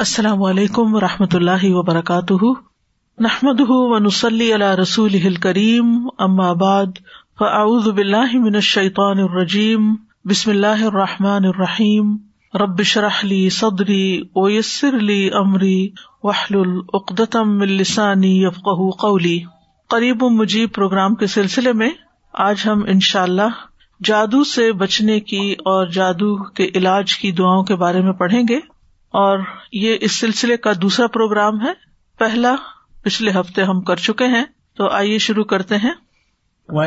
السلام 0.00 0.42
علیکم 0.42 0.94
و 0.94 1.00
رحمۃ 1.00 1.34
اللہ 1.34 1.64
وبرکاتہ۔ 1.64 2.44
نحمد 3.18 3.60
و 3.60 3.98
نسلی 3.98 4.54
علیہ 4.54 4.66
رسول 4.66 5.34
کریم 5.34 6.08
ام 6.18 6.40
آباد 6.40 6.86
فاعوذ 7.38 7.88
من 8.34 8.54
الشیطان 8.54 9.18
الرجیم، 9.18 9.94
بسم 10.24 10.50
اللہ 10.50 10.84
الرحمٰن 10.84 11.44
الرحیم۔ 11.44 12.16
ربش 12.54 12.98
رحلی 12.98 13.48
صدری 13.48 14.22
اویسر 14.34 14.96
علی 14.96 15.30
عمری 15.30 15.88
وحل 16.22 16.56
العقدم 16.56 17.60
السانی 17.60 18.44
یفق 18.44 18.68
قولی۔ 19.00 19.40
قریب 19.88 20.22
مجیب 20.22 20.74
پروگرام 20.74 21.14
کے 21.14 21.26
سلسلے 21.26 21.72
میں 21.72 21.90
آج 22.32 22.56
ہم 22.66 22.84
ان 22.88 23.00
شاء 23.00 23.22
اللہ 23.22 23.62
جادو 24.04 24.44
سے 24.44 24.72
بچنے 24.72 25.20
کی 25.20 25.52
اور 25.52 25.86
جادو 25.86 26.44
کے 26.44 26.70
علاج 26.74 27.16
کی 27.16 27.32
دعاؤں 27.32 27.62
کے 27.62 27.74
بارے 27.76 28.00
میں 28.00 28.12
پڑھیں 28.12 28.42
گے۔ 28.48 28.79
اور 29.10 29.38
یہ 29.72 29.96
اس 30.00 30.20
سلسلے 30.20 30.56
کا 30.56 30.72
دوسرا 30.82 31.06
پروگرام 31.06 31.60
ہے۔ 31.60 31.72
پہلا 32.18 32.54
پچھلے 33.02 33.30
ہفتے 33.30 33.62
ہم 33.62 33.80
کر 33.80 33.96
چکے 33.96 34.26
ہیں، 34.26 34.44
تو 34.76 34.88
آئیے 34.88 35.18
شروع 35.18 35.44
کرتے 35.44 35.76
ہیں۔ 35.76 35.92
اور 36.68 36.86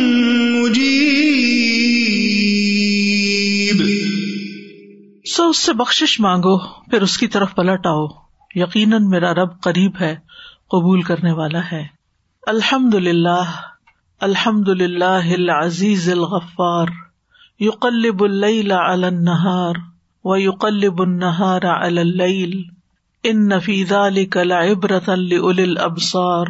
سو 5.25 5.49
اس 5.49 5.57
سے 5.57 5.73
بخش 5.73 6.19
مانگو، 6.19 6.57
پھر 6.57 7.01
اس 7.01 7.17
کی 7.17 7.27
طرف 7.27 7.55
پلٹ 7.55 7.87
آؤ۔ 7.87 8.07
یقیناً 8.55 9.09
میرا 9.09 9.33
رب 9.33 9.61
قریب 9.61 9.91
ہے، 10.01 10.15
قبول 10.71 11.01
کرنے 11.01 11.31
والا 11.31 11.59
ہے۔ 11.71 11.87
الحمد 12.47 12.93
للہ 12.93 13.43
الحمد 14.19 14.67
للہ 14.67 15.53
عزیز 15.65 16.09
الغفار۔ 16.09 16.87
یقلب 17.59 18.23
اللیل 18.23 18.71
علی 18.71 19.05
النہار 19.05 19.73
و 20.23 20.37
یقلب 20.37 21.01
النہار 21.01 21.61
علی 21.61 21.99
اللیل۔ 21.99 22.63
ان 23.23 23.47
نفی 23.47 23.85
ذلك 23.85 24.37
لعبرة 24.37 25.13
لأولی 25.15 25.63
الابصار۔ 25.63 26.45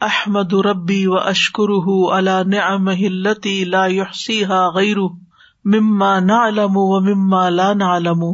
احمد 0.00 0.52
ربی 0.52 1.06
و 1.06 1.16
اشکرہ 1.16 2.18
علی 2.18 2.56
نعمه 2.56 3.00
التي 3.00 3.64
لا 3.64 3.86
يحصيها 3.86 4.68
غیرہ۔ 4.68 5.33
مما 5.64 6.18
نہ 6.18 6.32
علم 6.32 6.76
و 6.76 7.00
مما 7.00 7.48
لا 7.48 7.72
نہ 7.72 7.84
علم 7.84 8.24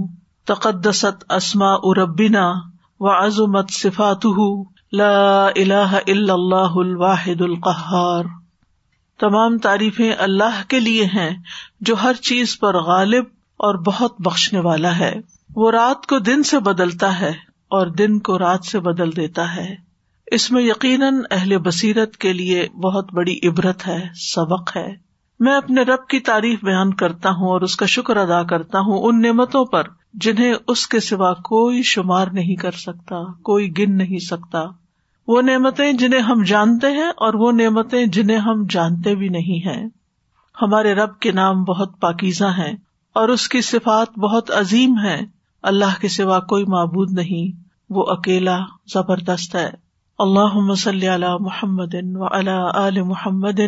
تقدست 0.47 1.33
اسما 1.33 1.75
اربنا 1.83 2.53
و 3.01 3.11
عظمت 3.11 3.71
صفات 3.71 4.27
لا 4.93 5.47
الہ 5.47 5.99
الا 6.07 6.35
اللہ 6.35 6.73
الواحد 6.75 7.41
القہار. 7.41 8.25
تمام 9.21 9.59
تعریفیں 9.59 10.13
اللہ 10.19 10.63
کے 10.69 10.81
لیے 10.81 11.05
ہیں 11.05 11.31
جو 11.81 11.95
ہر 12.03 12.13
چیز 12.15 12.59
پر 12.59 12.83
غالب 12.83 13.25
اور 13.57 13.75
بہت 13.75 14.15
بخشنے 14.19 14.61
والا 14.61 14.99
ہے. 14.99 15.15
وہ 15.57 15.71
رات 15.71 16.07
کو 16.07 16.19
دن 16.19 16.43
سے 16.43 16.59
بدلتا 16.59 17.21
ہے 17.21 17.33
اور 17.69 17.87
دن 17.87 18.19
کو 18.19 18.39
رات 18.39 18.65
سے 18.65 18.81
بدل 18.81 19.17
دیتا 19.17 19.57
ہے. 19.57 19.75
اس 20.27 20.51
میں 20.51 20.63
یقیناً 20.63 21.15
اہل 21.31 21.59
بصیرت 21.59 22.17
کے 22.17 22.33
لیے 22.33 22.69
بہت 22.69 23.13
بڑی 23.13 23.39
عبرت 23.49 23.87
ہے، 23.87 24.09
سبق 24.15 24.77
ہے۔ 24.77 25.10
میں 25.41 25.57
اپنے 25.57 25.83
رب 25.83 26.07
کی 26.09 26.21
تعریف 26.21 26.65
بیان 26.65 26.95
کرتا 26.95 27.31
ہوں 27.31 27.49
اور 27.49 27.61
اس 27.61 27.77
کا 27.77 27.87
شکر 27.87 28.17
ادا 28.17 28.43
کرتا 28.43 28.79
ہوں 28.79 28.99
ان 29.03 29.23
نعمتوں 29.23 29.65
پر 29.65 29.83
جنہیں 30.15 30.55
اس 30.67 30.87
کے 30.87 31.01
سوا 31.01 31.35
کوئی 31.35 31.83
شمار 31.83 32.27
نہیں 32.33 32.57
کر 32.57 32.71
سکتا، 32.71 33.33
کوئی 33.33 33.73
گن 33.79 33.97
نہیں 33.97 34.19
سکتا۔ 34.19 34.65
وہ 35.29 35.43
نعمتیں 35.43 35.93
جنہیں 35.93 36.21
ہم 36.21 36.43
جانتے 36.43 36.87
ہیں 36.87 37.09
اور 37.09 37.35
وہ 37.35 37.53
نعمتیں 37.53 38.07
جنہیں 38.07 38.39
ہم 38.39 38.67
جانتے 38.71 39.15
بھی 39.15 39.29
نہیں 39.29 39.67
ہیں۔ 39.67 39.89
ہمارے 40.63 40.95
رب 40.95 41.19
کے 41.19 41.33
نام 41.33 41.65
بہت 41.65 42.01
پاکیزہ 42.01 42.45
ہیں 42.45 42.73
اور 43.13 43.29
اس 43.29 43.49
کی 43.49 43.61
صفات 43.61 44.19
بہت 44.19 44.51
عظیم 44.51 44.95
ہے 45.05 45.21
اللہ 45.63 46.01
کے 46.01 46.09
سوا 46.09 46.41
کوئی 46.41 46.65
معبود 46.65 47.13
نہیں، 47.13 47.63
وہ 47.91 48.05
اکیلا 48.09 48.59
زبردست 48.95 49.55
ہے۔ 49.55 49.90
اللہ 50.21 50.55
مسلی 50.55 51.07
علی 51.07 51.27
محمد 51.41 51.95
و 52.15 52.27
علی 52.27 53.03
محمد 53.03 53.61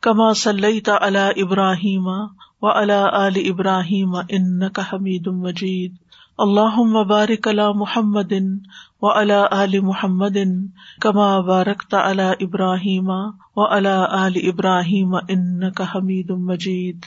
کما 0.00 0.32
صلی 0.32 0.80
علی 1.00 1.42
ابراہیم 1.42 2.06
و 2.62 2.70
علی 2.70 3.48
ابراہیم 3.50 4.14
ان 4.28 4.68
کا 4.68 4.82
حمید 4.82 5.26
مجید. 5.26 5.94
اللہ 6.38 6.76
مبارک 6.76 7.48
علی 7.48 7.62
محمد 7.74 8.32
و 9.02 9.12
علی 9.12 9.78
محمد 9.78 10.36
کما 11.00 11.40
بارک 11.40 11.94
علی 11.94 12.28
ابراہیم 12.40 13.08
و 13.56 13.66
علی 13.66 14.48
ابراہیم 14.48 15.14
ان 15.14 15.72
کا 15.72 15.84
حمید 15.94 16.30
مجید. 16.30 17.00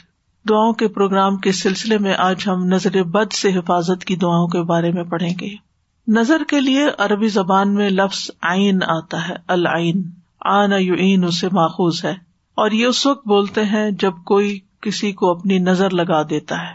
دعاؤں 0.50 0.74
کے 0.74 0.88
پروگرام 0.88 1.38
کے 1.38 1.52
سلسلے 1.52 1.98
میں 1.98 2.14
آج 2.18 2.44
ہم 2.48 2.66
نظر 2.66 3.04
بد 3.04 3.32
سے 3.32 3.50
حفاظت 3.50 4.06
کی 4.06 4.16
دعاؤں 4.16 4.48
کے 4.48 4.62
بارے 4.62 4.92
میں 4.92 5.04
پڑھیں 5.04 5.34
گے۔ 5.42 5.67
نظر 6.08 6.42
کے 6.48 6.62
لیے 6.62 6.86
عربی 6.98 7.28
زبان 7.28 7.74
میں 7.74 7.90
لفظ 7.90 8.32
آئین 8.42 8.80
آتا 8.88 9.30
ہے، 9.30 9.36
العین۔ 9.48 10.04
آن 10.42 10.72
یو 10.80 11.28
اسے 11.28 11.48
ماخوذ 11.52 12.06
ہے۔ 12.06 12.12
اور 12.56 12.72
یہ 12.72 12.86
اس 12.86 13.06
وقت 13.06 13.28
بولتے 13.28 13.64
ہیں 13.64 13.92
جب 13.92 14.14
کوئی 14.26 14.60
کسی 14.82 15.12
کو 15.12 15.32
اپنی 15.32 15.60
نظر 15.60 15.90
لگا 15.90 16.22
دیتا 16.24 16.62
ہے۔ 16.62 16.74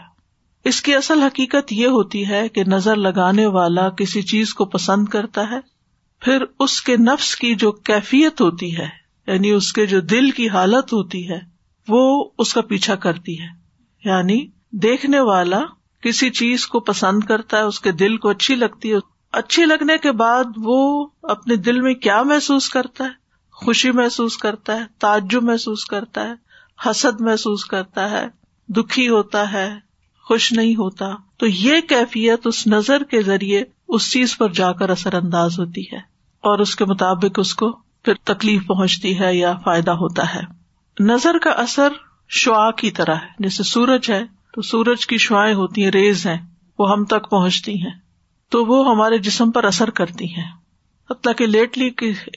اس 0.65 0.81
کی 0.81 0.95
اصل 0.95 1.21
حقیقت 1.21 1.73
یہ 1.73 1.87
ہوتی 1.87 2.27
ہے 2.27 2.49
کہ 2.49 2.63
نظر 2.67 2.95
لگانے 2.95 3.45
والا 3.45 3.89
کسی 3.89 4.21
چیز 4.21 4.53
کو 4.53 4.65
پسند 4.65 5.05
کرتا 5.05 5.41
ہے، 5.51 5.59
پھر 6.19 6.43
اس 6.59 6.81
کے 6.81 6.97
نفس 6.97 7.35
کی 7.35 7.55
جو 7.55 7.71
کیفیت 7.71 8.41
ہوتی 8.41 8.77
ہے 8.77 8.89
یعنی 9.27 9.51
اس 9.51 9.73
کے 9.73 9.85
جو 9.85 10.01
دل 10.01 10.31
کی 10.31 10.49
حالت 10.49 10.93
ہوتی 10.93 11.29
ہے، 11.29 11.39
وہ 11.87 12.29
اس 12.37 12.53
کا 12.53 12.61
پیچھا 12.61 12.95
کرتی 12.95 13.41
ہے۔ 13.41 13.47
یعنی 14.05 14.47
دیکھنے 14.71 15.19
والا 15.19 15.61
کسی 16.01 16.29
چیز 16.29 16.67
کو 16.67 16.79
پسند 16.79 17.23
کرتا 17.23 17.57
ہے، 17.57 17.61
اس 17.61 17.79
کے 17.79 17.91
دل 17.91 18.17
کو 18.17 18.29
اچھی 18.29 18.55
لگتی 18.55 18.93
ہے 18.93 19.12
اچھی 19.33 19.65
لگنے 19.65 19.97
کے 19.97 20.11
بعد 20.11 20.43
وہ 20.57 21.07
اپنے 21.23 21.55
دل 21.55 21.81
میں 21.81 21.93
کیا 21.93 22.23
محسوس 22.23 22.69
کرتا 22.69 23.03
ہے؟ 23.03 23.09
خوشی 23.51 23.91
محسوس 23.91 24.37
کرتا 24.37 24.75
ہے، 24.75 24.83
تعجب 24.99 25.43
محسوس 25.43 25.85
کرتا 25.85 26.29
ہے، 26.29 26.33
حسد 26.89 27.21
محسوس 27.21 27.65
کرتا 27.65 28.09
ہے، 28.09 28.27
دکھی 28.67 29.09
ہوتا 29.09 29.51
ہے، 29.51 29.73
خوش 30.23 30.53
نہیں 30.53 30.75
ہوتا۔ 30.75 31.05
تو 31.37 31.47
یہ 31.47 31.81
کیفیت 31.81 32.47
اس 32.47 32.67
نظر 32.67 33.03
کے 33.03 33.21
ذریعے 33.21 33.63
اس 33.87 34.11
چیز 34.11 34.37
پر 34.37 34.49
جا 34.49 34.71
کر 34.71 34.89
اثر 34.89 35.13
انداز 35.13 35.59
ہوتی 35.59 35.81
ہے 35.81 35.97
اور 36.41 36.59
اس 36.59 36.75
کے 36.75 36.85
مطابق 36.85 37.39
اس 37.39 37.55
کو 37.55 37.71
پھر 38.03 38.13
تکلیف 38.23 38.67
پہنچتی 38.67 39.19
ہے 39.19 39.35
یا 39.35 39.53
فائدہ 39.63 39.91
ہوتا 39.91 40.35
ہے۔ 40.35 40.41
نظر 40.99 41.37
کا 41.37 41.49
اثر 41.49 41.89
شعا 42.29 42.71
کی 42.71 42.91
طرح 42.91 43.15
ہے۔ 43.15 43.27
جیسے 43.39 43.63
سورج 43.63 44.11
ہے 44.11 44.23
تو 44.53 44.61
سورج 44.61 45.07
کی 45.07 45.17
شعائیں 45.17 45.55
ہوتی 45.55 45.83
ہیں، 45.83 45.91
ریز 45.91 46.27
ہیں، 46.27 46.37
وہ 46.79 46.91
ہم 46.91 47.05
تک 47.05 47.29
پہنچتی 47.29 47.81
ہیں۔ 47.81 48.02
تو 48.53 48.65
وہ 48.65 48.91
ہمارے 48.91 49.17
جسم 49.17 49.51
پر 49.51 49.63
اثر 49.63 49.89
کرتی 49.89 50.25
ہیں۔ 50.25 50.51
حتیٰ 51.09 51.33
کہ 51.37 51.45
لیٹلی 51.45 51.89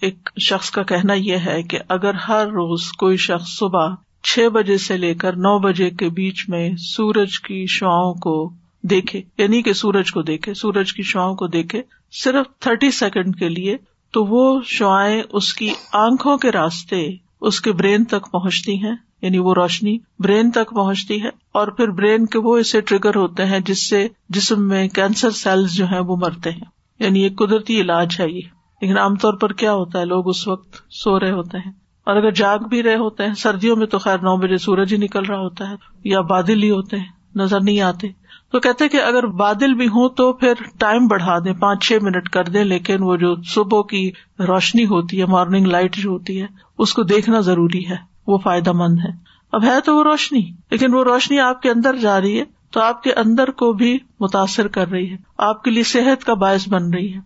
ایک 0.02 0.30
شخص 0.40 0.70
کا 0.70 0.82
کہنا 0.82 1.12
یہ 1.12 1.36
ہے 1.36 1.62
کہ 1.62 1.78
اگر 1.88 2.14
ہر 2.14 2.46
روز 2.46 2.92
کوئی 2.92 3.16
شخص 3.16 3.58
صبح 3.58 3.88
چھ 4.22 4.48
بجے 4.48 4.78
سے 4.78 4.96
لے 4.96 5.14
کر 5.14 5.32
نو 5.32 5.58
بجے 5.58 5.90
کے 5.90 6.08
بیچ 6.08 6.48
میں 6.48 6.70
سورج 6.78 7.40
کی 7.40 7.66
شعاؤں 7.68 8.14
کو 8.14 8.52
دیکھے 8.82 9.22
یعنی 9.38 9.62
کہ 9.62 9.72
سورج 9.72 10.12
کو 10.12 10.22
دیکھے، 10.22 10.54
سورج 10.54 10.92
کی 10.92 11.02
شعاؤں 11.02 11.34
کو 11.34 11.46
دیکھے 11.46 11.82
صرف 12.12 12.46
تھرٹی 12.60 12.90
سیکنڈ 12.90 13.38
کے 13.38 13.48
لیے، 13.48 13.76
تو 14.12 14.24
وہ 14.24 14.60
شعائیں 14.64 15.22
اس 15.32 15.54
کی 15.54 15.70
آنکھوں 15.92 16.36
کے 16.36 16.52
راستے، 16.52 17.08
اس 17.40 17.60
کے 17.60 17.72
برین 17.72 18.04
تک 18.04 18.30
پہنچتی 18.30 18.84
ہیں۔ 18.84 18.96
یعنی 19.22 19.38
وہ 19.38 19.54
روشنی 19.54 19.98
برین 20.18 20.50
تک 20.50 20.70
پہنچتی 20.70 21.22
ہے 21.22 21.28
اور 21.52 21.68
پھر 21.68 21.88
برین 21.88 22.26
کے 22.26 22.38
وہ 22.38 22.56
اسے 22.56 22.80
ٹریگر 22.80 23.16
ہوتے 23.16 23.44
ہیں 23.44 23.60
جس 23.60 23.88
سے 23.88 24.08
جسم 24.28 24.68
میں 24.68 24.88
کینسر 24.88 25.30
سیلز 25.30 25.72
جو 25.72 25.86
ہیں 25.86 26.00
وہ 26.00 26.16
مرتے 26.16 26.50
ہیں۔ 26.50 26.64
یعنی 26.98 27.22
ایک 27.22 27.38
قدرتی 27.38 27.80
علاج 27.80 28.16
ہے 28.20 28.30
یہ۔ 28.30 28.40
لیکن 28.82 28.98
عام 28.98 29.16
طور 29.16 29.34
پر 29.34 29.52
کیا 29.52 29.72
ہوتا 29.72 29.98
ہے؟ 29.98 30.04
لوگ 30.04 30.28
اس 30.28 30.48
وقت 30.48 30.76
سو 30.90 31.20
رہے 31.20 31.30
ہوتے 31.30 31.58
ہیں۔ 31.58 31.72
اور 32.06 32.16
اگر 32.16 32.30
جاگ 32.30 32.58
بھی 32.58 32.82
رہے 32.82 32.96
ہوتے 32.96 33.26
ہیں، 33.26 33.34
سردیوں 33.34 33.76
میں 33.76 33.86
تو 33.86 33.98
خیر 33.98 34.18
نو 34.18 34.36
بجے 34.36 34.56
سورج 34.56 34.92
ہی 34.92 34.98
نکل 34.98 35.24
رہا 35.24 35.38
ہوتا 35.38 35.70
ہے 35.70 35.74
یا 36.04 36.20
بادل 36.20 36.62
ہی 36.62 36.70
ہوتے 36.70 36.96
ہیں، 36.96 37.06
نظر 37.34 37.60
نہیں 37.60 37.80
آتے۔ 37.80 38.08
تو 38.52 38.60
کہتے 38.60 38.88
کہ 38.88 38.96
اگر 38.96 39.26
بادل 39.26 39.74
بھی 39.74 39.86
ہوں 39.86 40.08
تو 40.08 40.32
پھر 40.32 40.52
ٹائم 40.78 41.06
بڑھا 41.06 41.38
دیں، 41.38 41.52
پانچ 41.52 41.88
چھ 41.88 41.92
منٹ 42.02 42.28
کر 42.28 42.44
دیں، 42.44 42.64
لیکن 42.64 43.02
وہ 43.02 43.16
جو 43.16 43.34
صبح 43.44 43.82
کی 43.82 44.10
روشنی 44.38 44.84
ہوتی 44.84 45.20
ہے، 45.20 45.26
مارننگ 45.26 45.66
لائٹ 45.66 45.96
جو 45.96 46.10
ہوتی 46.10 46.42
ہے، 46.42 46.46
اس 46.78 46.94
کو 46.94 47.02
دیکھنا 47.02 47.40
ضروری 47.40 47.88
ہے۔ 47.88 48.15
وہ 48.26 48.38
فائدہ 48.38 48.72
مند 48.72 48.98
ہے۔ 48.98 49.10
اب 49.52 49.64
ہے 49.64 49.80
تو 49.80 49.96
وہ 49.96 50.02
روشنی، 50.02 50.50
لیکن 50.70 50.94
وہ 50.94 51.04
روشنی 51.04 51.40
آپ 51.40 51.62
کے 51.62 51.70
اندر 51.70 51.96
جا 51.96 52.20
رہی 52.20 52.38
ہے 52.38 52.44
تو 52.70 52.80
آپ 52.80 53.02
کے 53.02 53.12
اندر 53.12 53.50
کو 53.50 53.72
بھی 53.72 53.98
متاثر 54.20 54.68
کر 54.68 54.88
رہی 54.88 55.10
ہے، 55.10 55.16
آپ 55.38 55.62
کے 55.62 55.70
لیے 55.70 55.82
صحت 55.82 56.24
کا 56.24 56.34
باعث 56.34 56.68
بن 56.68 56.90
رہی 56.90 57.14
ہے۔ 57.14 57.20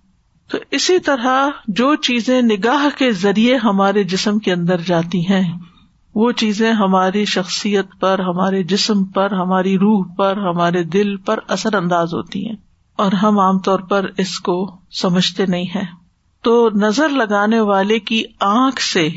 تو 0.50 0.58
اسی 0.70 0.98
طرح 0.98 1.48
جو 1.68 1.94
چیزیں 1.94 2.42
نگاہ 2.42 2.98
کے 2.98 3.12
ذریعے 3.12 3.56
ہمارے 3.56 4.04
جسم 4.04 4.38
کے 4.38 4.52
اندر 4.52 4.80
جاتی 4.80 5.20
ہیں، 5.20 5.58
وہ 6.14 6.32
چیزیں 6.32 6.72
ہماری 6.72 7.24
شخصیت 7.24 7.86
پر، 8.00 8.18
ہمارے 8.18 8.62
جسم 8.62 9.04
پر، 9.04 9.30
ہماری 9.30 9.78
روح 9.78 10.06
پر، 10.16 10.36
ہمارے 10.36 10.82
دل 10.82 11.16
پر 11.16 11.38
اثر 11.48 11.74
انداز 11.74 12.14
ہوتی 12.14 12.48
ہیں۔ 12.48 12.56
اور 12.96 13.12
ہم 13.12 13.38
عام 13.38 13.58
طور 13.58 13.78
پر 13.78 14.06
اس 14.16 14.40
کو 14.40 14.78
سمجھتے 14.90 15.46
نہیں 15.46 15.64
ہیں۔ 15.64 15.86
تو 16.42 16.68
نظر 16.74 17.08
لگانے 17.08 17.60
والے 17.60 17.98
کی 17.98 18.24
آنکھ 18.40 18.82
سے 18.82 19.08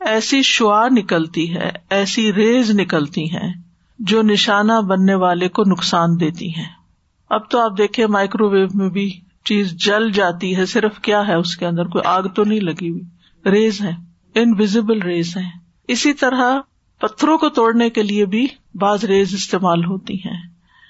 ایسی 0.00 0.42
شعا 0.42 0.88
نکلتی 0.88 1.54
ہے، 1.54 1.70
ایسی 1.90 2.32
ریز 2.32 2.70
نکلتی 2.70 3.24
ہیں 3.24 3.52
جو 3.98 4.22
نشانہ 4.22 4.80
بننے 4.88 5.14
والے 5.14 5.48
کو 5.48 5.62
نقصان 5.66 6.20
دیتی 6.20 6.54
ہیں۔ 6.54 6.68
اب 7.30 7.50
تو 7.50 7.60
آپ 7.60 7.78
دیکھیں 7.78 8.06
مائکرو 8.06 8.50
ویو 8.50 8.66
میں 8.74 8.88
بھی 8.88 9.20
چیز 9.44 9.72
جل 9.72 10.12
جاتی 10.12 10.56
ہے، 10.56 10.66
صرف 10.66 11.00
کیا 11.00 11.26
ہے 11.28 11.34
اس 11.34 11.56
کے 11.56 11.66
اندر؟ 11.66 11.84
کوئی 11.84 12.04
آگ 12.06 12.22
تو 12.22 12.44
نہیں 12.44 12.60
لگی 12.60 12.90
ہوئی۔ 12.90 13.02
ریز 13.50 13.80
ہے 13.80 13.92
انویزیبل 14.34 15.02
ریز 15.02 15.36
ہے 15.36 15.42
اسی 15.88 16.12
طرح 16.12 16.60
پتھروں 16.98 17.38
کو 17.38 17.48
توڑنے 17.48 17.90
کے 17.90 18.02
لیے 18.02 18.26
بھی 18.26 18.46
بعض 18.74 19.04
ریز 19.04 19.34
استعمال 19.34 19.84
ہوتی 19.84 20.14
ہیں۔ 20.14 20.48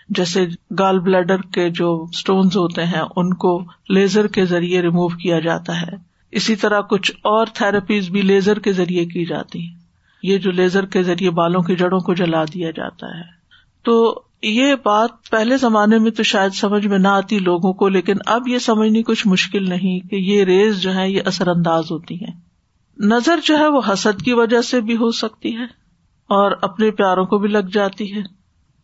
جیسے 0.09 0.47
گال 0.79 0.99
بلیڈر 0.99 1.41
کے 1.41 1.71
جو 1.71 2.07
اسٹونز 2.11 2.57
ہوتے 2.57 2.85
ہیں، 2.85 3.03
ان 3.17 3.35
کو 3.35 3.65
لیزر 3.89 4.27
کے 4.27 4.47
ذریعے 4.47 4.83
ریمو 4.83 5.09
کیا 5.09 5.41
جاتا 5.41 5.83
ہے۔ 5.83 6.10
اسی 6.33 6.57
طرح 6.57 6.81
کچھ 6.81 7.13
اور 7.13 7.47
تھراپیز 7.55 8.09
بھی 8.09 8.23
لیزر 8.23 8.59
کے 8.59 8.73
ذریعے 8.73 9.05
کی 9.05 9.25
جاتی 9.25 9.69
ہیں۔ 9.69 9.75
یہ 10.23 10.39
جو 10.39 10.51
لیزر 10.51 10.87
کے 10.87 11.03
ذریعے 11.03 11.31
بالوں 11.31 11.63
کی 11.63 11.77
جڑوں 11.77 12.01
کو 12.01 12.15
جلا 12.15 12.45
دیا 12.45 12.71
جاتا 12.71 13.07
ہے۔ 13.07 13.41
تو 13.83 14.23
یہ 14.43 14.75
بات 14.85 15.11
پہلے 15.31 15.57
زمانے 15.57 15.99
میں 15.99 16.11
تو 16.11 16.23
شاید 16.23 16.53
سمجھ 16.53 16.87
میں 16.87 16.99
نہ 16.99 17.09
آتی 17.09 17.39
لوگوں 17.39 17.73
کو، 17.73 17.89
لیکن 17.89 18.15
اب 18.27 18.49
یہ 18.49 18.59
سمجھنی 18.59 19.03
کچھ 19.03 19.27
مشکل 19.27 19.69
نہیں 19.69 20.09
کہ 20.09 20.17
یہ 20.17 20.45
ریز 20.45 20.81
جو 20.81 20.95
ہے 20.95 21.11
یہ 21.11 21.23
اثر 21.25 21.49
انداز 21.49 21.85
ہوتی 21.91 22.21
ہے 22.21 22.51
نظر 22.99 23.39
جو 23.45 23.59
ہے، 23.59 23.67
وہ 23.67 23.81
حسد 23.93 24.23
کی 24.23 24.33
وجہ 24.33 24.61
سے 24.61 24.81
بھی 24.81 24.97
ہو 24.97 25.11
سکتی 25.11 25.57
ہے 25.57 25.65
اور 26.29 26.53
اپنے 26.63 26.91
پیاروں 26.91 27.25
کو 27.25 27.39
بھی 27.39 27.49
لگ 27.49 27.71
جاتی 27.73 28.15
ہے۔ 28.15 28.21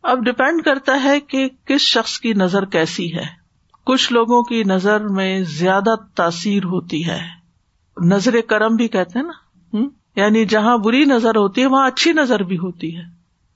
اب 0.03 0.25
ڈپینڈ 0.25 0.63
کرتا 0.63 1.03
ہے 1.05 1.21
کہ 1.21 1.49
کس 1.65 1.81
شخص 1.81 2.19
کی 2.21 2.33
نظر 2.33 2.65
کیسی 2.65 3.15
ہے۔ 3.15 3.47
کچھ 3.85 4.13
لوگوں 4.13 4.43
کی 4.43 4.65
نظر 4.65 5.09
میں 5.09 5.43
زیادہ 5.43 5.95
تاثیر 6.15 6.65
ہوتی 6.65 7.07
ہے۔ 7.07 7.36
نظر 8.05 8.41
کرم 8.41 8.77
بھی 8.77 8.89
کہتے 8.89 9.19
ہیں 9.19 9.27
نا؟ 9.27 9.33
یعنی 10.17 10.45
جہاں 10.45 10.79
بری 10.79 11.05
نظر 11.05 11.37
ہوتی 11.37 11.61
ہے، 11.61 11.67
وہاں 11.67 11.87
اچھی 11.87 12.13
نظر 12.13 12.43
بھی 12.43 12.59
ہوتی 12.59 12.97
ہے۔ 12.97 13.03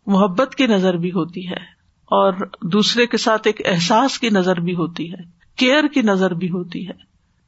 محبت 0.06 0.54
کی 0.54 0.66
نظر 0.66 0.94
بھی 0.94 1.10
ہوتی 1.10 1.48
ہے۔ 1.48 1.80
اور 2.04 2.32
دوسرے 2.62 3.06
کے 3.06 3.16
ساتھ 3.16 3.46
ایک 3.46 3.60
احساس 3.64 4.18
کی 4.18 4.28
نظر 4.28 4.60
بھی 4.60 4.74
ہوتی 4.74 5.12
ہے۔ 5.12 5.16
کیئر 5.56 5.86
کی 5.86 6.02
نظر 6.02 6.34
بھی 6.34 6.50
ہوتی 6.50 6.88
ہے۔ 6.88 6.92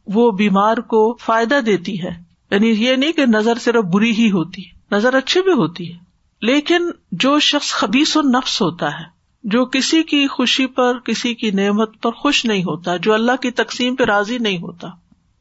وہ 0.06 0.30
بیمار 0.30 0.76
کو 0.76 1.16
فائدہ 1.20 1.60
دیتی 1.66 2.02
ہے۔ 2.02 2.10
یعنی 2.50 2.68
یہ 2.68 2.96
نہیں 2.96 3.12
کہ 3.12 3.26
نظر 3.26 3.54
صرف 3.54 3.84
بری 3.84 4.10
ہی 4.10 4.30
ہوتی 4.30 4.62
ہے، 4.62 4.94
نظر 4.94 5.14
اچھی 5.14 5.42
بھی 5.42 5.52
ہوتی 5.52 5.92
ہے۔ 5.92 5.98
لیکن 6.42 6.90
جو 7.12 7.38
شخص 7.38 7.72
خبیص 7.72 8.16
و 8.16 8.20
نفس 8.22 8.62
ہوتا 8.62 8.86
ہے، 8.86 9.04
جو 9.44 9.64
کسی 9.64 10.02
کی 10.02 10.26
خوشی 10.26 10.66
پر، 10.66 10.98
کسی 10.98 11.34
کی 11.34 11.50
نعمت 11.50 12.02
پر 12.02 12.10
خوش 12.10 12.44
نہیں 12.44 12.62
ہوتا، 12.62 12.96
جو 12.96 13.14
اللہ 13.14 13.36
کی 13.42 13.50
تقسیم 13.50 13.96
پہ 13.96 14.04
راضی 14.04 14.38
نہیں 14.38 14.58
ہوتا 14.58 14.88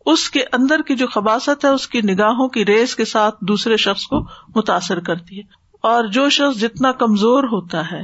اس 0.06 0.30
کے 0.30 0.39
اندر 0.51 0.81
کی 0.88 0.95
جو 0.95 1.07
خباست 1.07 1.65
ہے، 1.65 1.69
اس 1.69 1.88
کی 1.88 2.01
نگاہوں 2.01 2.48
کی 2.48 2.65
ریس 2.65 2.95
کے 2.95 3.06
ساتھ 3.06 3.36
دوسرے 3.42 3.77
شخص 3.77 4.03
کو 4.03 4.19
متاثر 4.56 5.00
کرتی 5.00 5.38
ہے۔ 5.38 5.44
اور 5.81 6.03
جو 6.03 6.30
شخص 6.30 6.59
جتنا 6.59 6.92
کمزور 6.92 7.44
ہوتا 7.44 7.92
ہے، 7.92 8.01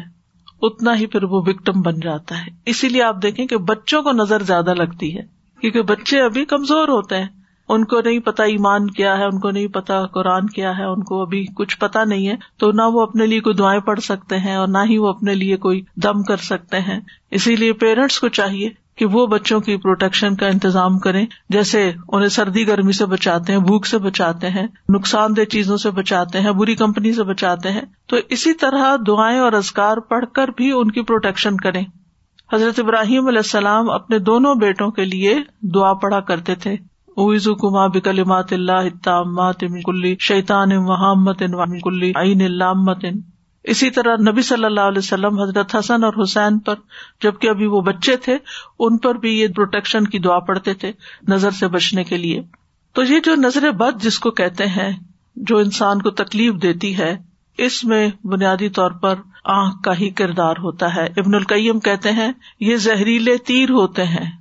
اتنا 0.62 1.00
ہی 1.00 1.06
پھر 1.06 1.24
وہ 1.24 1.42
وکٹم 1.46 1.82
بن 1.82 2.00
جاتا 2.00 2.42
ہے۔ 2.42 2.52
اسی 2.66 2.90
لیے 2.90 3.04
آپ 3.04 3.16
دیکھیں 3.24 3.48
کہ 3.48 3.58
بچوں 3.58 4.04
کو 4.04 4.12
نظر 4.12 4.44
زیادہ 4.44 4.74
لگتی 4.74 5.18
ہے، 5.18 5.22
کیونکہ 5.62 5.82
بچے 5.82 6.22
ابھی 6.22 6.46
کمزور 6.46 6.88
ہوتے 6.88 7.18
ہیں۔ 7.18 7.28
ان 7.70 7.86
کو 7.86 8.02
نہیں 8.02 8.20
پتا 8.20 8.44
ایمان 8.44 8.92
کیا 8.92 9.18
ہے، 9.18 9.26
ان 9.26 9.40
کو 9.40 9.52
نہیں 9.52 9.68
پتا 9.68 10.06
قرآن 10.06 10.48
کیا 10.48 10.78
ہے، 10.78 10.84
ان 10.84 11.04
کو 11.04 11.22
ابھی 11.22 11.46
کچھ 11.56 11.78
پتا 11.78 12.04
نہیں 12.04 12.28
ہے۔ 12.28 12.36
تو 12.58 12.72
نہ 12.72 12.82
وہ 12.82 13.02
اپنے 13.02 13.26
لیے 13.26 13.40
کوئی 13.40 13.56
دعائیں 13.56 13.82
پڑھ 13.82 14.00
سکتے 14.00 14.38
ہیں 14.38 14.56
اور 14.56 14.68
نہ 14.68 14.78
ہی 14.90 14.98
وہ 14.98 15.08
اپنے 15.08 15.36
لیے 15.36 15.58
کوئی 15.58 15.82
دم 15.96 16.24
کر 16.24 16.38
سکتے 16.38 16.80
ہیں۔ 16.80 17.00
اسی 17.32 17.56
لیے 17.56 17.74
پیرنٹس 17.74 18.20
کو 18.20 18.28
چاہیے 18.28 18.70
کہ 18.98 19.06
وہ 19.06 19.28
بچوں 19.28 19.60
کی 19.60 19.78
پروٹیکشن 19.78 20.36
کا 20.36 20.48
انتظام 20.48 21.00
کریں۔ 21.00 21.26
جیسے 21.50 21.92
انہیں 22.08 22.30
سردی 22.30 22.68
گرمی 22.68 22.92
سے 22.92 23.06
بچاتے 23.06 23.54
ہیں، 23.54 23.60
بھوک 23.60 23.86
سے 23.86 23.98
بچاتے 23.98 24.50
ہیں، 24.50 24.68
نقصان 24.90 25.36
دہ 25.38 25.44
چیزوں 25.44 25.78
سے 25.78 25.92
بچاتے 25.92 26.42
ہیں، 26.42 26.52
بری 26.52 26.76
کمپنی 26.76 27.14
سے 27.14 27.24
بچاتے 27.24 27.72
ہیں۔ 27.72 27.82
تو 28.08 28.18
اسی 28.30 28.54
طرح 28.54 28.96
دعائیں 29.08 29.40
اور 29.40 29.54
ازکار 29.54 29.98
پڑھ 29.98 30.26
کر 30.34 30.48
بھی 30.58 30.72
ان 30.72 30.92
کی 30.92 31.02
پروٹیکشن 31.02 31.58
کریں۔ 31.58 31.84
حضرت 32.54 32.80
ابراہیم 32.80 33.28
علیہ 33.28 33.40
السلام 33.40 33.90
اپنے 33.90 34.20
دونوں 34.20 34.56
بیٹوں 34.56 34.92
کے 34.92 35.06
لیے 35.06 35.36
دعا 35.62 35.94
پڑھا 35.94 36.20
کرتے 36.20 36.56
تھے۔ 36.56 36.74
اویزو 37.18 37.56
کما 37.56 37.88
بکلمات 37.88 38.54
اللہ 38.54 39.52
کلی 39.86 40.16
شیطان 40.20 40.70
محمد 40.70 41.44
کلی 41.84 42.12
عین 42.16 42.42
اللہ 42.42 42.74
اسی 43.68 43.90
طرح 43.90 44.16
نبی 44.32 44.42
صلی 44.42 44.66
اللہ 44.66 44.82
علیہ 44.82 44.98
وسلم 44.98 45.40
حضرت 45.40 45.76
حسن 45.76 46.04
اور 46.04 46.14
حسین 46.24 46.60
پر، 46.60 46.76
جبکہ 47.22 47.50
ابھی 47.50 47.66
وہ 47.66 47.82
بچے 47.82 48.16
تھے، 48.16 48.38
ان 48.80 48.98
پر 48.98 49.16
بھی 49.16 49.40
یہ 49.40 49.48
پروٹیکشن 49.48 50.08
کی 50.08 50.20
دعا 50.20 50.40
پڑتے 50.40 50.74
تھے 50.74 50.92
نظر 51.28 51.52
سے 51.52 51.68
بچنے 51.68 52.04
کے 52.04 52.18
لیے۔ 52.18 52.42
تو 52.94 53.04
یہ 53.04 53.20
جو 53.20 53.36
نظر 53.36 53.72
بد 53.72 54.04
جس 54.04 54.20
کو 54.20 54.32
کہتے 54.32 54.66
ہیں، 54.66 54.92
جو 55.36 55.58
انسان 55.58 56.02
کو 56.02 56.10
تکلیف 56.10 56.54
دیتی 56.62 56.98
ہے، 56.98 57.18
اس 57.58 57.84
میں 57.84 58.10
بنیادی 58.24 58.70
طور 58.70 58.92
پر 58.92 59.16
آنکھ 59.44 59.84
کا 59.84 59.98
ہی 59.98 60.10
کردار 60.10 60.56
ہوتا 60.58 60.96
ہے۔ 60.96 61.06
ابن 61.18 61.36
القیم 61.36 61.80
کہتے 61.80 62.12
ہیں، 62.12 62.32
یہ 62.60 62.76
زہریلے 62.76 63.38
تیر 63.38 63.70
ہوتے 63.70 64.04
ہیں۔ 64.04 64.32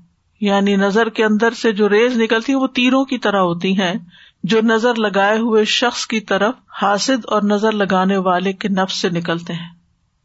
یعنی 0.40 0.76
نظر 0.76 1.08
کے 1.08 1.24
اندر 1.24 1.50
سے 1.50 1.72
جو 1.72 1.88
ریز 1.88 2.16
نکلتی 2.16 2.52
ہیں، 2.52 2.60
وہ 2.60 2.66
تیروں 2.66 3.04
کی 3.04 3.18
طرح 3.18 3.38
ہوتی 3.38 3.80
ہیں۔ 3.80 3.94
جو 4.46 4.60
نظر 4.62 4.94
لگائے 4.94 5.38
ہوئے 5.38 5.64
شخص 5.64 6.06
کی 6.06 6.20
طرف 6.20 6.54
حاصد 6.82 7.26
اور 7.26 7.42
نظر 7.42 7.72
لگانے 7.72 8.16
والے 8.16 8.52
کے 8.52 8.68
نفس 8.68 9.00
سے 9.00 9.08
نکلتے 9.08 9.52
ہیں۔ 9.52 9.68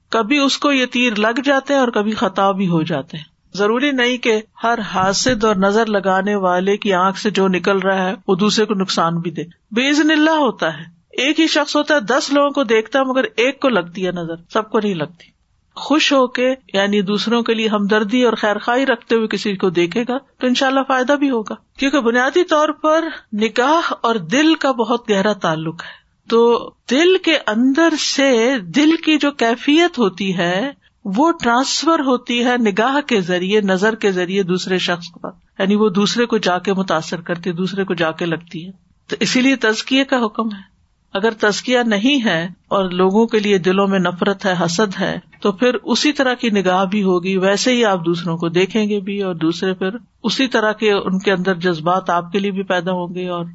کبھی 0.09 0.37
اس 0.37 0.57
کو 0.57 0.71
یہ 0.71 0.85
تیر 0.85 1.15
لگ 1.15 1.41
جاتے 1.43 1.73
ہیں 1.73 1.81
اور 1.81 1.87
کبھی 1.87 2.11
خطا 2.11 2.51
بھی 2.51 2.67
ہو 2.67 2.81
جاتے 2.81 3.17
ہیں۔ 3.17 3.23
ضروری 3.53 3.91
نہیں 3.91 4.17
کہ 4.17 4.41
ہر 4.63 4.79
حاصد 4.79 5.43
اور 5.43 5.55
نظر 5.55 5.85
لگانے 5.85 6.35
والے 6.35 6.77
کی 6.77 6.93
آنکھ 6.93 7.19
سے 7.19 7.29
جو 7.29 7.47
نکل 7.47 7.77
رہا 7.77 8.09
ہے، 8.09 8.13
وہ 8.27 8.35
دوسرے 8.35 8.65
کو 8.65 8.73
نقصان 8.73 9.17
بھی 9.17 9.31
دے۔ 9.31 9.43
بے 9.71 9.89
اللہ 9.89 10.29
ہوتا 10.29 10.77
ہے۔ 10.77 10.83
ایک 11.09 11.39
ہی 11.39 11.47
شخص 11.47 11.75
ہوتا 11.75 11.95
ہے، 11.95 11.99
دس 11.99 12.33
لوگوں 12.33 12.49
کو 12.49 12.63
دیکھتا 12.63 12.99
ہے، 12.99 13.03
مگر 13.03 13.23
ایک 13.23 13.59
کو 13.59 13.69
لگتی 13.69 14.05
ہے 14.05 14.11
نظر، 14.11 14.35
سب 14.53 14.69
کو 14.69 14.79
نہیں 14.79 14.93
لگتی۔ 14.93 15.30
خوش 15.75 16.13
ہو 16.13 16.27
کے 16.27 16.55
یعنی 16.73 17.01
دوسروں 17.01 17.41
کے 17.41 17.53
لیے 17.53 17.67
ہمدردی 17.67 18.23
اور 18.23 18.33
خیر 18.33 18.57
خائی 18.57 18.85
رکھتے 18.85 19.15
ہوئے 19.15 19.27
کسی 19.27 19.55
کو 19.55 19.69
دیکھے 19.69 20.03
گا 20.07 20.17
تو 20.17 20.47
ان 20.47 20.53
شاء 20.53 20.67
اللہ 20.67 20.79
فائدہ 20.87 21.13
بھی 21.13 21.29
ہوگا۔ 21.29 21.55
کیونکہ 21.79 21.99
بنیادی 21.99 22.43
طور 22.43 22.69
پر 22.69 23.05
نکاح 23.33 23.93
اور 24.01 24.15
دل 24.15 24.55
کا 24.55 24.71
بہت 24.71 25.09
گہرا 25.09 25.33
تعلق 25.33 25.83
ہے۔ 25.83 26.01
تو 26.29 26.71
دل 26.91 27.17
کے 27.17 27.37
اندر 27.47 27.89
سے 27.99 28.59
دل 28.59 28.95
کی 28.95 29.17
جو 29.17 29.31
کیفیت 29.31 29.99
ہوتی 29.99 30.37
ہے، 30.37 30.71
وہ 31.05 31.31
ٹرانسفر 31.43 31.99
ہوتی 31.99 32.45
ہے 32.45 32.57
نگاہ 32.57 33.01
کے 33.01 33.21
ذریعے، 33.21 33.61
نظر 33.61 33.95
کے 33.95 34.11
ذریعے 34.11 34.43
دوسرے 34.43 34.77
شخص 34.77 35.21
پر۔ 35.21 35.29
یعنی 35.59 35.75
وہ 35.75 35.89
دوسرے 35.89 36.25
کو 36.25 36.37
جا 36.37 36.57
کے 36.57 36.73
متاثر 36.73 37.21
کرتی 37.21 37.51
دوسرے 37.51 37.83
کو 37.83 37.93
جا 37.93 38.11
کے 38.11 38.25
لگتی 38.25 38.67
ہے۔ 38.67 38.71
تو 39.07 39.15
اسی 39.19 39.41
لیے 39.41 39.55
تزکیے 39.55 40.03
کا 40.03 40.25
حکم 40.25 40.55
ہے۔ 40.55 40.70
اگر 41.13 41.31
تزکیہ 41.31 41.79
نہیں 41.85 42.25
ہے 42.25 42.47
اور 42.67 42.89
لوگوں 42.89 43.27
کے 43.27 43.39
لیے 43.39 43.57
دلوں 43.57 43.87
میں 43.87 43.99
نفرت 43.99 44.45
ہے، 44.45 44.53
حسد 44.65 44.99
ہے، 44.99 45.19
تو 45.41 45.51
پھر 45.51 45.73
اسی 45.73 46.11
طرح 46.11 46.33
کی 46.33 46.49
نگاہ 46.49 46.85
بھی 46.85 47.03
ہوگی، 47.03 47.37
ویسے 47.37 47.73
ہی 47.73 47.85
آپ 47.85 48.05
دوسروں 48.05 48.37
کو 48.37 48.49
دیکھیں 48.49 48.89
گے 48.89 48.99
بھی 48.99 49.21
اور 49.21 49.35
دوسرے 49.35 49.73
پھر 49.73 49.89
اسی 50.23 50.47
طرح 50.47 50.71
کے 50.71 50.91
ان 50.91 51.19
کے 51.19 51.31
اندر 51.31 51.55
جذبات 51.55 52.09
آپ 52.09 52.31
کے 52.31 52.39
لیے 52.39 52.51
بھی 52.51 52.63
پیدا 52.63 52.91
ہوں 52.91 53.15
گے 53.15 53.27
اور 53.27 53.45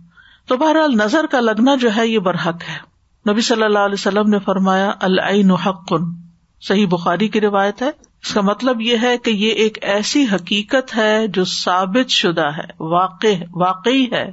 تو 0.46 0.56
بہرحال 0.56 0.90
نظر 0.90 1.26
کا 1.30 1.40
لگنا 1.40 1.74
جو 1.74 1.88
ہے، 1.96 2.06
یہ 2.06 2.18
برحق 2.18 2.62
ہے۔ 2.68 2.96
نبی 3.30 3.40
صلی 3.40 3.62
اللہ 3.62 3.78
علیہ 3.78 3.94
وسلم 3.94 4.28
نے 4.28 4.38
فرمایا، 4.38 4.92
العین 5.00 5.50
حق۔ 5.50 5.92
صحیح 6.60 6.86
بخاری 6.86 7.28
کی 7.28 7.40
روایت 7.40 7.82
ہے۔ 7.82 7.90
اس 8.22 8.34
کا 8.34 8.40
مطلب 8.40 8.80
یہ 8.80 8.96
ہے 9.02 9.18
کہ 9.18 9.30
یہ 9.30 9.50
ایک 9.50 9.78
ایسی 9.82 10.26
حقیقت 10.32 10.96
ہے 10.96 11.28
جو 11.28 11.44
ثابت 11.44 12.10
شدہ 12.10 12.48
ہے، 12.58 12.66
واقع، 12.80 13.44
واقعی 13.54 14.06
ہے 14.12 14.32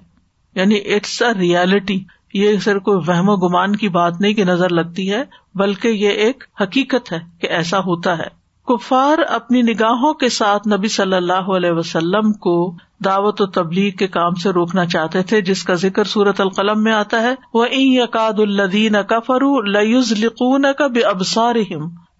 یعنی 0.55 0.75
اٹس 0.75 1.21
اے 1.21 1.39
ریالٹی 1.39 2.03
یہ 2.33 2.57
صرف 2.57 2.81
کوئی 2.81 2.97
وہم 3.07 3.29
و 3.29 3.35
گمان 3.35 3.75
کی 3.75 3.89
بات 3.89 4.21
نہیں 4.21 4.33
کہ 4.33 4.43
نظر 4.43 4.69
لگتی 4.69 5.13
ہے، 5.13 5.23
بلکہ 5.55 5.87
یہ 5.87 6.09
ایک 6.09 6.43
حقیقت 6.61 7.11
ہے 7.11 7.19
کہ 7.41 7.47
ایسا 7.47 7.79
ہوتا 7.79 8.17
ہے۔ 8.17 8.43
کفار 8.67 9.17
اپنی 9.29 9.61
نگاہوں 9.61 10.13
کے 10.13 10.29
ساتھ 10.29 10.67
نبی 10.67 10.87
صلی 10.87 11.15
اللہ 11.15 11.33
علیہ 11.33 11.71
وسلم 11.71 12.33
کو 12.33 12.75
دعوت 13.05 13.41
و 13.41 13.45
تبلیغ 13.45 13.91
کے 13.91 14.07
کام 14.07 14.33
سے 14.33 14.49
روکنا 14.49 14.85
چاہتے 14.85 15.23
تھے، 15.23 15.41
جس 15.41 15.63
کا 15.63 15.73
ذکر 15.73 16.03
سورت 16.03 16.41
القلم 16.41 16.83
میں 16.83 16.93
آتا 16.93 17.21
ہے۔ 17.21 17.35
وہ 17.53 17.65
این 17.65 17.93
یقاد 17.93 18.39
الدین 18.39 18.95
کفرو 19.07 19.61
لز 19.61 20.23
لکون 20.23 20.65
کا 20.77 20.87
بے 20.87 21.01
ابسار 21.01 21.55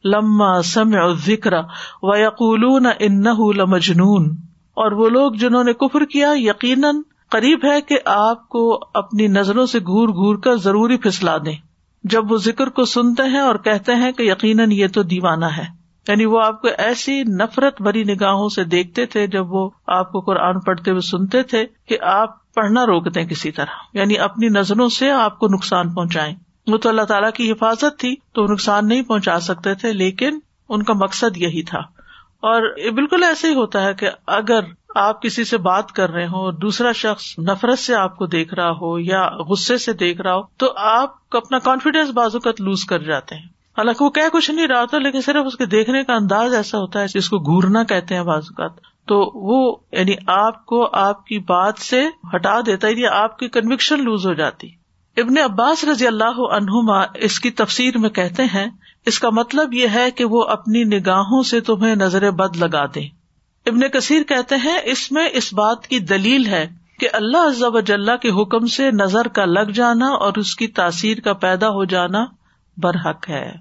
لما 0.05 0.62
سم 0.62 1.13
ذکر 1.13 1.53
و 2.01 2.15
یقول 2.15 2.88
ان 3.00 3.24
لمجنون۔ 3.58 4.36
اور 4.74 4.91
وہ 4.91 5.10
لوگ 5.10 5.32
جنہوں 5.32 5.63
نے 5.63 5.74
کفر 5.74 6.05
کیا، 6.05 6.32
یقیناً 6.36 7.01
قریب 7.34 7.66
ہے 7.66 7.82
کہ 7.82 7.98
آپ 8.06 8.50
کو 8.50 8.80
اپنی 8.94 9.28
نظروں 9.28 9.66
سے 9.66 9.80
گور 9.80 10.10
گور 10.10 10.36
کر 10.36 10.56
ضروری 10.56 10.98
پھسلا 10.98 11.38
دیں۔ 11.38 11.56
جب 12.04 12.32
وہ 12.32 12.38
ذکر 12.38 12.70
کو 12.70 12.86
سنتے 12.86 13.24
ہیں 13.24 13.40
اور 13.40 13.56
کہتے 13.56 13.96
ہیں 13.96 14.12
کہ 14.12 14.24
یقیناً 14.24 14.72
یہ 14.72 14.88
تو 14.88 15.04
دیوانہ 15.04 15.46
ہے۔ 15.46 15.63
یعنی 16.08 16.25
وہ 16.25 16.42
آپ 16.42 16.62
کو 16.62 16.68
ایسی 16.78 17.24
نفرت 17.24 17.82
بھری 17.82 18.04
نگاہوں 18.04 18.50
سے 18.50 18.63
دیکھتے 18.63 19.06
تھے 19.06 19.28
جب 19.28 19.54
وہ 19.54 19.70
آپ 19.88 20.12
کو 20.12 20.20
قرآن 20.20 20.60
پڑھتے 20.60 20.92
ہوئے 20.92 21.02
سنتے 21.02 21.44
تھے 21.44 21.66
کہ 21.88 21.98
آپ 22.02 22.54
پڑھنا 22.54 22.86
روک 22.86 23.16
دیں 23.16 23.25
کسی 23.25 23.52
طرح۔ 23.52 23.74
یعنی 23.94 24.18
اپنی 24.18 24.48
نظروں 24.48 24.90
سے 24.90 25.12
آپ 25.12 25.40
کو 25.40 25.48
نقصان 25.48 25.94
پہنچائیں۔ 25.94 26.36
وہ 26.68 26.78
تو 26.78 26.90
اللہ 26.90 27.02
تعالیٰ 27.02 27.32
کی 27.32 27.52
حفاظت 27.52 28.00
تھی 28.00 28.16
تو 28.34 28.46
نقصان 28.46 28.88
نہیں 28.88 29.02
پہنچا 29.02 29.40
سکتے 29.40 29.75
تھے، 29.75 29.94
لیکن 29.94 30.40
ان 30.70 30.84
کا 30.84 30.94
مقصد 30.94 31.38
یہی 31.38 31.63
تھا۔ 31.63 32.03
اور 32.44 32.92
بالکل 32.92 33.24
ایسے 33.24 33.50
ہی 33.50 33.54
ہوتا 33.54 33.84
ہے 33.84 33.94
کہ 33.94 34.10
اگر 34.28 34.60
آپ 34.96 35.22
کسی 35.22 35.44
سے 35.44 35.58
بات 35.58 35.92
کر 35.92 36.10
رہے 36.10 36.28
ہو 36.28 36.38
اور 36.38 36.54
دوسرا 36.54 36.92
شخص 36.92 37.40
نفرت 37.40 37.80
سے 37.80 37.96
آپ 37.96 38.16
کو 38.16 38.26
دیکھ 38.26 38.54
رہا 38.54 38.72
ہو 38.72 39.00
یا 39.00 39.30
غصے 39.50 39.78
سے 39.78 39.94
دیکھ 39.94 40.22
رہا 40.22 40.36
ہو، 40.36 40.42
تو 40.58 40.74
آپ 40.76 41.36
اپنا 41.36 41.60
کانفیڈینس 41.60 42.10
بازو 42.10 42.40
کا 42.40 42.52
لوز 42.60 42.86
کر 42.86 43.00
جاتے 43.00 43.36
ہیں۔ 43.36 43.48
حالانکہ 43.78 44.06
وہ 44.06 44.10
کیا 44.10 44.28
کچھ 44.34 44.52
نہیں 44.52 44.68
رہا 44.68 44.82
ہوتا 44.82 44.98
لیکن 44.98 45.22
صرف 45.22 45.46
اس 45.46 45.56
کے 45.56 45.66
دیکھنے 45.66 46.04
کا 46.04 46.14
انداز 46.14 46.54
ایسا 46.54 46.78
ہوتا 46.78 47.02
ہے، 47.02 47.06
جس 47.08 47.30
کو 47.30 47.40
گورنا 47.40 47.84
کہتے 47.84 48.16
ہیں 48.16 48.24
بازو 48.24 48.54
کا 48.54 48.68
تو 49.08 49.16
وہ 49.48 49.76
یعنی 49.92 50.16
آپ 50.28 50.66
کو 50.66 50.90
آپ 50.92 51.26
کی 51.26 51.40
بات 51.40 51.78
سے 51.78 52.06
ہٹا 52.36 52.60
دیتا 52.66 52.88
ہے 52.88 52.92
یعنی 52.92 53.08
آپ 53.08 53.40
کی 53.40 53.48
کنوکشن 53.50 54.04
لوز 54.04 54.28
ہو 54.28 54.34
جاتی۔ 54.34 54.68
ابن 55.18 55.38
عباس 55.38 55.84
رضی 55.84 56.08
اللہ 56.08 56.40
عنہما 56.52 57.04
اس 57.16 57.40
کی 57.40 57.52
تفسیر 57.52 57.98
میں 57.98 58.10
کہتے 58.10 58.44
ہیں 58.44 58.68
اس 59.06 59.20
کا 59.20 59.30
مطلب 59.30 59.74
یہ 59.74 59.88
ہے 59.94 60.12
کہ 60.12 60.26
وہ 60.26 60.44
اپنی 60.44 60.84
نگاہوں 60.84 61.44
سے 61.44 61.62
تمہیں 61.62 61.96
نظر 61.96 62.32
بد 62.32 62.58
لگا 62.58 62.86
دیں 62.86 63.10
ابن 63.66 63.80
کثیر 63.80 64.24
کہتے 64.24 64.56
ہیں، 64.56 64.78
اس 64.84 65.12
میں 65.12 65.30
اس 65.34 65.54
بات 65.54 65.88
کی 65.88 66.00
دلیل 66.00 66.46
ہے 66.46 66.68
کہ 67.00 67.10
اللہ 67.14 67.38
عزب 67.38 67.78
اجلّہ 67.78 68.16
کے 68.16 68.30
حکم 68.30 68.66
سے 68.66 68.92
نظر 68.92 69.28
کا 69.28 69.46
لگ 69.46 69.72
جانا 69.74 70.08
اور 70.08 70.34
اس 70.36 70.56
کی 70.56 70.68
تاثیر 70.68 71.20
کا 71.20 71.34
پیدا 71.34 71.70
ہو 71.70 71.86
جانا 71.86 72.26
برحق 72.78 73.30
ہے۔ 73.30 73.52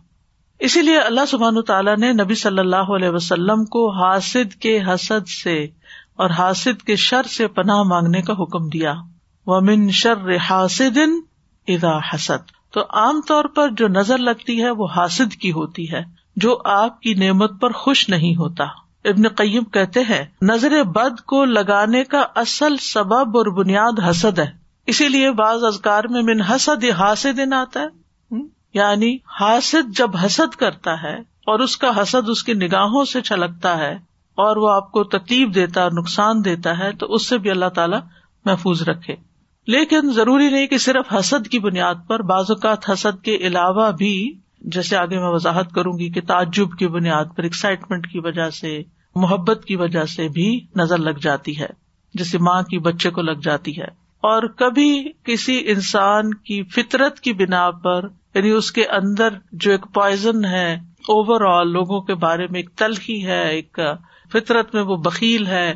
اسی 0.58 0.82
لیے 0.82 0.98
اللہ 0.98 1.20
سبحان 1.28 1.62
تعالیٰ 1.62 1.96
نے 1.96 2.12
نبی 2.12 2.34
صلی 2.34 2.58
اللہ 2.58 2.92
علیہ 2.96 3.08
وسلم 3.08 3.64
کو 3.64 3.90
حاسد 3.90 4.54
کے 4.54 4.80
حسد 4.82 5.28
سے 5.28 5.64
اور 6.16 6.30
حاسد 6.30 6.82
کے 6.82 6.96
شر 6.96 7.22
سے 7.22 7.48
پناہ 7.48 7.82
مانگنے 7.82 8.22
کا 8.22 8.32
حکم 8.32 8.68
دیا۔ 8.68 8.94
وہ 9.46 9.60
من 9.60 9.90
شر 9.90 10.36
حاسد 10.36 10.98
ادا 11.68 11.96
حسد۔ 11.98 12.61
تو 12.72 12.80
عام 12.90 13.20
طور 13.28 13.44
پر 13.44 13.68
جو 13.68 13.88
نظر 13.88 14.18
لگتی 14.18 14.62
ہے 14.62 14.70
وہ 14.70 14.86
حاسد 14.96 15.34
کی 15.34 15.52
ہوتی 15.52 15.92
ہے، 15.92 16.02
جو 16.36 16.58
آپ 16.64 17.00
کی 17.00 17.14
نعمت 17.14 17.60
پر 17.60 17.72
خوش 17.72 18.08
نہیں 18.08 18.36
ہوتا۔ 18.36 18.64
ابن 19.04 19.28
قیم 19.28 19.64
کہتے 19.64 20.00
ہیں، 20.00 20.24
نظر 20.42 20.82
بد 20.82 21.20
کو 21.20 21.44
لگانے 21.44 22.04
کا 22.04 22.24
اصل 22.34 22.76
سبب 22.76 23.36
اور 23.36 23.46
بنیاد 23.46 23.92
حسد 24.10 24.38
ہے۔ 24.38 24.50
اسی 24.86 25.08
لیے 25.08 25.30
بعض 25.30 25.64
ازکار 25.64 26.04
میں 26.04 26.22
من 26.22 26.40
حسد 26.42 26.84
حاسد 26.84 27.52
آتا 27.52 27.80
ہے۔ 27.80 28.02
یعنی 28.74 29.16
حاسد 29.40 29.96
جب 29.96 30.16
حسد 30.16 30.56
کرتا 30.56 31.02
ہے 31.02 31.16
اور 31.20 31.60
اس 31.60 31.76
کا 31.76 32.02
حسد 32.02 32.28
اس 32.28 32.44
کی 32.44 32.54
نگاہوں 32.54 33.04
سے 33.04 33.20
چھلکتا 33.20 33.78
ہے 33.78 33.92
اور 34.34 34.56
وہ 34.56 34.70
آپ 34.70 34.92
کو 34.92 35.04
تکلیف 35.04 35.54
دیتا 35.54 35.82
اور 35.82 35.90
نقصان 35.92 36.44
دیتا 36.44 36.78
ہے، 36.78 36.92
تو 36.92 37.06
اس 37.06 37.28
سے 37.28 37.38
بھی 37.38 37.50
اللہ 37.50 37.68
تعالیٰ 37.68 38.00
محفوظ 38.44 38.82
رکھے۔ 38.82 39.16
لیکن 39.66 40.12
ضروری 40.12 40.50
نہیں 40.50 40.66
کہ 40.66 40.78
صرف 40.78 41.14
حسد 41.14 41.48
کی 41.48 41.58
بنیاد 41.58 41.94
پر، 42.08 42.22
بعض 42.22 42.44
اوقات 42.48 42.90
حسد 42.90 43.24
کے 43.24 43.36
علاوہ 43.36 43.90
بھی، 43.90 44.32
جیسے 44.60 44.96
آگے 44.96 45.18
میں 45.18 45.28
وضاحت 45.28 45.72
کروں 45.72 45.98
گی 45.98 46.10
کہ 46.10 46.20
تعجب 46.20 46.72
کی 46.78 46.86
بنیاد 46.86 47.24
پر 47.36 47.42
ایکسائٹمنٹ 47.42 48.06
کی 48.06 48.18
وجہ 48.18 48.50
سے، 48.50 48.82
محبت 49.14 49.64
کی 49.64 49.76
وجہ 49.76 50.04
سے 50.04 50.28
بھی 50.28 50.60
نظر 50.76 50.98
لگ 50.98 51.18
جاتی 51.22 51.60
ہے، 51.60 51.68
جیسے 52.14 52.38
ماں 52.38 52.62
کی 52.62 52.78
بچے 52.78 53.10
کو 53.10 53.22
لگ 53.22 53.40
جاتی 53.42 53.78
ہے۔ 53.78 54.02
اور 54.22 54.42
کبھی 54.42 55.12
کسی 55.24 55.62
انسان 55.66 56.34
کی 56.34 56.62
فطرت 56.62 57.20
کی 57.20 57.32
بنا 57.32 57.70
پر 57.70 58.08
یعنی 58.34 58.50
اس 58.50 58.72
کے 58.72 58.86
اندر 58.86 59.28
جو 59.52 59.70
ایک 59.70 59.86
پوائزن 59.94 60.44
ہے 60.44 60.74
اوور 61.08 61.40
آل 61.40 61.72
لوگوں 61.72 62.00
کے 62.00 62.14
بارے 62.14 62.46
میں 62.50 62.60
ایک 62.60 62.70
تلخی 62.70 63.26
ہے، 63.26 63.48
ایک 63.48 63.78
فطرت 64.32 64.74
میں 64.74 64.82
وہ 64.82 64.96
بکیل 64.96 65.46
ہے، 65.46 65.74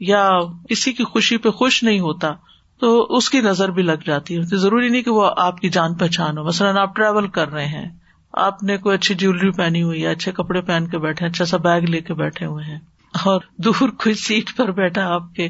یا 0.00 0.30
کسی 0.68 0.92
کی 0.92 1.04
خوشی 1.04 1.36
پہ 1.36 1.50
خوش 1.50 1.82
نہیں 1.82 2.00
ہوتا۔ 2.00 2.32
تو 2.80 3.16
اس 3.16 3.30
کی 3.30 3.40
نظر 3.40 3.68
بھی 3.68 3.82
لگ 3.82 4.06
جاتی 4.06 4.36
ہے۔ 4.36 4.56
ضروری 4.56 4.88
نہیں 4.88 5.02
کہ 5.02 5.10
وہ 5.10 5.30
آپ 5.36 5.60
کی 5.60 5.68
جان 5.68 5.94
پہچان 5.94 6.38
ہو۔ 6.38 6.44
مثلاً 6.44 6.76
آپ 6.76 6.96
ٹریول 6.96 7.28
کر 7.28 7.48
رہے 7.48 7.66
ہیں۔ 7.66 7.88
آپ 8.32 8.62
نے 8.62 8.76
کوئی 8.76 8.94
اچھی 8.94 9.14
جیولری 9.14 9.50
پہنی 9.50 9.82
ہوئی 9.82 10.02
ہے، 10.02 10.10
اچھے 10.10 10.32
کپڑے 10.32 10.60
پہن 10.60 10.86
کے 10.90 10.98
بیٹھے 10.98 11.26
اچھا 11.26 11.44
سا 11.44 11.56
بیگ 11.56 11.82
لے 11.82 12.00
کے 12.00 12.14
بیٹھے 12.14 12.46
ہوئے 12.46 12.64
ہیں۔ 12.64 12.78
اور 13.24 13.40
دور 13.56 13.88
کوئی 13.88 14.14
سیٹ 14.14 14.56
پر 14.56 14.70
بیٹھا 14.70 15.14
آپ 15.14 15.34
کے 15.34 15.48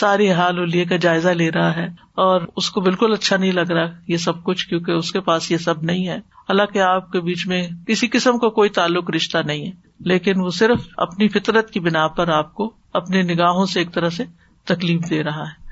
ساری 0.00 0.32
حال 0.32 0.58
الیے 0.58 0.84
کا 0.84 0.96
جائزہ 0.96 1.28
لے 1.28 1.50
رہا 1.50 1.76
ہے۔ 1.76 1.86
اور 2.14 2.40
اس 2.56 2.70
کو 2.70 2.80
بالکل 2.80 3.12
اچھا 3.12 3.36
نہیں 3.36 3.52
لگ 3.52 3.72
رہا 3.72 3.90
یہ 4.08 4.16
سب 4.16 4.44
کچھ، 4.44 4.68
کیونکہ 4.68 4.92
اس 4.92 5.12
کے 5.12 5.20
پاس 5.20 5.50
یہ 5.50 5.56
سب 5.56 5.82
نہیں 5.82 6.08
ہے۔ 6.08 6.16
حالانکہ 6.16 6.78
آپ 6.78 7.12
کے 7.12 7.20
بیچ 7.20 7.46
میں 7.46 7.68
کسی 7.86 8.08
قسم 8.08 8.38
کا 8.38 8.48
کوئی 8.48 8.68
تعلق 8.68 9.10
رشتہ 9.10 9.38
نہیں 9.46 9.66
ہے۔ 9.66 9.72
لیکن 10.00 10.40
وہ 10.40 10.50
صرف 10.50 10.80
اپنی 10.96 11.28
فطرت 11.28 11.70
کی 11.70 11.80
بنا 11.80 12.08
پر 12.08 12.28
آپ 12.28 12.54
کو 12.54 12.72
اپنی 12.92 13.22
نگاہوں 13.22 13.66
سے 13.66 13.80
ایک 13.80 13.92
طرح 13.92 14.08
سے 14.08 14.24
تکلیف 14.64 15.00
دے 15.10 15.22
رہا 15.22 15.42
ہے۔ 15.42 15.67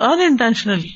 ان 0.00 0.20
انٹینشنلی 0.20 0.88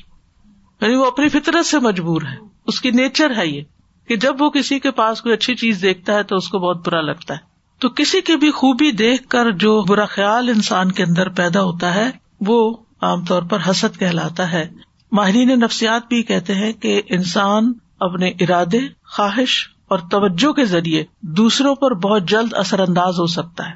یعنی 0.81 0.95
وہ 0.95 1.05
اپنی 1.05 1.29
فطرت 1.29 1.65
سے 1.65 1.79
مجبور 1.79 2.21
ہے۔ 2.21 2.35
اس 2.67 2.81
کی 2.81 2.91
نیچر 2.91 3.37
ہے 3.37 3.47
یہ 3.47 3.61
کہ 4.07 4.15
جب 4.15 4.41
وہ 4.41 4.49
کسی 4.49 4.79
کے 4.79 4.91
پاس 4.91 5.21
کوئی 5.21 5.33
اچھی 5.33 5.55
چیز 5.55 5.81
دیکھتا 5.81 6.13
ہے 6.13 6.23
تو 6.23 6.35
اس 6.35 6.47
کو 6.47 6.59
بہت 6.59 6.87
برا 6.87 7.01
لگتا 7.01 7.33
ہے۔ 7.33 7.39
تو 7.79 7.89
کسی 7.89 8.21
کی 8.21 8.35
بھی 8.35 8.51
خوبی 8.51 8.91
دیکھ 8.91 9.27
کر 9.27 9.51
جو 9.51 9.81
برا 9.81 10.05
خیال 10.05 10.49
انسان 10.49 10.91
کے 10.91 11.03
اندر 11.03 11.29
پیدا 11.29 11.63
ہوتا 11.63 11.93
ہے، 11.93 12.11
وہ 12.41 12.77
عام 13.01 13.25
طور 13.25 13.43
پر 13.43 13.57
حسد 13.69 13.99
کہلاتا 13.99 14.51
ہے۔ 14.51 14.69
ماہرین 15.11 15.59
نفسیات 15.59 16.01
بھی 16.07 16.23
کہتے 16.23 16.53
ہیں 16.53 16.73
کہ 16.73 17.01
انسان 17.09 17.73
اپنے 17.99 18.27
ارادے، 18.27 18.79
خواہش 19.05 19.69
اور 19.87 19.99
توجہ 20.11 20.51
کے 20.51 20.65
ذریعے 20.65 21.03
دوسروں 21.21 21.75
پر 21.75 21.93
بہت 21.93 22.29
جلد 22.29 22.53
اثر 22.53 22.79
انداز 22.79 23.19
ہو 23.19 23.27
سکتا 23.27 23.69
ہے۔ 23.69 23.73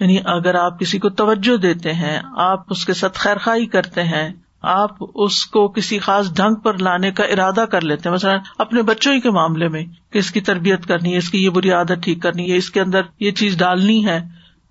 یعنی 0.00 0.18
اگر 0.24 0.54
آپ 0.54 0.80
کسی 0.80 0.98
کو 0.98 1.08
توجہ 1.08 1.56
دیتے 1.56 1.92
ہیں، 1.92 2.20
آپ 2.36 2.60
اس 2.70 2.84
کے 2.84 2.94
ساتھ 2.94 3.18
خیر 3.18 3.36
خائی 3.38 3.66
کرتے 3.66 4.02
ہیں 4.02 4.32
آپ 4.62 4.90
اس 5.14 5.46
کو 5.46 5.68
کسی 5.68 5.98
خاص 5.98 6.32
ڈھنگ 6.32 6.54
پر 6.54 6.78
لانے 6.78 7.10
کا 7.10 7.24
ارادہ 7.24 7.64
کر 7.70 7.80
لیتے 7.80 8.08
ہیں۔ 8.08 8.14
مثلاً 8.14 8.38
اپنے 8.58 8.82
بچوں 8.82 9.14
ہی 9.14 9.20
کے 9.20 9.30
معاملے 9.30 9.68
میں 9.68 9.84
کہ 10.10 10.18
اس 10.18 10.30
کی 10.30 10.40
تربیت 10.40 10.86
کرنی 10.86 11.12
ہے، 11.12 11.18
اس 11.18 11.30
کی 11.30 11.44
یہ 11.44 11.50
بری 11.50 11.70
عادت 11.70 11.92
ٹھیک 12.02 12.22
کرنی 12.22 12.52
ہے، 12.52 12.56
اس 12.56 12.70
کے 12.70 12.80
اندر 12.80 13.00
یہ 13.20 13.30
چیز 13.30 13.58
ڈالنی 13.58 14.06
ہے، 14.06 14.20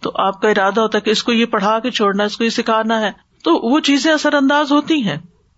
تو 0.02 0.12
آپ 0.16 0.42
کا 0.42 0.50
ارادہ 0.50 0.82
ہوتا 0.82 0.98
ہے 0.98 1.02
کہ 1.02 1.10
اس 1.10 1.24
کو 1.24 1.32
یہ 1.32 1.46
پڑھا 1.46 1.80
کے 1.80 1.92
چھوڑنا 1.92 2.24
ہے، 2.24 2.26
اس 2.26 2.38
کو 2.38 2.44
یہ 2.44 2.50
سکھانا 2.50 3.00
ہے۔ 3.00 3.12
تو 3.44 3.72
وہ 3.72 3.80
چیزیں 3.80 4.14
اثر 4.14 4.34
انداز 4.34 4.72
ہوتی 4.72 5.04
ہیں۔ 5.04 5.18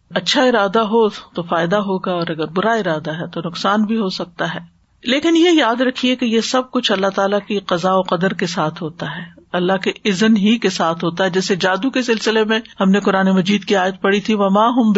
اچھا 0.10 0.44
ارادہ 0.44 0.80
ہو 0.80 1.10
تو 1.10 1.44
فائدہ 1.44 1.76
ہوگا 1.76 2.12
اور 2.12 2.28
اگر 2.28 2.46
برا 2.46 2.74
ارادہ 2.74 3.12
ہے 3.12 3.28
تو 3.28 3.42
نقصان 3.46 3.82
بھی 3.82 3.98
ہو 3.98 4.10
سکتا 4.10 4.56
ہے۔ 4.56 4.77
لیکن 5.04 5.36
یہ 5.36 5.50
یاد 5.54 5.82
رکھیے 5.82 6.16
کہ 6.16 6.26
یہ 6.26 6.42
سب 6.42 6.72
کچھ 6.72 6.92
اللہ 6.92 7.08
تعالیٰ 7.08 7.40
کی 7.48 7.60
قزا 7.60 7.94
و 7.94 8.02
قدر 8.02 8.34
کے 8.34 8.48
ساتھ 8.48 8.84
ہوتا 8.84 9.06
ہے۔ 9.06 9.38
اللہ 9.54 9.74
کے 9.74 9.92
عزن 10.06 10.38
ہی 10.38 10.58
کے 10.58 10.70
ساتھ 10.70 11.06
ہوتا 11.06 11.24
ہے۔ 11.24 11.30
جیسے 11.30 11.56
جادو 11.56 11.90
کے 11.90 12.02
سلسلے 12.02 12.44
میں 12.44 12.60
ہم 12.80 12.90
نے 12.90 13.00
قرآن 13.00 13.28
مجید 13.28 13.66
کی 13.66 13.76
آیت 13.76 14.02
پڑھی 14.02 14.22
تھی 14.22 14.34
وہ 14.34 14.50
ماں 14.50 14.70
ہوں 14.70 14.94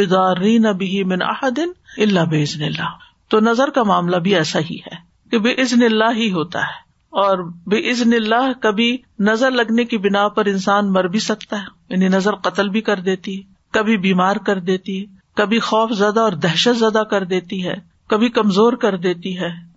من 1.05 1.21
احدن 1.21 1.69
اللہ 1.97 2.19
بے 2.19 2.43
عزن 2.43 2.63
اللہ 2.63 2.89
تو 3.27 3.39
نظر 3.39 3.69
کا 3.69 3.83
معاملہ 3.83 4.17
بھی 4.17 4.35
ایسا 4.35 4.59
ہی 4.59 4.75
ہے 4.75 4.95
کہ 5.31 5.39
بے 5.39 5.51
عزن 5.51 5.83
اللہ 5.83 6.17
ہی 6.17 6.31
ہوتا 6.31 6.59
ہے۔ 6.59 6.89
اور 7.09 7.37
بے 7.65 7.91
عزن 7.91 8.13
اللہ 8.13 8.59
کبھی 8.61 8.97
نظر 9.19 9.51
لگنے 9.51 9.85
کی 9.85 9.97
بنا 9.97 10.27
پر 10.27 10.45
انسان 10.45 10.93
مر 10.93 11.03
بھی 11.03 11.19
سکتا 11.19 11.59
ہے۔ 11.59 11.65
یعنی 11.89 12.07
نظر 12.07 12.35
قتل 12.35 12.69
بھی 12.69 12.81
کر 12.81 12.99
دیتی 12.99 13.37
ہے، 13.37 13.41
کبھی 13.71 13.97
بیمار 13.97 14.35
کر 14.35 14.59
دیتی 14.59 15.01
ہے، 15.01 15.05
کبھی 15.35 15.59
خوف 15.59 15.91
زدہ 15.91 16.19
اور 16.19 16.31
دہشت 16.31 16.77
زدہ 16.77 17.03
کر 17.11 17.23
دیتی 17.23 17.67
ہے، 17.67 17.73
کبھی 18.07 18.29
کمزور 18.29 18.73
کر 18.73 18.97
دیتی 18.97 19.39
ہے۔ 19.39 19.68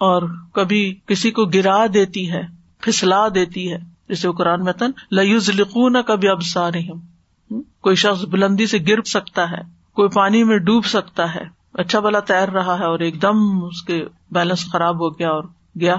اور 0.00 0.22
کبھی 0.52 0.94
کسی 1.06 1.30
کو 1.30 1.44
گرا 1.44 1.86
دیتی 1.94 2.32
ہے، 2.32 2.42
پھسلا 2.80 3.28
دیتی 3.34 3.72
ہے۔ 3.72 3.78
جیسے 4.08 4.28
وہ 4.28 4.32
قرآن 4.32 4.64
میں 4.64 4.72
تن 4.72 4.90
لوز 5.10 5.50
کبھی 6.06 6.28
اب 6.28 6.38
کوئی 7.80 7.96
شخص 7.96 8.24
بلندی 8.24 8.66
سے 8.66 8.78
گر 8.88 9.02
سکتا 9.02 9.50
ہے، 9.50 9.60
کوئی 9.94 10.08
پانی 10.08 10.44
میں 10.44 10.58
ڈوب 10.58 10.84
سکتا 10.84 11.34
ہے۔ 11.34 11.44
اچھا 11.74 12.00
بلا 12.00 12.20
تیر 12.20 12.48
رہا 12.48 12.78
ہے 12.78 12.84
اور 12.84 12.98
ایک 12.98 13.22
دم 13.22 13.64
اس 13.64 13.82
کے 13.82 14.04
بیلنس 14.30 14.72
خراب 14.72 15.00
ہو 15.00 15.18
گیا 15.18 15.30
اور 15.30 15.44
گیا۔ 15.80 15.94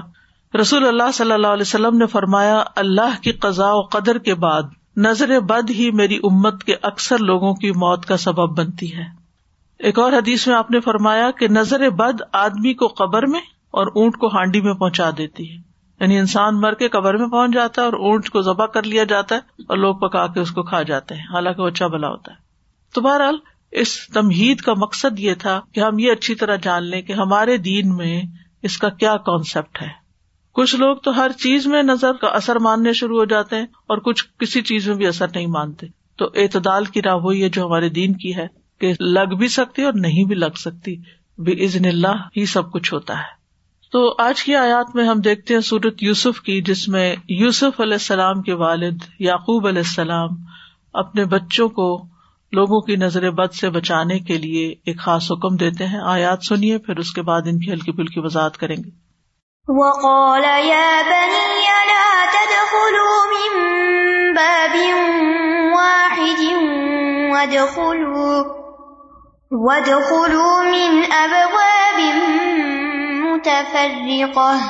رسول 0.60 0.88
اللہ 0.88 1.10
صلی 1.14 1.32
اللہ 1.32 1.46
علیہ 1.46 1.62
وسلم 1.62 1.96
نے 1.96 2.06
فرمایا، 2.06 2.62
اللہ 2.76 3.22
کی 3.22 3.32
قزا 3.32 3.72
و 3.72 3.82
قدر 3.82 4.18
کے 4.18 4.34
بعد 4.34 4.62
نظر 4.96 5.40
بد 5.40 5.70
ہی 5.70 5.90
میری 5.90 6.16
امت 6.16 6.64
کے 6.64 6.74
اکثر 6.82 7.18
لوگوں 7.18 7.54
کی 7.54 7.70
موت 7.70 8.06
کا 8.06 8.16
سبب 8.16 8.58
بنتی 8.58 8.96
ہے۔ 8.96 9.04
ایک 9.78 9.98
اور 9.98 10.12
حدیث 10.12 10.48
میں 10.48 10.56
آپ 10.56 10.70
نے 10.70 10.80
فرمایا 10.80 11.30
کہ 11.30 11.48
نظر 11.48 11.90
بد 11.90 12.22
آدمی 12.32 12.74
کو 12.74 12.86
قبر 12.86 13.26
میں 13.26 13.40
اور 13.72 13.86
اونٹ 13.86 14.16
کو 14.16 14.26
ہانڈی 14.26 14.60
میں 14.60 14.74
پہنچا 14.74 15.10
دیتی 15.18 15.50
ہے۔ 15.50 15.56
یعنی 16.00 16.18
انسان 16.18 16.60
مر 16.60 16.74
کے 16.74 16.88
قبر 16.88 17.16
میں 17.16 17.28
پہنچ 17.28 17.54
جاتا 17.54 17.82
ہے 17.82 17.86
اور 17.86 17.92
اونٹ 17.92 18.30
کو 18.30 18.42
ذبح 18.42 18.66
کر 18.66 18.82
لیا 18.82 19.04
جاتا 19.04 19.34
ہے 19.34 19.40
اور 19.68 19.76
لوگ 19.76 19.96
پکا 19.96 20.26
کے 20.26 20.40
اس 20.40 20.50
کو 20.50 20.62
کھا 20.62 20.82
جاتے 20.82 21.14
ہیں۔ 21.14 21.22
حالانکہ 21.22 21.62
وہ 21.62 21.66
اچھا 21.66 21.86
بلا 21.86 22.08
ہوتا 22.08 22.32
ہے۔ 22.32 22.36
تو 22.94 23.00
بہرحال 23.00 23.36
اس 23.70 24.08
تمہید 24.08 24.60
کا 24.60 24.74
مقصد 24.76 25.18
یہ 25.18 25.34
تھا 25.34 25.60
کہ 25.72 25.80
ہم 25.80 25.98
یہ 25.98 26.12
اچھی 26.12 26.34
طرح 26.34 26.56
جان 26.56 26.82
لیں 26.82 27.02
کہ 27.02 27.12
ہمارے 27.12 27.56
دین 27.56 27.96
میں 27.96 28.22
اس 28.62 28.78
کا 28.78 28.88
کیا 28.88 29.16
کانسیپٹ 29.16 29.82
ہے۔ 29.82 29.88
کچھ 30.52 30.76
لوگ 30.76 30.96
تو 30.96 31.16
ہر 31.16 31.30
چیز 31.32 31.66
میں 31.66 31.82
نظر 31.82 32.12
کا 32.12 32.26
اثر 32.26 32.56
ماننے 32.56 32.92
شروع 32.92 33.18
ہو 33.18 33.24
جاتے 33.24 33.56
ہیں 33.56 33.62
اور 33.62 33.98
کچھ 33.98 34.24
کسی 34.38 34.62
چیز 34.62 34.88
میں 34.88 34.96
بھی 34.96 35.06
اثر 35.06 35.26
نہیں 35.34 35.46
مانتے۔ 35.46 35.86
تو 36.18 36.24
اعتدال 36.34 36.84
کی 36.84 37.02
راہ 37.02 37.16
وہی 37.16 37.42
ہے 37.42 37.48
جو 37.48 37.66
ہمارے 37.66 37.88
دین 37.88 38.12
کی 38.12 38.36
ہے 38.36 38.46
کہ 38.80 38.92
لگ 39.00 39.34
بھی 39.34 39.48
سکتی 39.48 39.82
اور 39.82 39.92
نہیں 39.92 40.24
بھی 40.24 40.34
لگ 40.34 40.56
سکتی۔ 40.56 40.96
بے 41.38 41.64
عزن 41.64 41.84
اللہ 41.84 42.28
ہی 42.36 42.46
سب 42.46 42.72
کچھ 42.72 42.94
ہوتا 42.94 43.18
ہے۔ 43.18 43.41
تو 43.92 44.14
آج 44.18 44.44
کی 44.44 44.56
آیات 44.56 44.96
میں 44.96 45.04
ہم 45.04 45.20
دیکھتے 45.20 45.54
ہیں 45.54 45.60
سورت 45.60 46.02
یوسف 46.02 46.40
کی، 46.40 46.62
جس 46.62 46.88
میں 46.88 47.16
یوسف 47.28 47.80
علیہ 47.80 47.92
السلام 47.92 48.42
کے 48.42 48.52
والد 48.52 48.98
یعقوب 49.18 49.66
علیہ 49.66 49.78
السلام 49.78 50.28
اپنے 50.94 51.24
بچوں 51.24 51.68
کو 51.68 52.04
لوگوں 52.52 52.80
کی 52.80 52.96
نظر 52.96 53.30
بد 53.30 53.52
سے 53.52 53.70
بچانے 53.70 54.18
کے 54.18 54.38
لیے 54.38 54.74
ایک 54.86 55.00
خاص 55.00 55.30
حکم 55.30 55.56
دیتے 55.56 55.86
ہیں۔ 55.86 56.00
آیات 56.04 56.38
سنیے، 56.48 56.78
پھر 56.78 56.96
اس 56.96 57.12
کے 57.12 57.22
بعد 57.22 57.42
ان 57.46 57.58
کی 57.58 57.72
ہلکی 57.72 57.92
پھلکی 57.92 58.20
وضاحت 58.20 58.56
کریں 58.56 58.76
گے۔ 58.76 58.90
وقال 59.68 60.44
يا 60.44 61.02
بني 61.06 61.60
لا 61.86 62.24
تدخلوا 62.32 63.24
من 63.26 63.62
باب 64.34 64.76
واحد 65.74 66.40
وادخلوا 67.32 68.42
وادخلوا 69.50 70.62
من 70.62 71.00
أبواب 71.10 72.41
متفرقة. 73.42 74.60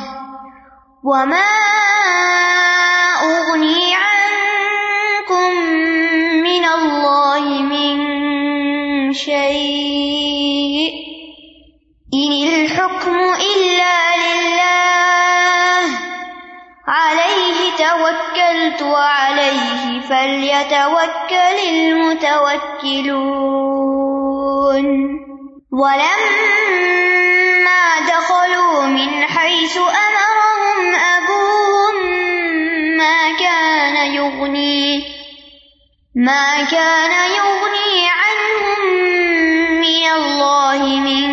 وما 1.04 1.50
أغني 3.22 3.94
عنكم 3.94 5.50
من 6.42 6.64
الله 6.64 7.44
من 7.62 7.96
شيء 9.12 10.92
إن 12.14 12.32
الحكم 12.48 13.18
إلا 13.34 13.96
لله 14.24 15.84
عليه 16.88 17.58
توكلت 17.78 18.82
وعليه 18.82 20.00
فليتوكل 20.00 21.58
المتوكلون. 21.68 23.42
ولما 27.62 28.00
دخلوا 28.08 28.86
من 28.86 29.26
حيث 29.26 29.76
أمرهم 29.76 30.94
أبوهم 30.94 31.94
ما 32.96 33.36
كان 33.38 34.12
يغني 34.12 35.04
ما 36.14 36.64
كان 36.64 37.30
يغني 37.30 38.08
عنهم 38.20 38.94
من 39.80 40.10
الله 40.10 40.86
من 40.86 41.28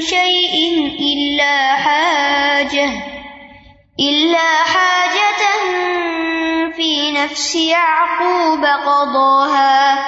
شيء 0.00 0.54
إلا 1.00 1.76
حاجة 1.76 2.90
إلا 4.00 4.48
حاجة 4.64 5.44
في 6.76 7.12
نفس 7.12 7.54
يعقوب 7.54 8.64
قضاها 8.64 9.98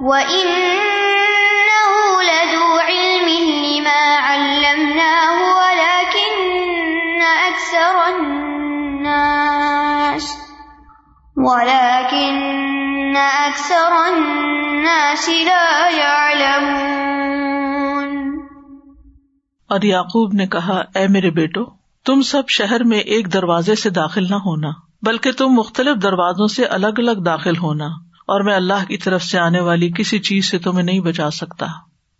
وإنه 0.00 0.91
ولكن 11.44 13.14
أكثر 13.14 13.92
الناس 13.92 15.28
لا 15.28 15.96
يعلمون. 15.96 18.38
اور 19.68 19.82
یعقوب 19.82 20.32
نے 20.32 20.46
کہا، 20.46 20.82
اے 20.94 21.08
میرے 21.08 21.30
بیٹو، 21.30 21.60
تم 22.04 22.22
سب 22.22 22.42
شہر 22.48 22.84
میں 22.84 22.98
ایک 22.98 23.32
دروازے 23.32 23.74
سے 23.74 23.90
داخل 23.90 24.26
نہ 24.30 24.34
ہونا، 24.34 24.70
بلکہ 25.02 25.32
تم 25.32 25.48
مختلف 25.48 26.02
دروازوں 26.02 26.46
سے 26.46 26.64
الگ 26.64 26.86
الگ 26.86 27.20
داخل 27.26 27.56
ہونا، 27.56 27.88
اور 28.26 28.40
میں 28.40 28.54
اللہ 28.54 28.88
کی 28.88 28.96
طرف 28.96 29.22
سے 29.22 29.38
آنے 29.38 29.60
والی 29.60 29.90
کسی 29.90 30.18
چیز 30.18 30.50
سے 30.50 30.58
تمہیں 30.58 30.82
نہیں 30.82 31.00
بچا 31.00 31.30
سکتا۔ 31.30 31.66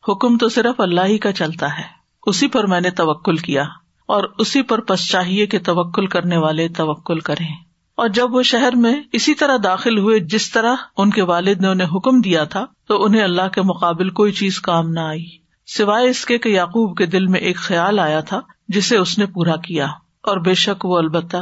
حکم 0.09 0.39
تو 0.39 0.49
صرف 0.49 0.81
اللہ 0.81 1.01
ہی 1.01 1.19
کا 1.19 1.33
چلتا 1.33 1.79
ہے۔ 1.79 1.85
اسی 2.27 2.49
پر 2.49 2.67
میں 2.67 2.81
نے 2.81 2.91
توکل 2.91 3.37
کیا، 3.37 3.65
اور 4.07 4.25
اسی 4.39 4.63
پر 4.63 4.81
پس 4.81 5.11
چاہیے 5.11 5.47
کہ 5.47 5.59
توکل 5.59 6.07
کرنے 6.07 6.37
والے 6.37 6.69
توکل 6.69 7.19
کریں۔ 7.19 7.72
اور 7.99 8.09
جب 8.09 8.35
وہ 8.35 8.43
شہر 8.43 8.75
میں 8.77 8.95
اسی 9.13 9.35
طرح 9.35 9.57
داخل 9.65 9.99
ہوئے 9.99 10.19
جس 10.21 10.51
طرح 10.51 10.75
ان 10.97 11.11
کے 11.11 11.23
والد 11.23 11.61
نے 11.61 11.69
انہیں 11.69 11.89
حکم 11.89 12.21
دیا 12.21 12.45
تھا، 12.45 12.65
تو 12.89 13.03
انہیں 13.05 13.23
اللہ 13.23 13.49
کے 13.49 13.63
مقابل 13.63 14.11
کوئی 14.11 14.33
چیز 14.33 14.61
کام 14.61 14.91
نہ 14.91 15.01
آئی۔ 15.01 15.25
سوائے 15.69 16.09
اس 16.09 16.25
کے 16.25 16.39
کہ 16.39 16.49
یعقوب 16.49 16.97
کے 16.97 17.07
دل 17.07 17.27
میں 17.27 17.41
ایک 17.41 17.57
خیال 17.57 17.99
آیا 17.99 18.21
تھا 18.21 18.41
جسے 18.69 18.97
اس 18.97 19.19
نے 19.19 19.27
پورا 19.27 19.57
کیا، 19.57 19.87
اور 20.25 20.37
بے 20.37 20.55
شک 20.55 20.85
وہ 20.85 20.99
البتہ 20.99 21.37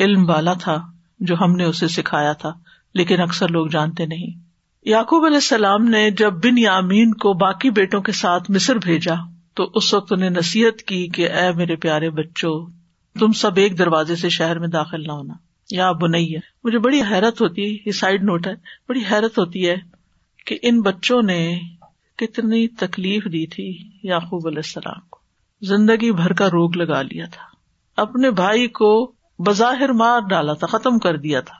علم 0.00 0.28
والا 0.30 0.52
تھا 0.52 0.78
جو 1.20 1.34
ہم 1.40 1.56
نے 1.56 1.64
اسے 1.64 1.88
سکھایا 1.88 2.32
تھا، 2.32 2.52
لیکن 2.94 3.20
اکثر 3.20 3.48
لوگ 3.48 3.66
جانتے 3.66 4.06
نہیں۔ 4.06 4.40
یعقوب 4.86 5.24
علیہ 5.24 5.36
السلام 5.36 5.84
نے 5.84 6.10
جب 6.10 6.32
بن 6.44 6.58
یامین 6.58 7.14
کو 7.14 7.32
باقی 7.32 7.70
بیٹوں 7.70 8.00
کے 8.00 8.12
ساتھ 8.12 8.50
مصر 8.50 8.78
بھیجا، 8.78 9.14
تو 9.54 9.70
اس 9.74 9.92
وقت 9.94 10.12
انہیں 10.12 10.30
نصیحت 10.30 10.82
کی 10.82 11.06
کہ 11.08 11.30
اے 11.30 11.50
میرے 11.52 11.76
پیارے 11.76 12.10
بچوں، 12.10 12.54
تم 13.16 13.32
سب 13.32 13.56
ایک 13.56 13.78
دروازے 13.78 14.16
سے 14.16 14.28
شہر 14.28 14.58
میں 14.58 14.68
داخل 14.68 15.02
نہ 15.02 15.12
ہونا۔ 15.12 15.34
یا 15.72 15.92
بنئی 15.92 16.34
ہے۔ 16.34 16.40
مجھے 16.64 16.78
بڑی 16.78 17.02
حیرت 17.02 17.40
ہوتی 17.40 17.62
ہے، 17.62 17.82
یہ 17.86 17.92
سائڈ 17.92 18.22
نوٹ 18.22 18.46
ہے، 18.46 18.54
بڑی 18.88 19.00
حیرت 19.10 19.38
ہوتی 19.38 19.68
ہے 19.68 19.76
کہ 20.46 20.58
ان 20.62 20.80
بچوں 20.80 21.22
نے 21.22 21.60
کتنی 22.16 22.68
تکلیف 22.68 23.24
دی 23.24 23.46
تھی 23.46 23.90
یعقوب 24.02 24.46
علیہ 24.46 24.58
السلام 24.58 25.00
کو۔ 25.10 25.18
زندگی 25.62 26.12
بھر 26.12 26.32
کا 26.32 26.46
روگ 26.52 26.76
لگا 26.76 27.02
لیا 27.02 27.26
تھا۔ 27.26 27.42
اپنے 27.96 28.30
بھائی 28.30 28.68
کو 28.68 29.12
بظاہر 29.38 29.92
مار 29.92 30.20
ڈالا 30.30 30.52
تھا، 30.52 30.66
ختم 30.66 30.98
کر 30.98 31.16
دیا 31.16 31.40
تھا۔ 31.40 31.54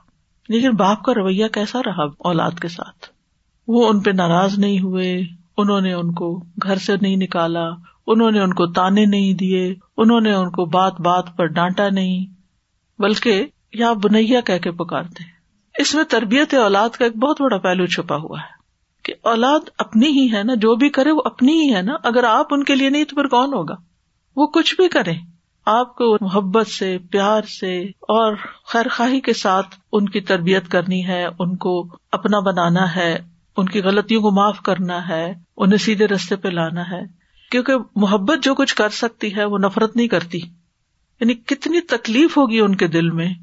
لیکن 0.49 0.71
باپ 0.71 1.03
کا 1.03 1.13
رویہ 1.13 1.47
کیسا 1.47 1.79
رہا 1.85 2.03
اولاد 2.03 2.51
کے 2.61 2.67
ساتھ؟ 2.67 3.05
وہ 3.67 3.89
ان 3.89 3.99
پہ 3.99 4.11
ناراض 4.11 4.59
نہیں 4.59 4.79
ہوئے، 4.79 5.21
انہوں 5.57 5.81
نے 5.81 5.93
ان 5.93 6.11
کو 6.11 6.43
گھر 6.63 6.77
سے 6.77 6.93
نہیں 7.01 7.15
نکالا، 7.15 7.69
انہوں 8.07 8.31
نے 8.31 8.39
ان 8.39 8.53
کو 8.53 8.67
تانے 8.67 9.05
نہیں 9.05 9.33
دیے، 9.33 9.75
انہوں 9.97 10.21
نے 10.21 10.33
ان 10.33 10.49
کو 10.49 10.65
بات 10.65 11.01
بات 11.01 11.37
پر 11.37 11.45
ڈانٹا 11.45 11.89
نہیں، 11.89 12.25
بلکہ 13.01 13.45
یا 13.73 13.93
بنیا 13.93 14.41
کہہ 14.41 14.57
کے 14.57 14.71
پکارتے 14.71 15.23
اس 15.81 15.95
میں 15.95 16.03
تربیت 16.03 16.53
اولاد 16.53 16.89
کا 16.89 17.05
ایک 17.05 17.17
بہت 17.17 17.41
بڑا 17.41 17.57
پہلو 17.57 17.85
چھپا 17.85 18.15
ہوا 18.15 18.39
ہے 18.39 18.63
کہ 19.03 19.13
اولاد 19.21 19.59
اپنی 19.77 20.07
ہی 20.07 20.33
ہے 20.33 20.43
نا، 20.43 20.53
جو 20.53 20.75
بھی 20.75 20.89
کرے 20.89 21.11
وہ 21.11 21.21
اپنی 21.25 21.51
ہی 21.51 21.75
ہے 21.75 21.81
نا۔ 21.81 21.93
اگر 22.03 22.23
آپ 22.23 22.47
ان 22.51 22.63
کے 22.63 22.75
لیے 22.75 22.89
نہیں 22.89 23.03
تو 23.03 23.15
پھر 23.15 23.27
کون 23.27 23.53
ہوگا؟ 23.53 23.75
وہ 24.35 24.47
کچھ 24.47 24.75
بھی 24.75 24.87
کرے 24.87 25.11
آپ 25.65 25.95
کو 25.95 26.17
محبت 26.21 26.67
سے، 26.67 26.97
پیار 27.11 27.41
سے 27.41 27.81
اور 27.83 28.35
خیر 28.65 28.85
خواہی 28.91 29.19
کے 29.19 29.33
ساتھ 29.33 29.75
ان 29.91 30.09
کی 30.09 30.21
تربیت 30.21 30.67
کرنی 30.67 31.07
ہے، 31.07 31.25
ان 31.39 31.55
کو 31.55 31.87
اپنا 32.11 32.39
بنانا 32.39 32.95
ہے، 32.95 33.19
ان 33.57 33.65
کی 33.65 33.81
غلطیوں 33.81 34.21
کو 34.21 34.31
معاف 34.31 34.59
کرنا 34.61 35.09
ہے، 35.09 35.33
انہیں 35.57 35.77
سیدھے 35.77 36.07
رستے 36.07 36.35
پہ 36.35 36.47
لانا 36.47 36.81
ہے۔ 36.81 37.01
کیونکہ 37.51 37.73
محبت 37.95 38.43
جو 38.43 38.55
کچھ 38.55 38.75
کر 38.75 38.89
سکتی 38.89 39.35
ہے 39.35 39.43
وہ 39.43 39.57
نفرت 39.57 39.95
نہیں 39.95 40.07
کرتی۔ 40.07 40.37
یعنی 41.19 41.33
کتنی 41.33 41.81
تکلیف 41.81 42.37
ہوگی 42.37 42.59
ان 42.59 42.75
کے 42.75 42.87
دل 42.87 43.09
میں 43.09 43.33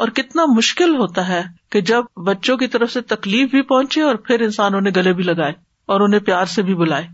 اور 0.00 0.08
کتنا 0.08 0.42
مشکل 0.46 0.96
ہوتا 0.96 1.28
ہے 1.28 1.42
کہ 1.70 1.80
جب 1.80 2.04
بچوں 2.16 2.56
کی 2.56 2.66
طرف 2.66 2.92
سے 2.92 3.00
تکلیف 3.00 3.50
بھی 3.50 3.62
پہنچے 3.62 4.00
اور 4.00 4.14
پھر 4.14 4.40
انسان 4.40 4.74
انہیں 4.74 4.94
گلے 4.96 5.12
بھی 5.12 5.24
لگائے 5.24 5.52
اور 5.86 6.00
انہیں 6.00 6.20
پیار 6.20 6.44
سے 6.44 6.62
بھی 6.62 6.74
بلائے۔ 6.74 7.06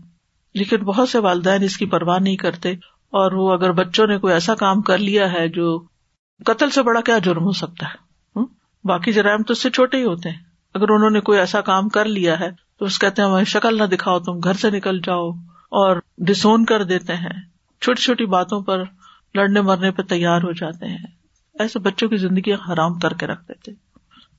لیکن 0.53 0.77
بہت 0.77 1.09
سے 1.09 1.19
والدین 1.19 1.63
اس 1.63 1.77
کی 1.77 1.85
پرواہ 1.85 2.19
نہیں 2.19 2.35
کرتے 2.35 2.71
اور 3.09 3.31
وہ 3.31 3.53
اگر 3.53 3.71
بچوں 3.71 4.07
نے 4.07 4.17
کوئی 4.17 4.33
ایسا 4.33 4.55
کام 4.55 4.81
کر 4.81 4.97
لیا 4.97 5.31
ہے 5.33 5.47
جو 5.47 5.83
قتل 6.45 6.69
سے 6.69 6.81
بڑا 6.81 7.01
کیا 7.01 7.17
جرم 7.17 7.43
ہو 7.43 7.51
سکتا 7.51 7.85
ہے؟ 7.85 8.07
باقی 8.83 9.13
جرائم 9.13 9.43
تو 9.43 9.51
اس 9.51 9.61
سے 9.61 9.69
چھوٹے 9.69 9.97
ہی 9.97 10.03
ہوتے 10.03 10.29
ہیں۔ 10.29 10.37
اگر 10.73 10.89
انہوں 10.89 11.09
نے 11.09 11.19
کوئی 11.19 11.39
ایسا 11.39 11.61
کام 11.61 11.89
کر 11.89 12.05
لیا 12.05 12.39
ہے 12.39 12.49
تو 12.79 12.85
اس 12.85 12.99
کہتے 12.99 13.21
ہیں 13.21 13.43
شکل 13.43 13.77
نہ 13.77 13.83
دکھاؤ، 13.83 14.19
تم 14.19 14.39
گھر 14.39 14.53
سے 14.53 14.69
نکل 14.69 14.99
جاؤ 14.99 15.29
اور 15.71 15.97
ڈسون 16.17 16.65
کر 16.65 16.83
دیتے 16.83 17.13
ہیں۔ 17.13 17.41
چھوٹی 17.81 18.01
چھوٹی 18.01 18.25
باتوں 18.25 18.61
پر 18.61 18.83
لڑنے 19.35 19.61
مرنے 19.61 19.91
پہ 19.91 20.01
تیار 20.01 20.41
ہو 20.41 20.51
جاتے 20.51 20.85
ہیں۔ 20.87 21.16
ایسے 21.59 21.79
بچوں 21.79 22.09
کی 22.09 22.17
زندگی 22.17 22.53
حرام 22.53 22.99
کر 22.99 23.13
کے 23.13 23.27
رکھ 23.27 23.47
دیتے۔ 23.47 23.71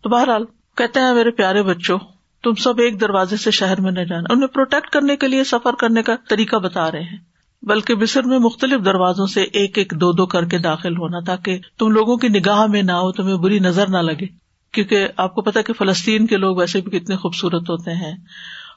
تو 0.02 0.09
بہرحال 0.09 0.44
کہتے 0.76 1.00
ہیں، 1.00 1.14
میرے 1.14 1.31
پیارے 1.31 1.62
بچوں، 1.62 1.98
تم 2.42 2.54
سب 2.54 2.78
ایک 2.78 3.00
دروازے 3.00 3.37
سے 3.37 3.50
شہر 3.50 3.81
میں 3.81 3.92
نہ 3.92 4.00
جانا۔ 4.00 4.33
انہیں 4.33 4.48
پروٹیکٹ 4.48 4.88
کرنے 4.88 5.16
کے 5.16 5.28
لیے، 5.28 5.44
سفر 5.44 5.72
کرنے 5.72 6.02
کا 6.02 6.14
طریقہ 6.28 6.57
بتا 6.57 6.90
رہے 6.90 7.02
ہیں۔ 7.02 7.18
بلکہ 7.62 7.94
مصر 7.94 8.22
میں 8.22 8.38
مختلف 8.38 8.85
دروازوں 8.85 9.26
سے 9.26 9.42
ایک 9.42 9.78
ایک 9.78 9.92
دو 9.96 10.12
دو 10.12 10.26
کر 10.26 10.44
کے 10.44 10.59
داخل 10.59 10.96
ہونا، 10.96 11.18
تاکہ 11.26 11.59
تم 11.78 11.90
لوگوں 11.90 12.16
کی 12.16 12.28
نگاہ 12.28 12.66
میں 12.66 12.83
نہ 12.83 12.92
ہو، 12.92 13.12
تمہیں 13.12 13.37
بری 13.37 13.59
نظر 13.59 13.88
نہ 13.88 13.96
لگے۔ 13.96 14.26
کیونکہ 14.72 15.09
آپ 15.16 15.35
کو 15.35 15.42
پتا 15.42 15.62
کہ 15.62 15.72
فلسطین 15.72 16.26
کے 16.26 16.37
لوگ 16.37 16.57
ویسے 16.57 16.81
بھی 16.81 16.98
کتنے 16.98 17.16
خوبصورت 17.16 17.70
ہوتے 17.70 17.90
ہیں۔ 17.90 18.16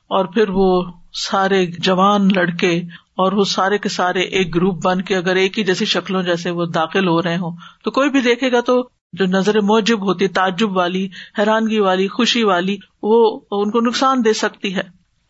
اور 0.08 0.26
پھر 0.26 0.50
وہ 0.50 0.84
سارے 1.14 1.66
جوان 1.66 2.28
لڑکے 2.36 2.78
اور 3.18 3.32
وہ 3.32 3.44
سارے 3.44 3.78
کے 3.78 3.90
سارے 3.90 4.22
ایک 4.22 4.56
گروپ 4.56 4.84
بن 4.84 5.02
کے 5.02 5.16
اگر 5.16 5.36
ایک 5.36 5.60
ہی 5.60 5.64
جیسی 5.64 5.86
شکلوں 5.86 6.24
جیسے 6.24 6.50
وہ 6.50 6.66
داخل 6.66 7.08
ہو 7.08 7.22
رہے 7.22 7.38
ہوں، 7.38 7.58
تو 7.84 7.92
کوئی 7.92 8.10
بھی 8.10 8.22
دیکھے 8.22 8.52
گا 8.52 8.62
تو 8.62 8.90
جو 9.14 9.26
نظر 9.26 9.62
موجب 9.62 10.02
ہوتی، 10.02 10.28
تعجب 10.28 10.78
والی، 10.78 11.10
حیرانگی 11.40 11.80
والی، 11.80 12.08
خوشی 12.08 12.44
والی، 12.44 12.78
وہ 13.04 13.40
ان 13.52 13.72
کو 13.72 13.82
نقصان 13.82 14.26
دے 14.26 14.34
سکتی 14.34 14.76
ہے۔ 14.76 14.82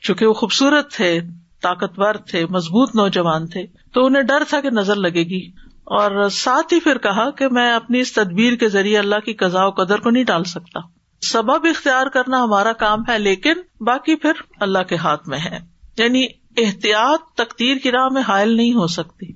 چونکہ 0.02 0.26
وہ 0.26 0.34
خوبصورت 0.34 0.91
تھے، 0.91 1.20
طاقتور 1.62 2.13
تھے، 2.13 2.46
مضبوط 2.46 2.96
نوجوان 2.96 3.48
تھے، 3.48 3.65
تو 3.94 4.06
انہیں 4.06 4.24
ڈر 4.24 4.44
تھا 4.50 4.62
کہ 4.62 4.70
نظر 4.70 4.96
لگے 4.96 5.24
گی۔ 5.24 5.48
اور 5.84 6.30
ساتھ 6.30 6.74
ہی 6.74 6.80
پھر 6.80 6.98
کہا 6.98 7.30
کہ 7.30 7.48
میں 7.48 7.74
اپنی 7.74 8.00
اس 8.00 8.13
تدبیر 8.13 8.56
کے 8.56 8.70
ذریعے 8.70 8.98
اللہ 8.98 9.20
کی 9.26 9.34
قزا 9.34 9.65
و 9.65 9.72
قدر 9.72 10.00
کو 10.00 10.10
نہیں 10.10 10.24
ڈال 10.24 10.44
سکتا۔ 10.44 10.80
سبب 11.22 11.65
اختیار 11.65 12.08
کرنا 12.08 12.44
ہمارا 12.44 12.74
کام 12.74 13.00
ہے، 13.10 13.20
لیکن 13.20 13.54
باقی 13.80 14.15
پھر 14.15 14.32
اللہ 14.60 14.80
کے 14.80 14.96
ہاتھ 14.96 15.30
میں 15.30 15.39
ہے۔ 15.39 15.71
یعنی 15.98 16.26
احتیاط 16.58 17.20
تقدیر 17.36 17.78
کی 17.78 17.92
راہ 17.92 18.10
میں 18.12 18.22
حائل 18.28 18.58
نہیں 18.58 18.74
ہو 18.74 18.88
سکتی۔ 18.88 19.34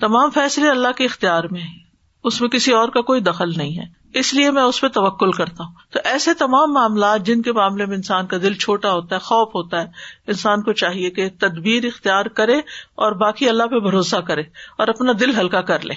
تمام 0.00 0.30
فیصلے 0.30 0.68
اللہ 0.68 0.92
کے 0.96 1.04
اختیار 1.04 1.44
میں 1.50 1.60
ہیں۔ 1.60 1.78
اس 2.24 2.40
میں 2.40 2.48
کسی 2.48 2.72
اور 2.72 2.88
کا 2.88 3.00
کوئی 3.00 3.20
دخل 3.20 3.50
نہیں 3.56 3.78
ہے۔ 3.78 3.98
اس 4.18 4.34
لیے 4.34 4.50
میں 4.50 4.62
اس 4.62 4.80
پہ 4.80 4.88
توکل 4.88 5.32
کرتا 5.32 5.64
ہوں۔ 5.64 5.74
تو 5.90 5.98
ایسے 6.04 6.34
تمام 6.34 6.72
معاملات 6.72 7.26
جن 7.26 7.42
کے 7.42 7.52
معاملے 7.52 7.86
میں 7.86 7.96
انسان 7.96 8.26
کا 8.26 8.36
دل 8.36 8.54
چھوٹا 8.54 8.92
ہوتا 8.92 9.14
ہے، 9.14 9.20
خوف 9.20 9.48
ہوتا 9.48 9.80
ہے، 9.80 9.86
انسان 10.26 10.62
کو 10.62 10.72
چاہیے 10.72 11.10
کہ 11.10 11.28
تدبیر 11.40 11.84
اختیار 11.84 12.26
کرے 12.26 12.58
اور 12.94 13.12
باقی 13.12 13.48
اللہ 13.48 13.62
پہ 13.62 13.78
بھروسہ 13.78 14.16
کرے 14.16 14.42
اور 14.78 14.88
اپنا 14.88 15.12
دل 15.20 15.40
ہلکا 15.40 15.60
کر 15.60 15.84
لے۔ 15.84 15.94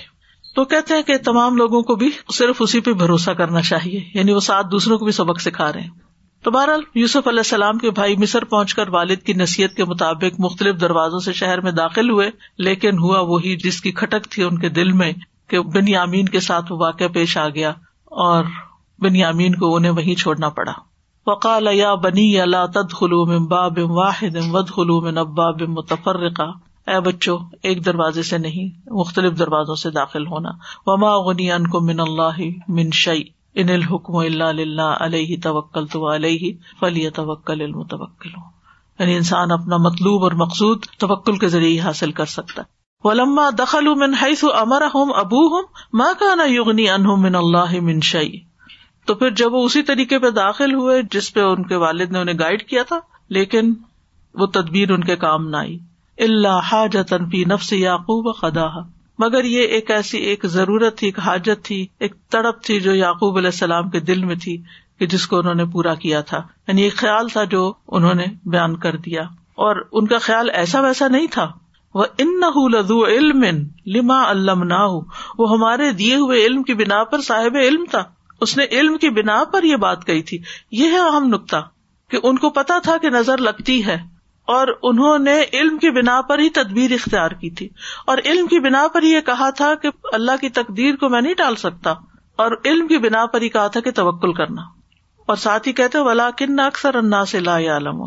تو 0.55 0.65
کہتے 0.65 0.93
ہیں 0.95 1.01
کہ 1.01 1.17
تمام 1.17 1.57
لوگوں 1.57 1.81
کو 1.81 1.95
بھی 1.95 2.11
صرف 2.33 2.55
اسی 2.59 2.79
پہ 2.79 2.93
بھروسہ 2.93 3.31
کرنا 3.31 3.61
چاہیے۔ 3.61 4.09
یعنی 4.13 4.33
وہ 4.33 4.39
ساتھ 4.39 4.67
دوسروں 4.71 4.97
کو 4.99 5.05
بھی 5.05 5.11
سبق 5.11 5.41
سکھا 5.41 5.73
رہے 5.73 5.81
ہیں۔ 5.81 6.10
تو 6.43 6.51
بہرحال 6.51 6.81
یوسف 6.95 7.27
علیہ 7.27 7.39
السلام 7.39 7.77
کے 7.77 7.91
بھائی 7.91 8.15
مصر 8.15 8.43
پہنچ 8.43 8.73
کر 8.75 8.89
والد 8.89 9.17
کی 9.25 9.33
نصیحت 9.33 9.75
کے 9.75 9.85
مطابق 9.85 10.39
مختلف 10.39 10.81
دروازوں 10.81 11.19
سے 11.19 11.33
شہر 11.33 11.61
میں 11.61 11.71
داخل 11.71 12.09
ہوئے، 12.09 12.29
لیکن 12.57 12.99
ہوا 12.99 13.19
وہی 13.19 13.55
جس 13.55 13.81
کی 13.81 13.91
کھٹک 13.91 14.31
تھی 14.31 14.43
ان 14.43 14.57
کے 14.57 14.69
دل 14.69 14.91
میں 14.91 15.13
کہ 15.47 15.59
بن 15.59 15.87
یامین 15.87 16.29
کے 16.29 16.39
ساتھ 16.39 16.71
وہ 16.71 16.77
واقع 16.77 17.03
پیش 17.13 17.37
آ 17.37 17.49
گیا 17.49 17.69
اور 18.05 18.43
بن 18.99 19.15
یامین 19.15 19.55
کو 19.55 19.75
انہیں 19.75 19.91
وہیں 19.91 20.15
چھوڑنا 20.15 20.49
پڑا۔ 20.49 20.71
وقال، 21.27 21.67
یا 21.71 21.93
بنی 21.95 22.39
اللہ 22.41 22.65
تد 22.73 22.93
خلو 22.93 23.21
ام 23.21 23.45
باب 23.45 23.77
واحد 23.77 24.37
ود 24.51 24.69
خلو 24.69 25.01
میں 25.01 25.11
نبا 25.11 25.51
بم 25.51 25.73
متفرقہ۔ 25.73 26.51
اے 26.87 26.99
بچوں، 26.99 27.37
ایک 27.63 27.85
دروازے 27.85 28.23
سے 28.23 28.37
نہیں، 28.37 28.89
مختلف 28.91 29.39
دروازوں 29.39 29.75
سے 29.75 29.89
داخل 29.89 30.27
ہونا۔ 30.27 30.49
وما 30.85 31.15
غنی 31.17 31.51
ان 31.51 31.67
کو 31.67 31.81
من 31.81 31.99
اللہ 31.99 32.39
من 32.67 32.89
شعی 32.93 33.23
ان 33.55 33.69
الحکم 33.69 34.15
اللہ 34.15 34.81
علیہ 34.81 35.37
توکل 35.43 35.85
تو 35.85 36.13
علیہ 36.15 36.51
فلی 36.79 37.09
توکل 37.09 37.61
علم 37.61 37.83
توکل 37.83 38.29
یعنی 38.29 39.15
انسان 39.15 39.51
اپنا 39.51 39.77
مطلوب 39.77 40.23
اور 40.23 40.31
مقصود 40.31 40.85
توکل 40.97 41.37
کے 41.37 41.47
ذریعے 41.47 41.79
حاصل 41.79 42.11
کر 42.11 42.25
سکتا 42.25 42.61
ہے۔ 42.61 42.67
ولما 43.03 43.49
دخل 43.59 43.87
من 43.95 44.13
حیث 44.21 44.43
امر 44.55 44.81
ہوں 44.93 45.13
ابو 45.15 45.45
ہوں 45.47 45.63
ماں 45.93 46.13
کا 46.19 46.35
نا 46.35 46.43
یغنی 46.47 46.89
ان 46.89 47.03
من 47.03 47.35
اللہ 47.35 47.79
من 47.81 47.99
شعی 48.01 48.31
تو 49.07 49.15
پھر 49.15 49.29
جب 49.29 49.53
وہ 49.53 49.65
اسی 49.65 49.81
طریقے 49.83 50.19
پہ 50.19 50.29
داخل 50.29 50.73
ہوئے 50.73 51.01
جس 51.11 51.33
پہ 51.33 51.39
ان 51.39 51.63
کے 51.63 51.75
والد 51.75 52.11
نے 52.11 52.19
انہیں 52.19 52.39
گائڈ 52.39 52.63
کیا 52.63 52.83
تھا، 52.83 52.99
لیکن 53.29 53.73
وہ 54.35 54.45
تدبیر 54.45 54.91
ان 54.91 55.03
کے 55.03 55.15
کام 55.15 55.49
نہ 55.49 55.57
آئی۔ 55.57 55.77
اللہ 56.17 56.59
حاجتن 56.71 57.29
فی 57.29 57.43
نفس 57.45 57.73
یعقوب 57.73 58.35
خدا 58.35 58.67
مگر 59.21 59.43
یہ 59.43 59.61
ایک 59.61 59.91
ایسی 59.91 60.17
ایک 60.17 60.45
ضرورت 60.45 60.97
تھی، 60.97 61.07
ایک 61.07 61.19
حاجت 61.19 61.65
تھی، 61.65 61.87
ایک 61.99 62.15
تڑپ 62.29 62.63
تھی 62.63 62.79
جو 62.79 62.95
یعقوب 62.95 63.37
علیہ 63.37 63.47
السلام 63.47 63.89
کے 63.89 63.99
دل 63.99 64.23
میں 64.23 64.35
تھی 64.35 64.57
کہ 64.99 65.05
جس 65.05 65.27
کو 65.27 65.37
انہوں 65.37 65.53
نے 65.53 65.65
پورا 65.65 65.93
کیا 65.93 66.21
تھا۔ 66.21 66.37
یعنی 66.67 66.81
ایک 66.81 66.95
خیال 66.95 67.27
تھا 67.27 67.43
جو 67.43 67.73
انہوں 67.87 68.13
نے 68.13 68.25
بیان 68.45 68.77
کر 68.77 68.95
دیا۔ 68.97 69.21
اور 69.55 69.87
ان 69.91 70.07
کا 70.07 70.17
خیال 70.17 70.49
ایسا 70.49 70.81
ویسا 70.81 71.07
نہیں 71.07 71.27
تھا۔ 71.31 71.51
وہ 71.93 72.05
ان 72.17 72.39
لدو 72.71 73.05
علم 73.05 73.43
لما 73.85 74.31
علم 74.31 74.63
نہ 74.63 74.87
وہ 75.37 75.51
ہمارے 75.51 75.91
دیے 75.91 76.15
ہوئے 76.15 76.45
علم 76.45 76.63
کی 76.63 76.73
بنا 76.73 77.03
پر 77.03 77.21
صاحب 77.21 77.55
علم 77.55 77.85
تھا۔ 77.91 78.03
اس 78.41 78.57
نے 78.57 78.65
علم 78.71 78.97
کی 78.97 79.09
بنا 79.09 79.43
پر 79.53 79.63
یہ 79.63 79.75
بات 79.75 80.05
کہی 80.05 80.21
تھی۔ 80.21 80.37
یہ 80.71 80.85
ہے 80.85 80.99
اہم 80.99 81.27
نقطہ 81.27 81.69
کہ 82.09 82.17
ان 82.23 82.37
کو 82.37 82.49
پتا 82.49 82.79
تھا 82.79 82.97
کہ 82.97 83.09
نظر 83.09 83.37
لگتی 83.37 83.85
ہے۔ 83.85 83.97
اور 84.51 84.67
انہوں 84.83 85.19
نے 85.19 85.43
علم 85.53 85.77
کی 85.77 85.89
بنا 85.89 86.21
پر 86.21 86.39
ہی 86.39 86.49
تدبیر 86.49 86.91
اختیار 86.91 87.31
کی 87.31 87.49
تھی۔ 87.49 87.69
اور 88.07 88.17
علم 88.25 88.47
کی 88.47 88.59
بنا 88.59 88.87
پر 88.93 89.03
یہ 89.03 89.21
کہا 89.21 89.49
تھا 89.49 89.75
کہ 89.75 89.89
اللہ 90.13 90.31
کی 90.41 90.49
تقدیر 90.49 90.95
کو 90.95 91.09
میں 91.09 91.21
نہیں 91.21 91.33
ٹال 91.33 91.55
سکتا۔ 91.55 91.91
اور 92.35 92.51
علم 92.65 92.87
کی 92.87 92.97
بنا 92.97 93.25
پر 93.25 93.41
ہی 93.41 93.49
کہا 93.49 93.67
تھا 93.67 93.79
کہ 93.79 93.91
توکل 93.91 94.33
کرنا۔ 94.33 94.61
اور 95.25 95.35
ساتھ 95.35 95.67
ہی 95.67 95.73
کہتے 95.73 95.97
ولا 95.97 96.29
کن 96.37 96.59
اکثر 96.59 96.95
انا 96.95 97.25
سے 97.25 97.39
لا 97.39 97.57
عالم 97.57 98.01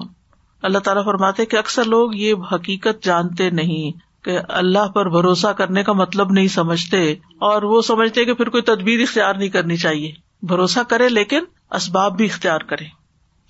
اللہ 0.63 0.79
تعالیٰ 0.79 1.05
فرماتے 1.05 1.47
کہ 1.47 1.57
اکثر 1.57 1.85
لوگ 1.85 2.15
یہ 2.15 2.35
حقیقت 2.53 3.05
جانتے 3.05 3.51
نہیں 3.51 3.99
کہ 4.25 4.39
اللہ 4.49 4.87
پر 4.87 5.09
بھروسہ 5.09 5.49
کرنے 5.49 5.83
کا 5.83 5.93
مطلب 5.93 6.33
نہیں 6.33 6.49
سمجھتے 6.49 7.13
اور 7.39 7.63
وہ 7.63 7.83
سمجھتے 7.83 8.25
کہ 8.25 8.35
پھر 8.35 8.49
کوئی 8.49 8.63
تدبیر 8.63 9.01
اختیار 9.01 9.35
نہیں 9.35 9.49
کرنی 9.49 9.77
چاہیے۔ 9.77 10.13
بھروسہ 10.43 10.81
کرے 10.89 11.09
لیکن 11.09 11.45
اسباب 11.71 12.17
بھی 12.17 12.25
اختیار 12.25 12.59
کرے۔ 12.59 13.04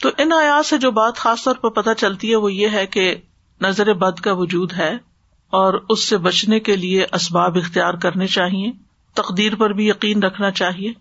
تو 0.05 0.11
ان 0.19 0.33
آیات 0.33 0.67
سے 0.67 0.79
جو 0.79 0.91
بات 0.91 1.17
خاص 1.17 1.45
طور 1.45 1.55
پر 1.55 1.69
پتہ 1.69 1.91
چلتی 1.97 2.31
ہے 2.31 2.37
وہ 2.37 2.53
یہ 2.53 2.69
ہے 2.69 2.87
کہ 2.87 3.15
نظر 3.61 3.93
بد 3.93 4.21
کا 4.21 4.33
وجود 4.33 4.73
ہے 4.73 4.99
اور 5.53 5.75
اس 5.89 6.09
سے 6.09 6.17
بچنے 6.17 6.61
کے 6.61 6.77
لیے 6.77 7.07
اسباب 7.13 7.57
اختیار 7.57 7.95
کرنے 7.95 8.27
چاہیے، 8.27 8.71
تقدیر 9.15 9.55
پر 9.55 9.71
بھی 9.71 9.89
یقین 9.89 10.23
رکھنا 10.23 10.51
چاہیے، 10.51 10.93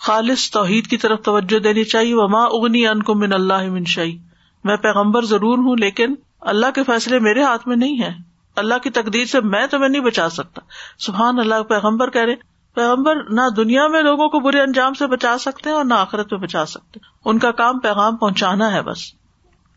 خالص 0.00 0.50
توحید 0.50 0.86
کی 0.86 0.96
طرف 0.96 1.22
توجہ 1.22 1.58
دینی 1.58 1.84
چاہیے، 1.84 2.14
وما 2.14 2.42
اگنی 2.44 2.86
ان 2.86 3.02
کو 3.02 3.14
من 3.14 3.32
اللہ 3.32 3.70
منشائی 3.70 4.18
میں 4.64 4.76
پیغمبر 4.76 5.24
ضرور 5.24 5.58
ہوں 5.58 5.76
لیکن 5.76 6.14
اللہ 6.40 6.70
کے 6.74 6.82
فیصلے 6.82 7.18
میرے 7.18 7.42
ہاتھ 7.42 7.68
میں 7.68 7.76
نہیں 7.76 8.02
ہے 8.02 8.10
اللہ 8.56 8.78
کی 8.82 8.90
تقدیر 8.90 9.24
سے 9.24 9.40
میں 9.40 9.66
تمہیں 9.66 9.88
نہیں 9.88 10.02
بچا 10.02 10.28
سکتا۔ 10.28 10.60
سبحان 10.98 11.38
اللہ، 11.38 11.62
پیغمبر 11.62 12.10
کہہ 12.10 12.24
رہے 12.24 12.34
پیغمبر 12.76 13.14
نہ 13.30 13.40
دنیا 13.56 13.86
میں 13.86 14.02
لوگوں 14.02 14.28
کو 14.28 14.40
برے 14.40 14.60
انجام 14.60 14.94
سے 14.94 15.06
بچا 15.06 15.38
سکتے 15.38 15.70
ہیں 15.70 15.76
اور 15.76 15.84
نہ 15.84 15.94
آخرت 15.94 16.32
میں 16.32 16.40
بچا 16.40 16.66
سکتے 16.66 17.00
ان 17.24 17.38
کا 17.38 17.50
کام 17.50 17.78
پیغام 17.78 18.16
پہنچانا 18.16 18.72
ہے 18.72 18.82
بس۔ 18.82 18.98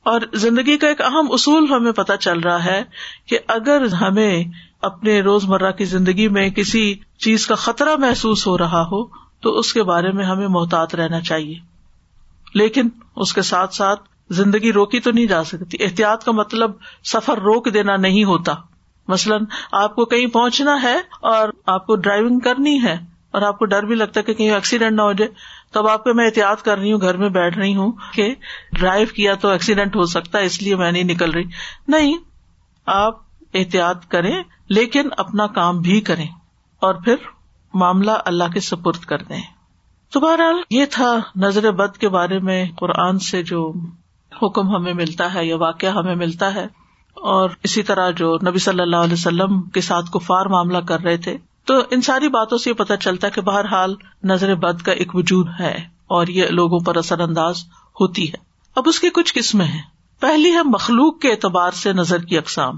اور 0.04 0.22
زندگی 0.34 0.78
کا 0.78 0.88
ایک 0.88 1.02
اہم 1.02 1.28
اصول 1.32 1.74
ہمیں 1.74 1.92
پتا 1.92 2.18
چل 2.18 2.40
رہا 2.40 2.66
ہے 2.66 2.84
کہ 3.28 3.40
اگر 3.48 3.86
ہمیں 3.86 4.44
اپنے 4.82 5.22
روز 5.22 5.44
مرہ 5.46 5.72
کی 5.72 5.86
زندگی 5.86 6.28
میں 6.28 6.50
کسی 6.50 6.96
چیز 7.18 7.48
کا 7.48 7.56
خطرہ 7.56 7.96
محسوس 7.96 8.48
ہو 8.48 8.58
رہا 8.58 8.82
ہو، 8.82 9.06
تو 9.42 9.60
اس 9.60 9.74
کے 9.74 9.84
بارے 9.84 10.12
میں 10.12 10.26
ہمیں 10.26 10.48
محتاط 10.48 10.96
رہنا 10.96 11.22
چاہیے۔ 11.22 11.56
لیکن 12.54 12.90
اس 13.16 13.34
کے 13.34 13.42
ساتھ 13.42 13.76
ساتھ 13.76 14.00
زندگی 14.30 14.74
روکی 14.74 15.00
تو 15.00 15.12
نہیں 15.12 15.26
جا 15.26 15.44
سکتی۔ 15.44 15.84
احتیاط 15.84 16.24
کا 16.24 16.32
مطلب 16.32 16.72
سفر 17.04 17.38
روک 17.38 17.74
دینا 17.74 17.96
نہیں 17.96 18.24
ہوتا۔ 18.24 18.54
مثلاً 19.10 19.44
آپ 19.72 19.96
کو 19.96 20.06
کہیں 20.06 20.28
پہنچنا 20.28 20.82
ہے 20.82 20.98
اور 21.22 21.50
آپ 21.66 21.88
کو 21.88 21.96
ڈرائیونگ 21.96 22.40
کرنی 22.40 22.84
ہے 22.84 22.98
اور 23.32 23.42
آپ 23.42 23.60
کو 23.60 23.66
ڈر 23.66 23.84
بھی 23.84 23.96
لگتا 23.96 24.20
ہے 24.20 24.26
کہ 24.26 24.34
کہیں 24.34 24.52
ایکسیڈینٹ 24.52 24.92
نہ 24.92 25.02
ہو 25.02 25.14
جائے، 25.14 25.32
تب 25.72 25.88
آپ 25.88 26.04
کو 26.04 26.14
میں 26.14 26.26
احتیاط 26.26 26.62
کر 26.62 26.78
رہی 26.78 26.92
ہوں، 26.92 27.02
گھر 27.02 27.18
میں 27.18 27.30
بیٹھ 27.30 27.58
رہی 27.58 27.76
ہوں 27.76 27.92
کہ 28.14 28.36
ڈرائیو 28.80 29.08
کیا 29.16 29.34
تو 29.34 29.50
ایکسیڈینٹ 29.50 29.96
ہو 29.96 30.06
سکتا 30.06 30.40
ہے، 30.40 30.46
اس 30.46 30.62
لیے 30.62 30.76
میں 30.76 30.92
نہیں 30.92 31.04
نکل 31.04 31.32
رہی۔ 31.32 31.44
نہیں، 31.88 32.18
آپ 32.86 33.18
احتیاط 33.54 34.06
کریں، 34.06 34.44
لیکن 34.70 35.10
اپنا 35.18 35.48
کام 35.48 35.80
بھی 35.80 36.02
کریں 36.02 36.28
اور 36.80 36.94
پھر 36.94 37.16
معاملہ 37.74 38.12
اللہ 38.26 38.44
کے 38.54 38.60
سپرد 38.60 39.00
کر 39.00 39.18
دیں۔ 39.18 39.42
تو 40.14 40.20
بہرحال 40.20 40.62
یہ 40.70 40.86
تھا 40.92 41.20
نظر 41.36 41.72
بد 41.72 41.98
کے 41.98 42.10
بارے 42.10 42.40
میں 42.40 42.66
قرآن 42.78 43.20
سے 43.20 43.44
جو 43.44 43.74
حکم 44.42 44.76
ہمیں 44.76 44.94
ملتا 44.94 45.34
ہے 45.34 45.46
یا 45.46 45.56
واقعہ 45.58 45.90
ہمیں 45.90 46.16
ملتا 46.16 46.54
ہے۔ 46.56 46.66
اور 47.22 47.50
اسی 47.64 47.84
طرح 47.84 48.10
جو 48.10 48.38
نبی 48.48 48.60
صلی 48.60 48.82
اللہ 48.82 48.96
علیہ 48.96 49.14
وسلم 49.14 49.62
کے 49.62 49.82
ساتھ 49.82 50.12
کفار 50.12 50.46
معاملہ 50.46 50.78
کر 50.78 51.00
رہے 51.00 51.18
تھے، 51.18 51.38
تو 51.66 51.82
ان 51.92 52.02
ساری 52.02 52.28
باتوں 52.28 52.58
سے 52.58 52.70
یہ 52.70 52.76
پتا 52.76 52.98
چلتا 52.98 53.28
ہے 53.28 53.32
کہ 53.32 53.42
بہرحال 53.42 53.96
نظر 54.24 54.56
بد 54.56 54.82
کا 54.82 54.92
ایک 54.92 55.16
وجود 55.16 55.48
ہے 55.60 55.78
اور 56.08 56.28
یہ 56.28 56.46
لوگوں 56.46 56.80
پر 56.80 56.98
اثر 56.98 57.20
انداز 57.20 57.64
ہوتی 58.02 58.30
ہے۔ 58.30 58.38
اب 58.76 58.84
اس 58.88 59.00
کی 59.00 59.10
کچھ 59.10 59.34
قسمیں 59.34 59.66
ہیں۔ 59.66 59.82
پہلی 60.20 60.52
ہے 60.52 60.64
مخلوق 60.64 61.20
کے 61.20 61.32
اعتبار 61.32 61.72
سے 61.72 61.94
نظر 61.94 62.22
کی 62.22 62.38
اقسام۔ 62.38 62.78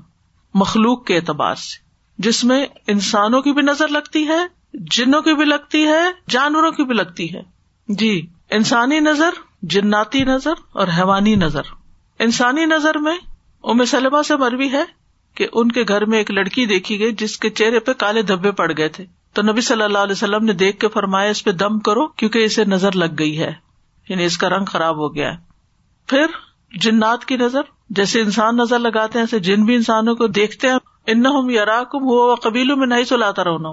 مخلوق 0.54 1.06
کے 1.06 1.16
اعتبار 1.16 1.56
سے۔ 1.56 1.78
جس 2.18 2.44
میں 2.44 2.66
انسانوں 2.88 3.42
کی 3.42 3.54
بھی 3.54 3.62
نظر 3.62 3.88
لگتی 3.88 4.28
ہے، 4.28 4.40
جنوں 4.74 5.22
کی 5.22 5.34
بھی 5.34 5.46
لگتی 5.46 5.88
ہے، 5.88 6.02
جانوروں 6.30 6.72
کی 6.72 6.84
بھی 6.84 6.96
لگتی 6.96 7.34
ہے۔ 7.34 7.42
جی 7.88 8.28
انسانی 8.50 9.00
نظر، 9.00 9.30
جناتی 9.62 10.24
نظر 10.24 10.54
اور 10.72 10.88
حیوانی 10.98 11.36
نظر۔ 11.36 11.62
انسانی 12.20 12.66
نظر 12.66 12.98
میں 12.98 13.18
ام 13.64 13.86
سلمہ 13.86 14.22
سے 14.22 14.36
مروی 14.36 14.72
ہے 14.72 14.84
کہ 15.36 15.48
ان 15.54 15.72
کے 15.72 15.84
گھر 15.88 16.06
میں 16.06 16.18
ایک 16.18 16.32
لڑکی 16.32 16.66
دیکھی 16.66 17.00
گئی 17.00 17.12
جس 17.12 17.38
کے 17.38 17.50
چہرے 17.50 17.80
پہ 17.80 17.94
کالے 17.94 18.22
دھبے 18.22 18.52
پڑ 18.52 18.72
گئے 18.78 18.88
تھے۔ 18.88 19.06
تو 19.34 19.42
نبی 19.42 19.62
صلی 19.62 19.82
اللہ 19.82 19.98
علیہ 19.98 20.12
وسلم 20.12 20.46
نے 20.46 20.54
دیکھ 20.54 20.80
کے 20.80 20.88
فرمایا، 20.88 21.30
اس 21.30 21.44
پہ 21.44 21.52
دم 21.52 21.80
کرو 21.80 22.08
کیونکہ 22.08 22.46
اسے 22.46 22.66
نظر 22.66 22.92
لگ 22.96 23.06
گئی 23.20 23.40
ہے۔ 23.40 23.54
یعنی 24.10 24.26
اس 24.26 24.38
کا 24.38 24.50
رنگ 24.50 24.66
خراب 24.66 24.98
ہو 24.98 25.16
گیا 25.16 25.34
ہے۔ 25.34 25.38
پھر 26.08 26.26
جنات 26.80 27.26
کی 27.26 27.38
نظر، 27.38 27.62
جیسے 27.90 28.22
انسان 28.22 28.58
نظر 28.58 28.80
لگاتے 28.80 29.20
ہیں، 29.20 29.24
ایسے 29.24 29.40
جن 29.40 29.64
بھی 29.64 29.76
انسانوں 29.76 30.16
کو 30.16 30.28
دیکھتے 30.28 30.68
ہیں۔ 30.68 30.76
ان 31.08 31.24
یار 31.50 31.68
کم 31.68 32.04
ہو 32.04 32.36
قبیلوں 32.36 32.78
میں 32.78 32.88
نہیں 32.88 33.04
سلاتا 33.04 33.44
رہنا 33.44 33.70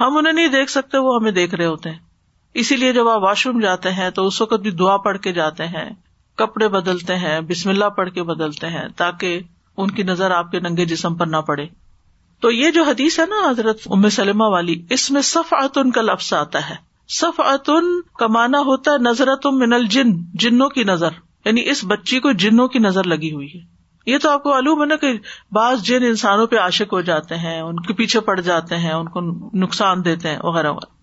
ہم 0.00 0.16
انہیں 0.16 0.32
نہیں 0.32 0.48
دیکھ 0.48 0.70
سکتے، 0.70 0.98
وہ 0.98 1.16
ہمیں 1.16 1.32
دیکھ 1.32 1.54
رہے 1.54 1.66
ہوتے 1.66 1.90
ہیں۔ 1.90 1.98
اسی 2.54 2.76
لیے 2.76 2.92
جب 2.92 3.08
آپ 3.08 3.22
واش 3.22 3.46
روم 3.46 3.60
جاتے 3.60 3.90
ہیں 3.90 4.10
تو 4.10 4.26
اس 4.26 4.40
وقت 4.40 4.60
بھی 4.60 4.70
دعا 4.70 4.96
پڑھ 4.96 5.18
کے 5.18 5.32
جاتے 5.32 5.66
ہیں۔ 5.66 5.90
کپڑے 6.36 6.68
بدلتے 6.68 7.16
ہیں، 7.16 7.40
بسم 7.40 7.68
اللہ 7.68 7.84
پڑھ 7.84 8.10
کے 8.10 8.22
بدلتے 8.22 8.66
ہیں، 8.66 8.88
تاکہ 8.96 9.40
ان 9.76 9.90
کی 9.90 10.02
نظر 10.02 10.30
آپ 10.30 10.50
کے 10.50 10.60
ننگے 10.60 10.84
جسم 10.84 11.14
پر 11.14 11.26
نہ 11.26 11.36
پڑے۔ 11.36 11.66
تو 12.40 12.50
یہ 12.50 12.70
جو 12.70 12.84
حدیث 12.84 13.20
ہے 13.20 13.24
نا 13.26 13.50
حضرت 13.50 13.78
ام 13.86 14.08
سلمہ 14.08 14.44
والی، 14.44 14.82
اس 14.90 15.10
میں 15.10 15.22
صف 15.22 15.52
اتن 15.52 15.90
کا 15.90 16.02
لفظ 16.02 16.34
آتا 16.34 16.70
ہے۔ 16.70 16.74
صف 17.08 17.40
اتن 17.40 18.00
کا 18.18 18.26
مانا 18.26 18.58
ہوتا 18.58 18.90
ہے 18.90 18.98
نظرت 18.98 19.46
من 19.46 19.72
الجن، 19.72 20.12
جنوں 20.34 20.68
کی 20.68 20.84
نظر۔ 20.84 21.08
یعنی 21.44 21.68
اس 21.70 21.84
بچی 21.84 22.20
کو 22.20 22.32
جنوں 22.32 22.68
کی 22.68 22.78
نظر 22.78 23.04
لگی 23.04 23.32
ہوئی 23.32 23.48
ہے۔ 23.54 23.74
یہ 24.06 24.18
تو 24.18 24.30
آپ 24.30 24.42
کو 24.42 24.50
معلوم 24.50 24.80
ہے 24.80 24.86
نا 24.86 24.96
کہ 24.96 25.18
بعض 25.52 25.82
جن 25.82 26.02
انسانوں 26.02 26.46
پہ 26.46 26.56
عاشق 26.56 26.92
ہو 26.92 27.00
جاتے 27.00 27.34
ہیں، 27.34 27.60
ان 27.60 27.76
کے 27.80 27.94
پیچھے 27.94 28.20
پڑ 28.20 28.40
جاتے 28.40 28.76
ہیں، 28.76 28.92
ان 28.92 29.08
کو 29.08 29.20
نقصان 29.54 30.04
دیتے 30.04 30.28
ہیں 30.28 30.38
وغیرہ 30.42 30.70
وغیرہ۔ 30.70 30.93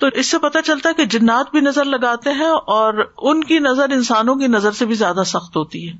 تو 0.00 0.06
اس 0.14 0.26
سے 0.26 0.38
پتا 0.38 0.62
چلتا 0.62 0.88
ہے 0.88 0.94
کہ 0.94 1.04
جنات 1.04 1.50
بھی 1.50 1.60
نظر 1.60 1.84
لگاتے 1.84 2.30
ہیں 2.30 2.50
اور 2.50 3.12
ان 3.18 3.44
کی 3.44 3.58
نظر 3.58 3.90
انسانوں 3.90 4.34
کی 4.34 4.46
نظر 4.46 4.72
سے 4.72 4.86
بھی 4.86 4.94
زیادہ 4.94 5.22
سخت 5.26 5.56
ہوتی 5.56 5.88
ہے۔ 5.88 5.92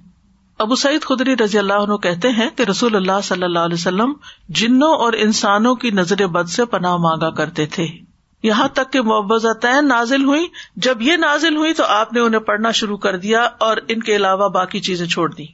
ابو 0.59 0.75
سعید 0.75 1.03
خدری 1.03 1.37
رضی 1.37 1.59
اللہ 1.59 1.73
عنہ 1.73 1.95
کہتے 1.95 2.29
ہیں 2.29 2.51
کہ 2.57 2.63
رسول 2.63 2.97
اللہ 2.97 3.21
صلی 3.23 3.45
اللہ 3.45 3.59
علیہ 3.59 3.75
وسلم 3.75 4.13
جنوں 4.49 4.95
اور 4.95 5.13
انسانوں 5.13 5.75
کی 5.75 5.91
نظر 5.91 6.27
بد 6.27 6.49
سے 6.49 6.65
پناہ 6.65 6.97
مانگا 6.97 7.31
کرتے 7.31 7.67
تھے۔ 7.67 7.87
یہاں 8.43 8.69
تک 8.69 8.93
کہ 8.93 9.03
محبت 9.03 9.67
نازل 9.83 10.25
ہوئی۔ 10.25 10.47
جب 10.77 11.03
یہ 11.03 11.17
نازل 11.17 11.57
ہوئی 11.57 11.75
تو 11.75 11.85
آپ 11.85 12.13
نے 12.13 12.21
انہیں 12.21 12.41
پڑھنا 12.41 12.71
شروع 12.71 12.97
کر 12.97 13.17
دیا 13.17 13.49
اور 13.59 13.77
ان 13.89 14.01
کے 14.01 14.17
علاوہ 14.17 14.49
باقی 14.49 14.81
چیزیں 14.81 15.07
چھوڑ 15.07 15.35
دی 15.35 15.45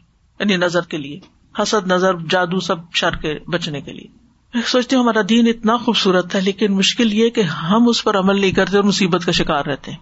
یعنی 0.41 0.57
نظر 0.57 0.81
کے 0.81 0.97
لیے۔ 0.97 1.21
حسد، 1.63 1.87
نظر، 1.87 2.15
جادو، 2.31 2.61
سب 2.61 2.77
شر 2.95 3.17
کے 3.17 3.39
بچنے 3.51 3.81
کے 3.81 3.93
لیے۔ 3.93 4.26
سوچتی 4.55 4.97
ہوں 4.97 5.03
ہمارا 5.03 5.21
دین 5.29 5.49
اتنا 5.49 5.77
خوبصورت 5.77 6.35
ہے، 6.35 6.41
لیکن 6.41 6.73
مشکل 6.73 7.13
یہ 7.13 7.31
کہ 7.31 7.41
ہم 7.41 7.89
اس 7.89 8.05
پر 8.05 8.19
عمل 8.19 8.41
نہیں 8.41 8.53
کرتے 8.53 8.77
اور 8.77 8.85
مصیبت 8.85 9.25
کا 9.25 9.33
شکار 9.33 9.65
رہتے 9.65 9.91
ہیں۔ 9.91 9.99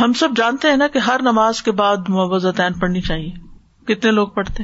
ہم 0.00 0.12
سب 0.12 0.28
جانتے 0.36 0.68
ہیں 0.68 0.76
نا 0.76 0.86
کہ 0.88 0.98
ہر 0.98 1.20
نماز 1.22 1.62
کے 1.62 1.72
بعد 1.72 1.96
محبت 2.08 2.46
پڑھنی 2.80 3.00
چاہیے۔ 3.00 3.30
کتنے 3.86 4.10
لوگ 4.10 4.28
پڑھتے 4.28 4.62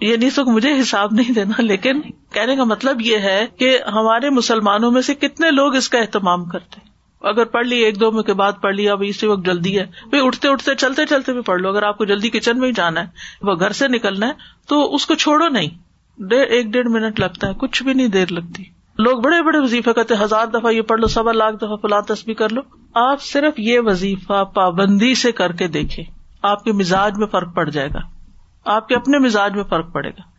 یہ 0.00 0.16
نہیں 0.16 0.30
تو 0.34 0.44
مجھے 0.44 0.80
حساب 0.80 1.12
نہیں 1.12 1.32
دینا، 1.32 1.62
لیکن 1.62 2.00
کہنے 2.32 2.56
کا 2.56 2.64
مطلب 2.64 3.00
یہ 3.00 3.16
ہے 3.16 3.46
کہ 3.56 3.78
ہمارے 3.92 4.30
مسلمانوں 4.30 4.90
میں 4.90 5.02
سے 5.02 5.14
کتنے 5.14 5.50
لوگ 5.50 5.76
اس 5.76 5.88
کا 5.88 5.98
اہتمام 5.98 6.44
کرتے 6.44 6.80
اگر 7.22 7.44
پڑھ 7.44 7.66
لی 7.66 7.76
ایک 7.76 8.00
دو 8.00 8.10
میں 8.12 8.22
کے 8.22 8.32
بعد 8.32 8.52
پڑھ 8.62 8.74
لیا 8.74 8.94
اسی 9.00 9.26
وقت 9.26 9.46
جلدی 9.46 9.78
ہے۔ 9.78 9.86
بھائی 10.10 10.26
اٹھتے 10.26 10.48
اٹھتے، 10.48 10.74
چلتے 10.74 11.06
چلتے 11.06 11.32
بھی 11.32 11.40
پڑھ 11.40 11.60
لو۔ 11.60 11.68
اگر 11.68 11.82
آپ 11.82 11.98
کو 11.98 12.04
جلدی 12.04 12.28
کچن 12.28 12.58
میں 12.58 12.68
ہی 12.68 12.72
جانا 12.72 13.00
ہے، 13.00 13.06
وہ 13.42 13.54
گھر 13.54 13.72
سے 13.72 13.88
نکلنا 13.88 14.26
ہے، 14.26 14.32
تو 14.68 14.94
اس 14.94 15.06
کو 15.06 15.14
چھوڑو 15.14 15.48
نہیں۔ 15.48 15.89
ایک 16.28 16.66
ڈیڑھ 16.66 16.88
منٹ 16.88 17.20
لگتا 17.20 17.48
ہے، 17.48 17.52
کچھ 17.54 17.82
بھی 17.82 17.94
نہیں 17.94 18.08
دیر 18.08 18.32
لگتی۔ 18.32 18.64
لوگ 18.98 19.20
بڑے 19.20 19.42
بڑے 19.42 19.58
وظیفے 19.58 19.92
کرتے 19.92 20.14
ہزار 20.20 20.46
دفعہ 20.46 20.72
یہ 20.72 20.82
پڑھ 20.82 21.00
لو، 21.00 21.06
سوا 21.06 21.32
لاکھ 21.32 21.56
دفعہ 21.56 21.76
فلاں 21.76 22.02
تسبیح 22.02 22.34
کر 22.34 22.48
لو۔ 22.48 22.60
آپ 22.94 23.22
صرف 23.22 23.54
یہ 23.58 23.80
وظیفہ 23.80 24.44
پابندی 24.44 25.14
سے 25.14 25.32
کر 25.32 25.52
کے 25.52 25.68
دیکھے 25.68 26.02
آپ 26.42 26.64
کے 26.64 26.72
مزاج 26.72 27.18
میں 27.18 27.26
فرق 27.26 27.54
پڑ 27.54 27.70
جائے 27.70 27.88
گا۔ 27.94 28.00
آپ 28.64 28.88
کے 28.88 28.94
اپنے 28.94 29.18
مزاج 29.18 29.54
میں 29.54 29.64
فرق 29.64 29.92
پڑے 29.92 30.10
گا۔ 30.10 30.29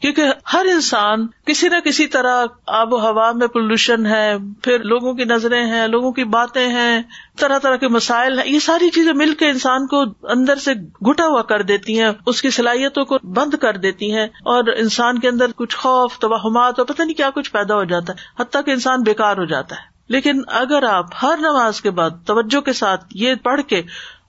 کیونکہ 0.00 0.22
ہر 0.52 0.66
انسان 0.72 1.26
کسی 1.46 1.68
نہ 1.68 1.76
کسی 1.84 2.06
طرح 2.06 2.44
آب 2.66 2.92
و 2.92 2.96
ہوا 2.96 3.32
میں 3.32 3.46
پولوشن 3.46 4.06
ہے، 4.06 4.34
پھر 4.62 4.78
لوگوں 4.78 5.14
کی 5.14 5.24
نظریں 5.24 5.66
ہیں، 5.66 5.88
لوگوں 5.88 6.12
کی 6.12 6.24
باتیں 6.24 6.68
ہیں، 6.68 7.02
طرح 7.38 7.58
طرح 7.58 7.76
کے 7.76 7.88
مسائل 7.88 8.38
ہیں۔ 8.38 8.48
یہ 8.48 8.58
ساری 8.58 8.90
چیزیں 8.90 9.12
مل 9.12 9.34
کے 9.34 9.50
انسان 9.50 9.86
کو 9.86 10.02
اندر 10.28 10.56
سے 10.56 10.74
گٹا 11.10 11.26
ہوا 11.26 11.42
کر 11.42 11.62
دیتی 11.62 12.00
ہیں، 12.00 12.10
اس 12.26 12.42
کی 12.42 12.50
صلاحیتوں 12.50 13.04
کو 13.04 13.18
بند 13.22 13.54
کر 13.54 13.76
دیتی 13.76 14.14
ہیں 14.14 14.24
اور 14.24 14.64
انسان 14.76 15.18
کے 15.18 15.28
اندر 15.28 15.46
کچھ 15.56 15.76
خوف، 15.76 16.18
توہمات 16.18 16.78
اور 16.78 16.86
پتہ 16.86 17.02
نہیں 17.02 17.14
کیا 17.14 17.30
کچھ 17.30 17.52
پیدا 17.52 17.74
ہو 17.74 17.84
جاتا 17.84 18.12
ہے، 18.12 18.42
حتیٰ 18.42 18.64
کہ 18.64 18.70
انسان 18.70 19.02
بےکار 19.02 19.36
ہو 19.36 19.44
جاتا 19.44 19.76
ہے۔ 19.76 19.98
لیکن 20.08 20.42
اگر 20.46 20.82
آپ 20.82 21.06
ہر 21.22 21.36
نماز 21.38 21.80
کے 21.80 21.90
بعد 21.90 22.10
توجہ 22.26 22.60
کے 22.60 22.72
ساتھ 22.72 23.04
یہ 23.10 23.34
پڑھ 23.34 23.60
کے 23.62 23.82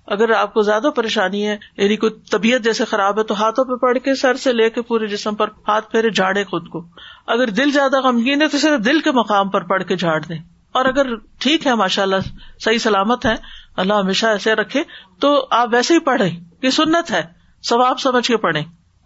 اگر 0.09 0.31
آپ 0.31 0.53
کو 0.53 0.61
زیادہ 0.61 0.87
پریشانی 0.95 1.47
ہے 1.47 1.57
یعنی 1.77 1.95
کوئی 1.95 2.13
طبیعت 2.31 2.61
جیسے 2.61 2.85
خراب 2.85 3.17
ہے، 3.17 3.23
تو 3.23 3.43
ہاتھوں 3.43 3.65
پہ 3.65 3.75
پڑ 3.75 3.97
کے 3.97 4.15
سر 4.15 4.33
سے 4.35 4.53
لے 4.53 4.69
کے 4.69 4.81
پورے 4.81 5.07
جسم 5.07 5.35
پر 5.35 5.47
ہاتھ 5.67 5.91
پھیرے 5.91 6.09
جھاڑے 6.09 6.43
خود 6.43 6.67
کو۔ 6.67 6.85
اگر 7.27 7.47
دل 7.47 7.71
زیادہ 7.71 8.01
غمگین 8.01 8.41
ہے، 8.41 8.47
تو 8.47 8.57
صرف 8.57 8.85
دل 8.85 8.99
کے 8.99 9.11
مقام 9.11 9.49
پر 9.49 9.61
پڑھ 9.61 9.83
کے 9.83 9.95
جھاڑ 9.95 10.21
دیں۔ 10.21 10.37
اور 10.71 10.85
اگر 10.85 11.15
ٹھیک 11.15 11.67
ہے 11.67 11.75
ماشاء 11.75 12.03
اللہ 12.03 12.15
صحیح 12.59 12.77
سلامت 12.77 13.25
ہے 13.25 13.35
اللہ 13.77 13.93
ہمیشہ 13.93 14.27
ایسے 14.27 14.55
رکھے، 14.55 14.83
تو 15.19 15.47
آپ 15.51 15.69
ویسے 15.71 15.93
ہی 15.93 15.99
پڑھیں 15.99 16.39
یہ 16.61 16.69
سنت 16.69 17.11
ہے، 17.11 17.23
ثواب 17.69 17.99
سمجھ 17.99 18.27
کے 18.27 18.37
پڑھیں۔ 18.37 18.63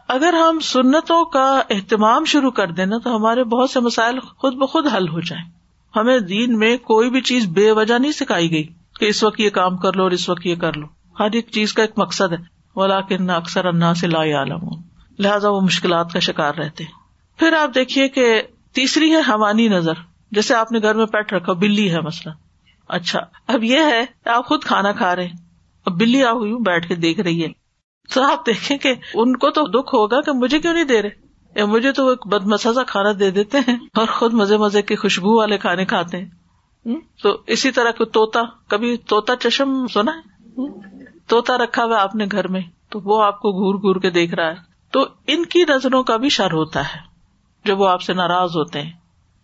اگر 0.07 0.33
ہم 0.33 0.59
سنتوں 0.59 1.25
کا 1.25 1.61
اہتمام 1.69 2.25
شروع 2.25 2.51
کر 2.51 2.67
دیں 2.67 2.85
نا، 2.85 2.97
تو 2.97 3.15
ہمارے 3.15 3.43
بہت 3.43 3.69
سے 3.69 3.79
مسائل 3.79 4.19
خود 4.19 4.53
بخود 4.53 4.87
حل 4.87 5.07
ہو 5.07 5.19
جائیں۔ 5.19 5.49
ہمیں 5.95 6.19
دین 6.19 6.59
میں 6.59 6.77
کوئی 6.77 7.09
بھی 7.09 7.21
چیز 7.21 7.47
بے 7.47 7.71
وجہ 7.71 7.97
نہیں 7.99 8.11
سکھائی 8.11 8.51
گئی۔ 8.51 8.67
کہ 9.03 9.07
اس 9.07 9.23
وقت 9.23 9.39
یہ 9.39 9.49
کام 9.49 9.77
کر 9.77 9.93
لو 9.93 10.03
اور 10.03 10.11
اس 10.11 10.29
وقت 10.29 10.45
یہ 10.45 10.55
کر 10.55 10.73
لو۔ 10.77 10.87
ہر 11.19 11.27
ایک 11.33 11.47
چیز 11.51 11.73
کا 11.73 11.81
ایک 11.81 11.91
مقصد 11.97 12.31
ہے۔ 12.31 12.37
ولا 12.75 13.01
کن 13.01 13.29
اکثر 13.29 13.65
انا 13.65 13.93
سے 13.93 14.07
لا 14.07 14.19
عالم 14.19 14.69
لہٰذا 15.19 15.49
وہ 15.49 15.61
مشکلات 15.61 16.13
کا 16.13 16.19
شکار 16.19 16.53
رہتے 16.55 16.83
پھر 17.37 17.53
آپ 17.53 17.75
دیکھیے 17.75 18.07
کہ 18.07 18.41
تیسری 18.73 19.11
ہے 19.11 19.19
حوانی 19.19 19.67
نظر۔ 19.67 19.93
جیسے 20.31 20.55
آپ 20.55 20.71
نے 20.71 20.79
گھر 20.79 20.95
میں 20.95 21.05
پیٹ 21.05 21.33
رکھا، 21.33 21.53
بلی 21.53 21.91
ہے 21.91 22.01
مثلاً۔ 22.01 22.35
اچھا 22.87 23.19
اب 23.47 23.63
یہ 23.63 23.79
ہے 23.79 24.29
آپ 24.29 24.45
خود 24.45 24.63
کھانا 24.63 24.91
کھا 24.91 25.15
رہے 25.15 25.29
اب 25.85 25.99
بلی 25.99 26.23
آ 26.23 26.31
ہوئی 26.31 26.53
بیٹھ 26.53 26.87
کے 26.87 26.95
دیکھ 26.95 27.19
رہی 27.19 27.43
ہے 27.43 27.47
تو 28.13 28.23
آپ 28.23 28.45
دیکھیں 28.45 28.77
کہ 28.77 28.93
ان 29.13 29.37
کو 29.37 29.49
تو 29.49 29.61
دکھ 29.61 29.95
ہوگا 29.95 30.21
کہ 30.21 30.31
مجھے 30.31 30.59
کیوں 30.59 30.73
نہیں 30.73 30.83
دے 30.83 31.01
رہے؟ 31.01 31.09
یا 31.55 31.65
مجھے 31.65 31.91
تو 31.91 32.09
ایک 32.09 32.27
بد 32.27 32.45
مسا 32.45 32.83
کھانا 32.83 33.09
دے 33.19 33.31
دیتے 33.31 33.57
ہیں 33.57 33.77
اور 33.95 34.07
خود 34.07 34.33
مزے 34.33 34.57
مزے 34.57 34.81
کے 34.81 34.95
خوشبو 34.95 35.37
والے 35.37 35.57
کھانے 35.57 35.85
کھاتے 35.85 36.17
ہیں۔ 36.17 36.42
تو 37.21 37.37
اسی 37.47 37.71
طرح 37.71 37.91
کو 37.91 38.05
توتا 38.05 38.41
کبھی 38.67 38.97
توتا 38.97 39.35
چشم 39.35 39.87
سنا 39.87 40.11
ہے؟ 40.11 40.33
توتا 41.27 41.57
رکھا 41.57 41.85
ہوا 41.85 42.01
آپ 42.01 42.15
نے 42.15 42.25
گھر 42.31 42.47
میں، 42.47 42.61
تو 42.89 42.99
وہ 43.03 43.23
آپ 43.23 43.39
کو 43.39 43.51
گور 43.51 43.75
گور 43.75 43.95
کے 43.95 44.09
دیکھ 44.09 44.35
رہا 44.35 44.49
ہے۔ 44.49 44.55
تو 44.91 45.07
ان 45.27 45.45
کی 45.45 45.63
نظروں 45.69 46.03
کا 46.03 46.17
بھی 46.17 46.29
شر 46.29 46.53
ہوتا 46.53 46.81
ہے، 46.81 46.99
جب 47.65 47.81
وہ 47.81 47.87
آپ 47.87 48.01
سے 48.01 48.13
ناراض 48.13 48.49
ہوتے 48.55 48.81
ہیں۔ 48.81 48.91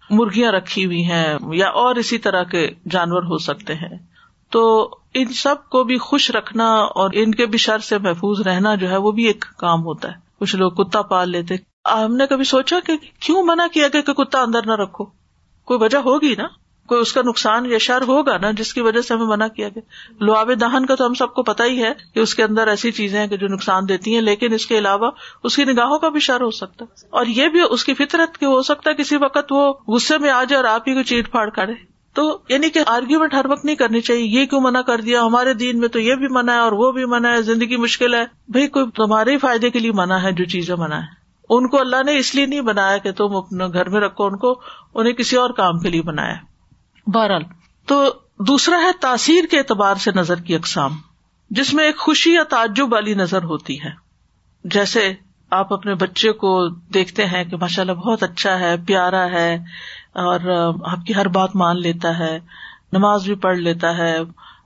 مرغیاں 0.09 0.51
رکھی 0.51 0.85
ہوئی 0.85 1.05
ہیں 1.05 1.37
یا 1.53 1.69
اور 1.69 1.95
اسی 1.95 2.17
طرح 2.17 2.43
کے 2.43 2.69
جانور 2.89 3.23
ہو 3.23 3.37
سکتے 3.37 3.75
ہیں۔ 3.75 3.97
تو 4.49 4.89
ان 5.13 5.27
سب 5.27 5.69
کو 5.69 5.83
بھی 5.83 5.97
خوش 5.97 6.31
رکھنا 6.31 6.65
اور 6.65 7.09
ان 7.13 7.35
کے 7.35 7.45
بھی 7.45 7.57
شر 7.57 7.79
سے 7.79 7.97
محفوظ 7.97 8.41
رہنا 8.41 8.75
جو 8.75 8.89
ہے، 8.89 8.97
وہ 8.97 9.11
بھی 9.11 9.23
ایک 9.23 9.45
کام 9.57 9.83
ہوتا 9.83 10.07
ہے۔ 10.07 10.13
کچھ 10.39 10.55
لوگ 10.55 10.71
کتا 10.71 11.01
پال 11.01 11.29
لیتے۔ 11.29 11.55
ہم 12.05 12.15
نے 12.15 12.27
کبھی 12.27 12.43
سوچا 12.43 12.79
کہ 12.85 12.93
کیوں 13.19 13.43
منع 13.43 13.67
کیا 13.73 13.87
کہ 13.87 14.01
کتا 14.01 14.41
اندر 14.41 14.65
نہ 14.65 14.71
رکھو؟ 14.71 15.05
کوئی 15.65 15.83
وجہ 15.83 15.97
ہوگی 15.97 16.35
نا؟ 16.37 16.47
کوئی 16.89 17.01
اس 17.01 17.13
کا 17.13 17.21
نقصان 17.25 17.65
یا 17.65 17.77
شر 17.77 18.01
ہوگا 18.01 18.37
نا 18.37 18.51
جس 18.51 18.73
کی 18.73 18.81
وجہ 18.81 19.01
سے 19.01 19.13
ہمیں 19.13 19.25
منع 19.25 19.47
کیا 19.47 19.69
گیا؟ 19.69 20.13
لواب 20.19 20.51
دہن 20.61 20.85
کا 20.85 20.95
تو 20.95 21.05
ہم 21.05 21.13
سب 21.13 21.33
کو 21.33 21.43
پتا 21.43 21.63
ہی 21.65 21.83
ہے 21.83 21.91
کہ 22.13 22.19
اس 22.19 22.35
کے 22.35 22.43
اندر 22.43 22.67
ایسی 22.67 22.91
چیزیں 22.91 23.19
ہیں 23.19 23.27
کہ 23.27 23.37
جو 23.37 23.47
نقصان 23.47 23.89
دیتی 23.89 24.15
ہیں، 24.15 24.21
لیکن 24.21 24.53
اس 24.53 24.65
کے 24.65 24.77
علاوہ 24.77 25.11
اس 25.43 25.55
کی 25.55 25.63
نگاہوں 25.63 25.99
کا 25.99 26.09
بھی 26.09 26.19
شر 26.19 26.41
ہو 26.41 26.51
سکتا 26.51 26.85
ہے۔ 26.85 27.07
اور 27.09 27.25
یہ 27.25 27.47
بھی 27.47 27.59
اس 27.69 27.85
کی 27.85 27.93
فطرت 27.93 28.37
کے 28.37 28.45
ہو 28.45 28.61
سکتا 28.61 28.89
ہے 28.89 28.95
کسی 28.95 29.15
وقت 29.15 29.51
وہ 29.51 29.73
غصے 29.87 30.17
میں 30.17 30.29
آ 30.29 30.43
جائے 30.43 30.63
اور 30.63 30.73
آپ 30.73 30.87
ہی 30.87 30.93
کو 30.93 31.03
چیٹ 31.03 31.31
پھاڑ 31.31 31.49
کرے 31.49 31.73
تو 32.13 32.39
یعنی 32.49 32.69
کہ 32.69 32.79
آرگیومنٹ 32.87 33.33
ہر 33.33 33.45
وقت 33.49 33.65
نہیں 33.65 33.75
کرنی 33.75 34.01
چاہیے، 34.01 34.41
یہ 34.41 34.45
کیوں 34.45 34.61
منع 34.61 34.81
کر 34.81 35.01
دیا؟ 35.01 35.21
ہمارے 35.21 35.53
دین 35.53 35.79
میں 35.79 35.87
تو 35.87 35.99
یہ 35.99 36.15
بھی 36.15 36.27
منع 36.27 36.53
ہے 36.53 36.59
اور 36.59 36.71
وہ 36.71 36.91
بھی 36.91 37.05
منع 37.05 37.29
ہے، 37.29 37.41
زندگی 37.41 37.77
مشکل 37.77 38.13
ہے۔ 38.13 38.25
بھائی، 38.47 38.67
کوئی 38.67 38.85
تمہارے 38.95 39.31
ہی 39.31 39.37
فائدے 39.37 39.69
کے 39.69 39.79
لیے 39.79 39.91
منع 39.91 40.15
ہے 40.15 40.31
جو 40.31 40.45
چیزیں 40.45 40.75
منع 40.75 40.95
ہے 40.95 41.19
ان 41.49 41.67
کو 41.67 41.79
اللہ 41.79 42.03
نے 42.05 42.17
اس 42.17 42.35
لیے 42.35 42.45
نہیں 42.45 42.61
بنایا 42.61 42.97
کہ 42.97 43.11
تم 43.11 43.35
اپنے 43.35 43.65
گھر 43.73 43.89
میں 43.89 44.01
رکھو، 44.01 44.25
ان 44.25 44.37
کو 44.37 44.61
انہیں 44.95 45.13
کسی 45.13 45.35
اور 45.35 45.49
کام 45.49 45.79
کے 45.79 45.89
لیے 45.89 46.01
بنایا۔ 46.01 46.48
بہرحال، 47.07 47.43
تو 47.87 48.03
دوسرا 48.39 48.77
ہے 48.77 48.91
تاثیر 49.01 49.45
کے 49.51 49.57
اعتبار 49.57 49.95
سے 49.95 50.11
نظر 50.15 50.39
کی 50.39 50.55
اقسام، 50.55 50.97
جس 51.51 51.73
میں 51.73 51.85
ایک 51.85 51.97
خوشی 51.97 52.33
یا 52.33 52.43
تعجب 52.43 52.93
والی 52.93 53.13
نظر 53.13 53.43
ہوتی 53.43 53.81
ہے۔ 53.83 53.91
جیسے 54.65 55.13
آپ 55.51 55.73
اپنے 55.73 55.93
بچے 55.95 56.31
کو 56.31 56.69
دیکھتے 56.93 57.25
ہیں 57.25 57.43
کہ 57.43 57.57
ماشاء 57.57 57.83
اللہ 57.83 57.93
بہت 57.93 58.23
اچھا 58.23 58.59
ہے، 58.59 58.75
پیارا 58.87 59.25
ہے، 59.31 59.53
اور 60.13 60.39
آپ 60.85 61.05
کی 61.07 61.15
ہر 61.15 61.27
بات 61.27 61.55
مان 61.55 61.81
لیتا 61.81 62.17
ہے، 62.19 62.39
نماز 62.91 63.23
بھی 63.23 63.35
پڑھ 63.35 63.57
لیتا 63.57 63.97
ہے، 63.97 64.15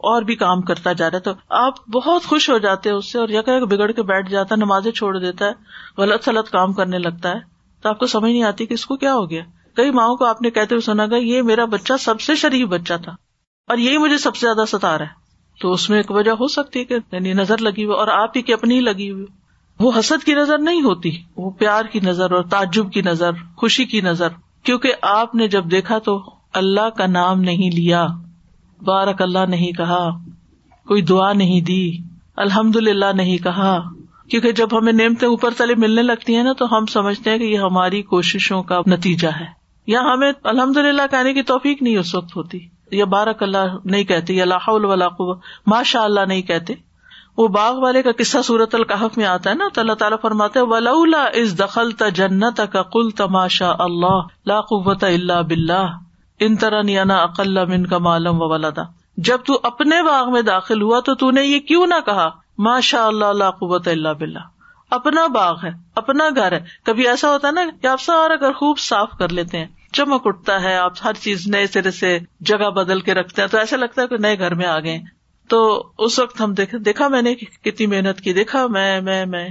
اور 0.04 0.22
بھی 0.22 0.36
کام 0.36 0.62
کرتا 0.62 0.94
جا 0.94 1.10
رہا 1.12 1.18
ہے، 1.18 1.22
تو 1.22 1.32
آپ 1.50 1.74
بہت 1.88 2.24
خوش 2.24 2.50
ہو 2.50 2.58
جاتے 2.58 2.90
ہیں 2.90 2.96
اس 2.96 3.12
سے، 3.12 3.20
اور 3.20 3.30
یا 3.30 3.42
کہ 3.42 3.60
بگڑ 3.66 3.92
کے 3.92 4.04
بیٹھ 4.04 4.30
جاتا 4.30 4.56
ہے، 4.56 4.60
نمازیں 4.60 4.92
چھوڑ 4.92 5.18
دیتا 5.20 5.46
ہے، 5.46 5.52
غلط 5.98 6.26
سلط 6.26 6.50
کام 6.50 6.74
کرنے 6.74 6.98
لگتا 6.98 7.30
ہے، 7.30 7.40
تو 7.84 7.90
آپ 7.90 8.00
کو 8.00 8.08
سمجھ 8.08 8.32
نہیں 8.32 8.44
آتی 8.44 8.66
کہ 8.66 8.74
اس 8.74 8.86
کو 8.86 8.96
کیا 8.96 9.14
ہو 9.14 9.30
گیا۔ 9.30 9.44
کئی 9.76 9.92
ماؤں 9.92 10.16
کو 10.16 10.26
آپ 10.26 10.42
نے 10.42 10.50
کہتے 10.50 10.76
ہوئے 10.76 10.82
سنا 10.82 11.06
گا 11.06 11.16
یہ 11.16 11.42
میرا 11.42 11.66
بچہ 11.66 11.94
سب 12.00 12.22
سے 12.22 12.36
شریف 12.36 12.68
بچہ 12.68 12.94
تھا 13.04 13.12
اور 13.68 13.78
یہی 13.78 13.98
مجھے 13.98 14.18
سب 14.18 14.36
سے 14.36 14.48
زیادہ 14.48 14.66
ستا 14.68 14.98
رہا 14.98 15.06
ہے۔ 15.06 15.24
تو 15.60 15.72
اس 15.72 15.90
میں 15.90 15.98
ایک 15.98 16.12
وجہ 16.12 16.32
ہو 16.32 16.48
سکتی 16.48 16.80
ہے 16.80 16.86
کہ 16.86 16.96
یعنی 17.12 17.34
نظر 17.34 17.58
لگی 17.58 17.86
ہوئی 17.86 17.98
اور 17.98 18.08
آپ 18.08 18.32
ہی 18.36 18.42
کی 18.42 18.54
اپنی 18.54 18.80
لگی 18.80 19.12
ہوئی۔ 19.12 19.26
وہ 19.80 19.92
حسد 20.00 20.24
کی 20.24 20.34
نظر 20.34 20.58
نہیں 20.58 20.82
ہوتی، 20.82 21.12
وہ 21.38 21.52
پیار 21.52 21.86
کی 21.86 22.00
نظر 22.00 22.32
اور 22.32 22.44
تعجب 22.44 22.92
کی 22.92 23.02
نظر، 23.02 23.32
خوشی 23.56 23.86
کی 23.86 24.02
نظر۔ 24.02 24.28
کیونکہ 24.64 24.94
آپ 25.02 25.36
نے 25.36 25.48
جب 25.48 25.72
دیکھا 25.72 25.98
تو 25.98 26.24
اللہ 26.54 26.90
کا 26.90 27.08
نام 27.08 27.42
نہیں 27.42 27.76
لیا، 27.76 28.08
بارک 28.82 29.22
اللہ 29.22 29.46
نہیں 29.48 29.72
کہا، 29.72 30.10
کوئی 30.88 31.02
دعا 31.02 31.34
نہیں 31.34 31.62
دی 31.62 31.98
الحمد 32.36 32.76
للہ 32.76 33.06
نہیں 33.16 33.38
کہا۔ 33.38 33.80
کیونکہ 34.30 34.52
جب 34.52 34.68
ہمیں 34.78 34.94
نعمتیں 34.94 35.28
اوپر 35.28 35.52
تلے 35.58 35.76
ملنے 35.76 36.02
لگتی 36.02 36.36
ہیں 36.36 36.44
نا 36.44 36.54
تو 36.54 36.78
ہم 36.78 36.86
سمجھتے 36.86 37.30
ہیں 37.30 37.38
کہ 37.38 37.44
یہ 37.44 37.58
ہماری 37.58 38.02
کوششوں 38.02 38.64
کا 38.64 38.82
نتیجہ 38.88 39.28
ہے۔ 39.28 39.63
یا 39.88 40.02
ہمیں 40.02 40.32
الحمد 40.44 40.78
للہ 40.78 41.02
کہنے 41.12 41.34
کی 41.34 41.44
توفیق 41.44 41.82
نہیں 41.82 41.98
اس 41.98 42.16
وقت 42.16 42.36
ہوتی۔ 42.36 42.60
یا 42.92 43.06
بارک 43.06 43.44
اللہ 43.44 43.78
نہیں 43.86 44.04
کہتے، 44.04 44.34
یا 44.34 44.46
لاہ 44.46 44.70
اللہ 44.70 45.22
ماشاء 45.68 46.02
اللہ 46.02 46.20
نہیں 46.28 46.42
کہتے۔ 46.42 46.74
وہ 47.38 47.48
باغ 47.48 47.80
والے 47.80 48.04
کا 48.04 48.12
قصہ 48.18 48.38
صورت 48.44 48.76
القحف 48.76 49.18
میں 49.18 49.26
آتا 49.26 49.50
ہے 49.50 49.56
نا، 49.56 49.68
تو 49.74 49.82
اللہ 49.82 49.94
تعالیٰ 49.94 50.18
فرماتے 50.22 50.60
ولا 50.60 51.26
اس 51.34 51.60
دخل 51.60 51.92
جنت 52.14 52.62
کا 52.72 52.84
کل 52.84 53.10
تماشا 53.10 53.72
اللہ 53.80 54.22
لا 54.46 54.62
قوت 54.62 55.04
اللہ 55.04 55.42
بلّہ 55.42 55.98
ان 56.40 56.56
طرح 56.56 56.82
نیانا 56.82 57.16
اقل 57.16 57.66
من 57.66 57.86
کا 57.86 57.98
معلوم 57.98 58.42
و 58.42 58.50
ولدا۔ 58.50 58.82
جب 59.18 59.38
تو 59.46 59.60
اپنے 59.64 60.04
باغ 60.04 60.32
میں 60.32 60.42
داخل 60.42 60.82
ہوا 60.82 61.00
تو 61.00 61.16
تو 61.16 61.32
نے 61.32 61.44
یہ 61.44 61.60
کیوں 61.60 61.88
نہ 61.88 61.94
کہا 62.06 62.30
ماشاء 62.58 63.06
اللہ 63.06 63.34
لا 63.34 63.52
قوت 63.52 63.88
اللہ 63.88 64.10
بلّہ 64.10 64.40
اپنا 64.94 65.28
باغ 65.28 65.56
ہے، 65.64 65.70
اپنا 65.96 66.24
گھر 66.36 66.52
ہے۔ 66.52 66.60
کبھی 66.84 67.08
ایسا 67.08 67.30
ہوتا 67.30 67.48
ہے 67.48 67.54
نا 67.54 67.62
کہ 67.82 67.88
آپ 67.88 68.02
سارا 68.02 68.36
گھر 68.36 68.52
خوب 68.52 68.80
صاف 68.80 69.10
کر 69.20 69.30
لیتے 69.30 69.58
ہیں۔ 69.58 69.66
چمک 69.94 70.22
اٹھتا 70.26 70.62
ہے، 70.62 70.78
آپ 70.78 70.94
ہر 71.04 71.14
چیز 71.14 71.48
نئے 71.48 71.68
سرے 71.68 71.92
سے 71.92 72.20
جگہ 72.40 72.70
بدل 72.70 73.02
کے 73.02 73.14
رکھتے 73.14 73.42
ہیں۔ 73.42 73.50
تو 73.50 73.58
ایسا 73.58 73.78
لگتا 73.78 74.02
ہے 74.02 74.08
کہ 74.08 74.18
نئے 74.18 74.40
گھر 74.40 74.54
میں 74.54 74.66
آ 74.66 74.80
گئے 74.80 75.00
تو 75.48 75.92
اس 75.98 76.20
وقت 76.20 76.42
ہم 76.42 76.54
دیکھ 76.54 76.76
دیکھا 76.76 77.08
میں 77.08 77.22
نے 77.22 77.36
کتنی 77.36 77.86
محنت 77.86 78.22
کی، 78.22 78.34
دیکھا 78.34 78.68
میں 78.68 79.02
میں 79.02 79.26
میں۔ 79.26 79.50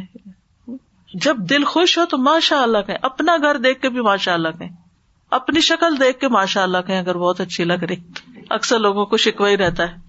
جب 1.15 1.37
دل 1.37 1.65
خوش 1.65 1.99
ہو 1.99 2.05
تو 2.05 2.19
ماشاء 2.19 2.63
اللہ 2.63 2.79
کہیں۔ 2.87 2.99
اپنا 3.03 3.37
گھر 3.37 3.57
دیکھ 3.57 3.81
کے 3.81 3.89
بھی 3.89 4.01
ماشاء 4.01 4.35
اللہ 4.35 4.49
کہیں۔ 4.59 4.71
اپنی 5.31 5.61
شکل 5.61 6.01
دیکھ 6.01 6.19
کے 6.19 6.29
ماشاء 6.29 6.63
اللہ 6.63 6.79
کہیں، 6.87 6.99
اگر 6.99 7.17
بہت 7.17 7.41
اچھی 7.41 7.65
لگ 7.65 7.73
رہی۔ 7.73 7.97
اکثر 8.51 8.79
لوگوں 8.79 9.07
کو 9.07 9.17
شکوا 9.17 9.49
ہی 9.49 9.57
رہتا 9.57 9.83
ہے۔ 9.83 10.02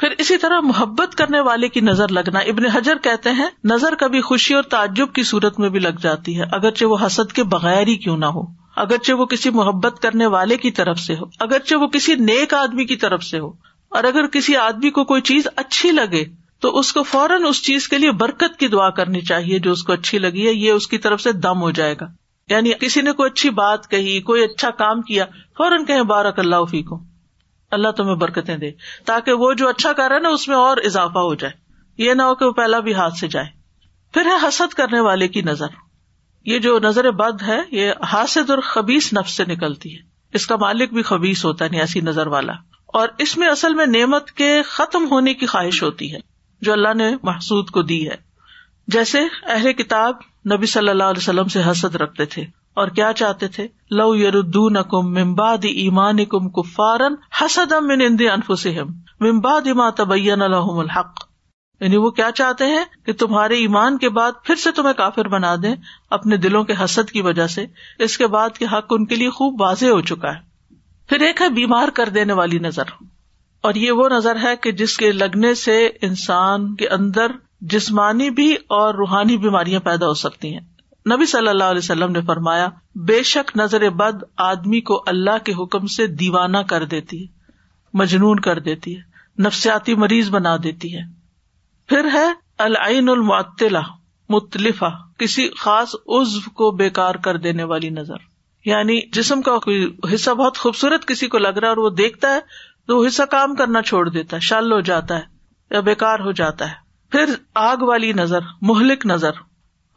پھر 0.00 0.08
اسی 0.18 0.36
طرح 0.36 0.60
محبت 0.60 1.14
کرنے 1.14 1.40
والے 1.40 1.68
کی 1.68 1.80
نظر 1.80 2.08
لگنا، 2.08 2.38
ابن 2.38 2.66
حجر 2.66 2.98
کہتے 3.02 3.30
ہیں، 3.30 3.46
نظر 3.64 3.94
کبھی 3.94 4.20
خوشی 4.20 4.54
اور 4.54 4.62
تعجب 4.62 5.12
کی 5.12 5.22
صورت 5.22 5.58
میں 5.58 5.68
بھی 5.68 5.80
لگ 5.80 5.98
جاتی 6.02 6.38
ہے، 6.38 6.44
اگرچہ 6.52 6.84
وہ 6.84 6.96
حسد 7.06 7.32
کے 7.32 7.44
بغیر 7.44 7.86
ہی 7.86 7.96
کیوں 7.96 8.16
نہ 8.16 8.26
ہو، 8.26 8.42
اگرچہ 8.76 9.12
وہ 9.12 9.24
کسی 9.24 9.50
محبت 9.50 10.02
کرنے 10.02 10.26
والے 10.26 10.56
کی 10.56 10.70
طرف 10.70 10.98
سے 10.98 11.14
ہو، 11.14 11.24
اگرچہ 11.38 11.74
وہ 11.74 11.86
کسی 11.86 12.14
نیک 12.14 12.54
آدمی 12.54 12.84
کی 12.84 12.96
طرف 12.96 13.24
سے 13.24 13.38
ہو، 13.38 13.48
اور 13.88 14.04
اگر 14.04 14.26
کسی 14.26 14.56
آدمی 14.56 14.90
کو 14.90 15.04
کوئی 15.04 15.22
چیز 15.22 15.48
اچھی 15.56 15.90
لگے، 15.90 16.24
تو 16.60 16.78
اس 16.78 16.92
کو 16.92 17.02
فوراً 17.02 17.44
اس 17.44 17.62
چیز 17.62 17.88
کے 17.88 17.98
لیے 17.98 18.10
برکت 18.10 18.58
کی 18.58 18.68
دعا 18.68 18.90
کرنی 18.90 19.20
چاہیے، 19.20 19.58
جو 19.58 19.72
اس 19.72 19.82
کو 19.82 19.92
اچھی 19.92 20.18
لگی 20.18 20.46
ہے، 20.46 20.52
یہ 20.52 20.72
اس 20.72 20.88
کی 20.88 20.98
طرف 20.98 21.20
سے 21.20 21.32
دم 21.32 21.60
ہو 21.60 21.70
جائے 21.70 21.94
گا۔ 22.00 22.06
یعنی 22.48 22.70
کسی 22.80 23.00
نے 23.00 23.12
کوئی 23.12 23.30
اچھی 23.30 23.50
بات 23.50 23.90
کہی، 23.90 24.20
کوئی 24.20 24.44
اچھا 24.44 24.70
کام 24.70 25.02
کیا، 25.02 25.24
فوراً 25.58 25.84
کہیں 25.84 26.02
بارک 26.02 26.38
اللہ 26.38 26.64
فی 26.70 26.82
کو 26.82 27.09
اللہ 27.70 27.88
تمہیں 27.88 28.14
برکتیں 28.14 28.56
دے 28.56 28.70
تاکہ 29.04 29.32
وہ 29.32 29.52
جو 29.52 29.68
اچھا 29.68 29.92
کر 29.92 30.08
رہا 30.08 30.16
ہے 30.16 30.20
نا 30.20 30.28
اس 30.28 30.48
میں 30.48 30.56
اور 30.56 30.76
اضافہ 30.76 31.18
ہو 31.18 31.34
جائے 31.34 31.52
یہ 31.98 32.14
نہ 32.14 32.22
ہو 32.22 32.34
کہ 32.34 32.44
وہ 32.44 32.52
پہلا 32.52 32.78
بھی 32.78 32.94
ہاتھ 32.94 33.14
سے 33.14 33.28
جائے 33.28 33.46
پھر 34.12 34.26
ہے 34.26 34.48
حسد 34.48 34.74
کرنے 34.74 35.00
والے 35.00 35.28
کی 35.28 35.42
نظر 35.42 35.66
یہ 36.44 36.58
جو 36.58 36.78
نظر 36.82 37.10
بد 37.10 37.42
ہے 37.42 37.58
یہ 37.70 37.92
حاصد 38.12 38.50
اور 38.50 38.58
خبیص 38.58 39.12
نفس 39.12 39.30
سے 39.36 39.44
نکلتی 39.44 39.94
ہے 39.94 40.00
اس 40.32 40.46
کا 40.46 40.56
مالک 40.56 40.92
بھی 40.92 41.02
خبیص 41.02 41.44
ہوتا 41.44 41.64
ہے 41.64 41.80
ایسی 41.80 42.00
نظر 42.00 42.26
والا 42.26 42.52
اور 42.86 43.08
اس 43.18 43.36
میں 43.36 43.48
اصل 43.48 43.74
میں 43.74 43.86
نعمت 43.86 44.30
کے 44.30 44.62
ختم 44.62 45.10
ہونے 45.10 45.34
کی 45.34 45.46
خواہش 45.46 45.82
ہوتی 45.82 46.14
ہے 46.14 46.18
جو 46.60 46.72
اللہ 46.72 46.94
نے 46.94 47.16
محسود 47.22 47.70
کو 47.70 47.82
دی 47.82 48.10
ہے۔ 48.10 48.14
جیسے 48.88 49.18
اہل 49.42 49.72
کتاب 49.72 50.16
نبی 50.52 50.66
صلی 50.66 50.88
اللہ 50.88 51.04
علیہ 51.04 51.18
وسلم 51.18 51.48
سے 51.48 51.62
حسد 51.70 51.96
رکھتے 51.96 52.24
تھے۔ 52.24 52.44
اور 52.74 52.88
کیا 52.88 53.12
چاہتے 53.12 53.48
تھے؟ 53.48 53.68
لو 53.90 54.16
یردو 54.16 54.68
نکم 54.68 55.14
ممباد 55.14 55.58
ایمان 55.62 56.24
کم 56.24 56.48
کفارن 56.48 57.14
حسد 57.40 57.72
من 57.72 58.00
اند 58.00 58.20
انفسم 58.20 58.86
ممباد 59.20 59.66
اما 59.66 59.90
تبین 59.90 60.42
الحم 60.42 60.78
الحق۔ 60.78 61.24
یعنی 61.80 61.96
وہ 61.96 62.10
کیا 62.10 62.30
چاہتے 62.30 62.64
ہیں؟ 62.66 62.84
کہ 63.06 63.12
تمہارے 63.12 63.54
ایمان 63.54 63.98
کے 63.98 64.08
بعد 64.08 64.32
پھر 64.44 64.54
سے 64.54 64.72
تمہیں 64.72 64.94
کافر 64.94 65.28
بنا 65.28 65.54
دیں، 65.62 65.74
اپنے 66.10 66.36
دلوں 66.36 66.64
کے 66.64 66.72
حسد 66.84 67.10
کی 67.10 67.22
وجہ 67.22 67.46
سے۔ 67.46 67.66
اس 67.98 68.18
کے 68.18 68.26
بعد 68.26 68.50
کے 68.50 68.64
حق 68.64 68.86
ان 68.90 69.06
کے 69.06 69.14
لیے 69.14 69.30
خوب 69.30 69.60
واضح 69.60 69.86
ہو 69.86 70.00
چکا 70.00 70.28
ہے۔ 70.28 70.40
پھر 71.08 71.20
ایک 71.20 71.42
ہے 71.42 71.48
بیمار 71.48 71.88
کر 71.88 72.08
دینے 72.08 72.32
والی 72.32 72.58
نظر۔ 72.58 72.84
اور 73.60 73.74
یہ 73.74 73.92
وہ 73.92 74.08
نظر 74.08 74.36
ہے 74.42 74.56
کہ 74.56 74.72
جس 74.72 74.96
کے 74.96 75.12
لگنے 75.12 75.54
سے 75.54 75.86
انسان 76.02 76.74
کے 76.74 76.88
اندر 76.88 77.26
جسمانی 77.60 78.30
بھی 78.30 78.52
اور 78.52 78.94
روحانی 78.94 79.36
بیماریاں 79.36 79.80
پیدا 79.80 80.06
ہو 80.06 80.14
سکتی 80.14 80.52
ہیں۔ 80.52 80.69
نبی 81.06 81.26
صلی 81.26 81.48
اللہ 81.48 81.64
علیہ 81.64 81.78
وسلم 81.78 82.12
نے 82.12 82.20
فرمایا، 82.20 82.68
بے 82.94 83.22
شک 83.22 83.56
نظر 83.56 83.90
بد 83.90 84.22
آدمی 84.36 84.80
کو 84.80 85.02
اللہ 85.06 85.38
کے 85.44 85.52
حکم 85.52 85.86
سے 85.86 86.06
دیوانہ 86.06 86.58
کر 86.58 86.84
دیتی 86.84 87.22
ہے، 87.22 87.32
مجنون 87.94 88.40
کر 88.40 88.58
دیتی 88.58 88.96
ہے، 88.96 89.02
نفسیاتی 89.42 89.94
مریض 89.94 90.30
بنا 90.30 90.56
دیتی 90.56 90.96
ہے۔ 90.96 91.02
پھر 91.86 92.08
ہے، 92.12 92.26
العین 92.58 93.08
المعطلا 93.08 93.80
متلفہ، 94.28 95.18
کسی 95.18 95.48
خاص 95.58 95.94
عزو 95.94 96.50
کو 96.50 96.70
بےکار 96.70 97.14
کر 97.14 97.36
دینے 97.36 97.64
والی 97.64 97.88
نظر۔ 97.88 98.16
یعنی 98.64 99.10
جسم 99.10 99.42
کا 99.42 99.58
کوئی 99.58 99.96
حصہ 100.14 100.30
بہت 100.30 100.58
خوبصورت 100.58 101.06
کسی 101.06 101.26
کو 101.26 101.38
لگ 101.38 101.48
رہا 101.48 101.68
ہے 101.68 101.72
اور 101.72 101.76
وہ 101.76 101.90
دیکھتا 101.90 102.34
ہے، 102.34 102.40
تو 102.86 102.98
وہ 102.98 103.06
حصہ 103.06 103.22
کام 103.22 103.54
کرنا 103.54 103.82
چھوڑ 103.82 104.08
دیتا 104.08 104.36
ہے 104.36 104.40
شل 104.40 104.72
ہو 104.72 104.80
جاتا 104.80 105.16
ہے 105.16 105.22
یا 105.70 105.80
بےکار 105.80 106.18
ہو 106.18 106.32
جاتا 106.32 106.68
ہے۔ 106.68 106.74
پھر 107.10 107.24
آگ 107.54 107.76
والی 107.80 108.12
نظر، 108.12 108.40
مہلک 108.62 109.06
نظر۔ 109.06 109.30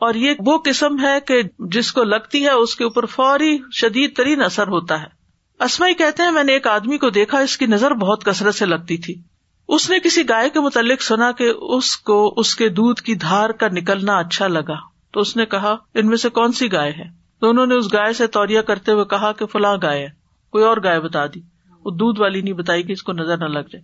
اور 0.03 0.13
یہ 0.13 0.33
وہ 0.39 0.57
قسم 0.65 0.99
ہے 1.01 1.19
کہ 1.27 1.41
جس 1.59 1.91
کو 1.91 2.03
لگتی 2.03 2.43
ہے 2.43 2.49
اس 2.49 2.75
کے 2.75 2.83
اوپر 2.83 3.05
فوری 3.05 3.57
شدید 3.71 4.15
ترین 4.15 4.41
اثر 4.41 4.67
ہوتا 4.67 5.01
ہے۔ 5.01 5.23
اسمائی 5.63 5.93
کہتے 5.93 6.23
ہیں، 6.23 6.31
میں 6.31 6.43
نے 6.43 6.53
ایک 6.53 6.67
آدمی 6.67 6.97
کو 6.97 7.09
دیکھا، 7.09 7.39
اس 7.39 7.57
کی 7.57 7.65
نظر 7.65 7.93
بہت 7.93 8.23
کثرت 8.23 8.55
سے 8.55 8.65
لگتی 8.65 8.97
تھی۔ 8.97 9.21
اس 9.67 9.89
نے 9.89 9.99
کسی 9.99 10.29
گائے 10.29 10.49
کے 10.49 10.59
متعلق 10.59 11.01
سنا 11.01 11.31
کہ 11.31 11.43
اس 11.43 11.97
کو 11.97 12.33
اس 12.37 12.55
کے 12.55 12.69
دودھ 12.69 13.01
کی 13.01 13.15
دھار 13.15 13.49
کا 13.49 13.67
نکلنا 13.67 14.17
اچھا 14.17 14.47
لگا۔ 14.47 14.75
تو 15.13 15.19
اس 15.19 15.37
نے 15.37 15.45
کہا، 15.45 15.75
ان 15.93 16.07
میں 16.07 16.17
سے 16.17 16.29
کون 16.29 16.51
سی 16.51 16.71
گائے 16.71 16.91
ہے؟ 16.91 17.03
تو 17.39 17.49
انہوں 17.49 17.65
نے 17.65 17.75
اس 17.75 17.93
گائے 17.93 18.13
سے 18.13 18.27
توریا 18.27 18.61
کرتے 18.61 18.91
ہوئے 18.91 19.05
کہا 19.05 19.31
کہ 19.31 19.45
فلاں 19.45 19.77
گائے 19.81 19.99
ہے۔ 19.99 20.09
کوئی 20.49 20.63
اور 20.63 20.77
گائے 20.83 20.99
بتا 20.99 21.25
دی۔ 21.25 21.39
وہ 21.85 21.91
دودھ 21.91 22.19
والی 22.19 22.41
نہیں 22.41 22.53
بتائی 22.53 22.83
کہ 22.83 22.91
اس 22.91 23.03
کو 23.03 23.13
نظر 23.13 23.37
نہ 23.37 23.45
لگ 23.45 23.59
جائے۔ 23.59 23.81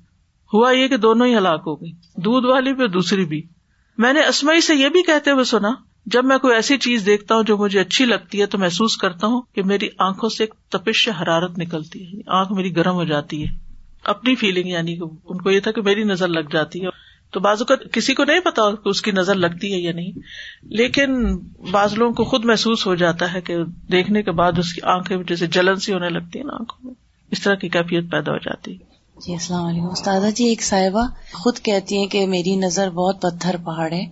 ہوا 0.53 0.71
یہ 0.71 0.88
کہ 0.88 0.97
دونوں 0.97 1.27
ہی 1.27 1.38
ہلاک 1.38 1.63
ہو 1.67 1.75
گئی 1.75 1.91
دودھ 2.17 2.45
والی 2.45 2.73
بھی 2.73 2.88
دوسری 2.88 3.25
بھی۔ 3.25 3.41
میں 3.97 4.13
نے 4.13 4.25
اسمئی 4.25 4.62
سے 4.62 4.75
یہ 4.75 4.89
بھی 4.89 5.01
کہتے 5.01 5.32
ہوئے 5.32 5.43
سنا 5.43 5.69
جب 6.05 6.25
میں 6.25 6.38
کوئی 6.38 6.55
ایسی 6.55 6.77
چیز 6.77 7.05
دیکھتا 7.05 7.35
ہوں 7.35 7.43
جو 7.43 7.57
مجھے 7.57 7.79
اچھی 7.79 8.05
لگتی 8.05 8.41
ہے 8.41 8.45
تو 8.45 8.57
محسوس 8.57 8.97
کرتا 8.97 9.27
ہوں 9.27 9.41
کہ 9.53 9.63
میری 9.63 9.89
آنکھوں 9.97 10.29
سے 10.29 10.43
ایک 10.43 10.53
تپش 10.69 11.09
حرارت 11.21 11.59
نکلتی 11.59 12.05
ہے۔ 12.05 12.21
آنکھ 12.27 12.51
میری 12.53 12.75
گرم 12.75 12.93
ہو 12.93 13.03
جاتی 13.03 13.47
ہے۔ 13.47 13.57
اپنی 14.03 14.35
فیلنگ 14.35 14.69
یعنی 14.69 14.97
ان 15.25 15.38
کو 15.41 15.51
یہ 15.51 15.59
تھا 15.59 15.71
کہ 15.71 15.81
میری 15.81 16.03
نظر 16.03 16.27
لگ 16.27 16.49
جاتی 16.51 16.83
ہے۔ 16.83 16.89
تو 17.31 17.39
بازو 17.39 17.65
کا 17.65 17.75
کسی 17.75 18.13
کو 18.13 18.23
نہیں 18.23 18.39
پتا 18.39 18.71
کہ 18.71 18.89
اس 18.89 19.01
کی 19.01 19.12
نظر 19.12 19.35
لگتی 19.35 19.73
ہے 19.73 19.79
یا 19.79 19.91
نہیں۔ 19.91 20.12
لیکن 20.63 21.38
بعض 21.71 21.93
لوگوں 21.93 22.13
کو 22.13 22.23
خود 22.23 22.45
محسوس 22.45 22.88
ہو 22.88 22.95
جاتا 22.95 23.33
ہے 23.33 23.41
کہ 23.41 23.55
دیکھنے 23.91 24.23
کے 24.23 24.31
بعد 24.31 24.51
اس 24.57 24.73
کی 24.73 24.81
آنکھیں 24.81 25.17
جیسے 25.27 25.47
جلن 25.47 25.75
سی 25.75 25.93
ہونے 25.93 26.09
لگتی 26.09 26.39
ہے 26.39 26.43
نا 26.43 26.53
آنکھوں 26.53 26.85
میں۔ 26.85 26.93
اس 27.31 27.41
طرح 27.41 27.55
کی 27.55 27.69
کیفیت 27.69 28.12
پیدا 28.12 28.31
ہو 28.31 28.38
جاتی 28.38 28.71
ہے۔ 28.71 28.89
جی 29.17 29.33
السلام 29.33 29.65
علیکم۔ 29.65 29.89
استاد 29.89 30.21
جی 30.35 30.45
ایک 30.45 30.63
صاحبہ 30.63 31.07
خود 31.33 31.59
کہتی 31.59 31.97
ہیں 31.97 32.07
کہ 32.07 32.27
میری 32.27 32.55
نظر 32.55 32.89
بہت 32.89 33.21
پتھر 33.21 33.55
پہاڑ 33.65 33.91
ہے۔ 33.91 34.05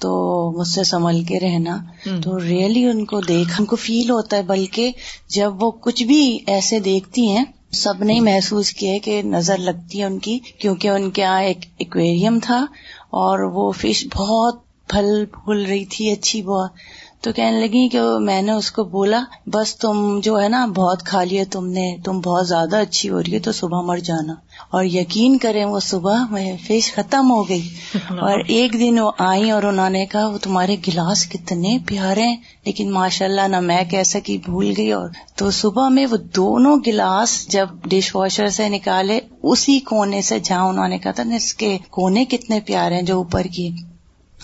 تو 0.00 0.10
مجھ 0.58 0.68
سے 0.68 0.84
سنبھل 0.84 1.22
کے 1.24 1.40
رہنا۔ 1.40 1.76
تو 2.22 2.40
ریئلی 2.40 2.84
ان 2.84 3.04
کو 3.04 3.20
دیکھ 3.20 3.60
ان 3.60 3.66
کو 3.66 3.76
فیل 3.76 4.10
ہوتا 4.10 4.36
ہے 4.36 4.42
بلکہ 4.42 4.92
جب 5.28 5.62
وہ 5.62 5.70
کچھ 5.70 6.02
بھی 6.02 6.38
ایسے 6.46 6.78
دیکھتی 6.78 7.28
ہیں 7.28 7.44
سب 7.72 8.02
نے 8.02 8.20
محسوس 8.20 8.72
کیا 8.72 8.98
کہ 9.02 9.22
نظر 9.22 9.58
لگتی 9.58 10.00
ہے 10.00 10.04
ان 10.04 10.18
کی 10.18 10.38
کیونکہ 10.58 10.88
ان 10.88 11.10
کے 11.10 11.22
یہاں 11.22 11.42
ایک 11.42 11.58
ایکویریم 11.78 12.38
تھا 12.42 12.66
اور 13.10 13.38
وہ 13.38 13.72
فش 13.72 14.06
بہت 14.16 14.70
پھل 14.88 15.24
پھول 15.32 15.66
رہی 15.66 15.84
تھی 15.84 16.10
اچھی 16.10 16.42
بہت۔ 16.42 16.70
تو 17.20 17.32
کہنے 17.32 17.60
لگی 17.60 17.88
کہ 17.88 18.00
میں 18.20 18.42
نے 18.42 18.52
اس 18.52 18.72
کو 18.72 18.84
بولا 18.84 19.22
بس 19.46 19.76
تم 19.76 20.20
جو 20.22 20.40
ہے 20.40 20.48
نا 20.48 20.66
بہت 20.66 21.02
کھا 21.02 21.24
لیا 21.24 21.44
تم 21.50 21.66
نے 21.66 21.96
تم 22.04 22.20
بہت 22.20 22.48
زیادہ 22.48 22.76
اچھی 22.76 23.10
ہو 23.10 23.20
رہی 23.20 23.34
ہے 23.34 23.38
تو 23.38 23.52
صبح 23.52 23.80
مر 23.80 23.98
جانا۔ 23.98 24.34
اور 24.70 24.84
یقین 24.84 25.38
کریں 25.38 25.64
وہ 25.64 25.80
صبح 25.80 26.16
میں 26.30 26.56
فش 26.66 26.92
ختم 26.94 27.30
ہو 27.30 27.48
گئی۔ 27.48 27.68
اور 28.08 28.40
ایک 28.48 28.72
دن 28.72 28.98
وہ 28.98 29.10
آئی 29.18 29.50
اور 29.50 29.62
انہوں 29.62 29.90
نے 29.90 30.06
کہا 30.06 30.26
وہ 30.26 30.38
تمہارے 30.38 30.76
گلاس 30.88 31.26
کتنے 31.28 31.78
پیارے 31.86 32.22
ہیں۔ 32.22 32.36
لیکن 32.66 32.90
ماشاء 32.90 33.26
اللہ 33.26 33.48
نہ 33.48 33.60
میں 33.60 33.84
کیسا 33.90 34.18
کی 34.18 34.38
بھول 34.38 34.72
گئی۔ 34.76 34.92
اور 34.92 35.08
تو 35.34 35.50
صبح 35.50 35.88
میں 35.88 36.06
وہ 36.10 36.16
دونوں 36.16 36.76
گلاس 36.86 37.48
جب 37.48 37.68
ڈش 37.84 38.16
واشر 38.16 38.48
سے 38.48 38.68
نکالے 38.68 39.20
اسی 39.42 39.80
کونے 39.80 40.22
سے 40.22 40.38
جہاں 40.38 40.68
انہوں 40.68 40.88
نے 40.88 40.98
کہا 40.98 41.10
تھا 41.10 41.24
نا 41.24 41.34
اس 41.34 41.54
کے 41.54 41.78
کونے 41.90 42.24
کتنے 42.24 42.60
پیارے 42.60 42.94
ہیں 42.94 43.02
جو 43.02 43.16
اوپر 43.16 43.42
کی 43.42 43.70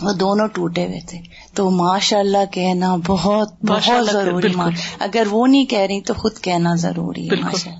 وہ 0.00 0.12
دونوں 0.12 0.48
ٹوٹے 0.48 0.86
ہوئے 0.86 1.00
تھے۔ 1.06 1.18
تو 1.54 1.70
ماشاء 1.70 2.18
اللہ 2.18 2.44
کہنا 2.52 2.96
بہت 3.06 3.64
بہت 3.64 4.06
ضروری 4.12 4.52
اگر 4.98 5.26
وہ 5.30 5.46
نہیں 5.46 5.64
کہہ 5.64 5.78
رہی 5.78 6.00
تو 6.00 6.14
خود 6.14 6.32
کہنا 6.40 6.74
ضروری 6.74 7.28
ہے۔ 7.30 7.70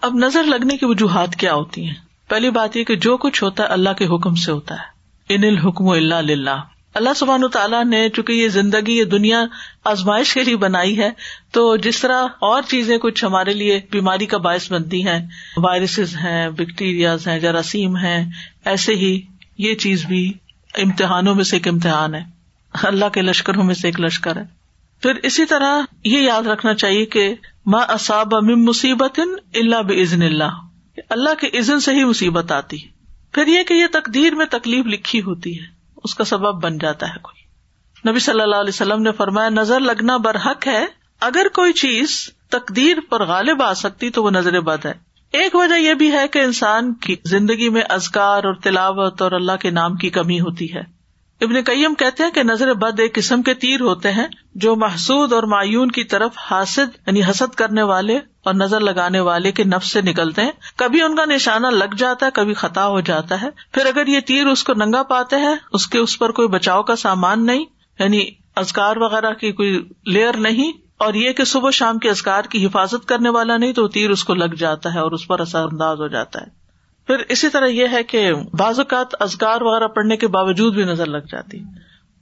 اب 0.00 0.14
نظر 0.14 0.44
لگنے 0.44 0.76
کی 0.76 0.86
وجوہات 0.86 1.36
کیا 1.36 1.54
ہوتی 1.54 1.86
ہیں؟ 1.86 1.94
پہلی 2.28 2.50
بات 2.50 2.76
یہ 2.76 2.84
کہ 2.84 2.96
جو 2.96 3.16
کچھ 3.16 3.44
ہوتا 3.44 3.62
ہے 3.62 3.68
اللہ 3.68 3.90
کے 3.90 4.04
حکم 4.04 4.34
سے 4.34 4.52
ہوتا 4.52 4.74
ہے۔ 4.74 4.92
ان 5.28 5.44
الحکم 5.44 5.88
اللہ 5.88 6.14
اللہ 6.14 6.50
اللہ 6.94 7.10
سبحان 7.16 7.48
تعالیٰ 7.52 7.84
نے 7.84 8.08
چونکہ 8.08 8.32
یہ 8.32 8.48
زندگی 8.48 8.98
یہ 8.98 9.04
دنیا 9.04 9.44
آزمائش 9.84 10.34
کے 10.34 10.44
لیے 10.44 10.56
بنائی 10.56 10.98
ہے 10.98 11.10
تو 11.52 11.76
جس 11.76 12.00
طرح 12.00 12.24
اور 12.40 12.62
چیزیں 12.62 12.98
کچھ 12.98 13.24
ہمارے 13.24 13.52
لیے 13.52 13.80
بیماری 13.90 14.26
کا 14.26 14.38
باعث 14.38 14.72
بنتی 14.72 15.06
ہیں 15.06 15.26
وائرسز 15.56 16.16
ہیں 16.16 16.48
بیکٹیریاز 16.50 17.28
ہیں 17.28 17.40
جراثیم 17.40 17.96
ہیں 17.96 18.24
ایسے 18.64 18.94
ہی 18.94 19.20
یہ 19.58 19.74
چیز 19.74 20.04
بھی 20.06 20.32
امتحانوں 20.74 21.34
میں 21.34 21.44
سے 21.44 21.56
ایک 21.56 21.68
امتحان 21.68 22.14
ہے۔ 22.14 22.24
اللہ 22.82 23.08
کے 23.08 23.22
لشکروں 23.22 23.64
میں 23.64 23.74
سے 23.74 23.88
ایک 23.88 24.00
لشکر 24.00 24.36
ہے۔ 24.36 24.42
پھر 25.02 25.14
اسی 25.22 25.44
طرح 25.44 25.80
یہ 26.04 26.18
یاد 26.18 26.42
رکھنا 26.42 26.74
چاہیے 26.74 27.06
کہ 27.06 27.34
ماں 27.66 27.84
اصاب 27.88 28.34
مصیبت 28.34 29.20
اللہ 29.54 29.82
بزن 29.82 30.22
اللہ۔ 30.22 30.66
اللہ 31.10 31.34
کے 31.40 31.58
عزن 31.58 31.80
سے 31.80 31.94
ہی 31.94 32.04
مصیبت 32.04 32.52
آتی 32.52 32.76
پھر 33.32 33.46
یہ 33.46 33.62
کہ 33.62 33.74
یہ 33.74 33.86
تقدیر 33.92 34.34
میں 34.34 34.46
تکلیف 34.46 34.86
لکھی 34.86 35.22
ہوتی 35.22 35.60
ہے۔ 35.60 35.66
اس 36.04 36.14
کا 36.14 36.24
سبب 36.24 36.62
بن 36.62 36.78
جاتا 36.78 37.08
ہے 37.08 37.18
کوئی۔ 37.22 37.42
نبی 38.10 38.18
صلی 38.18 38.40
اللہ 38.40 38.56
علیہ 38.56 38.68
وسلم 38.68 39.02
نے 39.02 39.12
فرمایا، 39.12 39.48
نظر 39.48 39.80
لگنا 39.80 40.16
برحق 40.16 40.66
ہے۔ 40.66 40.86
اگر 41.20 41.46
کوئی 41.54 41.72
چیز 41.72 42.30
تقدیر 42.50 42.96
پر 43.08 43.24
غالب 43.24 43.62
آ 43.62 43.74
سکتی 43.74 44.10
تو 44.10 44.24
وہ 44.24 44.30
نظر 44.30 44.60
بد 44.60 44.86
ہے۔ 44.86 45.11
ایک 45.32 45.54
وجہ 45.54 45.74
یہ 45.74 45.94
بھی 45.94 46.12
ہے 46.12 46.28
کہ 46.28 46.38
انسان 46.38 46.94
کی 46.94 47.16
زندگی 47.24 47.68
میں 47.68 47.82
ازکار 47.88 48.44
اور 48.44 48.54
تلاوت 48.54 49.22
اور 49.22 49.32
اللہ 49.32 49.52
کے 49.60 49.70
نام 49.70 49.94
کی 49.94 50.10
کمی 50.10 50.40
ہوتی 50.40 50.74
ہے۔ 50.74 51.02
ابن 51.40 51.62
کئیم 51.62 51.94
کہتے 51.94 52.22
ہیں 52.22 52.30
کہ 52.30 52.42
نظر 52.42 52.74
بد 52.74 53.00
ایک 53.00 53.14
قسم 53.14 53.42
کے 53.42 53.54
تیر 53.54 53.80
ہوتے 53.80 54.12
ہیں 54.12 54.26
جو 54.54 54.76
محسود 54.76 55.32
اور 55.32 55.42
معیون 55.42 55.90
کی 55.90 56.04
طرف 56.04 56.30
حاصد 56.50 56.96
یعنی 57.06 57.22
حسد 57.22 57.54
کرنے 57.54 57.82
والے 57.82 58.16
اور 58.16 58.54
نظر 58.54 58.80
لگانے 58.80 59.20
والے 59.20 59.52
کے 59.52 59.64
نفس 59.64 59.92
سے 59.92 60.00
نکلتے 60.00 60.42
ہیں۔ 60.42 60.50
کبھی 60.76 61.02
ان 61.02 61.16
کا 61.16 61.24
نشانہ 61.24 61.66
لگ 61.66 61.94
جاتا 61.98 62.26
ہے، 62.26 62.30
کبھی 62.34 62.54
خطا 62.54 62.86
ہو 62.86 63.00
جاتا 63.00 63.42
ہے۔ 63.42 63.48
پھر 63.72 63.86
اگر 63.86 64.06
یہ 64.06 64.20
تیر 64.20 64.46
اس 64.46 64.64
کو 64.64 64.74
ننگا 64.74 65.02
پاتے 65.02 65.36
ہیں، 65.36 65.56
اس 65.72 65.86
کے 65.86 65.98
اس 65.98 66.18
پر 66.18 66.32
کوئی 66.32 66.48
بچاؤ 66.48 66.82
کا 66.82 66.96
سامان 66.96 67.46
نہیں 67.46 67.64
یعنی 67.98 68.30
ازکار 68.56 68.96
وغیرہ 68.96 69.32
کی 69.32 69.52
کوئی 69.52 69.88
لیئر 70.06 70.36
نہیں 70.36 70.72
اور 71.02 71.14
یہ 71.14 71.32
کہ 71.32 71.44
صبح 71.44 71.70
شام 71.70 71.98
کے 71.98 72.10
ازکار 72.10 72.42
کی 72.42 72.66
حفاظت 72.66 73.06
کرنے 73.06 73.28
والا 73.28 73.56
نہیں 73.56 73.72
تو 73.72 73.88
تیر 73.88 74.10
اس 74.10 74.24
کو 74.24 74.34
لگ 74.34 74.54
جاتا 74.58 74.94
ہے 74.94 74.98
اور 74.98 75.12
اس 75.12 75.26
پر 75.26 75.40
اثر 75.40 75.64
انداز 75.72 76.00
ہو 76.00 76.08
جاتا 76.08 76.40
ہے۔ 76.40 76.46
پھر 77.06 77.16
اسی 77.28 77.48
طرح 77.48 77.66
یہ 77.66 77.86
ہے 77.92 78.02
کہ 78.02 78.32
بعض 78.34 78.78
اوقات 78.78 79.22
ازگار 79.22 79.60
وغیرہ 79.60 79.86
پڑھنے 79.86 80.16
کے 80.16 80.26
باوجود 80.26 80.74
بھی 80.74 80.84
نظر 80.84 81.06
لگ 81.06 81.26
جاتی 81.30 81.58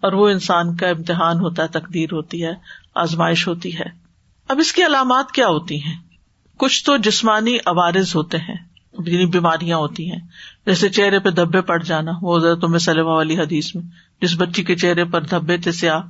اور 0.01 0.13
وہ 0.13 0.29
انسان 0.29 0.77
کا 0.77 0.89
امتحان 0.89 1.41
ہوتا 1.41 1.63
ہے، 1.63 1.69
تقدیر 1.69 2.09
ہوتی 2.13 2.45
ہے، 2.45 2.53
آزمائش 2.95 3.49
ہوتی 3.49 3.79
ہے۔ 3.79 3.85
اب 4.49 4.59
اس 4.59 4.73
کی 4.73 4.87
علامات 4.87 5.33
کیا 5.33 5.47
ہوتی 5.47 5.85
ہیں؟ 5.85 5.97
کچھ 6.57 6.85
تو 6.85 6.97
جسمانی 6.97 7.57
عوارض 7.67 8.17
ہوتے 8.17 8.39
ہیں 8.39 8.57
یعنی 9.07 9.27
بیماریاں 9.27 9.79
ہوتی 9.79 10.11
ہیں۔ 10.11 10.21
جیسے 10.67 10.89
چہرے 10.89 11.19
پہ 11.19 11.31
دھبے 11.31 11.61
پڑ 11.61 11.83
جانا، 11.83 12.13
وہ 12.23 12.55
تمہیں 12.55 12.79
سلما 12.79 13.15
والی 13.15 13.39
حدیث 13.39 13.75
میں، 13.75 13.83
جس 14.23 14.35
بچی 14.39 14.63
کے 14.63 14.77
چہرے 14.77 15.05
پر 15.05 15.21
دھبے 15.21 15.57
تھے 15.57 15.73
سیاہ 15.73 16.01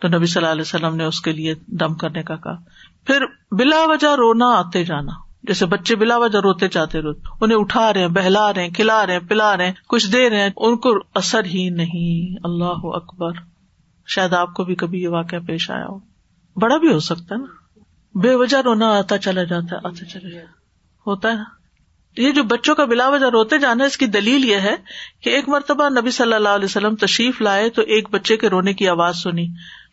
تو 0.00 0.08
نبی 0.08 0.26
صلی 0.26 0.40
اللہ 0.40 0.52
علیہ 0.52 0.62
وسلم 0.62 0.96
نے 0.96 1.04
اس 1.04 1.20
کے 1.20 1.32
لیے 1.32 1.54
دم 1.66 1.94
کرنے 1.94 2.22
کا 2.22 2.36
کہا۔ 2.36 2.54
پھر 3.06 3.22
بلا 3.50 3.84
وجہ 3.84 4.14
رونا 4.16 4.46
آتے 4.46 4.84
جانا۔ 4.84 5.12
جیسے 5.42 5.66
بچے 5.66 5.96
بلا 5.96 6.16
وجہ 6.16 6.38
روتے 6.38 6.68
چاہتے 6.68 7.00
روتے 7.00 7.28
انہیں 7.40 7.58
اٹھا 7.58 7.92
رہے 7.92 8.00
ہیں، 8.00 8.08
بہلا 8.08 8.54
رہے 8.54 8.62
ہیں، 8.62 8.70
کھلا 8.70 9.06
رہے 9.06 9.12
ہیں، 9.12 9.20
پلا 9.20 9.56
رہے 9.56 9.66
ہیں، 9.66 9.72
کچھ 9.88 10.12
دے 10.12 10.30
رہے 10.30 10.40
ہیں، 10.40 10.50
ان 10.56 10.76
کو 10.76 10.98
اثر 11.14 11.44
ہی 11.44 11.70
نہیں۔ 11.70 12.40
اللہ 12.44 12.80
اکبر۔ 12.82 13.30
شاید 14.06 14.32
آپ 14.32 14.54
کو 14.54 14.64
بھی 14.64 14.74
کبھی 14.74 15.02
یہ 15.02 15.08
واقعہ 15.08 15.38
پیش 15.38 15.70
آیا 15.70 15.86
ہو۔ 15.86 15.98
بڑا 16.56 16.76
بھی 16.76 16.92
ہو 16.92 16.98
سکتا 16.98 17.34
ہے 17.34 17.40
نا۔ 17.40 17.80
بے 18.18 18.34
وجہ 18.34 18.56
رونا 18.56 18.98
آتا 18.98 19.18
چلا 19.18 19.42
جاتا 19.42 19.76
ہے، 19.76 19.76
آتا 19.76 20.04
چلا 20.04 20.28
جاتا 20.28 20.52
ہوتا 21.06 21.28
ہے 21.28 21.34
نا۔ 21.34 21.44
یہ 22.16 22.30
جو 22.30 22.42
بچوں 22.42 22.74
کا 22.74 22.84
بلا 22.84 23.08
وجہ 23.08 23.26
روتے 23.26 23.58
جانا 23.58 23.84
اس 23.84 23.96
کی 23.96 24.06
دلیل 24.06 24.44
یہ 24.44 24.56
ہے 24.56 24.76
کہ 25.22 25.30
ایک 25.30 25.48
مرتبہ 25.48 25.88
نبی 26.00 26.10
صلی 26.10 26.32
اللہ 26.32 26.48
علیہ 26.48 26.64
وسلم 26.64 26.94
تشریف 26.94 27.42
لائے 27.42 27.70
تو 27.70 27.82
ایک 27.82 28.10
بچے 28.10 28.36
کے 28.36 28.48
رونے 28.48 28.72
کی 28.72 28.88
آواز 28.88 29.16
سنی۔ 29.16 29.46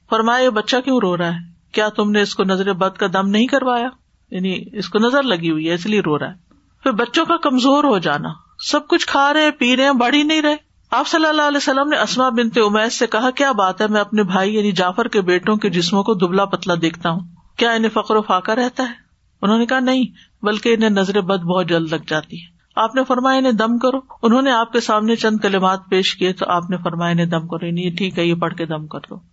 فرمایا، 0.09 0.43
یہ 0.43 0.49
بچہ 0.49 0.75
کیوں 0.85 0.99
رو 1.03 1.17
رہا 1.17 1.27
ہے؟ 1.27 1.53
کیا 1.71 1.89
تم 1.89 2.11
نے 2.11 2.21
اس 2.21 2.35
کو 2.35 2.43
نظر 2.43 2.73
بد 2.73 2.97
کا 2.97 3.07
دم 3.13 3.29
نہیں 3.29 3.47
کروایا؟ 3.47 3.89
یعنی 4.31 4.57
اس 4.73 4.89
کو 4.89 4.99
نظر 4.99 5.23
لگی 5.23 5.51
ہوئی 5.51 5.69
ہے، 5.69 5.73
اس 5.73 5.85
لیے 5.85 5.99
رو 5.99 6.19
رہا 6.19 6.29
ہے۔ 6.29 6.53
پھر 6.83 6.91
بچوں 6.91 7.25
کا 7.25 7.37
کمزور 7.37 7.83
ہو 7.83 7.97
جانا۔ 7.97 8.29
سب 8.59 8.87
کچھ 8.87 9.07
کھا 9.07 9.33
رہے، 9.33 9.51
پی 9.51 9.77
رہے، 9.77 9.93
بڑھ 9.93 10.15
ہی 10.15 10.23
نہیں 10.23 10.41
رہے۔ 10.41 10.55
آپ 10.91 11.07
صلی 11.07 11.25
اللہ 11.25 11.41
علیہ 11.41 11.57
وسلم 11.57 11.89
نے 11.89 11.97
اسما 11.97 12.29
بنتے 12.29 12.61
امیش 12.61 12.93
سے 12.93 13.07
کہا، 13.07 13.29
کیا 13.31 13.51
بات 13.51 13.81
ہے، 13.81 13.87
میں 13.87 14.01
اپنے 14.01 14.23
بھائی 14.23 14.55
یعنی 14.55 14.71
جعفر 14.71 15.07
کے 15.07 15.21
بیٹوں 15.21 15.55
کے 15.55 15.69
جسموں 15.69 16.03
کو 16.03 16.13
دبلا 16.13 16.45
پتلا 16.45 16.73
دیکھتا 16.81 17.09
ہوں۔ 17.09 17.19
کیا 17.57 17.71
انہیں 17.71 17.91
فخر 17.93 18.15
و 18.15 18.21
فاقہ 18.21 18.51
رہتا 18.51 18.83
ہے؟ 18.83 18.93
انہوں 19.41 19.57
نے 19.57 19.65
کہا، 19.65 19.79
نہیں، 19.79 20.05
بلکہ 20.45 20.73
انہیں 20.73 20.89
نظر 20.89 21.21
بد 21.21 21.43
بہت 21.43 21.69
جلد 21.69 21.93
لگ 21.93 22.03
جاتی 22.07 22.41
ہے۔ 22.41 22.53
آپ 22.75 22.95
نے 22.95 23.03
فرمایا، 23.03 23.37
انہیں 23.37 23.51
دم 23.51 23.77
کرو۔ 23.77 23.97
انہوں 24.21 24.41
نے 24.41 24.51
آپ 24.51 24.71
کے 24.71 24.79
سامنے 24.79 25.15
چند 25.15 25.37
کلمات 25.37 25.79
پیش 25.89 26.15
کیے 26.15 26.33
تو 26.33 26.45
آپ 26.49 26.69
نے 26.69 26.77
فرمایا، 26.77 27.11
انہیں 27.11 27.25
دم 27.25 27.47
کرو۔ 27.47 27.71
نہیں 27.71 27.85
یعنی 27.85 27.95
ٹھیک 27.95 28.19
ہے، 28.19 28.25
یہ 28.25 28.35
پڑھ 28.35 28.53
کے 28.53 28.65
دم 28.65 28.87
کر 28.87 28.99
دو۔ 29.09 29.32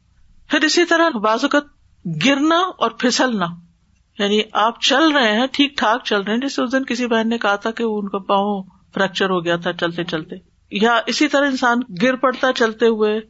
پھر 0.50 0.64
اسی 0.64 0.84
طرح 0.84 1.18
بازوقت 1.18 1.66
گرنا 2.26 2.58
اور 2.78 2.90
پھسلنا 2.90 3.46
یعنی 4.18 4.40
آپ 4.52 4.80
چل 4.80 5.10
رہے 5.10 5.32
ہیں، 5.32 5.46
ٹھیک 5.52 5.76
ٹھاک 5.78 6.04
چل 6.04 6.20
رہے 6.20 6.32
ہیں، 6.32 6.40
جیسے 6.40 6.62
اس 6.62 6.72
دن 6.72 6.84
کسی 6.84 7.06
بہن 7.06 7.28
نے 7.28 7.38
کہا 7.38 7.56
تھا 7.56 7.70
کہ 7.70 7.82
ان 7.82 8.08
کا 8.08 8.18
پاؤں 8.18 8.62
فریکچر 8.94 9.30
ہو 9.30 9.44
گیا 9.44 9.56
تھا 9.56 9.72
چلتے 9.72 10.04
چلتے، 10.04 10.36
یا 10.72 10.98
اسی 11.06 11.28
طرح 11.28 11.46
انسان 11.46 11.80
گر 12.02 12.16
پڑتا 12.16 12.52
چلتے 12.52 12.86
ہوئے، 12.86 13.20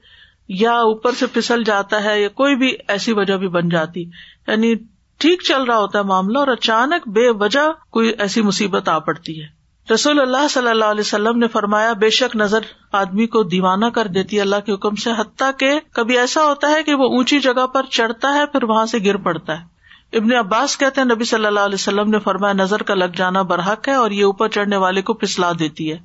یا 0.49 0.73
اوپر 0.73 1.13
سے 1.13 1.27
پھسل 1.27 1.65
جاتا 1.65 2.05
ہے، 2.05 2.21
یا 2.23 2.29
کوئی 2.29 2.57
بھی 2.57 2.75
ایسی 2.89 3.13
وجہ 3.13 3.37
بھی 3.37 3.49
بن 3.49 3.69
جاتی 3.69 4.01
یعنی 4.01 4.75
ٹھیک 5.21 5.43
چل 5.43 5.63
رہا 5.63 5.77
ہوتا 5.77 5.99
ہے 5.99 6.05
معاملہ 6.05 6.39
اور 6.39 6.49
اچانک 6.49 7.09
بے 7.09 7.29
وجہ 7.31 7.71
کوئی 7.91 8.13
ایسی 8.19 8.43
مصیبت 8.43 8.89
آ 8.89 8.99
پڑتی 8.99 9.41
ہے۔ 9.43 9.60
رسول 9.93 10.21
اللہ 10.21 10.49
صلی 10.51 10.69
اللہ 10.69 10.85
علیہ 10.85 11.01
وسلم 11.01 11.39
نے 11.39 11.49
فرمایا، 11.49 11.93
بے 11.93 12.11
شک 12.11 12.37
نظر 12.37 12.59
آدمی 12.93 13.27
کو 13.27 13.43
دیوانہ 13.43 13.87
کر 13.87 14.07
دیتی 14.07 14.37
ہے، 14.37 14.41
اللہ 14.41 14.57
کے 14.67 14.73
حکم 14.73 14.95
سے، 14.95 15.11
حتیٰ 15.11 15.51
کہ 15.59 15.81
کبھی 15.93 16.19
ایسا 16.19 16.45
ہوتا 16.45 16.69
ہے 16.69 16.83
کہ 16.83 16.95
وہ 16.95 17.05
اونچی 17.05 17.41
جگہ 17.41 17.67
پر 17.67 17.83
چڑھتا 17.83 18.35
ہے، 18.35 18.47
پھر 18.47 18.65
وہاں 18.65 18.87
سے 18.87 18.99
گر 19.05 19.17
پڑتا 19.17 19.61
ہے۔ 19.61 19.81
ابن 20.17 20.33
عباس 20.33 20.79
کہتے 20.79 21.01
ہیں، 21.01 21.09
نبی 21.15 21.25
صلی 21.25 21.47
اللہ 21.47 21.61
علیہ 21.61 21.75
وسلم 21.75 22.11
نے 22.11 22.19
فرمایا، 22.19 22.53
نظر 22.53 22.83
کا 22.83 22.95
لگ 22.95 23.17
جانا 23.17 23.43
برحق 23.43 23.89
ہے 23.89 23.95
اور 23.95 24.11
یہ 24.11 24.25
اوپر 24.25 24.49
چڑھنے 24.49 24.77
والے 24.77 25.03
کو 25.03 25.15
پھسلا 25.15 25.53
دیتی 25.59 25.93
ہے۔ 25.93 25.99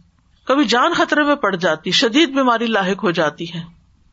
کبھی 0.45 0.65
جان 0.65 0.93
خطرے 0.93 1.23
میں 1.23 1.35
پڑ 1.35 1.55
جاتی، 1.55 1.91
شدید 1.91 2.29
بیماری 2.29 2.65
لاحق 2.65 3.03
ہو 3.03 3.11
جاتی 3.11 3.53
ہے۔ 3.53 3.63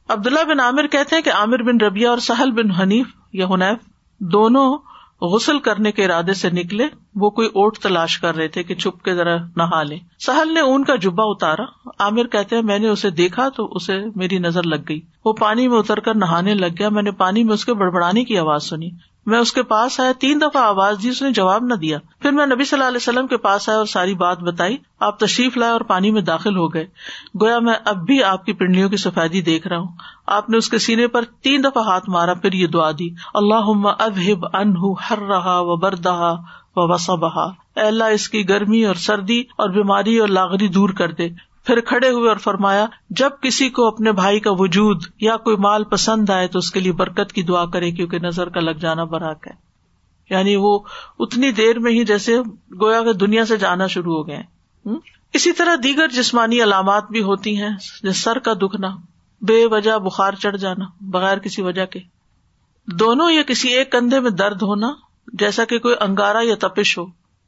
عبداللہ 0.08 0.44
بن 0.44 0.60
عامر 0.60 0.86
کہتے 0.86 1.16
ہیں 1.16 1.22
کہ 1.22 1.32
عامر 1.32 1.62
بن 1.62 1.80
ربیہ 1.80 2.08
اور 2.08 2.18
سہل 2.18 2.50
بن 2.50 2.70
حنیف 2.70 3.06
یا 3.32 3.46
حنیف 3.46 3.78
دونوں 4.18 4.78
غسل 5.22 5.58
کرنے 5.58 5.92
کے 5.92 6.04
ارادے 6.04 6.34
سے 6.34 6.50
نکلے، 6.50 6.86
وہ 7.14 7.30
کوئی 7.30 7.48
اوٹ 7.48 7.78
تلاش 7.78 8.18
کر 8.18 8.36
رہے 8.36 8.48
تھے 8.48 8.62
کہ 8.62 8.74
چھپ 8.74 9.04
کے 9.04 9.14
ذرا 9.14 9.36
نہا 9.56 9.82
لے 9.82 9.96
سہل 10.18 10.54
نے 10.54 10.60
اون 10.60 10.84
کا 10.84 10.96
جبا 10.96 11.24
اتارا۔ 11.24 11.88
عامر 11.98 12.26
کہتے 12.26 12.56
ہیں، 12.56 12.62
میں 12.62 12.78
نے 12.78 12.88
اسے 12.88 13.10
دیکھا 13.10 13.48
تو 13.48 13.68
اسے 13.72 13.92
میری 14.16 14.38
نظر 14.38 14.62
لگ 14.62 14.76
گئی۔ 14.88 15.00
وہ 15.24 15.32
پانی 15.32 15.68
میں 15.68 15.78
اتر 15.78 16.00
کر 16.00 16.14
نہانے 16.14 16.54
لگ 16.54 16.66
گیا۔ 16.78 16.88
میں 16.88 17.02
نے 17.02 17.10
پانی 17.10 17.44
میں 17.44 17.54
اس 17.54 17.64
کے 17.64 17.74
بڑبڑانے 17.74 18.24
کی 18.24 18.38
آواز 18.38 18.62
سنی۔ 18.62 18.90
میں 19.26 19.38
اس 19.38 19.52
کے 19.52 19.62
پاس 19.62 20.00
آیا، 20.00 20.12
تین 20.20 20.40
دفعہ 20.40 20.62
آواز 20.62 20.96
دی، 21.02 21.08
اس 21.08 21.22
نے 21.22 21.30
جواب 21.30 21.64
نہ 21.64 21.74
دیا۔ 21.74 21.98
پھر 22.20 22.32
میں 22.32 22.46
نبی 22.46 22.64
صلی 22.64 22.78
اللہ 22.78 22.88
علیہ 22.88 22.96
وسلم 22.96 23.26
کے 23.26 23.36
پاس 23.36 23.68
آیا 23.68 23.78
اور 23.78 23.86
ساری 23.86 24.14
بات 24.14 24.40
بتائی۔ 24.40 24.76
آپ 25.00 25.18
تشریف 25.18 25.56
لائے 25.56 25.72
اور 25.72 25.80
پانی 25.80 26.10
میں 26.10 26.22
داخل 26.22 26.56
ہو 26.56 26.74
گئے۔ 26.74 26.86
گویا 27.40 27.58
میں 27.58 27.74
اب 27.84 27.96
بھی 27.96 28.22
آپ 28.22 28.44
کی 28.44 28.52
پنڈلیوں 28.52 28.88
کی 28.88 28.96
سفیدی 28.96 29.40
دیکھ 29.40 29.66
رہا 29.66 29.78
ہوں۔ 29.78 29.88
آپ 30.26 30.50
نے 30.50 30.56
اس 30.56 30.68
کے 30.68 30.78
سینے 30.78 31.06
پر 31.06 31.22
تین 31.42 31.64
دفعہ 31.64 31.84
ہاتھ 31.84 32.10
مارا، 32.10 32.34
پھر 32.34 32.52
یہ 32.52 32.66
دعا 32.66 32.90
دی۔ 32.90 33.08
اللہ 33.34 33.86
ابہب 33.98 34.46
ان 34.52 34.74
ہر 35.10 35.18
رہا 35.18 35.60
و 35.60 35.76
بردہ 35.76 36.34
و 36.76 36.94
وسا 36.94 37.14
بہا 37.14 37.50
اللہ، 37.76 38.04
اس 38.04 38.28
کی 38.28 38.48
گرمی 38.48 38.84
اور 38.84 38.94
سردی 38.94 39.40
اور 39.40 39.70
بیماری 39.70 40.18
اور 40.18 40.28
لاغری 40.28 40.68
دور 40.68 40.88
کر 40.88 41.12
دے۔ 41.12 41.51
پھر 41.66 41.80
کھڑے 41.80 42.08
ہوئے 42.10 42.28
اور 42.28 42.36
فرمایا، 42.36 42.86
جب 43.10 43.30
کسی 43.42 43.68
کو 43.68 43.86
اپنے 43.86 44.12
بھائی 44.12 44.40
کا 44.40 44.50
وجود 44.52 45.02
یا 45.20 45.36
کوئی 45.36 45.56
مال 45.56 45.84
پسند 45.84 46.30
آئے 46.30 46.48
تو 46.48 46.58
اس 46.58 46.70
کے 46.70 46.80
لیے 46.80 46.92
برکت 46.92 47.32
کی 47.32 47.42
دعا 47.42 47.66
کرے 47.66 47.90
کیونکہ 47.90 48.18
نظر 48.18 48.48
کا 48.48 48.60
لگ 48.60 48.70
جانا 48.70 49.04
برحق 49.04 49.46
ہے۔ 49.46 49.72
یعنی 50.30 50.56
وہ 50.56 50.78
اتنی 51.18 51.52
دیر 51.52 51.78
میں 51.78 51.92
ہی 51.92 52.04
جیسے 52.04 52.40
گویا 52.80 53.02
کہ 53.02 53.12
دنیا 53.12 53.44
سے 53.44 53.56
جانا 53.56 53.86
شروع 53.86 54.16
ہو 54.16 54.28
گئے 54.28 54.42
اسی 55.32 55.52
طرح 55.52 55.76
دیگر 55.82 56.08
جسمانی 56.08 56.62
علامات 56.62 57.04
بھی 57.10 57.22
ہوتی 57.22 57.62
ہیں 57.62 57.70
سر 58.14 58.38
کا 58.38 58.52
دکھنا، 58.52 58.88
بے 59.40 59.66
وجہ 59.66 59.98
بخار 59.98 60.32
چڑھ 60.32 60.56
جانا، 60.56 60.84
بغیر 61.00 61.38
کسی 61.38 61.62
وجہ 61.62 61.86
کے۔ 61.86 62.00
دونوں 62.86 63.30
یا 63.30 63.42
کسی 63.42 63.68
ایک 63.68 63.92
کندھے 63.92 64.20
میں 64.20 64.30
درد 64.30 64.62
ہونا، 64.62 64.92
جیسا 65.32 65.64
کہ 65.64 65.78
کوئی 65.78 65.94
انگارا 66.00 66.38
یا 66.42 66.54
تپش 66.60 66.98
ہو 66.98 67.06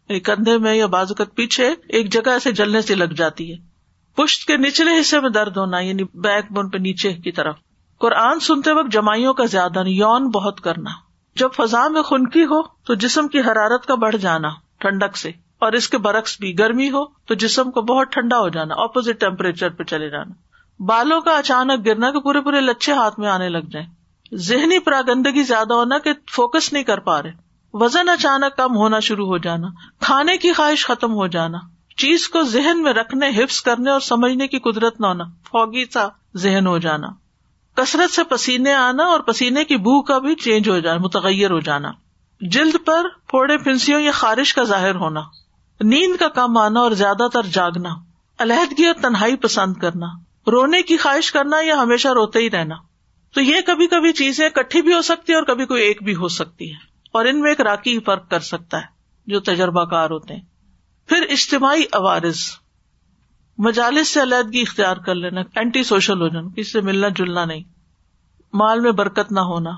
کندھے 0.08 0.58
میں 0.58 0.74
یا 0.74 0.86
بازوقت 0.86 1.34
پیچھے 1.34 1.74
ایک 1.88 2.12
جگہ 2.12 2.30
ایسے 2.30 2.52
جلنے 2.52 2.80
سے 2.80 2.94
لگ 2.94 3.14
جاتی 3.16 3.52
ہے۔ 3.52 3.73
پشت 4.16 4.46
کے 4.46 4.56
نچلے 4.56 4.98
حصے 5.00 5.20
میں 5.20 5.30
درد 5.30 5.56
ہونا 5.56 5.78
یعنی 5.78 6.04
بیک 6.14 6.52
بون 6.52 6.68
پہ 6.70 6.78
نیچے 6.78 7.12
کی 7.14 7.32
طرف۔ 7.32 7.56
قرآن 8.00 8.40
سنتے 8.40 8.72
وقت 8.72 8.92
جمائیوں 8.92 9.32
کا 9.34 9.44
زیادہ 9.44 9.82
یون 9.86 10.28
بہت 10.30 10.60
کرنا۔ 10.60 10.90
جب 11.36 11.48
فضا 11.56 11.86
میں 11.88 12.02
خنکی 12.02 12.44
ہو 12.44 12.62
تو 12.62 12.94
جسم 12.94 13.28
کی 13.28 13.40
حرارت 13.40 13.86
کا 13.86 13.94
بڑھ 13.94 14.16
جانا 14.16 14.48
ٹھنڈک 14.80 15.16
سے، 15.16 15.30
اور 15.58 15.72
اس 15.72 15.88
کے 15.88 15.98
برعکس 15.98 16.36
بھی 16.40 16.58
گرمی 16.58 16.90
ہو 16.90 17.04
تو 17.04 17.34
جسم 17.34 17.70
کو 17.70 17.82
بہت 17.82 18.12
ٹھنڈا 18.12 18.38
ہو 18.38 18.48
جانا 18.48 18.74
اپوزٹ 18.82 19.20
ٹیمپریچر 19.20 19.68
پہ 19.68 19.82
چلے 19.82 20.08
جانا۔ 20.10 20.34
بالوں 20.80 21.20
کا 21.20 21.36
اچانک 21.38 21.86
گرنا 21.86 22.10
کہ 22.10 22.20
پورے 22.20 22.40
پورے 22.40 22.60
لچھے 22.60 22.92
ہاتھ 22.92 23.18
میں 23.20 23.28
آنے 23.28 23.48
لگ 23.48 23.70
جائیں۔ 23.70 23.86
ذہنی 24.34 24.78
پراگندگی 24.78 25.42
زیادہ 25.42 25.74
ہونا 25.74 25.98
کہ 25.98 26.12
فوکس 26.30 26.72
نہیں 26.72 26.82
کر 26.82 26.98
پا 26.98 27.22
رہے۔ 27.22 27.32
وزن 27.74 28.08
اچانک 28.08 28.56
کم 28.56 28.76
ہونا 28.76 29.00
شروع 29.00 29.26
ہو 29.26 29.38
جانا۔ 29.38 29.68
کھانے 30.00 30.36
کی 30.36 30.52
خواہش 30.52 30.86
ختم 30.86 31.12
ہو 31.12 31.26
جانا۔ 31.26 31.58
چیز 31.96 32.28
کو 32.28 32.42
ذہن 32.42 32.82
میں 32.82 32.92
رکھنے، 32.92 33.28
حفظ 33.28 33.62
کرنے 33.62 33.90
اور 33.90 34.00
سمجھنے 34.00 34.48
کی 34.48 34.58
قدرت 34.58 35.00
نہ 35.00 35.06
ہونا، 35.06 35.24
فوگی 35.24 35.84
سا 35.84 36.08
ذہن 36.36 36.66
ہو 36.66 36.78
جانا۔ 36.78 37.06
کثرت 37.74 38.10
سے 38.10 38.24
پسینے 38.24 38.74
آنا 38.74 39.04
اور 39.04 39.20
پسینے 39.20 39.64
کی 39.64 39.76
بو 39.76 40.02
کا 40.02 40.18
بھی 40.18 40.34
چینج 40.34 40.68
ہو 40.68 40.78
جانا، 40.78 41.00
متغیر 41.00 41.50
ہو 41.50 41.60
جانا۔ 41.60 41.92
جلد 42.40 42.76
پر 42.86 43.06
پھوڑے، 43.28 43.58
پھنسیوں 43.58 44.00
یا 44.00 44.10
خارش 44.10 44.54
کا 44.54 44.62
ظاہر 44.62 44.94
ہونا۔ 44.94 45.20
نیند 45.80 46.16
کا 46.16 46.28
کم 46.28 46.56
آنا 46.56 46.80
اور 46.80 46.92
زیادہ 46.92 47.28
تر 47.32 47.42
جاگنا۔ 47.42 47.88
علیحدگی 48.38 48.86
اور 48.86 48.94
تنہائی 48.94 49.36
پسند 49.36 49.74
کرنا۔ 49.74 50.06
رونے 50.46 50.82
کی 50.82 50.96
خواہش 50.96 51.32
کرنا 51.32 51.56
یا 51.62 51.82
ہمیشہ 51.82 52.08
روتے 52.08 52.38
ہی 52.38 52.50
رہنا۔ 52.50 52.74
تو 53.34 53.40
یہ 53.40 53.60
کبھی 53.66 53.86
کبھی 53.86 54.12
چیزیں 54.12 54.48
کٹھی 54.48 54.82
بھی 54.82 54.94
ہو 54.94 55.02
سکتی 55.02 55.32
ہے 55.32 55.38
اور 55.38 55.44
کبھی 55.44 55.66
کوئی 55.66 55.82
ایک 55.82 56.02
بھی 56.02 56.14
ہو 56.14 56.28
سکتی 56.28 56.70
ہے 56.70 56.76
اور 57.12 57.24
ان 57.24 57.40
میں 57.40 57.50
ایک 57.50 57.60
راکی 57.60 57.98
فرق 58.00 58.30
کر 58.30 58.40
سکتا 58.40 58.78
ہے، 58.78 58.86
جو 59.26 59.40
تجربہ 59.40 59.84
کار 59.84 60.10
ہوتے 60.10 60.34
ہیں۔ 60.34 60.53
پھر 61.08 61.26
اجتماعی 61.30 61.82
عوارض، 61.92 62.38
مجالس 63.58 64.08
سے 64.08 64.22
علیحدگی 64.22 64.60
اختیار 64.60 64.96
کر 64.96 65.14
لینا 65.14 65.40
اینٹی 65.40 65.82
سوشل 65.82 66.20
ہو 66.20 66.28
جانا، 66.28 66.48
کسی 66.48 66.70
سے 66.70 66.80
ملنا 66.80 67.08
جلنا 67.08 67.44
نہیں۔ 67.44 67.62
مال 68.52 68.80
میں 68.80 68.92
برکت 68.92 69.32
نہ 69.32 69.40
ہونا، 69.40 69.70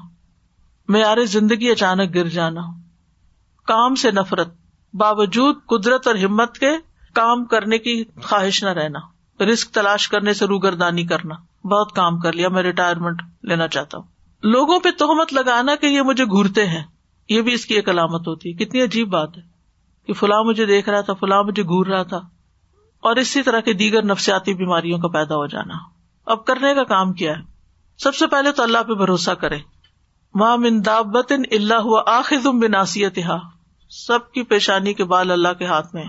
معیار 0.88 1.24
زندگی 1.24 1.70
اچانک 1.70 2.14
گر 2.14 2.28
جانا، 2.28 2.62
کام 3.66 3.94
سے 3.94 4.10
نفرت، 4.10 4.48
باوجود 4.94 5.56
قدرت 5.66 6.06
اور 6.06 6.14
ہمت 6.14 6.58
کے 6.58 6.70
کام 7.12 7.44
کرنے 7.44 7.78
کی 7.78 8.04
خواہش 8.22 8.64
نہ 8.64 8.68
رہنا 8.68 8.98
رسک 9.44 9.70
تلاش 9.70 10.08
کرنے 10.08 10.32
سے 10.32 10.46
روگردانی 10.46 11.06
کرنا۔ 11.06 11.34
بہت 11.66 11.92
کام 11.92 12.18
کر 12.18 12.32
لیا، 12.32 12.48
میں 12.48 12.62
ریٹائرمنٹ 12.62 13.22
لینا 13.42 13.68
چاہتا 13.68 13.98
ہوں۔ 13.98 14.04
لوگوں 14.42 14.80
پہ 14.80 14.90
تہمت 14.90 15.32
لگانا 15.32 15.74
کہ 15.74 15.86
یہ 15.86 16.02
مجھے 16.02 16.24
گورتے 16.24 16.66
ہیں، 16.66 16.84
یہ 17.28 17.42
بھی 17.42 17.52
اس 17.52 17.66
کی 17.66 17.74
ایک 17.74 17.88
علامت 17.88 18.28
ہوتی 18.28 18.52
ہے۔ 18.52 18.64
کتنی 18.64 18.82
عجیب 18.82 19.08
بات 19.08 19.36
ہے۔ 19.36 19.55
کہ 20.06 20.12
فلاں 20.12 20.44
مجھے 20.44 20.66
دیکھ 20.66 20.88
رہا 20.88 21.00
تھا، 21.00 21.12
فلاں 21.12 21.42
مجھے 21.42 21.62
گور 21.62 21.86
رہا 21.86 22.02
تھا۔ 22.02 22.16
اور 23.00 23.16
اسی 23.16 23.42
طرح 23.42 23.60
کے 23.60 23.72
دیگر 23.72 24.04
نفسیاتی 24.04 24.54
بیماریوں 24.54 24.98
کا 24.98 25.08
پیدا 25.08 25.34
ہو 25.34 25.46
جانا۔ 25.46 25.74
اب 26.26 26.44
کرنے 26.44 26.74
کا 26.74 26.84
کام 26.84 27.12
کیا 27.12 27.32
ہے؟ 27.32 27.56
سب 27.98 28.14
سے 28.14 28.26
پہلے 28.26 28.52
تو 28.52 28.62
اللہ 28.62 28.82
پہ 28.88 28.94
بھروسہ 28.94 29.30
کرے 29.30 29.58
ماں 30.34 30.56
دابت 30.84 31.32
اللہ 31.52 31.74
ہوا 31.74 32.02
آخر 32.06 32.36
بناسیت 32.44 33.18
سب 33.90 34.32
کی 34.32 34.42
پیشانی 34.42 34.94
کے 34.94 35.04
بال 35.04 35.30
اللہ 35.30 35.52
کے 35.58 35.66
ہاتھ 35.66 35.94
میں 35.94 36.04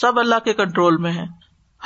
سب 0.00 0.18
اللہ 0.18 0.34
کے 0.44 0.52
کنٹرول 0.52 0.96
میں 0.96 1.12
ہے 1.12 1.24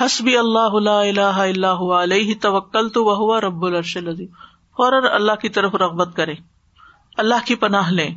حسبی 0.04 0.36
اللہ 0.36 0.58
اللہ 0.58 1.20
اللہ 1.20 1.66
علیہ 1.66 2.34
توکل 2.40 2.88
تو 2.88 3.04
وہ 3.04 3.16
ہوا 3.16 3.40
رب 3.40 3.64
الرش 3.64 3.98
فوراً 4.76 5.04
اللہ 5.12 5.32
کی 5.32 5.48
طرف 5.48 5.74
رغبت 5.74 6.16
کرے 6.16 6.34
اللہ 7.16 7.46
کی 7.46 7.54
پناہ 7.54 7.90
لیں۔ 7.90 8.14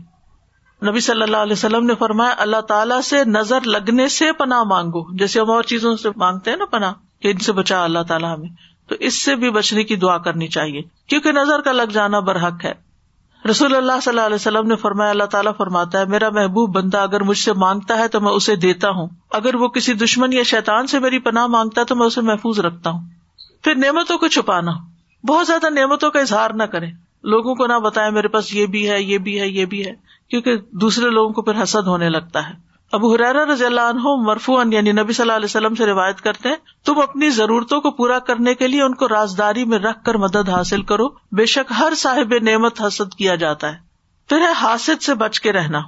نبی 0.88 1.00
صلی 1.00 1.24
اللہ 1.24 1.38
علیہ 1.38 1.54
وسلم 1.54 1.86
نے 1.86 1.96
فرمایا، 1.96 2.34
اللہ 2.38 2.62
تعالیٰ 2.62 3.02
سے 3.02 3.24
نظر 3.26 3.62
لگنے 3.62 4.08
سے 4.08 4.32
پناہ 4.32 4.64
مانگو۔ 4.64 5.18
جیسے 5.18 5.40
ہم 5.40 5.52
اور 5.52 5.64
چیزوں 5.64 5.96
سے 5.96 6.10
مانگتے 6.16 6.52
ہیں 6.52 6.58
نا 6.58 6.66
پناہ، 6.66 6.94
کہ 7.20 7.28
ان 7.28 7.38
سے 7.38 7.52
بچا 7.52 7.84
اللہ 7.84 8.00
تعالیٰ 8.08 8.38
ہمیں۔ 8.38 8.50
تو 8.90 8.96
اس 9.00 9.22
سے 9.22 9.36
بھی 9.36 9.50
بچنے 9.50 9.84
کی 9.84 9.96
دعا 9.96 10.18
کرنی 10.18 10.48
چاہیے۔ 10.48 10.82
کیونکہ 11.08 11.32
نظر 11.32 11.62
کا 11.62 11.72
لگ 11.72 11.84
جانا 11.84 12.20
برحق 12.20 12.66
ہے۔ 12.66 12.74
رسول 13.50 13.76
اللہ 13.76 13.92
صلی 14.02 14.12
اللہ 14.12 14.26
علیہ 14.26 14.36
وسلم 14.36 14.68
نے 14.68 14.76
فرمایا، 14.76 15.10
اللہ 15.10 15.24
تعالیٰ 15.24 15.52
فرماتا 15.58 16.00
ہے، 16.00 16.06
میرا 16.06 16.30
محبوب 16.30 16.76
بندہ 16.76 16.98
اگر 16.98 17.22
مجھ 17.22 17.38
سے 17.38 17.54
مانگتا 17.54 17.98
ہے 17.98 18.08
تو 18.08 18.22
میں 18.22 18.32
اسے 18.32 18.56
دیتا 18.56 18.90
ہوں۔ 18.90 19.08
اگر 19.32 19.56
وہ 19.56 19.68
کسی 19.68 19.94
دشمن 19.94 20.34
یا 20.34 20.44
شیطان 20.44 20.88
سے 20.88 21.00
میری 21.00 21.20
پناہ 21.20 21.48
مانگتا 21.48 21.82
ہے 21.82 21.86
تو 21.86 21.96
میں 21.96 22.06
اسے 22.06 22.22
محفوظ 22.22 22.60
رکھتا 22.60 22.90
ہوں۔ 22.90 23.02
پھر 23.64 23.76
نعمتوں 23.76 24.18
کو 24.18 24.28
چھپانا۔ 24.28 24.72
بہت 25.28 25.48
زیادہ 25.48 25.70
نعمتوں 25.70 26.12
کا 26.12 26.20
اظہار 26.20 26.50
نہ 26.50 26.64
کرے 26.64 26.86
لوگوں 27.24 27.56
کو 27.56 27.68
نہ 27.68 27.80
بتائے 27.80 28.12
میرے 28.12 28.28
پاس 28.28 28.56
یہ 28.56 28.66
بھی 28.66 28.90
ہے، 28.90 29.02
یہ 29.02 29.18
بھی 29.18 29.42
ہے، 29.42 29.48
یہ 29.48 29.66
بھی 29.66 29.86
ہے۔ 29.86 30.09
کیونکہ 30.30 30.58
دوسرے 30.72 31.10
لوگوں 31.10 31.34
کو 31.34 31.42
پھر 31.42 31.64
حسد 31.64 31.88
ہونے 31.88 32.10
لگتا 32.10 32.50
ہے۔ 32.50 32.70
ابو 32.92 33.16
حرارا 33.16 33.54
رضی 33.54 33.66
اللہ 33.66 33.82
عنہ 33.82 34.02
مرفون 34.04 34.74
یعنی 34.74 34.92
نبی 34.92 35.14
صلی 35.14 35.24
اللہ 35.24 35.34
علیہ 35.34 35.46
وسلم 35.46 35.76
سے 35.76 35.86
روایت 35.86 36.22
کرتے 36.22 36.50
ہیں، 36.50 36.56
تم 36.86 37.00
اپنی 37.00 37.30
ضرورتوں 37.30 37.82
کو 37.82 37.92
پورا 37.92 38.20
کرنے 38.20 38.56
کے 38.56 38.68
لیے 38.68 38.84
ان 38.84 38.96
کو 38.96 39.08
رازداری 39.08 39.66
میں 39.66 39.80
رکھ 39.80 40.04
کر 40.04 40.16
مدد 40.16 40.50
حاصل 40.50 40.82
کرو۔ 40.82 41.08
بے 41.10 41.46
شک 41.46 41.74
ہر 41.80 41.94
صاحب 41.98 42.34
نعمت 42.42 42.82
حسد 42.82 43.14
کیا 43.14 43.36
جاتا 43.36 43.72
ہے۔ 43.72 43.78
پھر 44.30 44.38
ہے 44.38 44.52
حاصد 44.52 45.04
سے 45.04 45.14
بچ 45.14 45.40
کے 45.40 45.52
رہنا۔ 45.54 45.80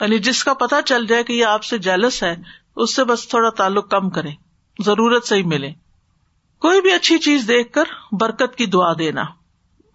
یعنی 0.00 0.18
جس 0.18 0.44
کا 0.44 0.54
پتا 0.54 0.82
چل 0.82 1.06
جائے 1.06 1.22
کہ 1.22 1.32
یہ 1.32 1.44
آپ 1.44 1.64
سے 1.64 1.78
جیلس 1.78 2.22
ہے، 2.22 2.36
اس 2.76 2.96
سے 2.96 3.04
بس 3.04 3.28
تھوڑا 3.28 3.50
تعلق 3.50 3.90
کم 3.90 4.10
کرے 4.10 4.30
ضرورت 4.84 5.24
سے 5.24 5.36
ہی 5.36 5.42
ملے۔ 5.42 5.70
کوئی 6.60 6.80
بھی 6.80 6.92
اچھی 6.92 7.18
چیز 7.18 7.48
دیکھ 7.48 7.72
کر 7.72 7.84
برکت 8.12 8.56
کی 8.56 8.66
دعا 8.66 8.92
دینا۔ 8.98 9.22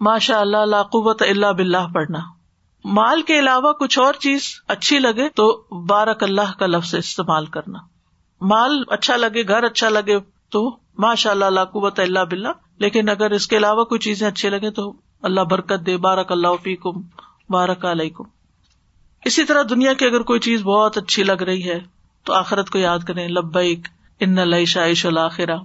ماشاء 0.01 0.39
اللہ 0.39 0.65
لاقوت 0.65 1.21
اللہ 1.21 1.47
بلّہ 1.47 1.87
پڑھنا۔ 1.93 2.38
مال 2.85 3.21
کے 3.21 3.39
علاوہ 3.39 3.73
کچھ 3.73 3.99
اور 3.99 4.13
چیز 4.13 4.41
اچھی 4.67 4.99
لگے 4.99 5.29
تو 5.29 5.63
بارک 5.85 6.23
اللہ 6.23 6.57
کا 6.59 6.65
لفظ 6.65 6.95
استعمال 6.95 7.45
کرنا۔ 7.45 7.79
مال 8.41 8.83
اچھا 8.87 9.15
لگے، 9.15 9.47
گھر 9.47 9.63
اچھا 9.63 9.89
لگے 9.89 10.19
تو 10.49 10.77
ماشاء 10.97 11.31
اللہ 11.31 11.45
اللہ 11.45 11.65
قوت 11.65 11.99
اللہ 11.99 12.19
بلّہ 12.19 12.49
لیکن 12.77 13.09
اگر 13.09 13.31
اس 13.31 13.47
کے 13.47 13.57
علاوہ 13.57 13.83
کوئی 13.83 13.99
چیزیں 13.99 14.27
اچھی 14.27 14.49
لگے 14.49 14.71
تو 14.71 14.93
اللہ 15.21 15.41
برکت 15.41 15.85
دے، 15.85 15.97
بارک 15.97 16.31
اللہ 16.31 16.47
فی 16.63 16.75
کم 16.75 17.01
بارک 17.49 17.85
علیہ 17.85 18.23
اسی 19.25 19.43
طرح 19.43 19.63
دنیا 19.69 19.93
کی 19.93 20.05
اگر 20.05 20.21
کوئی 20.21 20.39
چیز 20.39 20.61
بہت 20.61 20.97
اچھی 20.97 21.23
لگ 21.23 21.41
رہی 21.41 21.69
ہے 21.69 21.79
تو 22.23 22.33
آخرت 22.33 22.69
کو 22.69 22.77
یاد 22.77 22.99
کریں، 22.99 23.27
لبیک، 23.27 23.87
ان 24.19 24.65
شائش 24.65 25.05
الآخرہ 25.05 25.57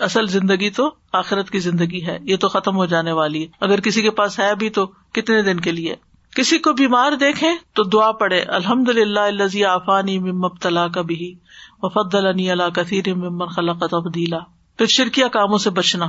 اصل 0.00 0.26
زندگی 0.26 0.70
تو 0.70 0.90
آخرت 1.12 1.50
کی 1.50 1.58
زندگی 1.58 2.06
ہے، 2.06 2.18
یہ 2.22 2.36
تو 2.36 2.48
ختم 2.48 2.76
ہو 2.76 2.86
جانے 2.86 3.12
والی 3.12 3.42
ہے۔ 3.42 3.46
اگر 3.60 3.80
کسی 3.80 4.02
کے 4.02 4.10
پاس 4.10 4.38
ہے 4.38 4.54
بھی 4.54 4.70
تو 4.70 4.86
کتنے 4.86 5.42
دن 5.42 5.60
کے 5.60 5.70
لیے؟ 5.70 5.96
کسی 6.34 6.58
کو 6.58 6.72
بیمار 6.72 7.12
دیکھے 7.12 7.48
تو 7.72 7.82
دعا 7.82 8.12
پڑے 8.12 8.40
الحمد 8.40 8.88
للہ 8.88 9.20
الزی 9.20 9.64
آفانی 9.64 10.18
مبتلا 10.18 10.88
کا 10.88 11.02
بھی 11.02 11.34
وفد 11.82 12.14
اللہ 12.14 12.68
کثیر 12.70 13.14
ممن 13.14 13.46
خلق 13.46 13.90
تبدیلا۔ 13.90 14.38
پھر 14.78 14.86
شرکیا 14.86 15.28
کاموں 15.28 15.58
سے 15.58 15.70
بچنا، 15.70 16.06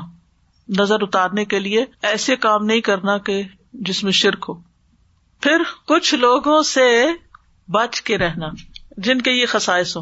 نظر 0.69 1.01
اتارنے 1.01 1.45
کے 1.45 1.59
لیے 1.59 1.86
ایسے 2.01 2.36
کام 2.36 2.65
نہیں 2.65 2.82
کرنا 2.82 3.17
کہ 3.17 3.43
جس 3.73 4.03
میں 4.03 4.11
شرک 4.11 4.45
ہو۔ 4.49 4.53
پھر 5.41 5.61
کچھ 5.88 6.15
لوگوں 6.15 6.63
سے 6.63 7.05
بچ 7.71 8.01
کے 8.01 8.17
رہنا، 8.17 8.47
جن 8.97 9.21
کے 9.21 9.32
یہ 9.32 9.45
خسائش 9.45 9.97
ہو 9.97 10.01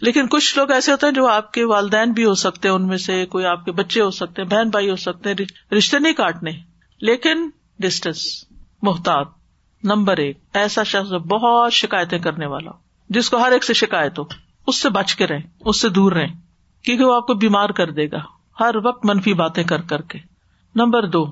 لیکن 0.00 0.26
کچھ 0.26 0.58
لوگ 0.58 0.70
ایسے 0.70 0.92
ہوتے 0.92 1.06
ہیں 1.06 1.14
جو 1.14 1.26
آپ 1.26 1.52
کے 1.52 1.64
والدین 1.64 2.12
بھی 2.12 2.24
ہو 2.24 2.34
سکتے 2.34 2.68
ہیں، 2.68 2.74
ان 2.74 2.86
میں 2.86 2.96
سے 2.96 3.26
کوئی 3.26 3.44
آپ 3.44 3.64
کے 3.64 3.72
بچے 3.72 4.00
ہو 4.00 4.10
سکتے 4.10 4.42
ہیں، 4.42 4.48
بہن 4.48 4.68
بھائی 4.68 4.90
ہو 4.90 4.96
سکتے 4.96 5.30
ہیں، 5.30 5.74
رشتے 5.74 5.98
نہیں 5.98 6.12
کاٹنے، 6.12 6.50
لیکن 7.00 7.50
ڈسٹینس 7.78 8.44
محتاط۔ 8.82 9.41
نمبر 9.84 10.16
ایک، 10.16 10.38
ایسا 10.54 10.82
شخص 10.82 11.12
بہت 11.12 11.72
شکایتیں 11.72 12.18
کرنے 12.18 12.46
والا 12.46 12.70
جس 13.08 13.30
کو 13.30 13.36
ہر 13.36 13.52
ایک 13.52 13.64
سے 13.64 13.74
شکایت 13.74 14.18
ہو، 14.18 14.24
اس 14.66 14.82
سے 14.82 14.88
بچ 14.88 15.14
کے 15.14 15.26
رہے 15.26 15.40
اس 15.60 15.80
سے 15.80 15.88
دور 15.88 16.12
رہے 16.12 16.26
کیونکہ 16.84 17.04
وہ 17.04 17.14
آپ 17.14 17.26
کو 17.26 17.34
بیمار 17.34 17.70
کر 17.70 17.90
دے 17.90 18.10
گا، 18.10 18.18
ہر 18.60 18.74
وقت 18.84 19.06
منفی 19.06 19.34
باتیں 19.34 19.64
کر 19.64 19.80
کر 19.80 20.02
کے۔ 20.02 20.18
نمبر 20.74 21.06
دو، 21.06 21.24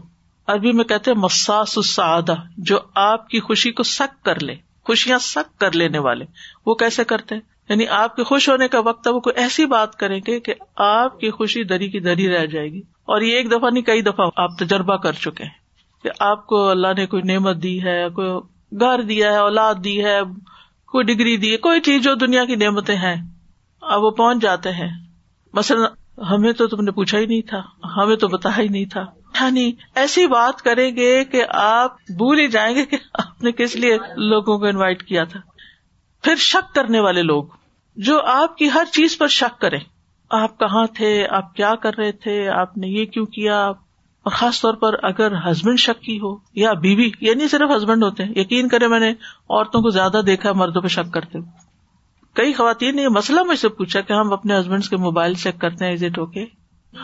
عربی 0.47 0.73
میں 0.73 0.85
کہتے 0.85 1.15
مساس 1.15 1.79
السعادہ، 1.79 2.35
جو 2.57 2.79
آپ 2.95 3.29
کی 3.29 3.41
خوشی 3.41 3.73
کو 3.73 3.83
سک 3.83 4.25
کر 4.25 4.41
لے، 4.41 4.55
خوشیاں 4.85 5.19
سک 5.19 5.61
کر 5.61 5.73
لینے 5.73 5.99
والے۔ 5.99 6.25
وہ 6.67 6.75
کیسے 6.75 7.05
کرتے 7.05 7.35
یعنی 7.69 7.89
آپ 7.89 8.17
کے 8.17 8.23
خوش 8.23 8.49
ہونے 8.49 8.69
کا 8.69 8.81
وقت 8.81 9.07
ہے، 9.07 9.13
وہ 9.13 9.21
کوئی 9.21 9.43
ایسی 9.43 9.67
بات 9.67 9.97
کریں 9.97 10.21
گے 10.27 10.41
کہ 10.41 10.55
آپ 10.77 11.21
کی 11.21 11.31
خوشی 11.31 11.65
دری 11.65 11.89
کی 11.89 12.01
دری 12.01 12.29
رہ 12.29 12.47
جائے 12.47 12.69
گی۔ 12.69 12.81
اور 12.81 13.21
یہ 13.21 13.37
ایک 13.37 13.53
دفعہ 13.53 13.71
نہیں، 13.71 13.83
کئی 13.83 14.03
دفعہ 14.03 14.31
آپ 14.37 14.59
تجربہ 14.59 14.97
کر 14.97 15.13
چکے 15.13 15.45
ہیں۔ 15.45 15.60
کہ 16.03 16.11
آپ 16.21 16.47
کو 16.47 16.69
اللہ 16.69 16.89
نے 16.97 17.07
کوئی 17.07 17.23
نعمت 17.23 17.63
دی 17.63 17.85
ہے، 17.85 18.09
کوئی 18.09 18.29
گھر 18.81 19.03
دیا 19.03 19.33
ہے، 19.33 19.37
اولاد 19.37 19.75
دی 19.85 20.05
ہے، 20.05 20.21
کوئی 20.87 21.05
ڈگری 21.05 21.37
دی 21.37 21.53
ہے، 21.53 21.57
کوئی 21.57 21.81
چیز 21.81 22.03
جو 22.03 22.15
دنیا 22.15 22.45
کی 22.45 22.57
نعمتیں 22.57 22.97
ہیں 22.97 23.17
اب 23.81 24.03
وہ 24.03 24.11
پہنچ 24.11 24.43
جاتے 24.43 24.71
ہیں۔ 24.71 24.89
مثلاً 25.53 25.85
ہمیں 26.31 26.53
تو 26.53 26.67
تم 26.67 26.85
نے 26.85 26.91
پوچھا 26.91 27.19
ہی 27.19 27.27
نہیں 27.27 27.43
تھا، 27.43 27.63
ہمیں 27.97 28.17
تو 28.17 28.29
بتایا 28.29 28.63
ہی 28.63 28.69
نہیں 28.69 28.85
تھا۔ 28.85 29.01
یعنی 29.41 29.73
ایسی 29.95 30.27
بات 30.27 30.63
کریں 30.63 30.97
گے 30.97 31.25
کہ 31.25 31.45
آپ 31.49 31.97
بھول 32.17 32.39
ہی 32.39 32.49
جائیں 32.49 32.75
گے 32.75 32.85
کہ 32.85 32.97
آپ 33.15 33.43
نے 33.43 33.53
کس 33.53 33.77
لیے 33.77 33.99
لوگوں 34.17 34.59
کو 34.59 34.65
انوائٹ 34.65 35.03
کیا 35.03 35.25
تھا۔ 35.25 35.41
پھر 36.23 36.35
شک 36.37 36.75
کرنے 36.75 37.01
والے 37.01 37.23
لوگ، 37.23 37.45
جو 37.97 38.21
آپ 38.23 38.59
کی 38.59 38.69
ہر 38.75 38.85
چیز 38.93 39.19
پر 39.19 39.29
شک 39.29 39.61
کریں۔ 39.61 39.81
آپ 40.31 40.59
کہاں 40.59 40.87
تھے؟ 40.95 41.27
آپ 41.31 41.55
کیا 41.55 41.75
کر 41.75 41.97
رہے 41.99 42.13
تھے؟ 42.13 42.49
آپ 42.49 42.77
نے 42.79 42.89
یہ 42.89 43.05
کیوں 43.05 43.27
کیا؟ 43.27 43.73
اور 44.23 44.33
خاص 44.33 44.61
طور 44.61 44.75
پر 44.75 44.95
اگر 45.03 45.33
ہسبینڈ 45.51 45.79
شک 45.79 46.03
کی 46.03 46.19
ہو 46.21 46.37
یا 46.55 46.73
بیوی، 46.73 47.11
یہ 47.21 47.35
نہیں 47.35 47.49
صرف 47.49 47.71
ہسبینڈ 47.77 48.05
ہوتے 48.05 48.25
ہیں، 48.25 48.31
یقین 48.37 48.69
کرے 48.69 48.87
میں 48.87 49.01
نے 49.01 49.11
عورتوں 49.11 49.83
کو 49.83 49.91
زیادہ 49.91 50.21
دیکھا 50.27 50.53
مردوں 50.53 50.83
پہ 50.83 50.89
شک 50.89 51.13
کرتے 51.15 51.39
ہوئے۔ 51.39 51.49
کئی 52.35 52.53
خواتین 52.53 52.97
نے 52.97 53.03
یہ 53.03 53.09
مسئلہ 53.09 53.41
مجھ 53.43 53.59
سے 53.59 53.69
پوچھا 53.69 54.01
کہ 54.01 54.13
ہم 54.13 54.33
اپنے 54.33 54.59
ہسبینڈ 54.61 54.85
کے 54.85 54.97
موبائل 54.97 55.35
چیک 55.35 55.61
کرتے 55.61 55.85
ہیں 55.85 55.93
ایزٹ 55.93 56.19
ہو 56.19 56.27
کے 56.27 56.45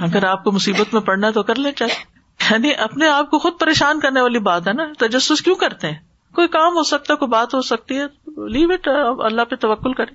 اگر 0.01 0.25
آپ 0.25 0.45
کو 0.45 0.53
مصیبت 0.53 0.95
میں 0.95 1.01
پڑنا 1.01 1.27
ہے 1.27 1.33
تو 1.33 1.43
کر 1.43 1.55
لیں 1.55 1.73
چاہے 1.73 2.17
یعنی 2.51 2.71
اپنے 2.79 3.09
آپ 3.09 3.31
کو 3.31 3.39
خود 3.39 3.53
پریشان 3.61 4.01
کرنے 4.01 4.21
والی 4.21 4.39
بات 4.39 4.69
ہے 4.69 4.73
نا، 4.73 4.85
تجسس 4.99 5.43
کیوں 5.43 5.55
کرتے 5.55 5.91
ہیں؟ 5.91 5.99
کوئی 6.35 6.49
کام 6.49 6.77
ہو 6.77 6.83
سکتا 6.83 7.12
ہے، 7.12 7.19
کوئی 7.19 7.29
بات 7.29 7.55
ہو 7.55 7.61
سکتی 7.62 7.99
ہے 7.99 8.05
لیو 8.49 8.69
اٹ 8.73 8.89
اللہ 9.19 9.43
پہ 9.43 9.57
توکل 9.57 9.93
کرے 9.93 10.14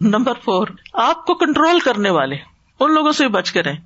نمبر 0.00 0.32
فور 0.44 0.66
آپ 0.92 1.26
کو 1.26 1.34
کنٹرول 1.34 1.78
کرنے 1.78 2.10
والے، 2.10 2.36
ان 2.80 2.94
لوگوں 2.94 3.12
سے 3.12 3.28
بچ 3.28 3.52
کے 3.52 3.62
رہیں۔ 3.62 3.80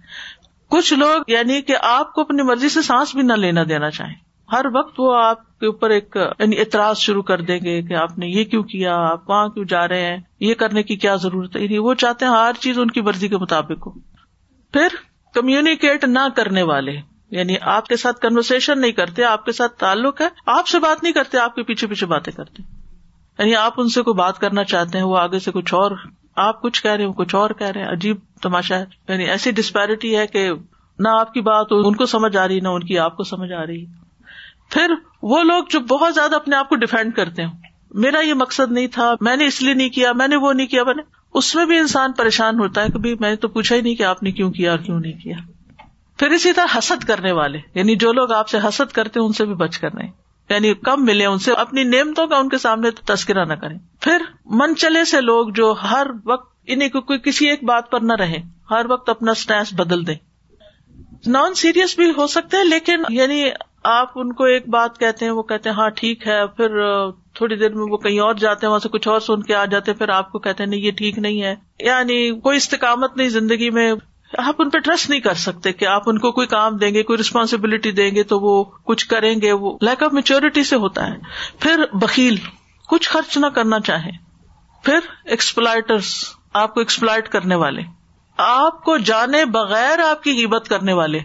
کچھ 0.70 0.94
لوگ 0.94 1.22
یعنی 1.26 1.62
کہ 1.62 1.76
آپ 1.82 2.12
کو 2.12 2.20
اپنی 2.20 2.42
مرضی 2.42 2.68
سے 2.68 2.82
سانس 2.82 3.14
بھی 3.14 3.22
نہ 3.22 3.32
لینا 3.32 3.60
دینا 3.68 3.90
چاہیں۔ 3.90 4.14
ہر 4.52 4.64
وقت 4.74 5.00
وہ 5.00 5.16
آپ 5.16 5.58
کے 5.58 5.66
اوپر 5.66 5.90
ایک 5.90 6.16
یعنی 6.38 6.58
اعتراض 6.58 6.98
شروع 6.98 7.22
کر 7.22 7.40
دیں 7.40 7.60
گے 7.64 7.82
کہ 7.82 7.94
آپ 7.94 8.18
نے 8.18 8.26
یہ 8.26 8.44
کیوں 8.44 8.62
کیا، 8.62 8.96
آپ 8.96 9.30
وہاں 9.30 9.48
کیوں 9.48 9.64
جا 9.64 9.88
رہے 9.88 10.04
ہیں، 10.06 10.18
یہ 10.40 10.54
کرنے 10.54 10.82
کی 10.82 10.96
کیا 10.96 11.14
ضرورت 11.14 11.56
ہے؟ 11.56 11.62
یعنی 11.62 11.78
وہ 11.78 11.94
چاہتے 11.94 12.24
ہیں 12.24 12.32
ہر 12.32 12.52
چیز 12.60 12.78
ان 12.78 12.90
کی 12.90 13.00
مرضی 13.00 13.28
کے 13.28 13.36
مطابق 13.36 13.86
ہو۔ 13.86 13.90
پھر 14.72 14.86
کمیونیکیٹ 15.34 16.04
نہ 16.04 16.18
کرنے 16.36 16.62
والے 16.62 16.92
یعنی 17.30 17.54
آپ 17.60 17.86
کے 17.86 17.96
ساتھ 17.96 18.20
کنورسن 18.20 18.80
نہیں 18.80 18.92
کرتے، 18.92 19.24
آپ 19.24 19.44
کے 19.44 19.52
ساتھ 19.52 19.72
تعلق 19.72 20.20
ہے، 20.20 20.28
آپ 20.46 20.66
سے 20.66 20.78
بات 20.78 21.02
نہیں 21.02 21.12
کرتے، 21.12 21.38
آپ 21.38 21.54
کے 21.54 21.62
پیچھے 21.62 21.86
پیچھے 21.86 22.06
باتیں 22.06 22.32
کرتے۔ 22.32 22.62
یعنی 23.38 23.56
آپ 23.56 23.74
ان 23.76 23.88
سے 23.88 24.02
کوئی 24.02 24.14
بات 24.14 24.38
کرنا 24.38 24.64
چاہتے 24.64 24.98
ہیں، 24.98 25.04
وہ 25.04 25.18
آگے 25.18 25.38
سے 25.38 25.50
کچھ 25.50 25.74
اور 25.74 25.90
آپ 26.36 26.62
کچھ 26.62 26.82
کہہ 26.82 26.90
رہے 26.90 27.04
ہیں، 27.04 27.12
کچھ 27.12 27.34
اور 27.34 27.50
کہہ 27.50 27.66
رہے 27.66 27.82
ہیں، 27.82 27.88
عجیب 27.88 28.16
تماشا 28.42 28.78
ہے۔ 28.78 28.84
یعنی 29.08 29.24
ایسی 29.24 29.50
ڈسپیرٹی 29.50 30.16
ہے 30.16 30.26
کہ 30.26 30.50
نہ 30.98 31.08
آپ 31.08 31.34
کی 31.34 31.40
بات 31.40 31.66
ان 31.70 31.96
کو 31.96 32.06
سمجھ 32.06 32.36
آ 32.36 32.48
رہی، 32.48 32.60
نہ 32.60 32.68
ان 32.68 32.84
کی 32.84 32.98
آپ 32.98 33.16
کو 33.16 33.24
سمجھ 33.24 33.52
آ 33.52 33.66
رہی۔ 33.66 33.86
پھر 34.70 34.94
وہ 35.22 35.42
لوگ 35.42 35.64
جو 35.70 35.80
بہت 35.80 36.14
زیادہ 36.14 36.36
اپنے 36.36 36.56
آپ 36.56 36.68
کو 36.68 36.76
ڈیفینڈ 36.76 37.14
کرتے 37.14 37.42
ہیں۔ 37.42 37.50
میرا 37.90 38.20
یہ 38.20 38.34
مقصد 38.34 38.72
نہیں 38.72 38.86
تھا، 38.86 39.14
میں 39.20 39.36
نے 39.36 39.46
اس 39.46 39.62
لیے 39.62 39.74
نہیں 39.74 39.88
کیا، 39.88 40.12
میں 40.12 40.28
نے 40.28 40.36
وہ 40.36 40.52
نہیں 40.52 40.66
کیا، 40.66 40.84
میں 40.84 40.94
نے 40.94 41.02
اس 41.34 41.54
میں 41.54 41.66
بھی 41.66 41.78
انسان 41.78 42.12
پریشان 42.12 42.58
ہوتا 42.58 42.82
ہے 42.82 42.86
کہ 42.88 42.98
میں 42.98 43.30
نے 43.30 43.36
تو 43.36 43.48
پوچھا 43.48 43.76
ہی 43.76 43.80
نہیں 43.80 43.94
کہ 43.94 44.02
آپ 44.02 44.22
نے 44.22 44.32
کیوں 44.32 44.50
کیا 44.50 44.70
اور 44.70 44.78
کیوں 44.78 45.00
نہیں 45.00 45.12
کیا۔ 45.12 45.36
پھر 46.16 46.30
اسی 46.30 46.52
طرح 46.52 46.78
حسد 46.78 47.04
کرنے 47.04 47.32
والے 47.32 47.58
یعنی 47.74 47.96
جو 47.96 48.12
لوگ 48.12 48.32
آپ 48.32 48.48
سے 48.48 48.58
حسد 48.58 48.92
کرتے 48.92 49.20
ہیں، 49.20 49.26
ان 49.26 49.32
سے 49.32 49.44
بھی 49.44 49.54
بچ 49.54 49.78
کر 49.78 49.94
رہے 49.94 50.08
یعنی 50.54 50.74
کم 50.74 51.04
ملے 51.04 51.26
ان 51.26 51.38
سے، 51.38 51.52
اپنی 51.52 51.84
نعمتوں 51.84 52.26
کا 52.26 52.36
ان 52.36 52.48
کے 52.48 52.58
سامنے 52.58 52.90
تذکرہ 52.90 53.44
نہ 53.44 53.54
کریں۔ 53.54 53.78
پھر 54.00 54.22
من 54.44 54.76
چلے 54.76 55.04
سے 55.04 55.20
لوگ 55.20 55.48
جو 55.48 55.74
ہر 55.90 56.06
وقت 56.26 56.50
یعنی 56.68 56.84
انہیں 56.84 57.00
کوئی 57.00 57.18
کسی 57.18 57.48
ایک 57.48 57.64
بات 57.64 57.90
پر 57.90 58.00
نہ 58.00 58.12
رہے، 58.12 58.38
ہر 58.70 58.86
وقت 58.90 59.08
اپنا 59.08 59.30
اسٹینس 59.30 59.68
بدل 59.72 60.06
دیں۔ 60.06 60.14
نان 61.26 61.54
سیریس 61.54 61.96
بھی 61.96 62.10
ہو 62.16 62.26
سکتے 62.26 62.56
ہیں، 62.56 62.64
لیکن 62.64 63.02
یعنی 63.08 63.50
آپ 63.84 64.08
ان 64.14 64.32
کو 64.32 64.44
ایک 64.44 64.68
بات 64.68 64.98
کہتے 64.98 65.24
ہیں، 65.24 65.32
وہ 65.32 65.42
کہتے 65.42 65.68
ہیں 65.68 65.76
ہاں 65.76 65.90
ٹھیک 65.90 66.26
ہے، 66.26 66.46
پھر 66.46 66.68
تھوڑی 67.10 67.56
دیر 67.56 67.74
میں 67.74 67.86
وہ 67.90 67.96
کہیں 67.96 68.20
اور 68.20 68.34
جاتے 68.34 68.66
ہیں، 68.66 68.70
وہاں 68.70 68.78
سے 68.78 68.88
کچھ 68.88 69.08
اور 69.08 69.20
سن 69.20 69.42
کے 69.42 69.54
آ 69.54 69.64
جاتے 69.64 69.90
ہیں، 69.90 69.98
پھر 69.98 70.08
آپ 70.08 70.32
کو 70.32 70.38
کہتے 70.38 70.62
ہیں، 70.62 70.70
نہیں، 70.70 70.80
یہ 70.80 70.90
ٹھیک 70.90 71.18
نہیں 71.18 71.42
ہے۔ 71.42 71.54
یعنی 71.80 72.40
کوئی 72.40 72.56
استقامت 72.56 73.16
نہیں 73.16 73.28
زندگی 73.28 73.70
میں۔ 73.70 73.92
آپ 74.38 74.54
ان 74.58 74.70
پہ 74.70 74.78
ٹرسٹ 74.78 75.10
نہیں 75.10 75.20
کر 75.20 75.34
سکتے 75.34 75.72
کہ 75.72 75.84
آپ 75.84 76.02
ان 76.06 76.18
کو 76.18 76.32
کوئی 76.32 76.46
کام 76.46 76.76
دیں 76.76 76.94
گے، 76.94 77.02
کوئی 77.02 77.16
ریسپانسبلٹی 77.16 77.92
دیں 77.92 78.10
گے 78.14 78.22
تو 78.22 78.40
وہ 78.40 78.64
کچھ 78.64 79.06
کریں 79.06 79.40
گے، 79.42 79.52
وہ 79.52 79.78
لیک 79.80 80.02
آف 80.02 80.12
میچورٹی 80.12 80.64
سے 80.64 80.76
ہوتا 80.76 81.08
ہے۔ 81.08 81.14
پھر 81.60 81.84
بکیل 81.92 82.36
کچھ 82.88 83.08
خرچ 83.08 83.38
نہ 83.38 83.46
کرنا 83.46 83.80
چاہیں۔ 83.80 84.18
پھر 84.84 84.98
ایکسپلائٹرس 85.24 86.24
آپ 86.54 86.74
کو 86.74 86.80
ایکسپلائٹ 86.80 87.28
کرنے 87.28 87.54
والے۔ 87.54 87.82
آپ 88.36 88.84
کو 88.84 88.96
جانے 88.96 89.44
بغیر 89.44 89.98
آپ 89.98 90.22
کی 90.22 90.44
ہبت 90.44 90.68
کرنے 90.68 90.92
والے۔ 90.92 91.18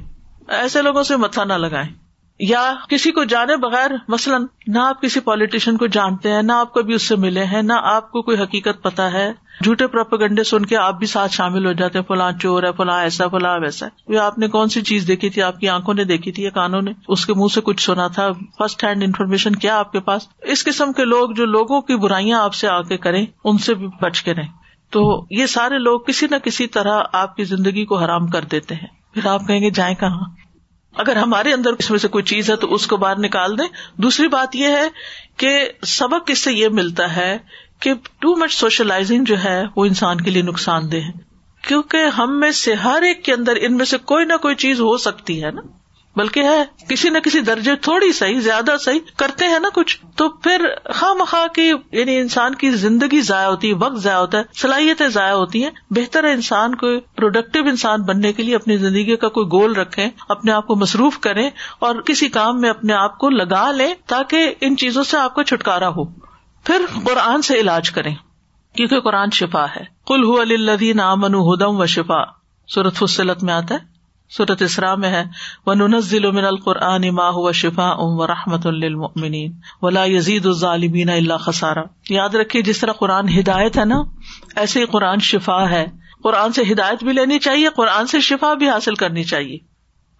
ایسے 0.47 0.82
لوگوں 0.82 1.03
سے 1.03 1.16
متھا 1.16 1.43
نہ 1.43 1.53
لگائیں۔ 1.53 2.05
یا 2.39 2.73
کسی 2.89 3.11
کو 3.11 3.23
جانے 3.23 3.57
بغیر 3.57 3.91
مثلاً 4.07 4.45
نہ 4.67 4.79
آپ 4.79 5.01
کسی 5.01 5.19
پالیٹیشین 5.19 5.77
کو 5.77 5.88
جانتے 5.88 6.31
ہیں، 6.31 6.41
نہ 6.41 6.51
آپ 6.51 6.73
کبھی 6.73 6.93
اس 6.93 7.07
سے 7.07 7.15
ملے 7.15 7.43
ہیں، 7.43 7.61
نہ 7.61 7.73
آپ 7.83 8.11
کو 8.11 8.21
کوئی 8.21 8.38
حقیقت 8.38 8.83
پتا 8.83 9.13
ہے۔ 9.13 9.33
جھوٹے 9.63 9.88
پروپگنڈے 9.88 10.43
سن 10.43 10.65
کے 10.65 10.77
آپ 10.77 10.99
بھی 10.99 11.07
ساتھ 11.07 11.31
شامل 11.31 11.65
ہو 11.65 11.71
جاتے 11.71 11.99
ہیں، 11.99 12.05
فلاں 12.05 12.31
چور 12.41 12.63
ہے، 12.63 12.71
فلاں 12.77 13.01
ایسا، 13.01 13.27
فلاں 13.27 13.59
ویسا۔ 13.59 13.88
یہ 14.07 14.19
آپ 14.19 14.38
نے 14.38 14.47
کون 14.47 14.69
سی 14.69 14.81
چیز 14.81 15.07
دیکھی 15.07 15.29
تھی؟ 15.29 15.41
آپ 15.41 15.59
کی 15.59 15.69
آنکھوں 15.69 15.93
نے 15.93 16.03
دیکھی 16.03 16.31
تھی 16.31 16.43
یا 16.43 16.49
کانوں 16.49 16.81
نے؟ 16.81 16.91
اس 17.07 17.25
کے 17.25 17.33
منہ 17.33 17.53
سے 17.53 17.61
کچھ 17.61 17.81
سنا 17.81 18.07
تھا۔ 18.07 18.31
فرسٹ 18.31 18.83
ہینڈ 18.83 19.03
انفارمیشن 19.03 19.55
کیا 19.55 19.79
آپ 19.79 19.91
کے 19.91 19.99
پاس؟ 19.99 20.27
اس 20.41 20.63
قسم 20.63 20.93
کے 20.93 21.05
لوگ 21.05 21.29
جو 21.29 21.45
لوگوں 21.45 21.81
کی 21.81 21.95
برائیاں 21.95 22.41
آپ 22.41 22.53
سے 22.53 22.67
آ 22.67 22.81
کے 22.81 22.97
کریں، 22.97 23.25
ان 23.43 23.57
سے 23.57 23.73
بھی 23.73 23.88
بچ 24.01 24.21
کے 24.21 24.33
رہیں۔ 24.33 24.53
تو 24.89 25.25
یہ 25.29 25.45
سارے 25.45 25.77
لوگ 25.77 25.99
کسی 25.99 26.27
نہ 26.31 26.36
کسی 26.36 26.67
طرح 26.67 27.01
آپ 27.13 27.36
کی 27.36 27.43
زندگی 27.43 27.86
کو 27.86 27.97
حرام 27.97 28.27
کر 28.27 28.41
دیتے 28.41 28.75
ہیں۔ 28.75 28.88
پھر 29.13 29.25
آپ 29.27 29.47
کہیں 29.47 29.61
گے، 29.61 29.69
جائیں 29.69 29.95
کہاں؟ 29.95 30.45
اگر 30.96 31.16
ہمارے 31.16 31.54
اندر 31.54 31.70
اس 31.80 31.91
میں 31.91 32.00
سے 32.00 32.08
کوئی 32.08 32.24
چیز 32.24 32.50
ہے 32.50 32.56
تو 32.56 32.74
اس 32.74 32.88
کو 32.88 32.98
باہر 32.98 33.20
نکال 33.20 33.58
دیں۔ 33.58 33.68
دوسری 33.98 34.28
بات 34.28 34.56
یہ 34.56 34.68
ہے 34.68 34.89
کہ 35.38 35.70
سبق 35.88 36.22
اس 36.28 36.39
سے 36.39 36.54
یہ 36.54 36.68
ملتا 36.70 37.16
ہے 37.16 37.38
کہ 37.80 37.93
ٹو 38.20 38.36
مچ 38.36 38.54
سوشلائزنگ 38.54 39.24
جو 39.24 39.43
ہے 39.43 39.64
وہ 39.76 39.86
انسان 39.86 40.22
کے 40.22 40.32
لیے 40.32 40.41
نقصان 40.41 40.91
دہ 40.91 40.98
ہے۔ 40.98 41.12
کیونکہ 41.62 41.98
ہم 42.18 42.39
میں 42.39 42.52
سے 42.52 42.74
ہر 42.74 43.02
ایک 43.02 43.26
کے 43.26 43.34
اندر 43.34 43.54
ان 43.62 43.78
میں 43.78 43.86
سے 43.86 43.98
کوئی 43.98 44.26
نہ 44.26 44.34
کوئی 44.41 44.56
چیز 44.56 44.82
ہو 44.82 44.98
سکتی 44.98 45.43
ہے 45.43 45.52
نا۔ 45.52 45.62
بلکہ 46.16 46.39
ہے، 46.39 46.66
کسی 46.89 47.09
نہ 47.09 47.20
کسی 47.20 47.39
درجے 47.39 47.76
تھوڑی 47.76 48.13
صحیح، 48.13 48.39
زیادہ 48.39 48.76
صحیح 48.80 48.99
کرتے 49.18 49.45
ہیں 49.45 49.59
نا 49.59 49.70
کچھ۔ 49.74 49.97
تو 50.16 50.30
پھر 50.30 50.68
خواہ 50.93 51.13
مخواہ 51.13 51.47
کی 51.47 51.72
یعنی 51.91 52.18
انسان 52.18 52.55
کی 52.55 52.72
زندگی 52.72 53.22
ضائع 53.22 53.47
ہوتی 53.47 53.70
ہے، 53.70 53.74
وقت 53.74 53.97
ضائع 53.97 54.18
ہوتا 54.18 54.38
ہے، 54.38 54.43
صلاحیتیں 54.55 55.07
ضائع 55.07 55.34
ہوتی 55.34 55.63
ہیں۔ 55.63 55.72
بہتر 55.89 56.24
ہے 56.24 56.32
انسان 56.32 56.76
کو 56.76 56.88
پروڈکٹیو 57.16 57.63
انسان 57.66 58.01
بننے 58.01 58.34
کے 58.34 58.43
لیے 58.43 58.55
اپنی 58.55 58.78
زندگی 58.78 59.16
کا 59.16 59.28
کوئی 59.28 59.47
گول 59.47 59.74
رکھے 59.74 60.09
اپنے 60.30 60.51
آپ 60.51 60.68
کو 60.68 60.76
مصروف 60.76 61.20
کریں 61.20 61.49
اور 61.80 61.95
کسی 61.95 62.30
کام 62.30 62.61
میں 62.61 62.70
اپنے 62.70 62.93
آپ 62.93 63.18
کو 63.18 63.30
لگا 63.30 63.72
لیں 63.72 63.93
تاکہ 64.07 64.53
ان 64.61 64.78
چیزوں 64.78 65.03
سے 65.03 65.18
آپ 65.18 65.36
کو 65.36 65.43
چھٹکارا 65.43 65.89
ہو۔ 65.89 66.05
پھر 66.63 66.86
قرآن 67.03 67.41
سے 67.41 67.59
علاج 67.59 67.91
کریں، 67.91 68.16
کیونکہ 68.76 68.99
قرآن 68.99 69.30
شفا 69.30 69.66
ہے۔ 69.66 69.84
کل 70.07 70.24
ہُو 70.24 70.39
الدین 70.39 70.99
امن 70.99 71.34
ہدم 71.34 71.80
و 71.80 71.86
شفا 71.86 72.24
صورت 72.74 72.95
فصلت 72.95 73.43
میں 73.43 73.53
آتا 73.53 73.76
ہے۔ 73.76 73.95
صورت 74.30 74.61
اسرا 74.61 74.95
میں 74.95 75.09
ہے 75.09 75.23
وہ 75.65 75.73
من 76.32 76.45
القرآن 76.45 77.09
ما 77.09 77.30
ہوا 77.30 77.51
شفا 77.51 77.89
ام 77.89 78.19
و 78.19 78.28
رحمت 78.28 78.67
المنین 78.67 79.53
ولا 79.82 80.05
یزید 80.05 80.45
الظالمین 80.45 81.09
اللہ 81.09 81.38
خسارا 81.38 81.82
یاد 82.09 82.30
رکھیے، 82.30 82.61
جس 82.61 82.80
طرح 82.80 82.91
قرآن 82.91 83.39
ہدایت 83.39 83.78
ہے 83.78 83.86
نا، 83.86 83.95
ایسے 84.55 84.82
ہی 84.82 84.86
قرآن 84.86 85.19
شفا 85.19 85.69
ہے۔ 85.69 85.86
قرآن 86.23 86.51
سے 86.51 86.61
ہدایت 86.71 87.03
بھی 87.03 87.13
لینی 87.13 87.39
چاہیے، 87.39 87.69
قرآن 87.76 88.07
سے 88.07 88.19
شفا 88.19 88.53
بھی 88.53 88.69
حاصل 88.69 88.95
کرنی 88.95 89.23
چاہیے۔ 89.23 89.57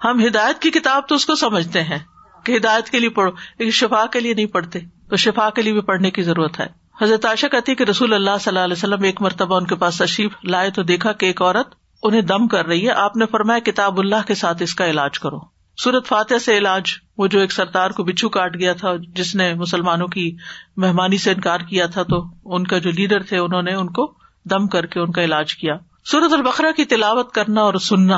ہم 0.04 0.26
ہدایت 0.28 0.60
کی 0.60 0.72
کتاب 0.72 1.08
تو 1.08 1.16
اس 1.16 1.26
کو 1.26 1.36
سمجھتے 1.36 1.84
ہیں 1.84 2.00
کہ 2.44 2.58
ہدایت 2.58 2.90
کے 2.90 3.00
لیے 3.00 3.10
پڑھو 3.10 3.32
لیکن 3.60 3.72
شفا 3.72 4.06
کے 4.06 4.20
لیے 4.20 4.34
نہیں 4.34 4.46
پڑھتے۔ 4.46 4.80
تو 5.10 5.16
شفا 5.16 5.50
کے 5.50 5.62
لیے 5.62 5.74
بھی 5.74 5.82
پڑھنے 5.82 6.12
کی 6.12 6.22
ضرورت 6.22 6.60
ہے۔ 6.60 6.68
حضرت 7.02 7.26
عائشہ 7.26 7.48
کہتی 7.48 7.76
کہ 7.76 7.84
رسول 7.84 8.14
اللہ 8.14 8.38
صلی 8.40 8.50
اللہ 8.50 8.60
علیہ 8.60 8.76
وسلم 8.78 9.04
ایک 9.04 9.22
مرتبہ 9.22 9.58
ان 9.58 9.66
کے 9.66 9.76
پاس 9.76 9.98
تشریف 9.98 10.32
لائے 10.44 10.72
تو 10.72 10.84
دیکھا 10.84 11.12
کہ 11.12 11.26
ایک 11.26 11.42
عورت 11.42 11.85
انہیں 12.04 12.22
دم 12.22 12.48
کر 12.48 12.66
رہی 12.66 12.88
ہے۔ 12.88 12.92
آپ 12.92 13.18
نے 13.18 13.26
فرمایا 13.26 13.60
کتاب 13.60 14.00
اللہ 14.00 14.28
کے 14.28 14.36
ساتھ 14.36 14.64
اس 14.64 14.76
کا 14.76 14.86
علاج 14.90 15.20
کرو۔ 15.20 15.40
سورت 15.84 16.08
فاتح 16.08 16.38
سے 16.46 16.58
علاج، 16.58 16.84
وہ 17.18 17.28
جو 17.28 17.40
ایک 17.40 17.52
سردار 17.52 17.90
کو 17.90 18.04
بچھو 18.04 18.30
کاٹ 18.30 18.56
گیا 18.60 18.74
تھا، 18.74 18.96
جس 18.96 19.36
نے 19.36 19.54
مسلمانوں 19.54 20.08
کی 20.08 20.36
مہمانی 20.78 21.18
سے 21.18 21.32
انکار 21.32 21.60
کیا 21.60 21.86
تھا، 21.86 22.04
تو 22.04 22.26
ان 22.46 22.68
کا 22.68 22.78
جو 22.78 22.92
لیڈر 22.92 23.24
تھے، 23.24 23.38
انہوں 23.38 23.62
نے 23.62 23.74
ان 23.74 23.90
کو 23.90 24.14
دم 24.46 24.68
کر 24.68 24.86
کے 24.86 25.00
ان 25.00 25.12
کا 25.12 25.24
علاج 25.24 25.56
کیا۔ 25.56 25.78
سورت 26.06 26.34
البقرا 26.34 26.72
کی 26.72 26.86
تلاوت 26.86 27.34
کرنا 27.34 27.62
اور 27.62 27.74
سننا۔ 27.74 28.18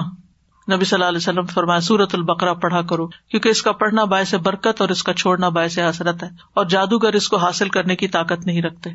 نبی 0.73 0.85
صلی 0.85 0.95
اللہ 0.95 1.05
علیہ 1.05 1.17
وسلم 1.17 1.45
فرمایا 1.45 1.79
سورت 1.79 2.15
البقرا 2.15 2.53
پڑھا 2.53 2.81
کرو، 2.81 3.07
کیونکہ 3.07 3.49
اس 3.49 3.61
کا 3.61 3.71
پڑھنا 3.71 4.03
باعث 4.03 4.35
برکت 4.35 4.81
اور 4.81 4.89
اس 4.89 5.03
کا 5.03 5.13
چھوڑنا 5.13 5.49
باعث 5.49 5.79
حسرت 5.79 6.23
ہے۔ 6.23 6.29
اور 6.53 6.65
جادوگر 6.65 7.13
اس 7.13 7.29
کو 7.29 7.37
حاصل 7.37 7.69
کرنے 7.69 7.95
کی 7.95 8.07
طاقت 8.07 8.45
نہیں 8.45 8.61
رکھتے۔ 8.61 8.89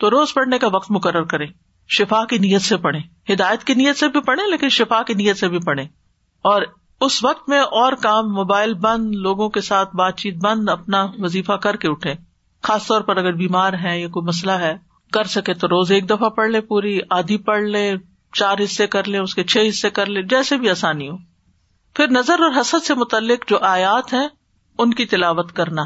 تو 0.00 0.10
روز 0.10 0.34
پڑھنے 0.34 0.58
کا 0.58 0.68
وقت 0.72 0.90
مقرر 0.90 1.22
کرے 1.22 1.46
شفا 1.88 2.24
کی 2.24 2.38
نیت 2.38 2.62
سے 2.62 2.76
پڑھے 2.76 3.32
ہدایت 3.32 3.64
کی 3.64 3.74
نیت 3.74 3.96
سے 3.96 4.08
بھی 4.08 4.20
پڑھے 4.20 4.50
لیکن 4.50 4.68
شفا 4.68 5.02
کی 5.02 5.14
نیت 5.14 5.36
سے 5.36 5.48
بھی 5.48 5.58
پڑھے 5.58 5.82
اور 6.42 6.62
اس 7.00 7.24
وقت 7.24 7.48
میں 7.48 7.58
اور 7.58 7.92
کام، 7.92 8.32
موبائل 8.32 8.74
بند، 8.74 9.14
لوگوں 9.14 9.48
کے 9.48 9.60
ساتھ 9.60 9.96
بات 9.96 10.16
چیت 10.16 10.34
بند، 10.36 10.68
اپنا 10.68 11.06
وظیفہ 11.18 11.52
کر 11.52 11.76
کے 11.76 11.88
اٹھے 11.88 12.14
خاص 12.62 12.86
طور 12.86 13.00
پر 13.00 13.16
اگر 13.16 13.32
بیمار 13.32 13.72
ہے 13.72 14.00
یا 14.00 14.08
کوئی 14.08 14.26
مسئلہ 14.26 14.52
ہے، 14.52 14.76
کر 15.12 15.24
سکے 15.24 15.54
تو 15.54 15.68
روز 15.68 15.92
ایک 15.92 16.10
دفعہ 16.10 16.28
پڑھ 16.28 16.50
لے، 16.50 16.60
پوری 16.60 16.98
آدھی 17.10 17.36
پڑھ 17.36 17.62
لے، 17.62 17.94
چار 18.32 18.56
حصے 18.64 18.86
کر 18.86 19.08
لے، 19.08 19.18
اس 19.18 19.34
کے 19.34 19.44
چھ 19.44 19.58
حصے 19.68 19.90
کر 19.90 20.06
لے، 20.06 20.22
جیسے 20.22 20.56
بھی 20.56 20.70
آسانی 20.70 21.08
ہو۔ 21.08 21.16
پھر 21.94 22.08
نظر 22.08 22.40
اور 22.40 22.60
حسد 22.60 22.84
سے 22.84 22.94
متعلق 22.94 23.48
جو 23.48 23.58
آیات 23.60 24.12
ہیں، 24.12 24.28
ان 24.78 24.94
کی 24.94 25.04
تلاوت 25.04 25.52
کرنا۔ 25.52 25.82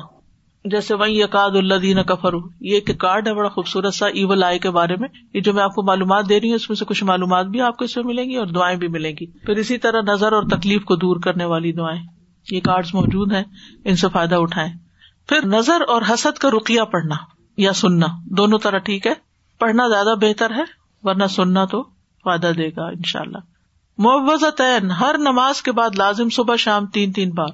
جیسے 0.64 0.94
وہی 0.94 1.20
یقاد 1.20 1.50
اللہ 1.50 1.74
دین 1.74 2.02
کفر 2.02 2.34
یہ 2.60 2.74
ایک 2.74 2.98
کارڈ 2.98 3.28
ہے، 3.28 3.34
بڑا 3.34 3.48
خوبصورت 3.48 3.94
سا 3.94 4.06
ایول 4.06 4.44
آئی 4.44 4.58
کے 4.58 4.70
بارے 4.70 4.96
میں۔ 4.96 5.08
یہ 5.34 5.40
جو 5.40 5.52
میں 5.52 5.62
آپ 5.62 5.74
کو 5.74 5.82
معلومات 5.82 6.28
دے 6.28 6.40
رہی 6.40 6.48
ہوں، 6.48 6.54
اس 6.54 6.70
میں 6.70 6.76
سے 6.76 6.84
کچھ 6.84 7.04
معلومات 7.04 7.46
بھی 7.46 7.60
آپ 7.60 7.76
کو 7.76 7.84
اس 7.84 7.96
میں 7.96 8.04
ملیں 8.04 8.24
گی 8.24 8.36
اور 8.36 8.46
دعائیں 8.46 8.78
بھی 8.78 8.88
ملیں 8.88 9.12
گی۔ 9.20 9.26
پھر 9.26 9.56
اسی 9.56 9.78
طرح 9.78 10.00
نظر 10.06 10.32
اور 10.32 10.42
تکلیف 10.42 10.84
کو 10.84 10.96
دور 10.96 11.16
کرنے 11.16 11.44
والی 11.44 11.72
دعائیں۔ 11.72 12.02
یہ 12.50 12.60
کارڈ 12.60 12.86
موجود 12.94 13.32
ہیں، 13.32 13.44
ان 13.84 13.96
سے 13.96 14.06
فائدہ 14.12 14.34
اٹھائیں۔ 14.34 14.72
پھر 15.28 15.46
نظر 15.46 15.80
اور 15.88 16.02
حسد 16.10 16.38
کا 16.38 16.50
رقیہ 16.50 16.82
پڑھنا 16.82 17.14
یا 17.56 17.72
سننا، 17.72 18.06
دونوں 18.24 18.58
طرح 18.58 18.78
ٹھیک 18.78 19.06
ہے۔ 19.06 19.12
پڑھنا 19.58 19.88
زیادہ 19.88 20.14
بہتر 20.20 20.50
ہے، 20.50 20.62
ورنہ 21.02 21.26
سننا 21.26 21.64
تو 21.64 21.82
فائدہ 22.24 22.50
دے 22.58 22.68
گا 22.68 22.86
ان 22.86 23.02
شاء 23.06 23.20
اللہ 23.20 23.38
معوض 23.98 24.44
تعین 24.56 24.90
ہر 24.90 25.14
نماز 25.18 25.62
کے 25.62 25.72
بعد 25.72 25.90
لازم 25.98 26.28
صبح، 26.28 26.56
شام 26.56 26.86
تین 26.86 27.12
تین 27.12 27.30
بار۔ 27.30 27.48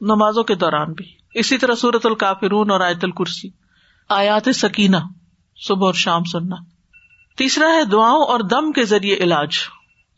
نمازوں 0.00 0.42
کے 0.42 0.54
دوران 0.54 0.92
بھی۔ 0.92 1.19
اسی 1.34 1.58
طرح 1.58 1.74
سورت 1.74 2.06
الکافرون 2.06 2.70
اور 2.70 2.80
آیت 2.80 3.04
الکرسی۔ 3.04 3.48
آیات 4.08 4.48
سکینہ، 4.54 4.96
صبح 5.56 5.86
اور 5.86 5.94
شام 5.94 6.24
سننا۔ 6.24 6.56
تیسرا 7.36 7.66
ہے 7.66 7.84
دعاؤں 7.84 8.24
اور 8.24 8.40
دم 8.40 8.72
کے 8.72 8.84
ذریعے 8.84 9.16
علاج۔ 9.16 9.48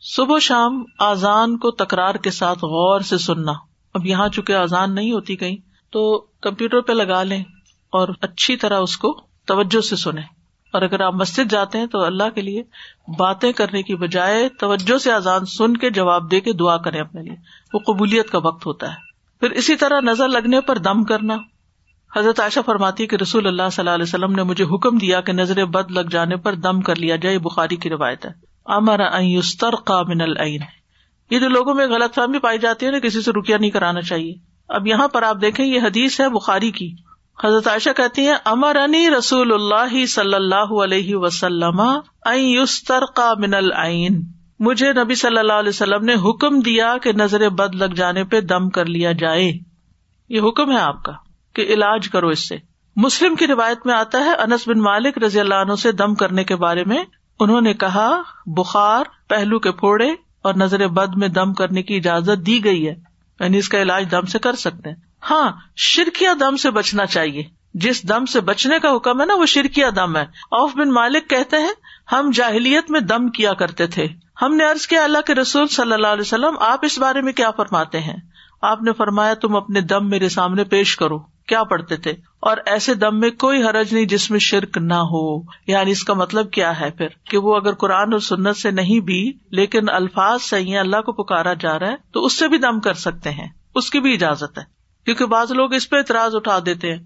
صبح 0.01 0.39
شام 0.39 0.83
آزان 0.99 1.57
کو 1.57 1.71
تکرار 1.71 2.15
کے 2.15 2.31
ساتھ 2.31 2.59
غور 2.59 2.99
سے 2.99 3.17
سننا۔ 3.17 3.51
اب 3.93 4.05
یہاں 4.05 4.27
چکے 4.27 4.55
آزان 4.55 4.95
نہیں 4.95 5.11
ہوتی 5.11 5.35
کہیں، 5.35 5.57
تو 5.91 6.19
کمپیوٹر 6.41 6.81
پہ 6.81 6.93
لگا 6.93 7.23
لیں 7.23 7.43
اور 7.91 8.07
اچھی 8.21 8.57
طرح 8.57 8.79
اس 8.79 8.97
کو 8.97 9.21
توجہ 9.45 9.81
سے 9.81 9.95
سنیں۔ 9.95 10.23
اور 10.73 10.81
اگر 10.81 10.99
آپ 10.99 11.13
مسجد 11.13 11.51
جاتے 11.51 11.77
ہیں 11.77 11.85
تو 11.85 11.99
اللہ 11.99 12.29
کے 12.35 12.41
لیے 12.41 12.63
باتیں 13.19 13.51
کرنے 13.51 13.83
کی 13.83 13.95
بجائے 13.95 14.49
توجہ 14.49 14.97
سے 14.97 15.11
آزان 15.11 15.45
سن 15.45 15.77
کے 15.77 15.89
جواب 15.89 16.31
دے 16.31 16.39
کے 16.39 16.53
دعا 16.53 16.77
کریں 16.77 17.01
اپنے 17.01 17.21
لیے۔ 17.21 17.35
وہ 17.73 17.79
قبولیت 17.79 18.29
کا 18.29 18.37
وقت 18.37 18.65
ہوتا 18.65 18.91
ہے۔ 18.91 19.12
پھر 19.43 19.51
اسی 19.51 19.75
طرح 19.75 19.99
نظر 19.99 20.27
لگنے 20.27 20.61
پر 20.61 20.77
دم 20.77 21.03
کرنا۔ 21.03 21.37
حضرت 22.15 22.39
عائشہ 22.39 22.59
فرماتی 22.65 23.07
کہ 23.07 23.15
رسول 23.15 23.47
اللہ 23.47 23.61
صلی 23.71 23.81
اللہ 23.81 23.89
علیہ 23.89 24.03
وسلم 24.03 24.31
نے 24.31 24.43
مجھے 24.43 24.63
حکم 24.63 24.97
دیا 24.97 25.21
کہ 25.21 25.33
نظر 25.33 25.65
بد 25.65 25.91
لگ 25.91 26.09
جانے 26.11 26.35
پر 26.35 26.53
دم 26.53 26.81
کر 26.81 26.95
لیا 26.95 27.15
جائے 27.15 27.39
بخاری 27.39 27.75
کی 27.75 27.89
روایت 27.89 28.25
ہے۔ 28.25 28.31
امر 28.65 28.99
کا 29.85 30.03
من 30.03 30.21
العین۔ 30.21 30.61
یہ 31.29 31.39
جو 31.39 31.47
لوگوں 31.47 31.73
میں 31.73 31.87
غلط 31.87 32.15
فہمی 32.15 32.39
پائی 32.39 32.59
جاتی 32.59 32.85
ہے 32.85 32.91
نا، 32.91 32.99
کسی 32.99 33.21
سے 33.21 33.31
رکیا 33.31 33.57
نہیں 33.57 33.71
کرانا 33.71 34.01
چاہیے۔ 34.01 34.33
اب 34.69 34.87
یہاں 34.87 35.07
پر 35.07 35.23
آپ 35.23 35.37
دیکھیں، 35.41 35.65
یہ 35.65 35.79
حدیث 35.81 36.21
ہے 36.21 36.29
بخاری 36.29 36.71
کی۔ 36.71 36.95
حضرت 37.43 37.67
عائشہ 37.67 37.89
کہتی 37.97 38.27
ہیں 38.27 38.35
امر 38.45 38.75
انی 38.75 39.09
رسول 39.09 39.53
اللہ 39.53 40.05
صلی 40.05 40.33
اللہ 40.33 40.83
علیہ 40.83 41.15
وسلم 41.15 41.81
کا 43.15 43.33
من 43.37 43.53
العین۔ 43.53 44.42
مجھے 44.59 44.93
نبی 44.93 45.15
صلی 45.15 45.37
اللہ 45.37 45.53
علیہ 45.53 45.69
وسلم 45.69 46.05
نے 46.05 46.13
حکم 46.13 46.59
دیا 46.59 46.97
کہ 46.97 47.11
نظر 47.11 47.49
بد 47.49 47.75
لگ 47.75 47.93
جانے 47.95 48.23
پہ 48.23 48.41
دم 48.41 48.69
کر 48.69 48.85
لیا 48.85 49.11
جائے۔ 49.11 49.51
یہ 50.29 50.41
حکم 50.41 50.71
ہے 50.71 50.79
آپ 50.79 51.03
کا 51.03 51.11
کہ 51.55 51.61
علاج 51.61 52.09
کرو 52.09 52.27
اس 52.27 52.49
سے۔ 52.49 52.57
مسلم 52.95 53.35
کی 53.35 53.47
روایت 53.47 53.85
میں 53.85 53.93
آتا 53.93 54.19
ہے، 54.19 54.29
انس 54.29 54.67
بن 54.67 54.79
مالک 54.79 55.17
رضی 55.17 55.39
اللہ 55.39 55.55
عنہ 55.55 55.75
سے 55.75 55.91
دم 55.91 56.15
کرنے 56.15 56.43
کے 56.43 56.55
بارے 56.55 56.83
میں 56.83 57.03
انہوں 57.39 57.61
نے 57.61 57.73
کہا، 57.73 58.21
بخار، 58.45 59.03
پہلو 59.29 59.59
کے 59.59 59.71
پھوڑے 59.71 60.11
اور 60.41 60.53
نظر 60.53 60.87
بد 60.87 61.17
میں 61.17 61.27
دم 61.27 61.53
کرنے 61.53 61.83
کی 61.83 61.95
اجازت 61.95 62.45
دی 62.45 62.63
گئی 62.63 62.87
ہے۔ 62.87 62.95
یعنی 63.39 63.57
اس 63.57 63.69
کا 63.69 63.81
علاج 63.81 64.11
دم 64.11 64.25
سے 64.25 64.39
کر 64.39 64.53
سکتے 64.53 64.89
ہیں۔ 64.89 64.95
ہاں 65.29 65.51
شرکیا 65.75 66.33
دم 66.39 66.55
سے 66.55 66.71
بچنا 66.71 67.05
چاہیے۔ 67.05 67.43
جس 67.73 68.09
دم 68.09 68.25
سے 68.25 68.41
بچنے 68.41 68.79
کا 68.79 68.95
حکم 68.95 69.21
ہے 69.21 69.25
نا، 69.25 69.33
وہ 69.33 69.45
شرکیا 69.45 69.89
دم 69.95 70.17
ہے۔ 70.17 70.23
اوف 70.51 70.75
بن 70.75 70.91
مالک 70.91 71.29
کہتے 71.29 71.57
ہیں، 71.57 71.73
ہم 72.11 72.31
جاہلیت 72.33 72.91
میں 72.91 72.99
دم 72.99 73.29
کیا 73.29 73.53
کرتے 73.53 73.87
تھے۔ 73.87 74.07
ہم 74.41 74.55
نے 74.55 74.65
ارض 74.65 74.87
کیا 74.87 75.03
اللہ 75.03 75.17
کے 75.27 75.35
رسول 75.35 75.67
صلی 75.67 75.93
اللہ 75.93 76.07
علیہ 76.07 76.21
وسلم، 76.21 76.55
آپ 76.59 76.79
اس 76.81 76.99
بارے 76.99 77.21
میں 77.21 77.33
کیا 77.33 77.51
فرماتے 77.51 77.99
ہیں؟ 77.99 78.15
آپ 78.61 78.81
نے 78.81 78.93
فرمایا، 78.93 79.33
تم 79.33 79.55
اپنے 79.55 79.81
دم 79.81 80.09
میرے 80.09 80.29
سامنے 80.29 80.63
پیش 80.63 80.95
کرو۔ 80.95 81.19
کیا 81.47 81.63
پڑھتے 81.63 81.97
تھے؟ 81.97 82.11
اور 82.39 82.57
ایسے 82.65 82.93
دم 82.93 83.19
میں 83.19 83.29
کوئی 83.29 83.63
حرج 83.63 83.93
نہیں 83.93 84.05
جس 84.05 84.31
میں 84.31 84.39
شرک 84.39 84.77
نہ 84.77 84.93
ہو۔ 84.93 85.41
یعنی 85.67 85.91
اس 85.91 86.03
کا 86.03 86.13
مطلب 86.13 86.51
کیا 86.51 86.79
ہے 86.79 86.89
پھر؟ 86.91 87.07
کہ 87.29 87.37
وہ 87.37 87.55
اگر 87.55 87.73
قرآن 87.73 88.11
اور 88.11 88.19
سنت 88.19 88.57
سے 88.57 88.71
نہیں 88.71 88.99
بھی، 88.99 89.33
لیکن 89.51 89.89
الفاظ 89.89 90.41
صحیح 90.41 90.79
اللہ 90.79 91.01
کو 91.01 91.23
پکارا 91.23 91.53
جا 91.53 91.79
رہا 91.79 91.87
ہے، 91.87 91.95
تو 92.11 92.25
اس 92.25 92.39
سے 92.39 92.47
بھی 92.47 92.57
دم 92.57 92.79
کر 92.79 92.93
سکتے 92.93 93.29
ہیں۔ 93.29 93.47
اس 93.75 93.89
کی 93.89 93.99
بھی 93.99 94.13
اجازت 94.13 94.57
ہے۔ 94.57 94.63
کیونکہ 95.05 95.25
بعض 95.25 95.51
لوگ 95.51 95.73
اس 95.73 95.89
پہ 95.89 95.95
اعتراض 95.95 96.35
اٹھا 96.35 96.59
دیتے 96.65 96.95
ہیں۔ 96.95 97.03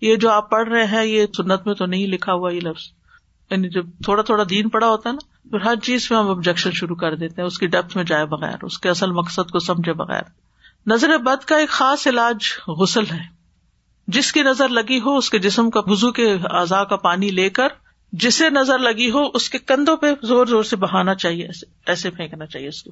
یہ 0.00 0.16
جو 0.16 0.30
آپ 0.30 0.50
پڑھ 0.50 0.68
رہے 0.68 0.84
ہیں، 0.84 1.04
یہ 1.04 1.26
سنت 1.36 1.66
میں 1.66 1.74
تو 1.74 1.86
نہیں 1.86 2.06
لکھا 2.06 2.32
ہوا 2.32 2.52
یہ 2.52 2.60
لفظ۔ 2.60 2.82
یعنی 3.50 3.68
جب 3.68 3.86
تھوڑا 4.04 4.22
تھوڑا 4.22 4.44
دین 4.50 4.68
پڑا 4.68 4.86
ہوتا 4.86 5.10
ہے 5.10 5.14
نا 5.14 5.37
پھر 5.50 5.60
ہر 5.60 5.76
چیز 5.76 6.08
میں 6.10 6.18
ہم 6.18 6.30
آبجیکشن 6.30 6.70
شروع 6.70 6.96
کر 6.96 7.14
دیتے 7.14 7.40
ہیں، 7.40 7.46
اس 7.46 7.58
کی 7.58 7.66
ڈیپتھ 7.66 7.96
میں 7.96 8.04
جائے 8.04 8.26
بغیر، 8.26 8.56
اس 8.62 8.78
کے 8.78 8.88
اصل 8.88 9.10
مقصد 9.10 9.50
کو 9.50 9.58
سمجھے 9.58 9.92
بغیر۔ 9.92 10.22
نظر 10.86 11.18
بد 11.18 11.44
کا 11.44 11.56
ایک 11.56 11.68
خاص 11.68 12.06
علاج 12.06 12.36
غسل 12.68 13.04
ہے۔ 13.12 13.38
جس 14.06 14.32
کی 14.32 14.42
نظر 14.42 14.68
لگی 14.68 15.00
ہو، 15.00 15.16
اس 15.16 15.30
کے 15.30 15.38
جسم 15.38 15.70
کا 15.70 15.80
وزو 15.86 16.12
کے 16.12 16.36
اعضاء 16.50 16.82
کا 16.82 16.96
پانی 16.96 17.30
لے 17.30 17.50
کر، 17.50 17.68
جسے 18.12 18.50
نظر 18.50 18.78
لگی 18.78 19.10
ہو، 19.10 19.22
اس 19.34 19.50
کے 19.50 19.58
کندھوں 19.58 19.96
پہ 19.96 20.06
زور 20.22 20.46
زور 20.46 20.62
سے 20.62 20.76
بہانا 20.76 21.14
چاہیے، 21.14 21.44
ایسے 21.46 21.66
ایسے 21.86 22.10
پھینکنا 22.10 22.46
چاہیے 22.46 22.68
اس 22.68 22.82
کو۔ 22.82 22.90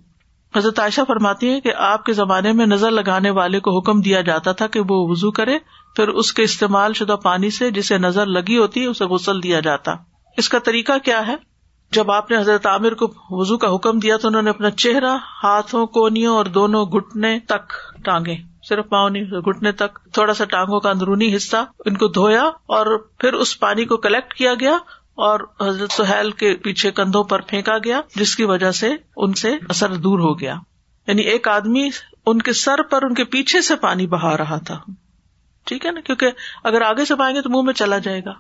حضرت 0.59 0.79
عائشہ 0.79 1.01
فرماتی 1.09 1.51
ہے 1.51 1.61
کہ 1.61 1.73
آپ 1.77 2.05
کے 2.05 2.13
زمانے 2.13 2.53
میں 2.53 2.67
نظر 2.67 2.91
لگانے 2.91 3.31
والے 3.31 3.61
کو 3.61 3.79
حکم 3.79 4.01
دیا 4.01 4.21
جاتا 4.21 4.53
تھا 4.53 4.67
کہ 4.67 4.81
وہ 4.81 5.09
وزو 5.09 5.31
کرے، 5.31 5.59
پھر 5.97 6.09
اس 6.09 6.33
کے 6.33 6.43
استعمال 6.43 6.93
شدہ 6.93 7.17
پانی 7.23 7.51
سے 7.51 7.71
جسے 7.71 7.99
نظر 7.99 8.27
لگی 8.27 8.59
ہوتی 8.59 8.85
اسے 8.85 9.05
غسل 9.05 9.43
دیا 9.43 9.61
جاتا۔ 9.61 9.93
اس 10.37 10.49
کا 10.49 10.59
طریقہ 10.59 10.93
کیا 11.05 11.27
ہے؟ 11.27 11.37
جب 11.91 12.11
آپ 12.11 12.31
نے 12.31 12.37
حضرت 12.37 12.67
عامر 12.67 12.95
کو 12.95 13.13
وزو 13.31 13.59
کا 13.59 13.75
حکم 13.75 13.99
دیا 13.99 14.17
تو 14.17 14.29
انہوں 14.29 14.43
نے 14.43 14.51
اپنا 14.51 14.71
چہرہ، 14.71 15.17
ہاتھوں، 15.45 15.87
کونیوں 15.87 16.37
اور 16.37 16.45
دونوں 16.45 16.87
گٹنے 16.87 17.39
تک 17.39 17.73
ٹانگے۔ 18.05 18.37
صرف 18.69 18.89
پاؤں 18.89 19.11
نہیں 19.11 19.23
گٹنے 19.23 19.73
تک۔ 19.73 19.99
تھوڑا 20.13 20.35
سا 20.35 20.45
ٹانگوں 20.45 20.81
کا 20.81 20.91
اندرونی 20.91 21.37
حصہ 21.37 21.57
ان 21.85 21.97
کو 21.97 22.09
دھویا 22.09 22.43
اور 22.43 22.99
پھر 23.19 23.33
اس 23.33 23.61
پانی 23.61 23.85
کو 23.85 23.97
کلیکٹ 23.97 24.35
کیا 24.35 24.55
گیا 24.61 24.73
اور 25.15 25.41
حضرت 25.61 25.93
سہیل 25.93 26.31
کے 26.31 26.55
پیچھے 26.55 26.91
کندھوں 26.91 27.25
پر 27.25 27.41
پھینکا 27.41 27.79
گیا، 27.79 28.01
جس 28.17 28.37
کی 28.37 28.45
وجہ 28.45 28.71
سے 28.71 28.91
ان 29.17 29.33
سے 29.33 29.55
اثر 29.69 29.95
دور 29.95 30.19
ہو 30.19 30.41
گیا۔ 30.41 30.55
یعنی 31.07 31.23
ایک 31.23 31.49
آدمی 31.49 31.89
ان 32.27 32.43
کے 32.43 32.53
سر 32.53 32.83
پر، 32.83 33.05
ان 33.05 33.15
کے 33.15 33.25
پیچھے 33.25 33.61
سے 33.61 33.77
پانی 33.77 34.07
بہا 34.07 34.37
رہا 34.37 34.59
تھا۔ 34.59 34.79
ٹھیک 35.65 35.87
ہے 35.87 35.91
نا؟ 35.91 36.01
کیونکہ 36.01 36.31
اگر 36.65 36.83
آگے 36.83 37.05
سے 37.05 37.15
پائیں 37.15 37.37
گے 37.37 37.41
تو 37.43 37.51
منہ 37.51 37.63
میں 37.63 37.75
چلا 37.75 37.99
جائے 37.99 38.21
گا۔ 38.25 38.33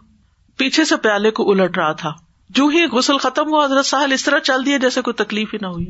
پیچھے 0.56 0.84
سے 0.84 0.96
پیالے 0.96 1.30
کو 1.30 1.50
الٹ 1.50 1.78
رہا 1.78 1.92
تھا۔ 1.92 2.12
جو 2.50 2.66
ہی 2.66 2.84
غسل 2.84 3.18
ختم 3.18 3.48
ہوا، 3.48 3.64
حضرت 3.64 3.86
سہل 3.86 4.12
اس 4.12 4.24
طرح 4.24 4.38
چل 4.38 4.66
دیا 4.66 4.76
جیسے 4.76 5.02
کوئی 5.02 5.14
تکلیف 5.14 5.54
ہی 5.54 5.58
نہ 5.62 5.66
ہوئی 5.66 5.86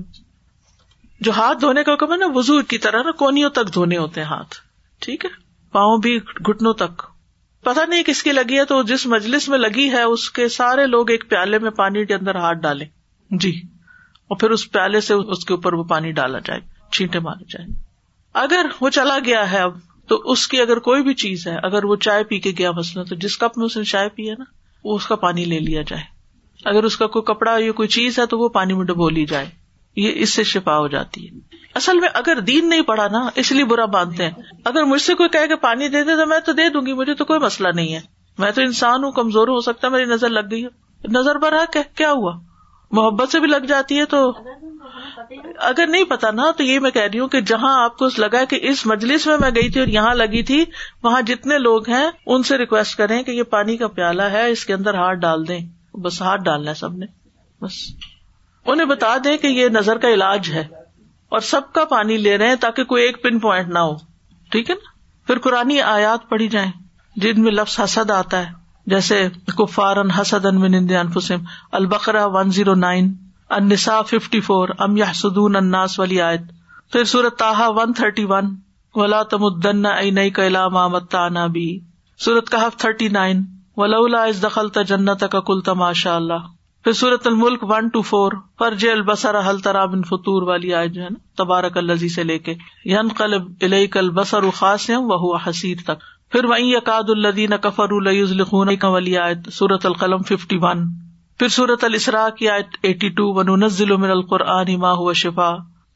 جو 1.21 1.33
ہاتھ 1.33 1.61
دھونے 1.61 1.83
کا 1.83 1.95
حکم 1.95 2.13
ہے 2.13 2.17
نا 2.17 2.27
وزو 2.35 2.63
کی 2.63 2.79
طرح 2.79 3.03
نا 3.03 3.11
کونوں 3.11 3.51
تک 3.51 3.75
دھونے 3.75 3.97
ہوتے 3.97 4.21
ہیں 4.21 4.29
ہاتھ۔ 4.29 4.55
ٹھیک 5.01 5.25
ہے؟ 5.25 5.31
پاؤں 5.73 5.99
بھی 5.99 6.19
گٹنوں 6.19 6.75
تک۔ 6.75 7.03
پتا 7.63 7.85
نہیں 7.85 8.03
کس 8.03 8.23
کی 8.23 8.33
لگی 8.33 8.59
ہے 8.59 8.65
تو 8.65 8.83
جس 8.83 9.07
مجلس 9.07 9.49
میں 9.49 9.59
لگی 9.59 9.91
ہے، 9.91 10.03
اس 10.03 10.31
کے 10.31 10.49
سارے 10.49 10.87
لوگ 10.87 11.11
ایک 11.11 11.25
پیالے 11.29 11.59
میں 11.59 11.71
پانی 11.71 12.07
کے 12.07 12.15
اندر 12.15 12.35
ہاتھ 12.35 12.59
ڈالیں۔ 12.59 12.87
جی۔ 13.31 13.61
اور 14.29 14.37
پھر 14.37 14.51
اس 14.51 14.71
پیالے 14.73 15.01
سے 15.01 15.15
اس 15.15 15.45
کے 15.45 15.55
اوپر 15.55 15.73
وہ 15.73 15.85
پانی 15.85 16.13
ڈالا 16.13 16.39
جائے، 16.39 16.61
چھینٹے 16.93 17.19
مارے 17.19 17.45
جائیں۔ 17.45 17.75
اگر 18.35 18.67
وہ 18.81 18.91
چلا 18.91 19.19
گیا 19.25 19.53
ہے 19.53 19.59
اب، 19.59 19.79
تو 20.09 20.17
اس 20.17 20.49
کی 20.49 20.61
اگر 20.61 20.79
کوئی 20.79 21.03
بھی 21.03 21.15
چیز 21.15 21.47
ہے، 21.47 21.57
اگر 21.63 21.85
وہ 21.85 21.97
چائے 21.97 22.25
پی 22.25 22.39
کے 22.39 22.53
گیا 22.59 22.71
مسئلہ، 22.71 23.05
تو 23.05 23.15
جس 23.15 23.39
کپ 23.39 23.59
میں 23.59 23.67
اس 23.67 23.77
نے 23.77 23.85
چائے 23.85 24.09
پی 24.09 24.31
ہے 24.31 24.35
نا، 24.39 24.45
وہ 24.85 24.97
اس 24.97 25.07
کا 25.07 25.17
پانی 25.17 25.45
لے 25.45 25.59
لیا 25.59 25.83
جائے۔ 25.83 26.16
اگر 26.67 26.85
اس 26.85 26.97
کا 26.97 27.07
کوئی 27.07 27.35
کپڑا 27.35 27.57
یا 27.59 27.73
کوئی 27.73 27.89
چیز 27.89 28.19
ہے 28.19 28.27
تو 28.27 28.39
وہ 28.39 28.49
پانی 28.49 28.75
میں 28.75 28.85
ڈبو 28.85 29.09
لی 29.09 29.27
جائے 29.27 29.47
یہ 29.97 30.13
اس 30.15 30.31
سے 30.31 30.43
شفا 30.43 30.79
ہو 30.79 30.89
جاتی 30.89 31.27
ہے 31.27 31.57
اصل 31.75 31.99
میں 32.01 32.09
اگر 32.15 32.41
دین 32.41 32.69
نہیں 32.69 32.83
پڑا 32.83 33.07
نا 33.09 33.29
اس 33.35 33.53
لیے 33.53 33.65
برا 33.65 33.87
مانتے 33.87 34.25
ہیں 34.25 34.31
اگر 34.65 34.85
مجھ 34.85 35.03
سے 35.03 35.15
کوئی 35.15 35.29
کہ 35.49 35.55
پانی 35.55 35.89
دے 35.89 36.03
دے 36.05 36.17
تو 36.17 36.27
میں 36.27 36.39
تو 36.39 36.53
دے 36.53 36.69
دوں 36.69 36.87
گی، 36.87 36.93
مجھے 36.93 37.15
تو 37.15 37.25
کوئی 37.25 37.41
مسئلہ 37.41 37.69
نہیں 37.75 37.95
ہے۔ 37.95 38.01
میں 38.39 38.51
تو 38.51 38.63
انسان 38.63 39.05
ہوں، 39.05 39.13
کمزور 39.13 39.49
ہو 39.49 39.61
سکتا 39.61 39.89
میری 39.89 40.05
نظر 40.05 40.29
لگ 40.29 40.51
گئی 40.51 40.65
ہے 40.65 40.69
نظر 41.09 41.39
پر 41.39 41.53
ہے، 41.53 41.83
کیا 41.95 42.13
ہوا؟ 42.13 42.33
محبت 42.91 43.29
سے 43.29 43.41
بھی 43.41 43.49
لگ 43.49 43.65
جاتی 43.69 43.99
ہے 43.99 44.05
تو 44.05 44.33
اگر 45.59 45.87
نہیں 45.87 46.05
پتا 46.05 46.31
نا 46.31 46.51
تو 46.51 46.63
یہ 46.63 46.79
میں 46.81 46.91
کہہ 46.91 47.03
رہی 47.03 47.19
ہوں 47.19 47.29
کہ 47.29 47.41
جہاں 47.41 47.85
آپ 47.85 47.97
کو 47.99 48.09
لگا 48.19 48.45
کہ 48.45 48.59
اس 48.63 48.87
مجلس 48.87 49.27
میں 49.27 49.37
میں 49.41 49.51
گئی 49.51 49.71
تھی 49.71 49.81
اور 49.81 49.89
یہاں 49.89 50.15
لگی 50.15 50.43
تھی، 50.43 50.65
وہاں 51.03 51.23
جتنے 51.23 51.59
لوگ 51.59 51.89
ہیں، 51.89 52.11
ان 52.27 52.43
سے 52.43 52.59
ریکویسٹ 52.59 52.97
کریں 52.99 53.23
کہ 53.23 53.31
یہ 53.31 53.43
پانی 53.43 53.77
کا 53.77 53.89
پیالہ 53.89 54.23
ہے، 54.23 54.51
اس 54.51 54.65
کے 54.67 54.75
اندر 54.75 54.95
ہاتھ 54.95 55.19
ڈال 55.19 55.49
دیں۔ 55.49 55.61
بس 55.97 56.23
ہاتھ 56.23 56.43
ڈالنا 56.43 56.71
ہے 56.71 56.75
سب 56.75 56.97
نے۔ 56.97 57.07
بس۔ 57.63 57.73
انہیں 58.67 58.87
بتا 58.87 59.17
دیں 59.25 59.37
کہ 59.37 59.47
یہ 59.47 59.69
نظر 59.69 59.99
کا 59.99 60.09
علاج 60.09 60.51
ہے 60.51 60.67
اور 61.29 61.41
سب 61.41 61.73
کا 61.73 61.85
پانی 61.85 62.17
لے 62.17 62.39
رہے 62.39 62.49
ہیں 62.49 62.57
تاکہ 62.57 62.85
کوئی 62.85 63.05
ایک 63.05 63.23
پن 63.23 63.39
پوائنٹ 63.39 63.69
نہ 63.69 63.79
ہو۔ 63.79 63.97
ٹھیک 64.51 64.71
ہے 64.71 64.75
نا؟ 64.75 64.91
پھر 65.27 65.39
قرآن 65.39 65.73
آیات 65.87 66.29
پڑھی 66.29 66.49
جائیں۔ 66.49 66.73
جن 67.17 67.43
میں 67.43 67.53
لفظ 67.53 67.81
حسد 67.85 68.11
آتا 68.11 68.39
ہے، 68.41 68.53
جیسے 68.87 69.29
کفارن 69.47 70.11
حسد 70.11 70.47
ان 70.47 70.75
انفسم 70.75 71.37
البقرا 71.73 72.27
ون 72.27 72.51
زیرو 72.51 72.75
نائن 72.75 73.15
انسا 73.51 74.03
ففٹی 74.03 74.41
فور 74.41 74.69
ام 74.79 74.97
یا 74.97 75.05
سدون 75.15 75.57
اناس 75.57 75.99
والی 75.99 76.21
آیت۔ 76.21 76.41
پھر 76.93 77.05
سورت 77.05 77.39
تاہا 77.39 77.69
ون 77.69 77.93
تھرٹی 77.93 78.25
ون۔ 78.25 78.57
ولا 78.95 79.23
تمدن 79.23 79.83
نئی 80.15 80.31
کلا 80.31 80.69
مامت 80.69 81.15
بھی 81.53 81.81
سورت 82.19 82.51
کہف 82.51 82.77
تھرٹی 82.77 83.09
نائن۔ 83.09 83.45
ولا 83.77 84.23
از 84.23 84.43
دخل 84.43 84.69
تجنت 84.69 85.25
کا 85.31 85.41
کل 85.41 85.61
تماشا 85.61 86.17
اللہ۔ 86.17 86.47
پھر 86.85 86.93
سورت 86.93 87.27
الملک 87.27 87.65
ون 87.65 87.89
ٹو 87.89 88.03
فور 88.03 88.33
فرج 88.59 88.89
البسر 88.89 89.51
حل 89.51 89.59
ترا 89.59 89.85
بن 89.85 90.03
فطور 90.03 90.43
والی 90.43 90.75
آئے 90.75 90.89
جو 90.89 91.03
ہے 91.03 91.09
نا، 91.11 91.19
تبارک 91.37 91.77
الزی 91.77 92.09
سے 92.09 92.25
لے 92.25 92.39
کے 92.39 92.55
ین 92.85 93.09
قلب 93.09 93.43
علیہ 93.63 93.87
کل 93.87 94.11
بسر 94.11 94.51
خاص 94.51 94.91
وہ 94.99 95.37
حسیر 95.47 95.77
تک۔ 95.85 96.05
پھر 96.33 96.45
وہیں 96.45 96.77
اکاد 96.77 97.11
الدین 97.11 97.57
کفر 97.63 97.93
الخون 97.93 98.69
والی 98.83 99.19
آیت 99.19 99.53
سورت 99.53 99.87
القلم 99.87 100.23
ففٹی 100.23 100.57
ون 100.63 100.85
پھر 101.39 101.49
سورت 101.49 101.85
الاسرا 101.85 102.29
کی 102.31 102.49
آیت 102.49 102.77
ایٹی 102.83 103.09
ٹو 103.09 103.33
ون 103.35 103.61
نزل 103.61 103.97
من 103.97 104.11
القرآن 104.11 104.75
ما 104.79 104.93
ہوا 104.93 105.13
شفا۔ 105.13 105.55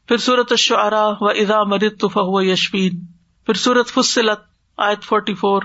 پھر 0.08 0.16
سورت 0.16 0.52
الشعرا 0.52 1.08
و 1.20 1.28
ادا 1.28 1.62
مرت 1.64 2.04
فہو 2.12 2.42
یشفین۔ 2.42 3.00
پھر 3.46 3.54
سورت 3.54 3.86
فصلت، 3.86 4.40
آیت 4.78 5.02
فورٹی 5.02 5.34
فور 5.34 5.62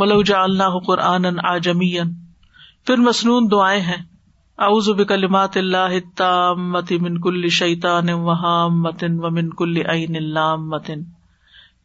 ملو 0.00 0.22
جا 0.22 0.42
اللہ 0.42 0.78
قرآن 0.86 1.26
آجمین 1.44 2.14
پھر 2.86 2.96
مصنون 2.96 3.48
دعائیں 3.50 3.80
ہیں۔ 3.80 4.02
اعوذ 4.58 4.88
بکلمات 4.88 5.56
اللہ 5.56 5.92
التامت 5.94 6.92
من 6.92 7.20
کل 7.20 7.48
شیطان 7.48 8.10
وہامت 8.10 9.04
ومن 9.18 9.50
کل 9.50 9.76
عین 9.86 10.16
اللامت 10.16 10.90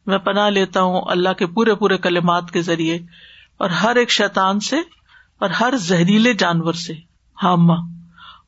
میں 0.05 0.18
پناہ 0.18 0.49
لیتا 0.49 0.82
ہوں 0.82 1.01
اللہ 1.07 1.34
کے 1.34 1.45
پورے 1.45 1.76
پورے 1.76 1.97
کلمات 1.97 2.51
کے 2.51 2.61
ذریعے 2.61 2.99
اور 3.57 3.70
ہر 3.70 3.95
ایک 3.95 4.11
شیطان 4.11 4.59
سے 4.59 4.76
اور 5.39 5.49
ہر 5.49 5.74
زہریلے 5.78 6.34
جانور 6.34 6.74
سے۔ 6.74 6.93
ہاما 7.43 7.76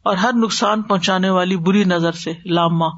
اور 0.03 0.17
ہر 0.17 0.33
نقصان 0.33 0.81
پہنچانے 0.81 1.29
والی 1.29 1.55
بری 1.57 1.83
نظر 1.83 2.11
سے۔ 2.11 2.33
لاما 2.45 2.89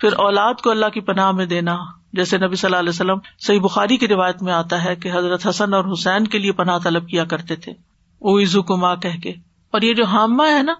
پھر 0.00 0.12
اولاد 0.12 0.54
کو 0.54 0.70
اللہ 0.70 0.86
کی 0.86 1.00
پناہ 1.00 1.30
میں 1.30 1.46
دینا۔ 1.46 1.76
جیسے 2.12 2.38
نبی 2.38 2.56
صلی 2.56 2.68
اللہ 2.68 2.78
علیہ 2.78 2.88
وسلم 2.88 3.18
صحیح 3.38 3.60
بخاری 3.60 3.96
کی 3.96 4.08
روایت 4.08 4.42
میں 4.42 4.52
آتا 4.52 4.84
ہے 4.84 4.96
کہ 4.96 5.10
حضرت 5.12 5.46
حسن 5.48 5.74
اور 5.74 5.84
حسین 5.92 6.26
کے 6.26 6.38
لیے 6.38 6.52
پناہ 6.52 6.78
طلب 6.78 7.08
کیا 7.08 7.24
کرتے 7.24 7.56
تھے۔ 7.56 7.72
او 7.72 8.38
عزو 8.38 8.62
کو 8.62 8.76
ماں 8.76 8.96
کہ 8.96 9.32
اور 9.70 9.82
یہ 9.82 9.94
جو 9.94 10.04
ہاما 10.04 10.48
ہے 10.48 10.62
نا 10.62 10.74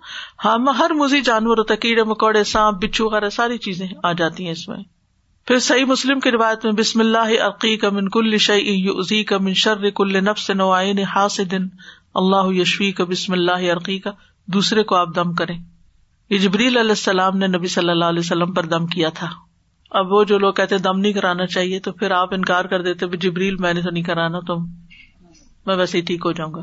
ہاما 0.45 0.73
ہر 0.79 0.91
مزی 0.91 1.21
جانور 1.21 1.59
ہوتا 1.59 1.75
ہے 1.75 1.79
کیڑے 1.79 2.03
مکوڑے، 2.03 2.45
سانپ، 2.45 2.85
بچھو 2.85 3.07
وغیرہ 3.07 3.29
ساری 3.29 3.59
چیزیں 3.59 3.87
آ 4.03 4.13
جاتی 4.13 4.45
ہیں 4.45 4.53
اس 4.53 4.69
میں۔ 4.69 4.77
پھر 5.47 5.59
صحیح 5.59 5.85
مسلم 5.85 6.21
کی 6.21 6.31
روایت 6.31 6.65
میں 6.65 6.73
بسم 6.73 7.01
اللہ 7.01 7.41
عقی 7.41 7.77
کا 7.77 7.91
من 7.91 8.09
کل 8.09 8.37
شعی 8.39 9.25
کا 9.25 9.39
من 9.39 9.55
شر 9.55 9.91
کل 9.91 10.25
نفس 10.25 10.51
نوائن 10.51 10.99
حاسدن 10.99 11.69
اللہ 12.15 12.53
یشوی 12.53 12.93
کا 12.93 13.05
بسم 13.05 13.33
اللہ 13.33 13.73
عرقی 13.73 13.99
کا 13.99 14.11
دوسرے 14.47 14.83
کو 14.83 14.97
آپ 14.97 15.09
دم 15.17 15.35
کریں۔ 15.35 15.59
یہ 16.31 16.39
جبریل 16.39 16.77
علیہ 16.77 16.91
السلام 16.91 17.39
نے 17.39 17.47
نبی 17.47 17.67
صلی 17.67 17.91
اللہ 17.91 18.05
علیہ 18.05 18.21
وسلم 18.21 18.53
پر 18.53 18.67
دم 18.67 18.87
کیا 18.87 19.09
تھا۔ 19.09 19.50
اب 19.91 20.13
وہ 20.13 20.25
جو 20.25 20.39
لوگ 20.39 20.53
کہتے 20.53 20.79
دم 20.79 21.01
نہیں 21.01 21.13
کرانا 21.13 21.47
چاہیے، 21.47 21.81
تو 21.81 21.93
پھر 21.93 22.11
آپ 22.11 22.35
انکار 22.35 22.65
کر 22.65 22.83
دیتے 22.83 23.17
جبریل، 23.17 23.57
میں 23.57 23.75
نے 23.75 23.83
تو 23.83 23.91
نہیں 23.91 24.05
کرانا 24.05 24.39
تم 24.41 24.65
میں 25.67 25.77
ویسے 25.77 25.99
ہی 25.99 26.03
ٹھیک 26.03 26.23
ہو 26.25 26.33
جاؤں 26.33 26.53
گا۔ 26.53 26.63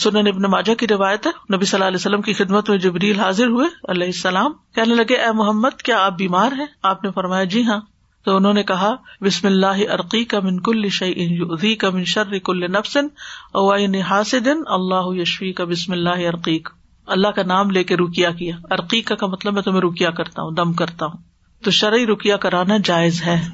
سنن 0.00 0.26
ابن 0.26 0.42
ماجا 0.42 0.74
کی 0.74 0.86
روایت 0.86 1.26
ہے، 1.26 1.56
نبی 1.56 1.64
صلی 1.64 1.76
اللہ 1.76 1.88
علیہ 1.88 1.96
وسلم 1.96 2.22
کی 2.22 2.32
خدمت 2.32 2.70
میں 2.70 2.78
جبریل 2.78 3.20
حاضر 3.20 3.46
ہوئے، 3.46 3.66
علیہ 3.88 4.06
السلام۔ 4.06 4.52
کہنے 4.74 4.94
لگے، 4.94 5.14
اے 5.14 5.32
محمد، 5.32 5.82
کیا 5.82 6.04
آپ 6.04 6.12
بیمار 6.18 6.52
ہیں؟ 6.52 6.66
آپ 6.82 7.04
نے 7.04 7.10
فرمایا 7.10 7.44
جی 7.44 7.64
ہاں۔ 7.64 7.80
تو 8.24 8.36
انہوں 8.36 8.52
نے 8.52 8.62
کہا، 8.62 8.94
بسم 9.20 9.46
اللہ 9.46 9.90
عرقی 9.90 10.24
کا 10.24 10.40
من 10.40 10.60
کل 10.60 10.88
شعی 10.88 11.74
کا 11.74 11.90
من 11.90 12.04
شر 12.04 12.38
کل 12.38 12.72
نفسن 12.72 13.06
اوائن 13.52 13.94
حاسدن 13.94 14.60
اللہ 14.66 15.02
یشوی 15.06 15.52
کا 15.52 15.64
بسم 15.64 15.92
اللہ 15.92 16.28
عرقیق 16.28 16.68
اللہ 17.06 17.28
کا 17.28 17.42
نام 17.42 17.70
لے 17.70 17.84
کے 17.84 17.96
رکیا 17.96 18.30
کیا۔ 18.30 18.56
عرقیقہ 18.70 19.14
کا 19.14 19.26
مطلب 19.26 19.54
میں 19.54 19.62
تمہیں 19.62 19.80
رکیا 19.80 20.10
کرتا 20.10 20.42
ہوں، 20.42 20.50
دم 20.50 20.72
کرتا 20.72 21.06
ہوں۔ 21.06 21.31
تو 21.64 21.70
شرعی 21.70 22.06
رکیا 22.06 22.36
کرانا 22.36 22.74
جائز 22.84 23.22
ہے۔ 23.22 23.48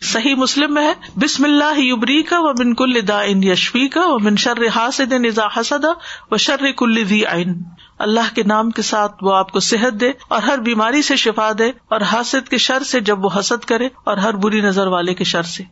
صحیح 0.00 0.34
مسلم 0.34 0.74
میں 0.74 0.86
ہے، 0.86 0.92
بسم 1.16 1.44
اللہ 1.44 1.80
یبری 1.80 2.22
کا 2.22 2.36
و 2.38 2.52
من 2.52 2.74
کل 2.74 3.08
دا 3.08 3.20
ان 3.20 3.42
یشفی 3.42 3.88
کا 3.88 4.00
و 4.04 4.18
من 4.18 4.36
شر 4.36 4.68
حاسد 4.76 5.12
نزا 5.12 5.46
حسد 5.56 5.84
و 6.30 6.36
شر 6.36 6.72
کل 6.76 7.08
دی 7.10 7.24
عین۔ 7.24 7.62
اللہ 7.98 8.34
کے 8.34 8.42
نام 8.42 8.70
کے 8.70 8.82
ساتھ 8.82 9.24
وہ 9.24 9.34
آپ 9.34 9.52
کو 9.52 9.60
صحت 9.60 10.00
دے 10.00 10.12
اور 10.28 10.42
ہر 10.42 10.58
بیماری 10.58 11.02
سے 11.02 11.16
شفا 11.16 11.50
دے 11.58 11.68
اور 11.68 12.00
حاسد 12.00 12.48
کے 12.48 12.58
شر 12.58 12.82
سے 12.82 13.00
جب 13.00 13.24
وہ 13.24 13.30
حسد 13.38 13.64
کرے 13.64 13.88
اور 14.04 14.16
ہر 14.16 14.34
بری 14.34 14.60
نظر 14.60 14.86
والے 14.86 15.14
کے 15.14 15.24
شر 15.24 15.42
سے۔ 15.42 15.62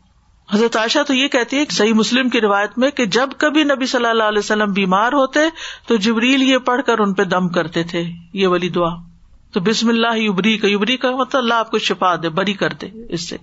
حضرت 0.53 0.77
عائشہ 0.77 0.99
تو 1.07 1.15
یہ 1.15 1.29
کہتی 1.29 1.59
ہے 1.59 1.65
کہ 1.65 1.75
صحیح 1.75 1.95
مسلم 1.95 2.29
کی 2.29 2.41
روایت 2.41 2.79
میں 2.79 2.91
کہ 2.91 3.07
جب 3.07 3.29
کبھی 3.39 3.65
نبی 3.65 3.87
صلی 3.87 4.07
اللہ 4.07 4.23
علیہ 4.23 4.39
وسلم 4.39 4.73
بیمار 4.73 5.13
ہوتے 5.13 5.41
تو 5.87 5.97
جبریل 5.97 6.43
یہ 6.43 6.59
پڑھ 6.59 6.83
کر 6.87 6.99
ان 6.99 7.15
پہ 7.15 7.25
دم 7.25 7.49
کرتے 7.49 7.83
تھے۔ 7.83 8.05
یہ 8.33 8.47
والی 8.47 8.69
دعا۔ 8.69 9.08
تو 9.53 9.61
بسم 9.61 9.89
اللہ 9.89 10.17
یبری 10.17 10.59
کا 10.59 10.69
یبری 10.71 10.97
کا 10.97 11.11
مطلب 11.11 11.41
اللہ 11.41 11.55
آپ 11.55 11.71
کو 11.71 11.79
شفا 11.79 12.15
دے، 12.17 12.29
بری 12.29 12.53
کر 12.53 12.73
دے 12.73 12.87
اس 13.09 13.29
سے۔ 13.29 13.37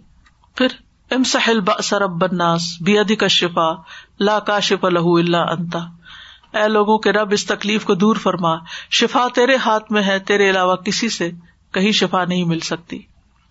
پھر 0.56 0.68
ام 1.12 1.24
سہل 1.24 1.60
سرب 1.84 2.10
بناس 2.10 2.62
بی 2.82 2.99
ادی 2.99 3.16
کا 3.16 3.28
شفا 3.28 3.74
لا 4.20 4.39
کا 4.39 4.60
شف 4.60 4.84
لہ 4.84 4.99
اللہ 4.99 5.38
انتا 5.38 5.80
اے 6.58 6.68
لوگوں 6.68 6.97
کے 6.97 7.12
رب، 7.12 7.32
اس 7.32 7.45
تکلیف 7.45 7.86
کو 7.86 7.95
دور 7.95 8.16
فرما۔ 8.16 8.56
شفا 8.91 9.28
تیرے 9.36 9.56
ہاتھ 9.56 9.91
میں 9.91 10.03
ہے، 10.03 10.20
تیرے 10.20 10.49
علاوہ 10.49 10.76
کسی 10.76 11.10
سے 11.10 11.32
کہیں 11.72 11.91
شفا 11.91 12.26
نہیں 12.26 12.43
مل 12.43 12.60
سکتی۔ 12.60 13.01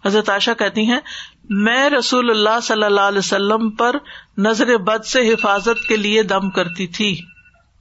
حضرت 0.06 0.30
عائشہ 0.30 0.50
کہتی 0.58 0.80
ہیں، 0.80 1.00
میں 1.50 1.90
رسول 1.90 2.30
اللہ 2.30 2.60
صلی 2.62 2.82
اللہ 2.82 3.00
علیہ 3.00 3.18
وسلم 3.18 3.70
پر 3.70 3.96
نظر 4.38 4.76
بد 4.76 5.04
سے 5.04 5.32
حفاظت 5.32 5.88
کے 5.88 5.96
لیے 5.96 6.22
دم 6.22 6.50
کرتی 6.50 6.86
تھی۔ 6.86 7.33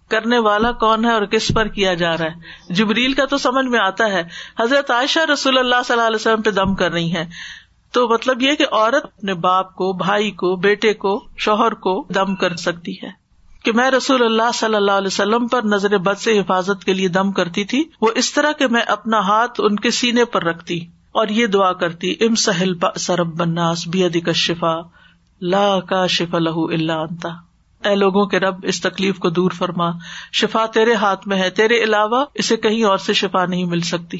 کرنے 0.09 0.39
والا 0.39 0.71
کون 0.71 1.05
ہے 1.05 1.11
اور 1.11 1.25
کس 1.25 1.51
پر 1.55 1.67
کیا 1.67 1.93
جا 1.93 2.17
رہا 2.17 2.25
ہے؟ 2.25 2.73
جبریل 2.73 3.13
کا 3.13 3.25
تو 3.25 3.37
سمجھ 3.37 3.65
میں 3.65 3.79
آتا 3.79 4.05
ہے، 4.05 4.23
حضرت 4.59 4.91
عائشہ 4.91 5.19
رسول 5.33 5.57
اللہ 5.57 5.75
صلی 5.85 5.93
اللہ 5.93 6.07
علیہ 6.07 6.15
وسلم 6.15 6.41
پہ 6.41 6.51
دم 6.51 6.75
کر 6.75 6.91
رہی 6.91 7.15
ہے 7.15 7.25
تو 7.91 8.07
مطلب 8.07 8.41
یہ 8.41 8.55
کہ 8.55 8.65
عورت 8.71 9.03
اپنے 9.03 9.33
باپ 9.33 9.75
کو، 9.75 9.93
بھائی 9.93 10.31
کو، 10.31 10.55
بیٹے 10.55 10.93
کو، 10.93 11.27
شوہر 11.37 11.71
کو 11.71 12.07
دم 12.15 12.35
کر 12.35 12.55
سکتی 12.55 12.93
ہے۔ 12.93 13.23
کہ 13.63 13.71
میں 13.71 13.91
رسول 13.91 14.25
اللہ 14.25 14.51
صلی 14.53 14.75
اللہ 14.75 14.91
علیہ 14.91 15.07
وسلم 15.07 15.47
پر 15.47 15.61
نظر 15.63 15.97
بد 15.97 16.19
سے 16.19 16.39
حفاظت 16.39 16.83
کے 16.83 16.93
لیے 16.93 17.07
دم 17.07 17.31
کرتی 17.31 17.63
تھی، 17.63 17.83
وہ 18.01 18.09
اس 18.15 18.33
طرح 18.33 18.51
کہ 18.51 18.67
میں 18.67 18.81
اپنا 18.81 19.19
ہاتھ 19.19 19.61
ان 19.63 19.75
کے 19.75 19.91
سینے 19.91 20.25
پر 20.25 20.43
رکھتی 20.43 20.79
اور 21.11 21.27
یہ 21.27 21.47
دعا 21.47 21.73
کرتی 21.73 22.11
ام 22.11 22.35
سہل 22.35 22.73
سرب 22.95 23.27
بناس 23.27 23.87
بی 23.87 24.21
کا 24.21 24.31
شفا 24.31 24.81
لا 25.41 25.79
کا 25.79 26.07
شفا 26.07 26.39
لہو 26.39 26.67
اللہ 26.67 26.91
انتا 26.91 27.29
اے 27.83 27.95
لوگوں 27.95 28.25
کے 28.25 28.39
رب، 28.39 28.55
اس 28.63 28.81
تکلیف 28.81 29.17
کو 29.17 29.29
دور 29.29 29.51
فرما۔ 29.51 29.91
شفا 30.33 30.65
تیرے 30.65 30.93
ہاتھ 30.93 31.27
میں 31.27 31.37
ہے۔ 31.37 31.49
تیرے 31.49 31.83
علاوہ 31.83 32.25
اسے 32.33 32.57
کہیں 32.57 32.83
اور 32.83 32.97
سے 32.97 33.13
شفا 33.13 33.45
نہیں 33.45 33.65
مل 33.65 33.81
سکتی۔ 33.81 34.17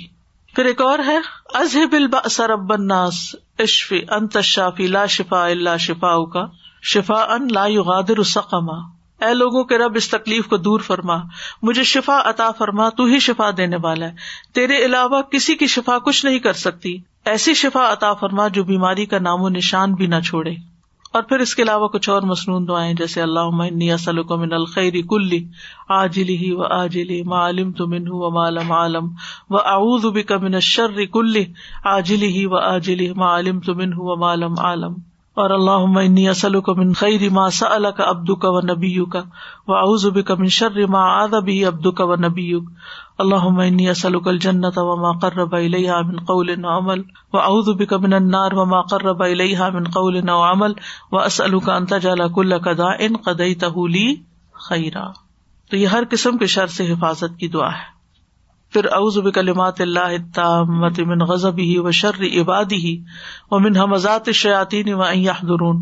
پھر 0.55 0.66
ایک 0.66 0.82
اور 0.82 0.99
ہے 0.99 1.18
ازہب 1.53 1.93
البا 1.93 2.30
سرب 2.30 2.59
بناس 2.59 3.36
اشفی 3.59 4.01
انت 4.09 4.38
شافی 4.43 4.88
لا 4.88 5.05
شفا 5.05 5.45
اللہ 5.45 5.78
شفا 5.80 6.30
کا 6.30 6.45
شفا 6.84 7.34
ان 7.34 7.47
لا 7.51 7.66
یغادر 7.66 8.24
سقما۔ 8.24 8.74
اے 9.26 9.34
لوگوں 9.34 9.64
کے 9.64 9.78
رب، 9.78 9.91
اس 9.95 10.09
تکلیف 10.09 10.47
کو 10.47 10.57
دور 10.57 10.80
فرما۔ 10.80 11.16
مجھے 11.61 11.84
شفا 11.84 12.22
عطا 12.26 12.51
فرما، 12.51 12.89
تو 12.89 13.05
ہی 13.05 13.20
شفا 13.20 13.49
دینے 13.57 13.76
والا 13.76 14.05
ہے۔ 14.05 14.16
تیرے 14.53 14.86
علاوہ 14.86 15.22
کسی 15.22 15.55
کی 15.55 15.68
شفا 15.68 15.99
کچھ 15.99 16.26
نہیں 16.26 16.39
کر 16.39 16.53
سکتی۔ 16.53 16.97
ایسی 17.26 17.53
شفا 17.53 17.93
عطا 17.93 18.14
فرما 18.14 18.47
جو 18.47 18.64
بیماری 18.64 19.05
کا 19.05 19.20
نام 19.20 19.41
و 19.41 19.49
نشان 19.49 19.93
بھی 19.93 20.07
نہ 20.07 20.20
چھوڑے۔ 20.26 20.73
اور 21.14 21.24
پھر 21.24 21.39
اس 21.39 21.53
کے 21.55 21.61
علاوہ 21.64 21.88
کچھ 21.88 22.09
اور 22.09 22.22
مصنون 22.22 22.68
دعائیں، 22.68 22.93
جیسے 22.93 23.22
اللہ 23.22 23.97
سلکم 23.97 24.39
من 24.39 24.53
الخری 24.53 25.01
کلی 25.01 25.39
آجلی 25.89 26.38
ہی 26.38 26.51
و 26.53 26.64
آجلی 26.64 27.22
معلوم 27.24 27.72
تو 27.72 27.88
من 27.88 28.07
و 28.09 28.30
معلوم 28.32 28.72
عالم 28.72 29.09
و 29.49 29.57
اعوذ 29.57 30.05
بک 30.05 30.32
من 30.41 30.55
الشر 30.55 31.05
کلی 31.14 31.45
آجلی 31.91 32.28
ہی 32.28 32.45
و 32.45 32.55
آجلی 32.55 33.11
معلوم 33.16 33.59
تو 33.59 33.76
من 33.76 33.93
و 33.93 34.16
معلوم 34.16 34.59
عالم 34.59 34.93
اور 35.38 35.49
اللہ 35.49 36.30
اسلو 36.30 36.61
کا 36.61 36.74
من 36.74 36.91
خیر 36.93 37.30
ما 37.30 37.49
سأل 37.49 37.86
کا 37.97 38.03
ابدو 38.03 38.36
کا 38.36 38.49
و 38.49 38.59
نبی 38.61 38.93
کا 39.11 39.22
و 39.68 39.74
اعوذ 39.74 40.05
بک 40.07 40.32
من 40.32 40.47
شر 40.47 40.86
ما 40.88 41.05
عاد 41.11 41.38
به 41.45 41.68
ابدو 41.68 41.91
کا 41.91 42.03
و 42.03 42.16
نبی 42.16 42.51
اللہ 43.20 43.89
اسلو 43.89 44.20
کل 44.20 44.38
جنت 44.38 44.78
و 44.78 44.95
ما 44.95 45.11
قرب 45.20 45.55
الیہا 45.55 46.01
من 46.01 46.24
قول 46.24 46.49
و 46.49 46.78
عمل 46.78 47.01
و 47.34 47.38
اعوذ 47.38 47.70
بک 47.80 47.93
من 47.93 48.14
النار 48.14 48.53
و 48.53 48.66
ما 48.66 48.82
قرب 48.82 49.24
الیہا 49.24 49.70
من 49.70 49.84
قول 49.84 50.30
و 50.30 50.41
عمل 50.43 50.74
و 51.11 51.20
اسألک 51.20 51.70
ان 51.70 51.86
تجعل 51.86 52.28
كل 52.36 52.57
قضاء 52.57 52.97
قضیته 53.26 53.88
لی 53.88 54.05
خیرا 54.70 55.05
تو 55.72 55.78
یہ 55.78 55.88
ہر 55.88 56.03
قسم 56.09 56.38
کے 56.38 56.45
شر 56.47 56.68
سے 56.68 56.91
حفاظت 56.91 57.39
کی 57.39 57.47
دعا 57.47 57.72
ہے۔ 57.72 57.91
پھر 58.74 58.86
اوز 58.86 59.18
کلمات 59.36 59.82
اللہ 59.82 60.14
التامت 60.14 60.99
من 60.99 61.22
غزب 61.22 61.57
ہی 61.57 61.78
و 61.78 61.91
شر 61.91 62.22
عبادی 62.41 62.76
ہی 62.76 62.97
و 63.51 63.59
من 63.59 63.78
حمزات 63.78 64.30
شیاتی 64.34 64.84
درون 64.84 65.82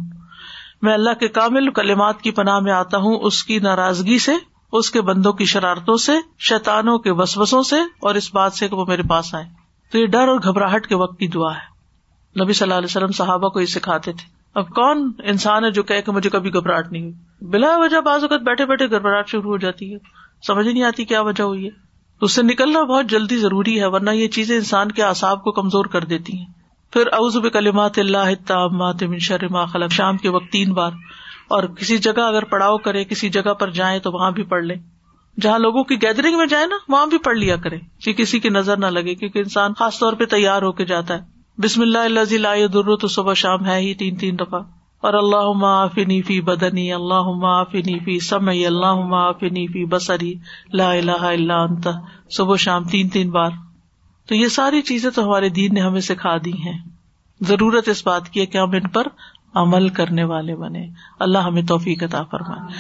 میں 0.82 0.94
اللہ 0.94 1.14
کے 1.20 1.28
کامل 1.28 1.70
کلمات 1.72 2.22
کی 2.22 2.32
پناہ 2.32 2.60
میں 2.60 2.72
آتا 2.72 2.98
ہوں، 2.98 3.20
اس 3.22 3.44
کی 3.44 3.60
ناراضگی 3.60 4.18
سے 4.20 4.32
اس 4.72 4.92
کے 4.92 5.02
بندوں 5.02 5.34
کی 5.34 5.46
شرارتوں 5.46 5.98
سے 5.98 6.12
شیتانوں 6.40 7.00
کے 7.00 7.12
وسوسوں 7.12 7.64
سے 7.64 7.76
اور 7.76 8.16
اس 8.16 8.34
بات 8.34 8.54
سے 8.54 8.68
کہ 8.68 8.76
وہ 8.76 8.86
میرے 8.86 9.04
پاس 9.04 9.36
آئے۔ 9.36 9.46
تو 9.92 9.98
یہ 9.98 10.06
ڈر 10.06 10.28
اور 10.28 10.40
گھبراہٹ 10.40 10.88
کے 10.88 10.96
وقت 10.96 11.20
کی 11.20 11.28
دعا 11.28 11.54
ہے۔ 11.54 11.72
نبی 12.44 12.54
صلی 12.54 12.66
اللہ 12.66 12.78
علیہ 12.78 12.88
وسلم 12.90 13.12
صحابہ 13.12 13.50
کو 13.50 13.60
یہ 13.60 13.66
سکھاتے 13.66 14.12
تھے۔ 14.12 14.30
اب 14.56 14.70
کون 14.70 15.12
انسان 15.24 15.66
ہے 15.66 15.72
جو 15.72 15.84
کہ 15.84 16.02
مجھے 16.08 16.30
کبھی 16.30 16.54
گھبراہٹ 16.54 16.92
نہیں 16.92 17.02
ہوئی؟ 17.02 17.46
بلا 17.46 17.78
وجہ 17.78 18.02
بعض 18.02 18.22
اوقات 18.22 18.42
بیٹھے 18.42 18.66
بیٹھے 18.66 18.92
گھبراہٹ 18.92 19.28
شروع 19.28 19.52
ہو 19.52 19.58
جاتی 19.58 19.94
ہے۔ 19.94 19.98
سمجھ 20.48 20.68
نہیں 20.68 20.84
آتی 20.84 21.06
کیا 21.06 21.22
وجہ 21.22 21.44
ہوئی 21.44 21.66
ہے۔ 21.66 21.70
اس 22.22 22.32
سے 22.32 22.42
نکلنا 22.44 22.84
بہت 22.84 23.06
جلدی 23.06 23.38
ضروری 23.38 23.80
ہے، 23.80 23.86
ورنہ 23.86 24.10
یہ 24.10 24.28
چیزیں 24.28 24.56
انسان 24.56 24.92
کے 24.92 25.04
اعصاب 25.04 25.44
کو 25.44 25.52
کمزور 25.52 25.86
کر 25.86 26.04
دیتی 26.04 26.38
ہیں۔ 26.38 26.46
پھر 26.92 27.08
اوزب 27.08 27.54
کلمات 27.54 28.00
اللہ 28.00 28.48
ما 29.52 29.66
خلق۔ 29.66 29.92
شام 29.92 30.18
کے 30.18 30.30
وقت 30.30 30.52
تین 30.52 30.74
بار 30.74 30.92
اور 31.52 31.64
کسی 31.64 31.98
جگہ 31.98 32.22
اگر 32.22 32.44
پڑاؤ 32.44 32.78
کرے، 32.78 33.04
کسی 33.04 33.30
جگہ 33.30 33.54
پر 33.54 33.70
جائیں 33.70 34.00
تو 34.00 34.12
وہاں 34.12 34.32
بھی 34.32 34.44
پڑھ 34.44 34.64
لیں۔ 34.64 34.76
جہاں 35.42 35.60
لوگوں 35.60 35.84
کی 35.84 35.96
گیدرنگ 35.96 36.38
میں 36.38 36.46
جائے 36.46 36.66
نا، 36.66 36.76
وہاں 36.88 37.06
بھی 37.06 37.18
پڑھ 37.18 37.38
لیا 37.38 37.56
کرے 37.56 37.78
کہ 38.06 38.14
کسی 38.14 38.40
کی 38.40 38.50
نظر 38.50 38.78
نہ 38.78 38.86
لگے، 38.86 39.16
کیونکہ 39.16 39.40
انسان 39.40 39.74
خاص 39.74 40.00
طور 40.00 40.14
پہ 40.14 40.26
تیار 40.26 40.62
ہو 40.62 40.72
کے 40.72 40.86
جاتا 40.86 41.14
ہے۔ 41.14 41.42
بسم 41.58 41.82
اللہ 41.82 41.98
اللہ 41.98 42.68
در 42.74 42.96
تو 42.96 43.08
صبح 43.08 43.34
شام 43.34 43.66
ہے 43.66 43.80
ہی 43.80 43.94
تین 43.94 44.16
تین 44.16 44.40
دفعہ 44.40 44.60
اور 45.02 45.14
اللہ 45.14 45.52
معافی 45.52 46.22
فی 46.22 46.42
بدنی 46.42 46.94
اللہ 46.94 47.22
معافی 47.22 48.00
فی 48.00 48.20
سمعی 48.20 48.66
اللہ 48.66 48.94
معافی 48.94 49.68
فی 49.68 49.86
بسری 49.86 50.34
لا 50.74 50.92
الہ 50.92 51.22
الا 51.22 51.56
انت۔ 51.56 51.88
صبح 52.38 52.56
شام 52.56 52.84
تین 52.84 53.10
تین 53.10 53.30
بار۔ 53.30 53.50
تو 54.28 54.36
یہ 54.36 54.48
ساری 54.48 54.82
چیزیں 54.82 55.12
تو 55.12 55.26
ہمارے 55.26 55.50
دین 55.50 55.74
نے 55.74 55.82
ہمیں 55.82 56.02
سکھا 56.02 56.38
دی 56.46 56.54
ہیں۔ 56.54 56.80
ضرورت 57.42 57.90
اس 57.90 58.08
بات 58.08 58.30
کی 58.30 58.42
ہے 58.42 58.46
کہ 58.46 58.58
ہم 58.58 58.72
ان 58.72 58.88
پر 58.88 59.08
عمل 59.56 59.90
کرنے 59.90 60.24
والے 60.24 60.56
بنے۔ 60.56 60.88
اللہ 61.20 61.38
ہمیں 61.38 61.62
توفیق 61.62 62.04
عطا 62.04 62.24
فرمائے۔ 62.24 62.74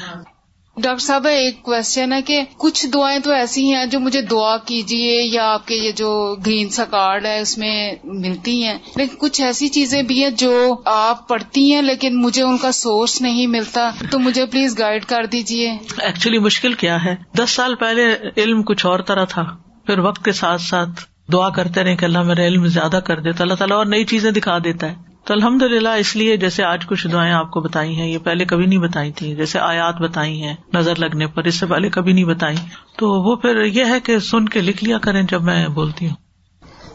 ڈاکٹر 0.78 1.06
صاحب 1.06 1.28
ایک 1.28 1.64
کوشچن 1.64 2.14
ہے 2.14 2.22
کہ 2.22 2.42
کچھ 2.58 2.88
دعائیں 2.94 3.20
تو 3.20 3.32
ایسی 3.32 3.74
ہیں 3.74 3.86
جو 3.86 4.00
مجھے 4.00 4.22
دعا 4.22 4.58
کیجیے 4.58 5.22
یا 5.24 5.54
آپ 5.54 5.68
کے 5.68 5.76
یہ 5.76 5.92
جو 5.92 6.36
گرین 6.46 6.70
سا 6.70 6.86
کارڈ 6.86 7.26
ہے 7.26 7.40
اس 7.40 7.58
میں 7.58 7.96
ملتی 8.04 8.64
ہیں۔ 8.64 8.78
لیکن 8.96 9.16
کچھ 9.20 9.42
ایسی 9.42 9.68
چیزیں 9.68 10.04
بھی 10.04 10.24
ہیں 10.24 10.32
جو 10.32 10.76
آپ 10.86 11.28
پڑھتی 11.28 11.74
ہیں 11.74 11.82
لیکن 11.82 12.22
مجھے 12.22 12.44
ان 12.44 12.58
کا 12.58 12.72
سورس 12.72 13.22
نہیں 13.22 13.48
ملتا 13.48 13.92
تو 14.12 14.20
مجھے 14.20 14.46
پلیز 14.46 14.80
گائڈ 14.80 15.06
کر 15.06 15.26
دیجیے۔ 15.26 15.78
ایکچولی 15.98 16.40
مشکل 16.40 16.74
کیا 16.74 17.04
ہے؟ 17.06 17.16
دس 17.38 17.50
سال 17.50 17.76
پہلے 17.76 18.04
علم 18.38 18.64
کچھ 18.64 18.86
اور 18.86 19.00
طرح 19.00 19.26
تھا۔ 19.26 19.58
پھر 19.86 20.00
وقت 20.00 20.26
کے 20.26 20.32
ساتھ 20.32 20.62
ساتھ 20.62 20.90
دعا 21.32 21.50
کرتے 21.50 21.84
رہے 21.84 21.96
کہ 21.96 22.06
اللہ 22.06 22.22
میرا 22.22 22.44
علم 22.46 22.68
زیادہ 22.68 23.00
کر 23.06 23.20
دیتا۔ 23.20 23.44
اللہ 23.44 23.54
تعالیٰ 23.54 23.78
اور 23.78 23.86
نئی 23.86 24.06
چیزیں 24.06 24.32
دکھا 24.32 24.58
دیتا 24.58 24.88
ہے۔ 24.88 25.11
تو 25.26 25.34
الحمد 25.34 25.62
للہ 25.62 25.90
اس 25.90 26.16
لیے 26.16 26.38
جیسے 26.38 26.64
آج 26.64 26.86
کچھ 26.86 27.08
دعائیں 27.08 27.34
آپ 27.34 27.52
کو 27.52 27.62
بتائی 27.62 27.96
ہیں، 27.96 28.08
یہ 28.08 28.18
پہلے 28.18 28.46
کبھی 28.46 28.66
نہیں 28.66 28.80
بتائی 28.80 29.12
تھی 29.12 29.36
جیسے 29.36 29.60
آیات 29.60 30.02
بتائی 30.02 30.44
ہیں 30.44 30.56
نظر 30.74 30.96
لگنے 30.96 31.28
پر، 31.28 31.44
اس 31.44 31.56
سے 31.56 31.66
پہلے 31.66 31.90
کبھی 31.90 32.14
نہیں 32.14 32.26
بتائی۔ 32.26 32.56
تو 32.98 33.10
وہ 33.12 33.36
پھر 33.36 33.64
یہ 33.64 33.86
ہے 33.86 34.00
کہ 34.00 34.20
سن 34.20 34.50
کے 34.50 34.62
لکھ 34.62 34.84
لیا 34.84 34.98
کریں 34.98 35.24
جب 35.24 35.44
میں 35.44 35.68
بولتی 35.68 36.08
ہوں۔ 36.08 36.16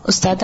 استاد 0.07 0.42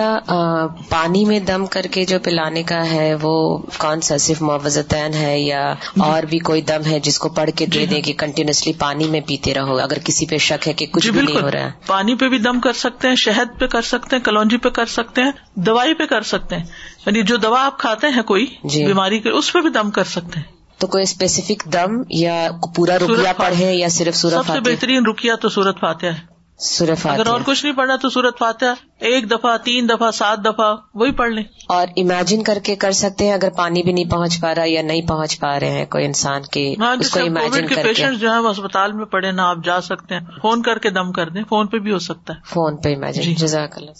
پانی 0.89 1.25
میں 1.25 1.39
دم 1.39 1.65
کر 1.65 1.81
کے 1.81 2.05
جو 2.05 2.19
پلانے 2.19 2.63
کا 2.63 2.91
ہے 2.91 3.15
وہ 3.21 3.57
کون 3.77 4.01
سا 4.01 4.17
صرف 4.17 4.41
معوضتین 4.41 5.13
ہے 5.13 5.39
یا 5.39 5.73
اور 5.99 6.23
بھی 6.23 6.39
کوئی 6.39 6.61
دم 6.61 6.85
ہے 6.85 6.99
جس 6.99 7.19
کو 7.19 7.29
پڑھ 7.29 7.49
کے 7.55 7.65
دے 7.65 7.85
دے 7.85 8.01
کہ 8.01 8.13
کنٹینیوسلی 8.13 8.73
پانی 8.73 9.03
میں 9.03 9.21
پیتے 9.21 9.53
رہو 9.53 9.79
اگر 9.79 9.99
کسی 9.99 10.25
پہ 10.25 10.37
شک 10.37 10.67
ہے 10.67 10.73
کہ 10.73 10.85
کچھ 10.85 11.09
بھی 11.09 11.21
نہیں 11.21 11.41
ہو 11.41 11.51
رہا 11.51 11.59
ہے۔ 11.59 11.71
پانی 11.87 12.15
پہ 12.15 12.29
بھی 12.29 12.37
دم 12.37 12.59
کر 12.59 12.73
سکتے 12.73 13.07
ہیں 13.07 13.15
شہد 13.15 13.59
پہ 13.59 13.67
کر 13.67 13.81
سکتے 13.81 14.15
ہیں 14.15 14.23
کلونجی 14.23 14.57
پہ 14.57 14.69
کر 14.69 14.85
سکتے 14.85 15.21
ہیں 15.21 15.31
دوائی 15.55 15.93
پہ 15.93 16.05
کر 16.05 16.21
سکتے 16.21 16.55
ہیں۔ 16.55 16.63
یعنی 17.05 17.21
جو 17.21 17.35
دوا 17.35 17.65
آپ 17.65 17.79
کھاتے 17.79 18.07
ہیں 18.07 18.21
کوئی 18.21 18.45
جی۔ 18.63 18.85
بیماری 18.85 19.19
کے 19.19 19.29
اس 19.29 19.53
پہ 19.53 19.59
بھی 19.59 19.69
دم 19.69 19.91
کر 19.91 20.03
سکتے 20.03 20.39
ہیں۔ 20.39 20.51
تو 20.77 20.87
کوئی 20.87 21.03
اسپیسیفک 21.03 21.73
دم 21.73 22.01
یا 22.09 22.47
پورا 22.75 22.97
رکیا 22.97 23.33
پڑھے 23.33 23.73
یا 23.73 23.87
صرف 23.89 24.15
سورت 24.15 24.33
سب 24.33 24.53
سے 24.53 24.59
بہترین 24.59 25.05
رکیا 25.05 25.35
تو 25.35 25.49
سورت 25.49 25.79
فاتحہ 25.79 26.09
ہے۔ 26.09 26.32
سورہ 26.63 27.07
اگر 27.07 27.27
اور 27.27 27.41
کچھ 27.45 27.65
نہیں 27.65 27.75
پڑھنا 27.75 27.95
تو 27.95 28.09
سورت 28.09 28.39
فاتحہ۔ 28.39 28.73
ایک 28.99 29.31
دفعہ 29.31 29.57
تین 29.57 29.89
دفعہ 29.89 30.11
سات 30.11 30.37
دفعہ 30.45 30.75
وہی 30.93 31.11
پڑھ 31.11 31.31
لیں۔ 31.31 31.43
اور 31.67 31.87
امیجن 31.97 32.43
کر 32.43 32.59
کے 32.63 32.75
کر 32.75 32.91
سکتے 32.91 33.25
ہیں 33.25 33.33
اگر 33.33 33.49
پانی 33.49 33.83
بھی 33.83 33.91
نہیں 33.93 34.11
پہنچ 34.11 34.41
پا 34.41 34.55
رہا 34.55 34.63
یا 34.65 34.81
نہیں 34.81 35.01
پہنچ 35.01 35.39
پا 35.39 35.59
رہے 35.59 35.69
ہیں 35.69 35.85
کوئی 35.85 36.05
انسان 36.05 36.41
کے 36.51 36.75
ہاں 36.79 36.95
اس 36.99 37.09
کو 37.11 37.19
جیسے 37.19 37.29
امیجن 37.29 37.49
کووڈ 37.49 37.69
کے 37.69 37.75
کر 37.75 37.81
کے۔ 37.81 37.87
پیشنٹ 37.87 38.19
جو 38.19 38.33
ہے 38.33 38.39
وہ 38.39 38.49
اسپتال 38.49 38.91
میں 38.91 39.05
پڑے 39.05 39.31
نا 39.31 39.49
آپ 39.49 39.57
جا 39.63 39.81
سکتے 39.81 40.15
ہیں۔ 40.15 40.21
فون 40.41 40.61
کر 40.61 40.77
کے 40.77 40.89
دم 40.89 41.11
کر 41.11 41.29
دیں 41.29 41.43
فون 41.49 41.67
پہ 41.67 41.77
بھی 41.77 41.91
ہو 41.91 41.99
سکتا 41.99 42.33
ہے۔ 42.33 42.39
فون 42.45 42.77
پہ 42.77 42.95
امیجن 42.95 43.21
جی۔ 43.21 43.35
جزاک 43.35 43.77
اللہ۔ 43.77 43.91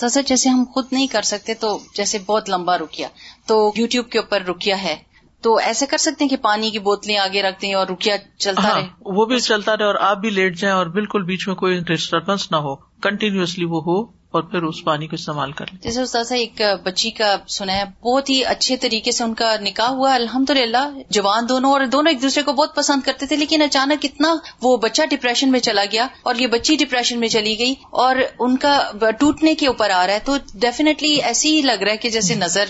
تو 0.00 0.08
سر 0.08 0.22
جیسے 0.26 0.48
ہم 0.48 0.64
خود 0.74 0.86
نہیں 0.92 1.06
کر 1.06 1.22
سکتے 1.22 1.54
تو 1.54 1.78
جیسے 1.96 2.18
بہت 2.26 2.50
لمبا 2.50 2.78
رکیا۔ 2.78 3.08
تو 3.46 3.72
یوٹیوب 3.76 4.08
کے 4.08 4.18
اوپر 4.18 4.42
رکیا 4.42 4.82
ہے۔ 4.82 5.11
تو 5.42 5.54
ایسے 5.56 5.86
کر 5.86 5.98
سکتے 5.98 6.24
ہیں 6.24 6.28
کہ 6.28 6.36
پانی 6.36 6.70
کی 6.70 6.78
بوتلیں 6.78 7.16
آگے 7.18 7.42
رکھ 7.42 7.60
دیں 7.62 7.74
اور 7.74 7.86
رکیا 7.86 8.16
چلتا 8.38 8.62
ہاں 8.62 8.74
رہے؟ 8.74 8.86
وہ 9.00 9.26
بھی 9.26 9.38
چلتا 9.40 9.76
رہے 9.76 9.84
اور 9.84 9.94
آپ 10.00 10.16
بھی 10.16 10.30
لیٹ 10.30 10.56
جائیں 10.56 10.76
اور 10.76 10.86
بالکل 10.86 11.22
بیچ 11.22 11.48
میں 11.48 11.56
کوئی 11.56 11.78
ڈسٹربینس 11.78 12.50
نہ 12.50 12.56
ہو 12.56 12.74
کنٹینیوسلی 12.76 13.64
وہ 13.64 13.80
ہو 13.82 14.00
اور 14.30 14.42
پھر 14.42 14.62
اس 14.62 14.84
پانی 14.84 15.06
کو 15.06 15.14
استعمال 15.14 15.52
کر 15.52 15.64
لیں۔ 15.72 15.78
جیسے 15.82 16.02
استاد 16.02 16.30
ایک 16.32 16.60
بچی 16.84 17.10
کا 17.10 17.36
سنا 17.48 17.72
ہے 17.72 17.84
بہت 18.02 18.30
ہی 18.30 18.44
اچھے 18.44 18.76
طریقے 18.76 19.12
سے 19.12 19.24
ان 19.24 19.34
کا 19.34 19.56
نکاح 19.60 19.88
ہوا 19.88 20.14
الحمد 20.14 20.50
للہ 20.50 20.84
جوان 21.10 21.48
دونوں 21.48 21.72
اور 21.72 21.80
دونوں 21.92 22.12
ایک 22.12 22.22
دوسرے 22.22 22.42
کو 22.42 22.52
بہت 22.52 22.74
پسند 22.76 23.02
کرتے 23.04 23.26
تھے 23.26 23.36
لیکن 23.36 23.62
اچانک 23.62 24.04
اتنا 24.04 24.34
وہ 24.62 24.76
بچہ 24.76 25.02
ڈپریشن 25.10 25.50
میں 25.50 25.60
چلا 25.60 25.84
گیا 25.92 26.06
اور 26.22 26.34
یہ 26.34 26.46
بچی 26.46 26.76
ڈپریشن 26.76 27.20
میں 27.20 27.28
چلی 27.28 27.58
گئی 27.58 27.74
اور 27.90 28.16
ان 28.38 28.56
کا 28.56 28.78
ٹوٹنے 29.18 29.54
کے 29.54 29.66
اوپر 29.66 29.90
آ 29.90 30.06
رہا 30.06 30.14
ہے۔ 30.14 30.18
تو 30.24 30.36
ڈیفینیٹلی 30.54 31.14
ایسے 31.14 31.48
ہی 31.48 31.60
لگ 31.62 31.82
رہا 31.82 31.92
ہے 31.92 31.96
کہ 31.96 32.10
جیسے 32.10 32.34
نظر 32.34 32.64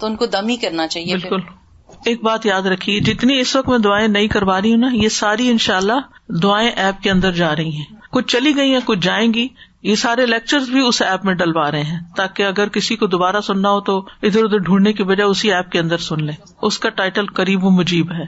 تو 0.00 0.06
ان 0.06 0.16
کو 0.16 0.26
دم 0.26 0.48
ہی 0.48 0.56
کرنا 0.56 0.86
چاہیے 0.86 1.16
پھر۔ 1.16 1.63
ایک 2.04 2.22
بات 2.24 2.46
یاد 2.46 2.62
رکھیے، 2.62 3.00
جتنی 3.00 3.40
اس 3.40 3.56
وقت 3.56 3.68
میں 3.68 3.78
دعائیں 3.78 4.08
نہیں 4.08 4.28
کروا 4.28 4.60
رہی 4.60 4.70
ہوں 4.70 4.80
نا، 4.80 4.88
یہ 4.92 5.08
ساری 5.08 5.50
انشاءاللہ 5.50 6.00
دعائیں 6.42 6.70
ایپ 6.70 7.02
کے 7.02 7.10
اندر 7.10 7.32
جا 7.32 7.56
رہی 7.56 7.70
ہیں۔ 7.70 7.84
کچھ 8.10 8.26
چلی 8.26 8.56
گئی 8.56 8.72
ہیں، 8.72 8.80
کچھ 8.84 8.98
جائیں 8.98 9.34
گی۔ 9.34 9.48
یہ 9.82 9.94
سارے 9.94 10.26
لیکچر 10.26 10.58
بھی 10.58 10.80
اس 10.80 11.02
ایپ 11.02 11.24
میں 11.24 11.34
ڈلوا 11.34 11.70
رہے 11.70 11.82
ہیں، 11.82 11.98
تاکہ 12.16 12.42
اگر 12.42 12.68
کسی 12.68 12.96
کو 12.96 13.06
دوبارہ 13.06 13.40
سننا 13.40 13.70
ہو 13.70 13.80
تو 13.80 13.98
ادھر 14.22 14.44
ادھر 14.44 14.58
ڈھونڈنے 14.58 14.92
کی 14.92 15.04
بجائے 15.04 15.30
اسی 15.30 15.52
ایپ 15.52 15.70
کے 15.70 15.78
اندر 15.78 15.96
سن 15.96 16.24
لیں۔ 16.24 16.36
اس 16.62 16.78
کا 16.78 16.88
ٹائٹل 16.88 17.26
قریب 17.26 17.64
و 17.64 17.70
مجیب 17.70 18.12
ہے۔ 18.12 18.24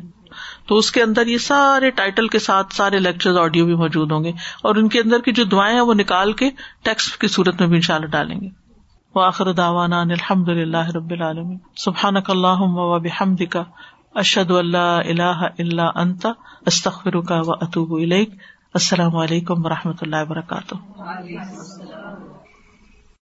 تو 0.68 0.76
اس 0.76 0.92
کے 0.92 1.02
اندر 1.02 1.26
یہ 1.26 1.38
سارے 1.38 1.90
ٹائٹل 1.90 2.28
کے 2.28 2.38
ساتھ 2.38 2.74
سارے 2.74 2.98
لیکچر 2.98 3.38
آڈیو 3.38 3.64
بھی 3.64 3.74
موجود 3.74 4.12
ہوں 4.12 4.24
گے، 4.24 4.32
اور 4.62 4.76
ان 4.76 4.88
کے 4.88 5.00
اندر 5.00 5.20
کی 5.20 5.32
جو 5.32 5.44
دعائیں 5.44 5.74
ہیں 5.74 5.82
وہ 5.82 5.94
نکال 5.94 6.32
کے 6.32 6.50
ٹیکسٹ 6.82 7.20
کی 7.20 7.28
صورت 7.28 7.60
میں 7.60 7.68
بھی 7.68 7.76
انشاءاللہ 7.76 8.06
ڈالیں 8.06 8.40
گے۔ 8.40 8.65
وآخر 9.16 9.52
دعوانا 9.52 10.00
ان 10.00 10.10
الحمد 10.10 10.48
للہ 10.48 10.90
رب 10.94 11.10
العالمین. 11.10 11.58
سبحانک 11.76 12.30
اللہم 12.30 12.78
و 12.78 12.98
بحمدک، 12.98 13.56
اشہد 14.14 14.50
ان 14.50 14.70
لا 14.70 14.98
الہ 14.98 15.48
الا 15.58 15.90
انت، 15.94 16.26
استغفرک 16.66 17.32
و 17.46 17.52
اتوب 17.52 17.92
الیک. 17.92 18.30
السلام 18.74 19.16
علیکم 19.16 19.66
و 19.66 19.68
رحمۃ 19.68 20.00
اللہ 20.00 20.16
وبرکاتہ. 20.22 20.74